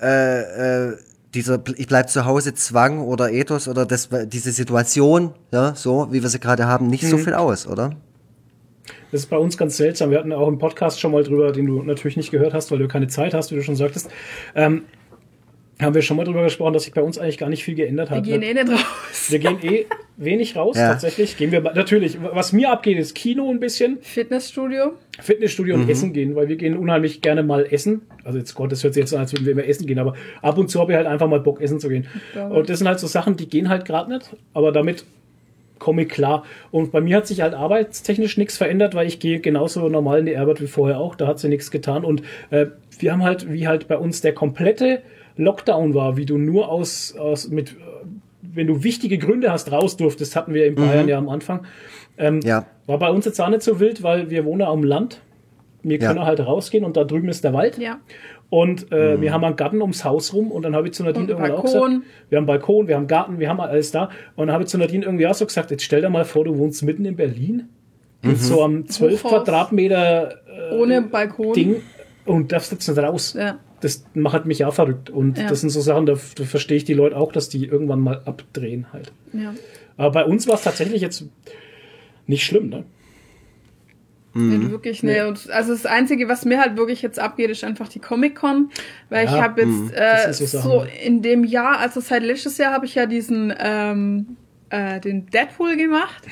[0.02, 0.96] äh, äh,
[1.34, 6.22] dieser ich bleib zu Hause Zwang oder Ethos oder das, diese Situation, ja, so wie
[6.22, 7.08] wir sie gerade haben, nicht Mhm.
[7.08, 7.92] so viel aus, oder?
[9.12, 10.10] Das ist bei uns ganz seltsam.
[10.10, 12.78] Wir hatten auch im Podcast schon mal drüber, den du natürlich nicht gehört hast, weil
[12.78, 14.10] du keine Zeit hast, wie du schon sagtest.
[14.56, 14.82] Ähm,
[15.80, 18.10] haben wir schon mal drüber gesprochen, dass sich bei uns eigentlich gar nicht viel geändert
[18.10, 18.24] Wir hat.
[18.24, 19.26] gehen eh nicht raus.
[19.30, 19.86] Wir gehen eh
[20.16, 20.90] wenig raus, Ja.
[20.92, 21.36] tatsächlich.
[21.36, 22.18] Gehen wir natürlich.
[22.22, 24.92] Was mir abgeht, ist Kino ein bisschen, Fitnessstudio.
[25.20, 28.02] Fitnessstudio und Essen gehen, weil wir gehen unheimlich gerne mal essen.
[28.24, 30.14] Also jetzt Gott, das hört sich jetzt an, als würden wir immer essen gehen, aber
[30.40, 32.06] ab und zu habe ich halt einfach mal Bock, essen zu gehen.
[32.50, 35.04] Und das sind halt so Sachen, die gehen halt gerade nicht, aber damit
[35.82, 36.44] komme ich klar.
[36.70, 40.26] Und bei mir hat sich halt arbeitstechnisch nichts verändert, weil ich gehe genauso normal in
[40.26, 41.14] die Arbeit wie vorher auch.
[41.16, 42.04] Da hat sie nichts getan.
[42.04, 42.66] Und äh,
[43.00, 45.02] wir haben halt, wie halt bei uns der komplette
[45.36, 47.74] Lockdown war, wie du nur aus, aus mit, äh,
[48.42, 51.66] wenn du wichtige Gründe hast, raus durftest, hatten wir in Bayern ja am Anfang.
[52.18, 52.66] Ähm, Ja.
[52.86, 55.20] War bei uns jetzt auch nicht so wild, weil wir wohnen am Land.
[55.82, 56.08] Wir Ja.
[56.08, 57.78] können halt rausgehen und da drüben ist der Wald.
[57.78, 57.98] Ja.
[58.52, 61.26] Und äh, wir haben einen Garten ums Haus rum und dann habe ich zu Nadine
[61.26, 61.90] irgendwann auch Balkon.
[62.00, 64.10] gesagt, wir haben Balkon, wir haben Garten, wir haben alles da.
[64.36, 66.44] Und dann habe ich zu Nadine irgendwie auch so gesagt, jetzt stell dir mal vor,
[66.44, 67.70] du wohnst mitten in Berlin
[68.20, 69.44] mit so einem 12 Hochhaus.
[69.44, 70.34] Quadratmeter
[70.70, 71.54] äh, Ohne Balkon.
[71.54, 71.76] Ding
[72.26, 73.32] und darfst jetzt nicht raus.
[73.38, 73.58] Ja.
[73.80, 75.08] Das macht mich auch verrückt.
[75.08, 75.48] Und Ja.
[75.48, 78.20] das sind so Sachen, da, da verstehe ich die Leute auch, dass die irgendwann mal
[78.26, 79.12] abdrehen halt.
[79.32, 79.54] Ja.
[79.96, 81.24] Aber bei uns war es tatsächlich jetzt
[82.26, 82.84] nicht schlimm, ne?
[84.34, 85.28] Nicht wirklich, ne.
[85.28, 88.70] Und also das Einzige, was mir halt wirklich jetzt abgeht, ist einfach die Comic-Con.
[89.10, 92.22] Weil Ja, ich habe jetzt äh, das sind so so, in dem Jahr, also seit
[92.22, 94.36] letztes Jahr habe ich ja diesen ähm,
[94.70, 96.24] äh, den Deadpool gemacht.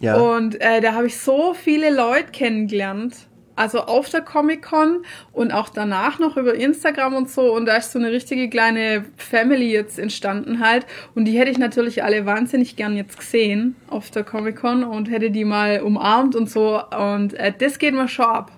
[0.00, 0.16] Ja.
[0.16, 3.28] Und äh, da habe ich so viele Leute kennengelernt.
[3.54, 7.54] Also auf der Comic-Con und auch danach noch über Instagram und so.
[7.54, 10.86] Und da ist so eine richtige kleine Family jetzt entstanden halt.
[11.14, 15.30] Und die hätte ich natürlich alle wahnsinnig gern jetzt gesehen auf der Comic-Con und hätte
[15.30, 16.80] die mal umarmt und so.
[16.82, 18.52] Und äh, das geht mir schon ab.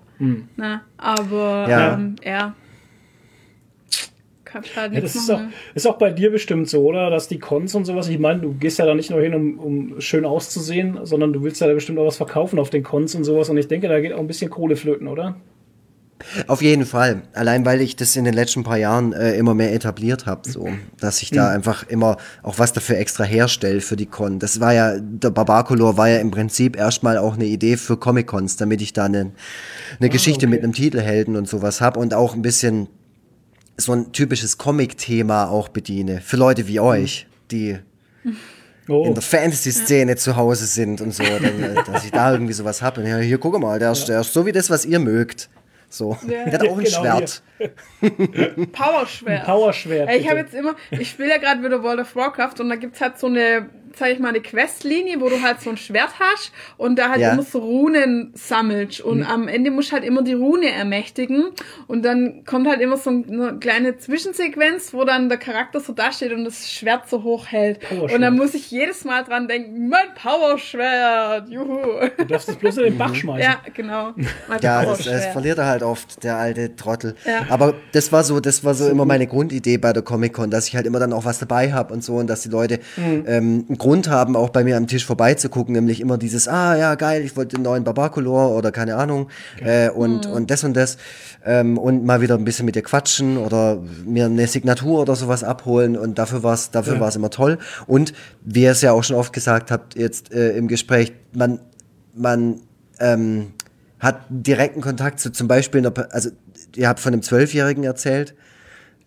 [0.56, 0.80] Ne?
[0.96, 1.94] Aber ja.
[1.94, 2.54] Ähm, ja.
[4.76, 5.52] Halt Ja, das ist auch, ne?
[5.74, 7.10] ist auch bei dir bestimmt so, oder?
[7.10, 9.59] Dass die Cons und sowas, ich meine, du gehst ja da nicht nur hin, um,
[9.59, 13.14] um schön auszusehen, sondern du willst ja da bestimmt auch was verkaufen auf den Cons
[13.14, 13.48] und sowas.
[13.48, 15.36] Und ich denke, da geht auch ein bisschen Kohle flöten, oder?
[16.47, 17.22] Auf jeden Fall.
[17.35, 20.68] Allein weil ich das in den letzten paar Jahren äh, immer mehr etabliert habe, so,
[20.98, 24.39] dass ich da einfach immer auch was dafür extra herstelle für die Con.
[24.39, 28.56] Das war ja, der Barbacolor war ja im Prinzip erstmal auch eine Idee für Comic-Cons,
[28.56, 29.32] damit ich da eine,
[30.01, 30.55] eine Geschichte okay.
[30.55, 32.89] mit einem Titelhelden und sowas habe und auch ein bisschen
[33.76, 36.20] so ein typisches Comic-Thema auch bediene.
[36.20, 37.78] Für Leute wie euch, die
[38.86, 42.52] Oh, in der Fantasy-Szene zu Hause sind und so, dann, äh, dass ich da irgendwie
[42.52, 43.06] sowas habe.
[43.09, 45.48] Ja, hier, guck mal, der ist, der ist so wie das, was ihr mögt.
[45.88, 46.18] So.
[46.28, 46.44] Ja.
[46.44, 47.42] Der hat auch ein Genau Schwert.
[48.72, 49.44] Powerschwert.
[49.46, 50.10] Powerschwert.
[50.10, 53.01] Ich habe jetzt immer, ich spiele ja gerade wieder World of Warcraft und da gibt's
[53.01, 56.52] halt so eine, sag ich mal, eine Questlinie, wo du halt so ein Schwert hast
[56.76, 57.32] und da halt Ja.
[57.32, 61.46] immer so Runen sammelst und am Ende musst du halt immer die Rune ermächtigen
[61.86, 66.32] und dann kommt halt immer so eine kleine Zwischensequenz, wo dann der Charakter so dasteht
[66.32, 67.78] und das Schwert so hoch hält.
[67.90, 72.08] Und dann muss ich jedes Mal dran denken, mein Powerschwert, juhu.
[72.16, 73.42] Du darfst es bloß in den Bach schmeißen.
[73.42, 74.12] Ja, genau.
[74.48, 77.14] Mein Ja, das, das verliert er halt oft, der alte Trottel.
[77.24, 77.46] Ja.
[77.48, 80.76] Aber das war so, das war so immer meine Grundidee bei der Comic-Con, dass ich
[80.76, 83.24] halt immer dann auch was dabei habe und so und dass die Leute Mhm.
[83.26, 86.94] ähm, einen Grund haben, auch bei mir am Tisch vorbeizugucken, nämlich immer dieses, ah ja,
[86.94, 89.28] geil, ich wollte den neuen Barbacolor oder keine Ahnung
[89.62, 90.32] äh, und, Mhm.
[90.35, 90.97] und das und das
[91.44, 95.44] ähm, und mal wieder ein bisschen mit dir quatschen oder mir eine Signatur oder sowas
[95.44, 97.01] abholen und dafür war es dafür Ja.
[97.01, 97.59] war's immer toll.
[97.86, 101.61] Und wie ihr es ja auch schon oft gesagt habt jetzt äh, im Gespräch, man,
[102.15, 102.61] man
[103.01, 103.48] ähm,
[104.01, 106.31] hat direkten Kontakt zu zum Beispiel, einer, also
[106.74, 108.35] ihr habt von einem Zwölfjährigen erzählt,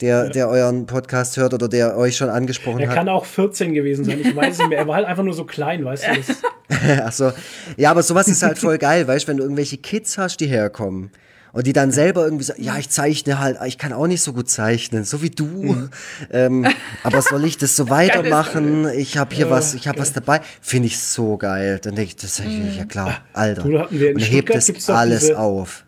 [0.02, 2.96] der, der euren Podcast hört oder der euch schon angesprochen Er hat.
[2.96, 4.78] kann auch 14 gewesen sein, ich weiß es nicht mehr.
[4.80, 6.16] Er war halt einfach nur so klein, weißt du?
[6.16, 6.38] Das,
[7.06, 7.32] Ach so.
[7.78, 10.48] Ja, aber sowas ist halt voll geil, weißt du, wenn du irgendwelche Kids hast, die
[10.48, 11.12] herkommen
[11.54, 14.34] und die dann selber irgendwie sagen, ja, ich zeichne halt, ich kann auch nicht so
[14.34, 15.90] gut zeichnen, so wie du.
[16.32, 16.68] Ähm,
[17.04, 17.90] aber soll ich das so
[18.28, 18.88] weitermachen?
[18.90, 20.42] Ich habe hier was, ich habe was dabei.
[20.62, 21.80] Finde ich so geil.
[21.82, 23.64] Dann denke ich, das ich, ja klar, Alter.
[23.64, 25.86] Du, hatten wir in und er hebt das alles diese- auf.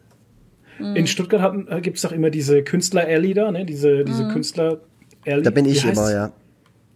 [0.79, 3.65] In Stuttgart hatten- äh, gibt's doch immer diese Künstler-Alley da, ne?
[3.65, 5.43] Diese, diese Künstler-Alley.
[5.43, 6.11] Da bin ich Wie immer, es?
[6.13, 6.31] ja.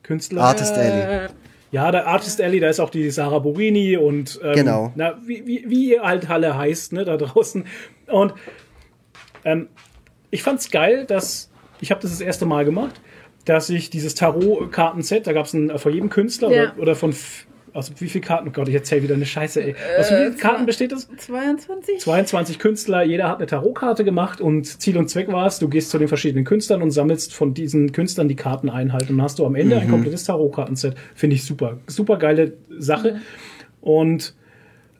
[0.03, 0.41] Künstler.
[0.43, 1.29] Artist Alley.
[1.71, 4.91] Ja, der Artist Alley, da ist auch die Sarah Borini und ähm, Genau.
[4.95, 7.65] na, wie, wie, wie ihr halt Halle heißt, ne, da draußen.
[8.07, 8.33] Und
[9.45, 9.67] ähm,
[10.29, 11.49] ich fand's geil, dass
[11.81, 13.01] ich habe das das erste Mal gemacht,
[13.45, 16.63] dass ich dieses Tarot-Kartenset, da gab's ein äh, von jedem Künstler Ja.
[16.73, 17.13] oder, oder von
[17.73, 19.75] aus wie viel Karten, oh Gott, ich erzähle wieder eine Scheiße, ey.
[19.99, 21.07] Aus wie vielen Karten besteht das?
[21.17, 21.99] 22?
[21.99, 25.89] 22 Künstler, jeder hat eine Tarotkarte gemacht und Ziel und Zweck war es, du gehst
[25.89, 29.23] zu den verschiedenen Künstlern und sammelst von diesen Künstlern die Karten ein halt und dann
[29.23, 30.95] hast du am Ende ein komplettes Tarotkartenset.
[31.15, 31.79] Finde ich super.
[31.87, 33.21] Super geile Sache.
[33.81, 34.35] Und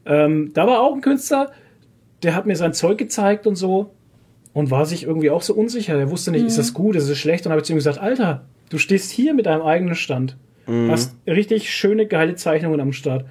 [0.06, 1.52] ähm, da war auch ein Künstler,
[2.24, 3.91] der hat mir sein Zeug gezeigt und so
[4.54, 5.98] und war sich irgendwie auch so unsicher.
[5.98, 7.45] Er wusste nicht, ist das gut, ist es schlecht?
[7.45, 10.38] Und habe ich zu ihm gesagt, Alter, du stehst hier mit deinem eigenen Stand.
[10.68, 13.26] Hast richtig schöne, geile Zeichnungen am Start.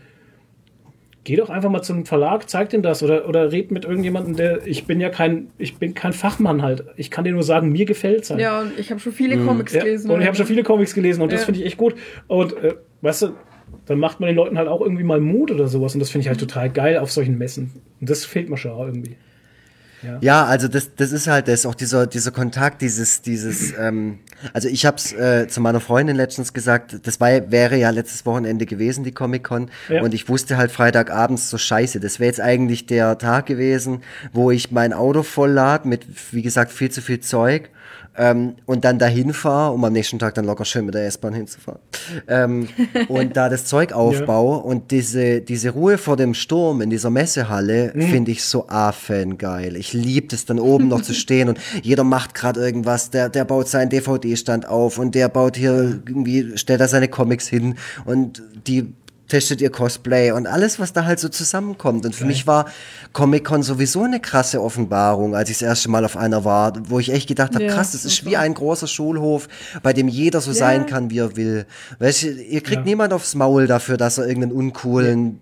[1.24, 4.66] Geh doch einfach mal zum Verlag, zeig ihm das oder, oder red mit irgendjemandem, der,
[4.66, 6.84] ich bin ja kein, ich bin kein Fachmann halt.
[6.96, 8.40] Ich kann dir nur sagen, mir gefällt's halt.
[8.40, 10.10] Ja, und ich habe schon viele Comics Ja, gelesen.
[10.10, 11.46] und ich habe schon viele Comics gelesen und das Ja.
[11.46, 11.94] finde ich echt gut.
[12.26, 13.28] Und äh, weißt du,
[13.86, 16.22] dann macht man den Leuten halt auch irgendwie mal Mut oder sowas und das finde
[16.24, 17.70] ich halt total geil auf solchen Messen.
[18.00, 19.16] Und das fehlt mir schon auch irgendwie.
[20.20, 24.18] Ja, also das, das ist halt das, auch dieser, dieser Kontakt, dieses, dieses, ähm,
[24.52, 28.66] also ich hab's äh, zu meiner Freundin letztens gesagt, das war, wäre ja letztes Wochenende
[28.66, 30.02] gewesen, die Comic-Con, Ja.
[30.02, 34.02] und ich wusste halt Freitagabends so scheiße, das wäre jetzt eigentlich der Tag gewesen,
[34.32, 37.70] wo ich mein Auto voll lad mit, wie gesagt, viel zu viel Zeug
[38.16, 41.34] ähm, und dann dahin fahre, um am nächsten Tag dann locker schön mit der S-Bahn
[41.34, 41.80] hinzufahren.
[42.28, 42.68] Ähm,
[43.08, 47.92] und da das Zeug aufbaue und diese, diese Ruhe vor dem Sturm in dieser Messehalle
[47.92, 49.76] finde ich so affengeil.
[49.76, 53.10] Ich liebe es dann oben noch zu stehen und jeder macht gerade irgendwas.
[53.10, 57.48] Der, der baut seinen DVD-Stand auf und der baut hier irgendwie, stellt da seine Comics
[57.48, 58.92] hin und die
[59.32, 62.04] testet ihr Cosplay und alles, was da halt so zusammenkommt.
[62.04, 62.66] Und für mich war
[63.14, 67.10] Comic-Con sowieso eine krasse Offenbarung, als ich das erste Mal auf einer war, wo ich
[67.10, 69.48] echt gedacht habe, Ja, krass, das ist wie ein großer Schulhof,
[69.82, 71.64] bei dem jeder so sein kann, wie er will.
[71.98, 72.84] Weißt du, ihr kriegt Ja.
[72.84, 75.40] niemand aufs Maul dafür, dass er irgendeinen uncoolen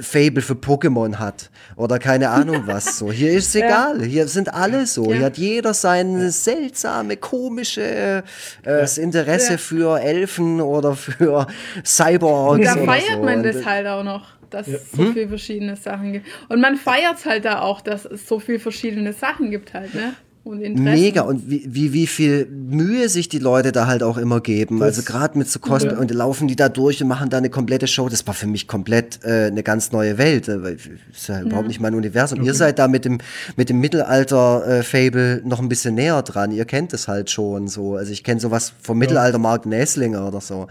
[0.00, 3.10] Fable für Pokémon hat oder keine Ahnung was so.
[3.10, 4.00] Hier ist egal.
[4.02, 5.10] Hier sind alle so.
[5.10, 5.16] Ja.
[5.16, 8.22] Hier hat jeder sein seltsame, komische
[8.64, 9.58] äh, Interesse Ja.
[9.58, 11.46] für Elfen oder für
[11.84, 12.64] Cyborgs.
[12.64, 13.22] Da feiert so.
[13.24, 16.26] man das halt auch noch, dass es so viele verschiedene Sachen gibt.
[16.48, 20.14] Und man feiert halt da auch, dass es so viele verschiedene Sachen gibt halt, ne?
[20.50, 21.00] Und Interessen.
[21.00, 24.82] Mega und wie, wie, wie viel Mühe sich die Leute da halt auch immer geben.
[24.82, 27.86] also gerade mit so Cosplay und laufen die da durch und machen da eine komplette
[27.86, 28.08] Show.
[28.08, 30.48] Das war für mich komplett äh, eine ganz neue Welt.
[30.48, 30.72] äh, das
[31.16, 32.42] ist ja überhaupt nicht mein Universum.
[32.42, 33.18] Ihr seid da mit dem,
[33.54, 36.50] mit dem Mittelalter-Fable noch ein bisschen näher dran.
[36.50, 37.94] Ihr kennt es halt schon so.
[37.94, 40.66] Also ich kenne sowas vom Mittelalter Mark Näslinger oder so.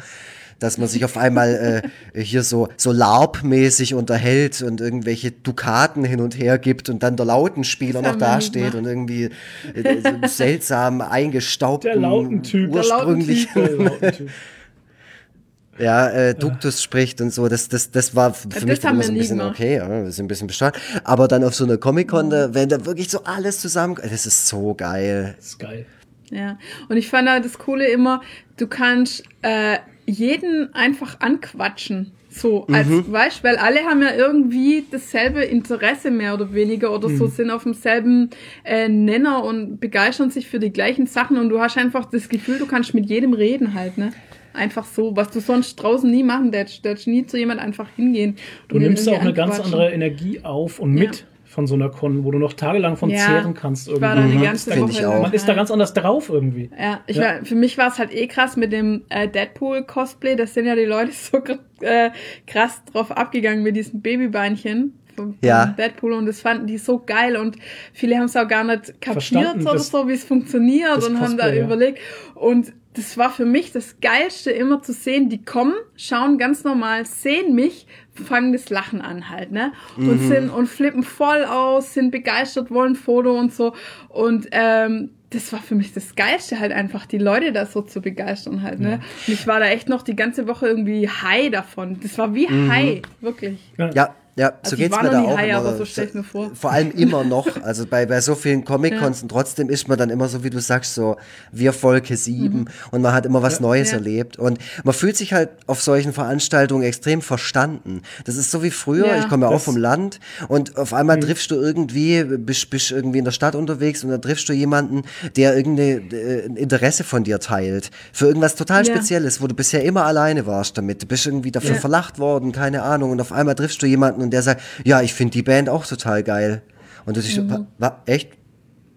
[0.60, 1.82] Dass man sich auf einmal
[2.14, 7.16] äh, hier so, so LARP-mäßig unterhält und irgendwelche Dukaten hin und her gibt und dann
[7.16, 9.30] der Lautenspieler noch dasteht und irgendwie
[9.74, 12.72] äh, so seltsam eingestaubten, Der Lautentyp.
[12.72, 14.30] Der ursprünglich, Der Lautentyp.
[15.80, 17.48] ja, äh, Duktus spricht und so.
[17.48, 19.56] Das, das, das war für Das mich immer so ein bisschen gemacht.
[19.56, 20.78] okay, ja, wir sind ein bisschen besteuert.
[21.06, 24.48] Aber dann auf so einer Comic-Con, da, wenn da wirklich so alles zusammen, das ist
[24.48, 25.36] so geil.
[25.38, 25.86] Das ist geil.
[26.32, 26.60] Ja,
[26.90, 28.22] und ich fand halt das Coole immer,
[28.58, 29.78] du kannst äh,
[30.10, 32.12] jeden einfach anquatschen.
[32.32, 33.12] So, als, Mhm.
[33.12, 37.18] weißt, weil alle haben ja irgendwie dasselbe Interesse mehr oder weniger oder Mhm.
[37.18, 38.30] so, sind auf demselben
[38.64, 42.60] äh, Nenner und begeistern sich für die gleichen Sachen und du hast einfach das Gefühl,
[42.60, 44.12] du kannst mit jedem reden halt, ne?
[44.54, 48.36] Einfach so, was du sonst draußen nie machen darfst, darfst nie zu jemand einfach hingehen.
[48.68, 51.22] Du nimmst auch eine ganz andere Energie auf und mit Ja.
[51.60, 53.90] Von so einer Con, wo du noch tagelang von Ja, zehren kannst.
[53.90, 54.38] ich war da irgendwie.
[54.38, 55.20] die ganze Find Woche.
[55.24, 56.70] Man ist da ganz anders drauf irgendwie.
[56.80, 57.24] Ja, ich Ja.
[57.40, 60.38] War, für mich war es halt eh krass mit dem äh, Deadpool-Cosplay.
[60.38, 61.38] Das sind ja die Leute so
[61.82, 62.12] äh,
[62.48, 64.94] krass drauf abgegangen mit diesem Babybeinchen
[65.42, 65.76] Ja.
[65.78, 67.58] Deadpool und das fanden die so geil und
[67.92, 71.20] viele haben es auch gar nicht kapiert Verstanden, oder das- so, wie es funktioniert und
[71.20, 71.66] haben da Cosplay, ja.
[71.66, 72.00] überlegt.
[72.36, 77.06] Und das war für mich das Geilste, immer zu sehen, die kommen, schauen ganz normal,
[77.06, 79.74] sehen mich, fangen das Lachen an halt, ne?
[79.96, 83.74] Und sind und flippen voll aus, sind begeistert, wollen ein Foto und so.
[84.10, 88.02] Und ähm, das war für mich das Geilste, halt einfach die Leute da so zu
[88.02, 89.02] begeistern halt, ne?
[89.28, 92.00] Und ich war da echt noch die ganze Woche irgendwie high davon.
[92.02, 93.60] Das war wie high, wirklich.
[93.78, 95.58] Ja, ja, so Also geht's war mir da auch high, immer.
[95.60, 96.52] aber so stell ich mir vor.
[96.54, 100.10] Vor allem immer noch, also bei, bei so vielen Comic-Cons und trotzdem ist man dann
[100.10, 101.18] immer so, wie du sagst, so
[101.52, 103.98] wir Volke sieben und man hat immer was Neues Ja.
[103.98, 108.02] erlebt und man fühlt sich halt auf solchen Veranstaltungen extrem verstanden.
[108.26, 109.20] Das ist so wie früher, Ja.
[109.20, 113.20] ich komme ja auch vom Land und auf einmal triffst du irgendwie, bist, bist irgendwie
[113.20, 115.04] in der Stadt unterwegs und dann triffst du jemanden,
[115.36, 118.94] der irgendein äh, ein Interesse von dir teilt für irgendwas total Ja.
[118.96, 121.02] Spezielles, wo du bisher immer alleine warst damit.
[121.02, 121.82] Du bist irgendwie dafür Ja.
[121.82, 125.14] verlacht worden, keine Ahnung und auf einmal triffst du jemanden und der sagt, ja, ich
[125.14, 126.62] finde die Band auch total geil.
[127.06, 127.68] Und du siehst, Mhm.
[127.78, 128.32] wa, echt?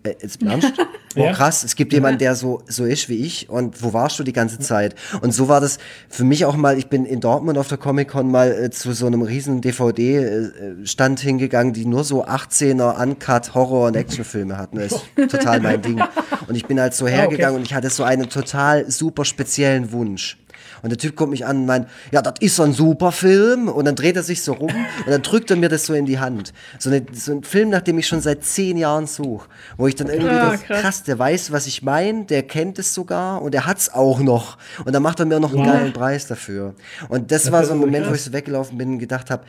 [0.04, 0.72] Äh, Jetzt ernst?
[1.14, 1.30] Ja.
[1.34, 3.50] krass, es gibt jemanden, der so, so ist wie ich.
[3.50, 4.94] Und wo warst du die ganze Zeit?
[5.20, 5.76] Und so war das
[6.08, 9.06] für mich auch mal, ich bin in Dortmund auf der Comic-Con mal äh, zu so
[9.06, 14.78] einem riesen DVD-Stand hingegangen, die nur so 18er Uncut Horror- und Actionfilme hatten.
[14.78, 16.00] Das ist total mein Ding.
[16.48, 20.38] Und ich bin halt so hergegangen und ich hatte so einen total super speziellen Wunsch.
[20.82, 23.68] Und der Typ kommt mich an und meint, ja, das ist so ein super Film.
[23.68, 24.70] Und dann dreht er sich so rum
[25.06, 26.52] und dann drückt er mir das so in die Hand.
[26.78, 29.48] So, eine, so ein Film, nach dem ich schon seit zehn Jahren suche.
[29.76, 30.80] Wo ich dann irgendwie, Ah, das, krass.
[30.80, 34.58] krass, der weiß, was ich meine, der kennt es sogar und der hat's auch noch.
[34.84, 35.72] Und dann macht er mir noch einen Wow.
[35.72, 36.74] geilen Preis dafür.
[37.08, 38.18] Und das war ist so ein Moment, wo krass.
[38.20, 39.44] ich so weggelaufen bin und gedacht habe,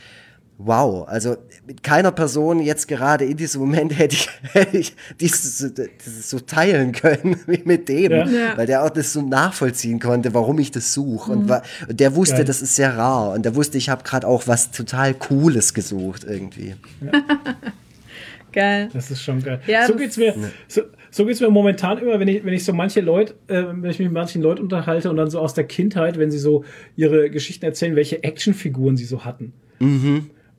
[0.59, 1.35] Wow, also
[1.65, 6.30] mit keiner Person jetzt gerade in diesem Moment hätte ich, hätte ich dieses, so- dieses
[6.30, 8.27] so teilen können wie mit dem, Ja.
[8.27, 8.57] Ja.
[8.57, 12.15] weil der auch das so nachvollziehen konnte, warum ich das suche und, wa- und der
[12.15, 12.45] wusste, Geil.
[12.45, 16.23] das ist sehr rar und der wusste, ich habe gerade auch was total Cooles gesucht
[16.23, 16.75] irgendwie.
[18.51, 18.89] Geil.
[18.93, 19.59] Das ist schon geil.
[19.65, 20.35] Ja, so geht's mir,
[20.67, 23.89] so, so geht's mir momentan immer, wenn ich, wenn ich so manche Leute, äh, wenn
[23.89, 26.63] ich mich mit manchen Leuten unterhalte und dann so aus der Kindheit, wenn sie so
[26.95, 29.53] ihre Geschichten erzählen, welche Actionfiguren sie so hatten.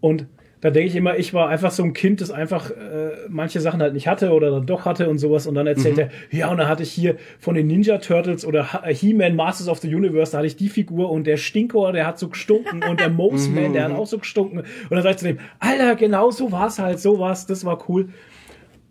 [0.05, 0.27] Und
[0.61, 3.81] da denke ich immer, ich war einfach so ein Kind, das einfach äh, manche Sachen
[3.83, 5.47] halt nicht hatte oder dann doch hatte und sowas.
[5.47, 8.73] Und dann erzählt er, ja, und dann hatte ich hier von den Ninja Turtles oder
[8.73, 12.07] Ha- He-Man Masters of the Universe, da hatte ich die Figur und der Stinkor, der
[12.07, 14.59] hat so gestunken und der Moseman, der hat auch so gestunken.
[14.61, 17.79] Und dann sag ich zu dem, Alter, genau so war's halt, so war's, das war
[17.89, 18.09] cool.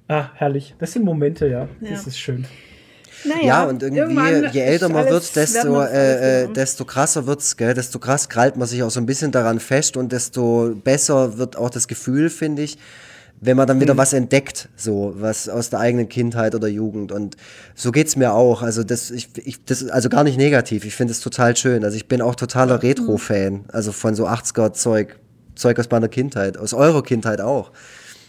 [0.08, 0.76] Ah, herrlich.
[0.80, 1.68] Das sind Momente, ja.
[1.82, 2.08] Das Ja.
[2.08, 2.46] ist schön.
[3.26, 7.74] Naja, Ja, und irgendwie, je älter man wird, desto, äh, äh, desto krasser wird's, gell?
[7.74, 11.56] Desto krass krallt man sich auch so ein bisschen daran fest und desto besser wird
[11.58, 12.78] auch das Gefühl, finde ich,
[13.40, 13.82] wenn man dann Mhm.
[13.82, 17.12] wieder was entdeckt, so, was aus der eigenen Kindheit oder Jugend.
[17.12, 17.36] Und
[17.76, 18.62] so geht's mir auch.
[18.62, 20.86] Also das, ich, ich, das also gar nicht negativ.
[20.86, 21.84] Ich finde es total schön.
[21.84, 22.80] Also ich bin auch totaler Mhm.
[22.82, 23.66] Retro-Fan.
[23.72, 25.18] Also von so 80er-Zeug,
[25.56, 27.72] Zeug aus meiner Kindheit, aus eurer Kindheit auch.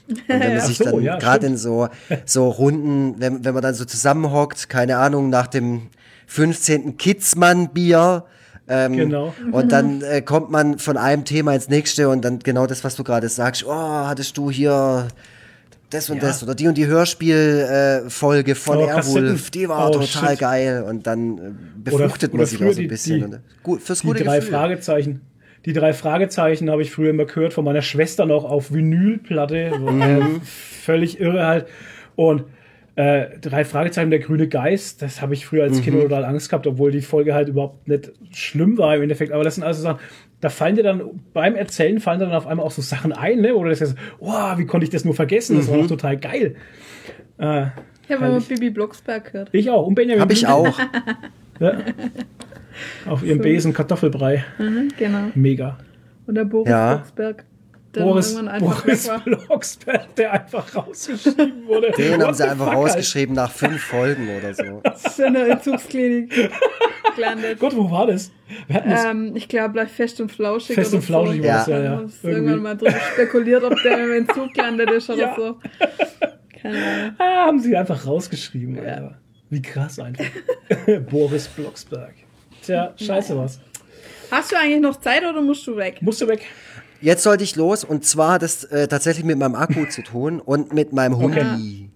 [0.08, 1.88] Und wenn man sich so, dann ja, gerade in so,
[2.26, 5.88] so Runden, wenn, wenn man dann so zusammenhockt, keine Ahnung, nach dem
[6.26, 6.96] 15.
[6.98, 8.24] Kitzmann-Bier,
[8.68, 9.34] ähm, Genau.
[9.52, 12.96] und dann äh, kommt man von einem Thema ins nächste und dann genau das, was
[12.96, 15.08] du gerade sagst, oh, hattest du hier
[15.90, 16.22] das und Ja.
[16.28, 20.38] das oder die und die Hörspielfolge äh, von Oh, Airwolf, die war Oh, total shit.
[20.38, 21.40] geil und dann äh,
[21.76, 23.18] befruchtet oder man sich früher auch so ein bisschen.
[23.18, 24.52] die- und, äh, gut, fürs Die gute drei Gefühl.
[24.54, 25.20] Fragezeichen.
[25.66, 29.72] Die drei Fragezeichen habe ich früher immer gehört von meiner Schwester noch auf Vinylplatte.
[29.78, 30.40] Mhm.
[30.42, 31.66] völlig irre halt.
[32.16, 32.44] Und
[32.96, 35.82] äh, drei Fragezeichen, der grüne Geist, das habe ich früher als Mhm.
[35.82, 39.32] Kind total Angst gehabt, obwohl die Folge halt überhaupt nicht schlimm war im Endeffekt.
[39.32, 39.98] Aber das sind also Sachen,
[40.40, 43.40] da fallen dir dann beim Erzählen fallen dir dann auf einmal auch so Sachen ein,
[43.40, 43.54] ne?
[43.56, 45.56] Oder das ist, oh, wie konnte ich das nur vergessen?
[45.56, 45.82] Das war Mhm.
[45.82, 46.54] doch total geil.
[47.38, 47.66] Äh,
[48.06, 49.48] Ich habe immer Bibi Blocksberg gehört.
[49.52, 49.86] ich auch.
[49.86, 50.78] Und Benjamin Hab ich auch.
[51.58, 51.78] Ja.
[53.06, 54.44] Auf ihrem Besen Kartoffelbrei.
[54.58, 55.30] Mhm, genau.
[55.34, 55.78] Mega.
[56.26, 56.94] Und der Boris Ja.
[56.96, 57.44] Blocksberg,
[57.94, 59.10] der Boris, Boris.
[59.24, 61.92] Blocksberg, der einfach rausgeschrieben wurde.
[61.92, 64.80] Den What haben sie einfach fuck, rausgeschrieben nach fünf Folgen oder so.
[64.82, 66.50] Das ist in der Entzugsklinik
[67.16, 67.58] gelandet.
[67.60, 68.32] Gott, wo war das?
[68.68, 70.74] Das Ähm, ich glaube, bleib fest und flauschig.
[70.74, 71.48] Fest oder und flauschig so.
[71.48, 71.92] war es, ja, ja.
[72.00, 72.26] Irgendwie.
[72.28, 75.36] irgendwann mal drüber spekuliert, ob der im Entzug gelandet ist oder Ja.
[75.36, 75.56] so.
[76.60, 77.14] Keine Ahnung.
[77.18, 78.76] ah, haben sie einfach rausgeschrieben.
[78.76, 78.82] Ja.
[78.82, 79.18] Alter.
[79.50, 80.24] Wie krass einfach.
[81.10, 82.14] Boris Blocksberg.
[82.64, 83.60] Tja, scheiße was.
[84.30, 85.98] Hast du eigentlich noch Zeit oder musst du weg?
[86.00, 86.42] Musst du weg?
[87.00, 90.40] Jetzt sollte ich los und zwar hat es äh, tatsächlich mit meinem Akku zu tun
[90.40, 91.90] und mit meinem Hundi.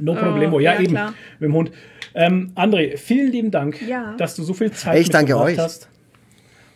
[0.00, 0.60] No problemo.
[0.60, 0.92] Ja, ja, eben.
[0.92, 1.14] klar.
[1.38, 1.70] Mit dem Hund.
[2.14, 4.14] Ähm, André, vielen lieben Dank, Ja.
[4.18, 5.58] dass du so viel Zeit Ich danke euch.
[5.58, 5.88] hast.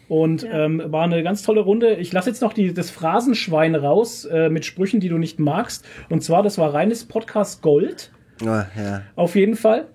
[0.08, 1.96] Und ähm, war eine ganz tolle Runde.
[1.96, 5.84] Ich lasse jetzt noch die, das Phrasenschwein raus äh, mit Sprüchen, die du nicht magst.
[6.08, 8.10] Und zwar, das war reines Podcast Gold.
[8.42, 9.88] Oh, ja, Auf jeden Fall.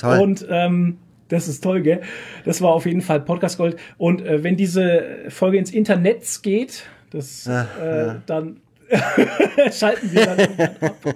[0.00, 0.18] toll.
[0.20, 0.98] Und ähm,
[1.32, 2.00] das ist toll, gell?
[2.44, 3.76] Das war auf jeden Fall Podcast Gold.
[3.98, 8.58] Und äh, wenn diese Folge ins Internet geht, das Ah, äh, dann
[9.72, 11.14] schalten wir dann ab.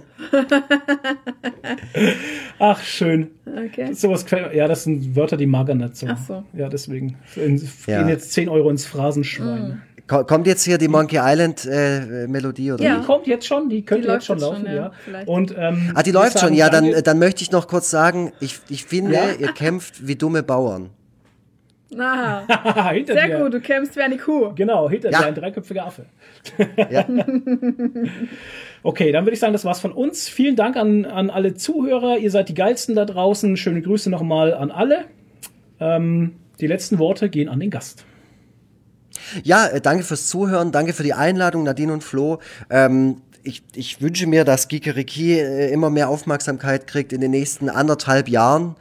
[2.59, 3.29] Ach, schön.
[3.47, 3.93] Okay.
[3.93, 4.57] Sowas gefällt mir.
[4.57, 6.07] Ja, das sind Wörter, die mag er nicht so.
[6.09, 6.43] Ach so.
[6.55, 7.99] Ja, deswegen in, Ja.
[8.01, 9.83] gehen jetzt 10 Euro ins Phrasenschwein.
[9.95, 12.99] Ko- Kommt jetzt hier die Monkey Island äh, Melodie oder Ja.
[13.01, 14.93] Die kommt jetzt schon, die könnte Die jetzt schon laufen, schon, ja.
[15.27, 16.57] Und, ähm, Ah, die läuft sagen, schon.
[16.57, 19.23] Ja, dann, dann möchte ich noch kurz sagen, ich, ich finde, Ja?
[19.39, 20.91] ihr kämpft wie dumme Bauern.
[21.99, 22.91] Aha.
[22.93, 23.39] hinter Sehr dir.
[23.39, 24.53] gut, du kämpfst wie eine Kuh.
[24.55, 25.20] Genau, hinter Ja.
[25.20, 26.07] dir ein dreiköpfiger Affe.
[26.91, 27.05] Ja.
[28.83, 30.28] Okay, dann würde ich sagen, das war's von uns.
[30.28, 32.19] Vielen Dank an, an alle Zuhörer.
[32.19, 33.57] Ihr seid die geilsten da draußen.
[33.57, 35.07] Schöne Grüße nochmal an alle.
[35.81, 38.05] Ähm, die letzten Worte gehen an den Gast.
[39.43, 42.39] Ja, äh, danke fürs Zuhören, danke für die Einladung, Nadine und Flo.
[42.70, 47.69] Ähm, ich, ich wünsche mir, dass Gikeriki äh, immer mehr Aufmerksamkeit kriegt in den nächsten
[47.69, 48.77] anderthalb Jahren.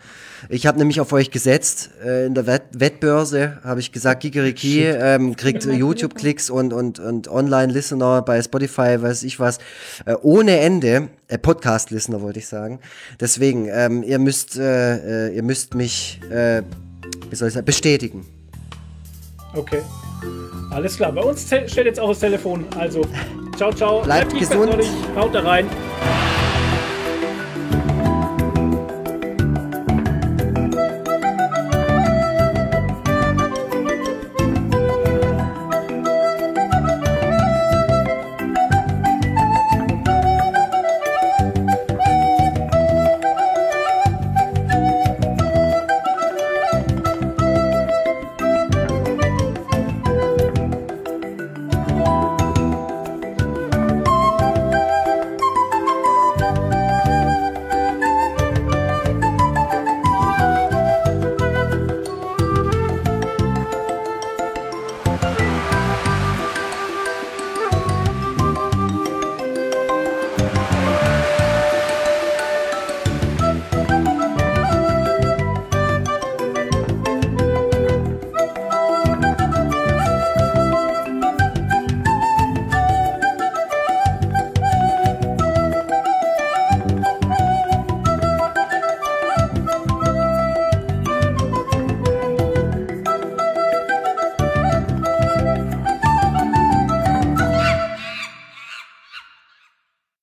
[0.50, 1.92] Ich habe nämlich auf euch gesetzt.
[2.04, 7.28] Äh, in der Wett Wettbörse habe ich gesagt, Gikeriki ähm, kriegt YouTube-Klicks und, und, und
[7.28, 9.60] Online-Listener bei Spotify, weiß ich was,
[10.06, 11.10] äh, ohne Ende.
[11.28, 12.80] Äh, Podcast-Listener wollte ich sagen.
[13.20, 16.20] Deswegen, ähm, ihr müsst, äh, ihr müsst mich,
[17.30, 18.26] wie soll ich sagen, bestätigen.
[19.56, 19.82] Okay.
[20.72, 21.12] Alles klar.
[21.12, 22.66] Bei uns te- steht jetzt auch das Telefon.
[22.78, 23.02] Also,
[23.56, 24.02] ciao, ciao.
[24.02, 24.76] Bleibt nicht gesund.
[25.16, 25.70] Haut da rein.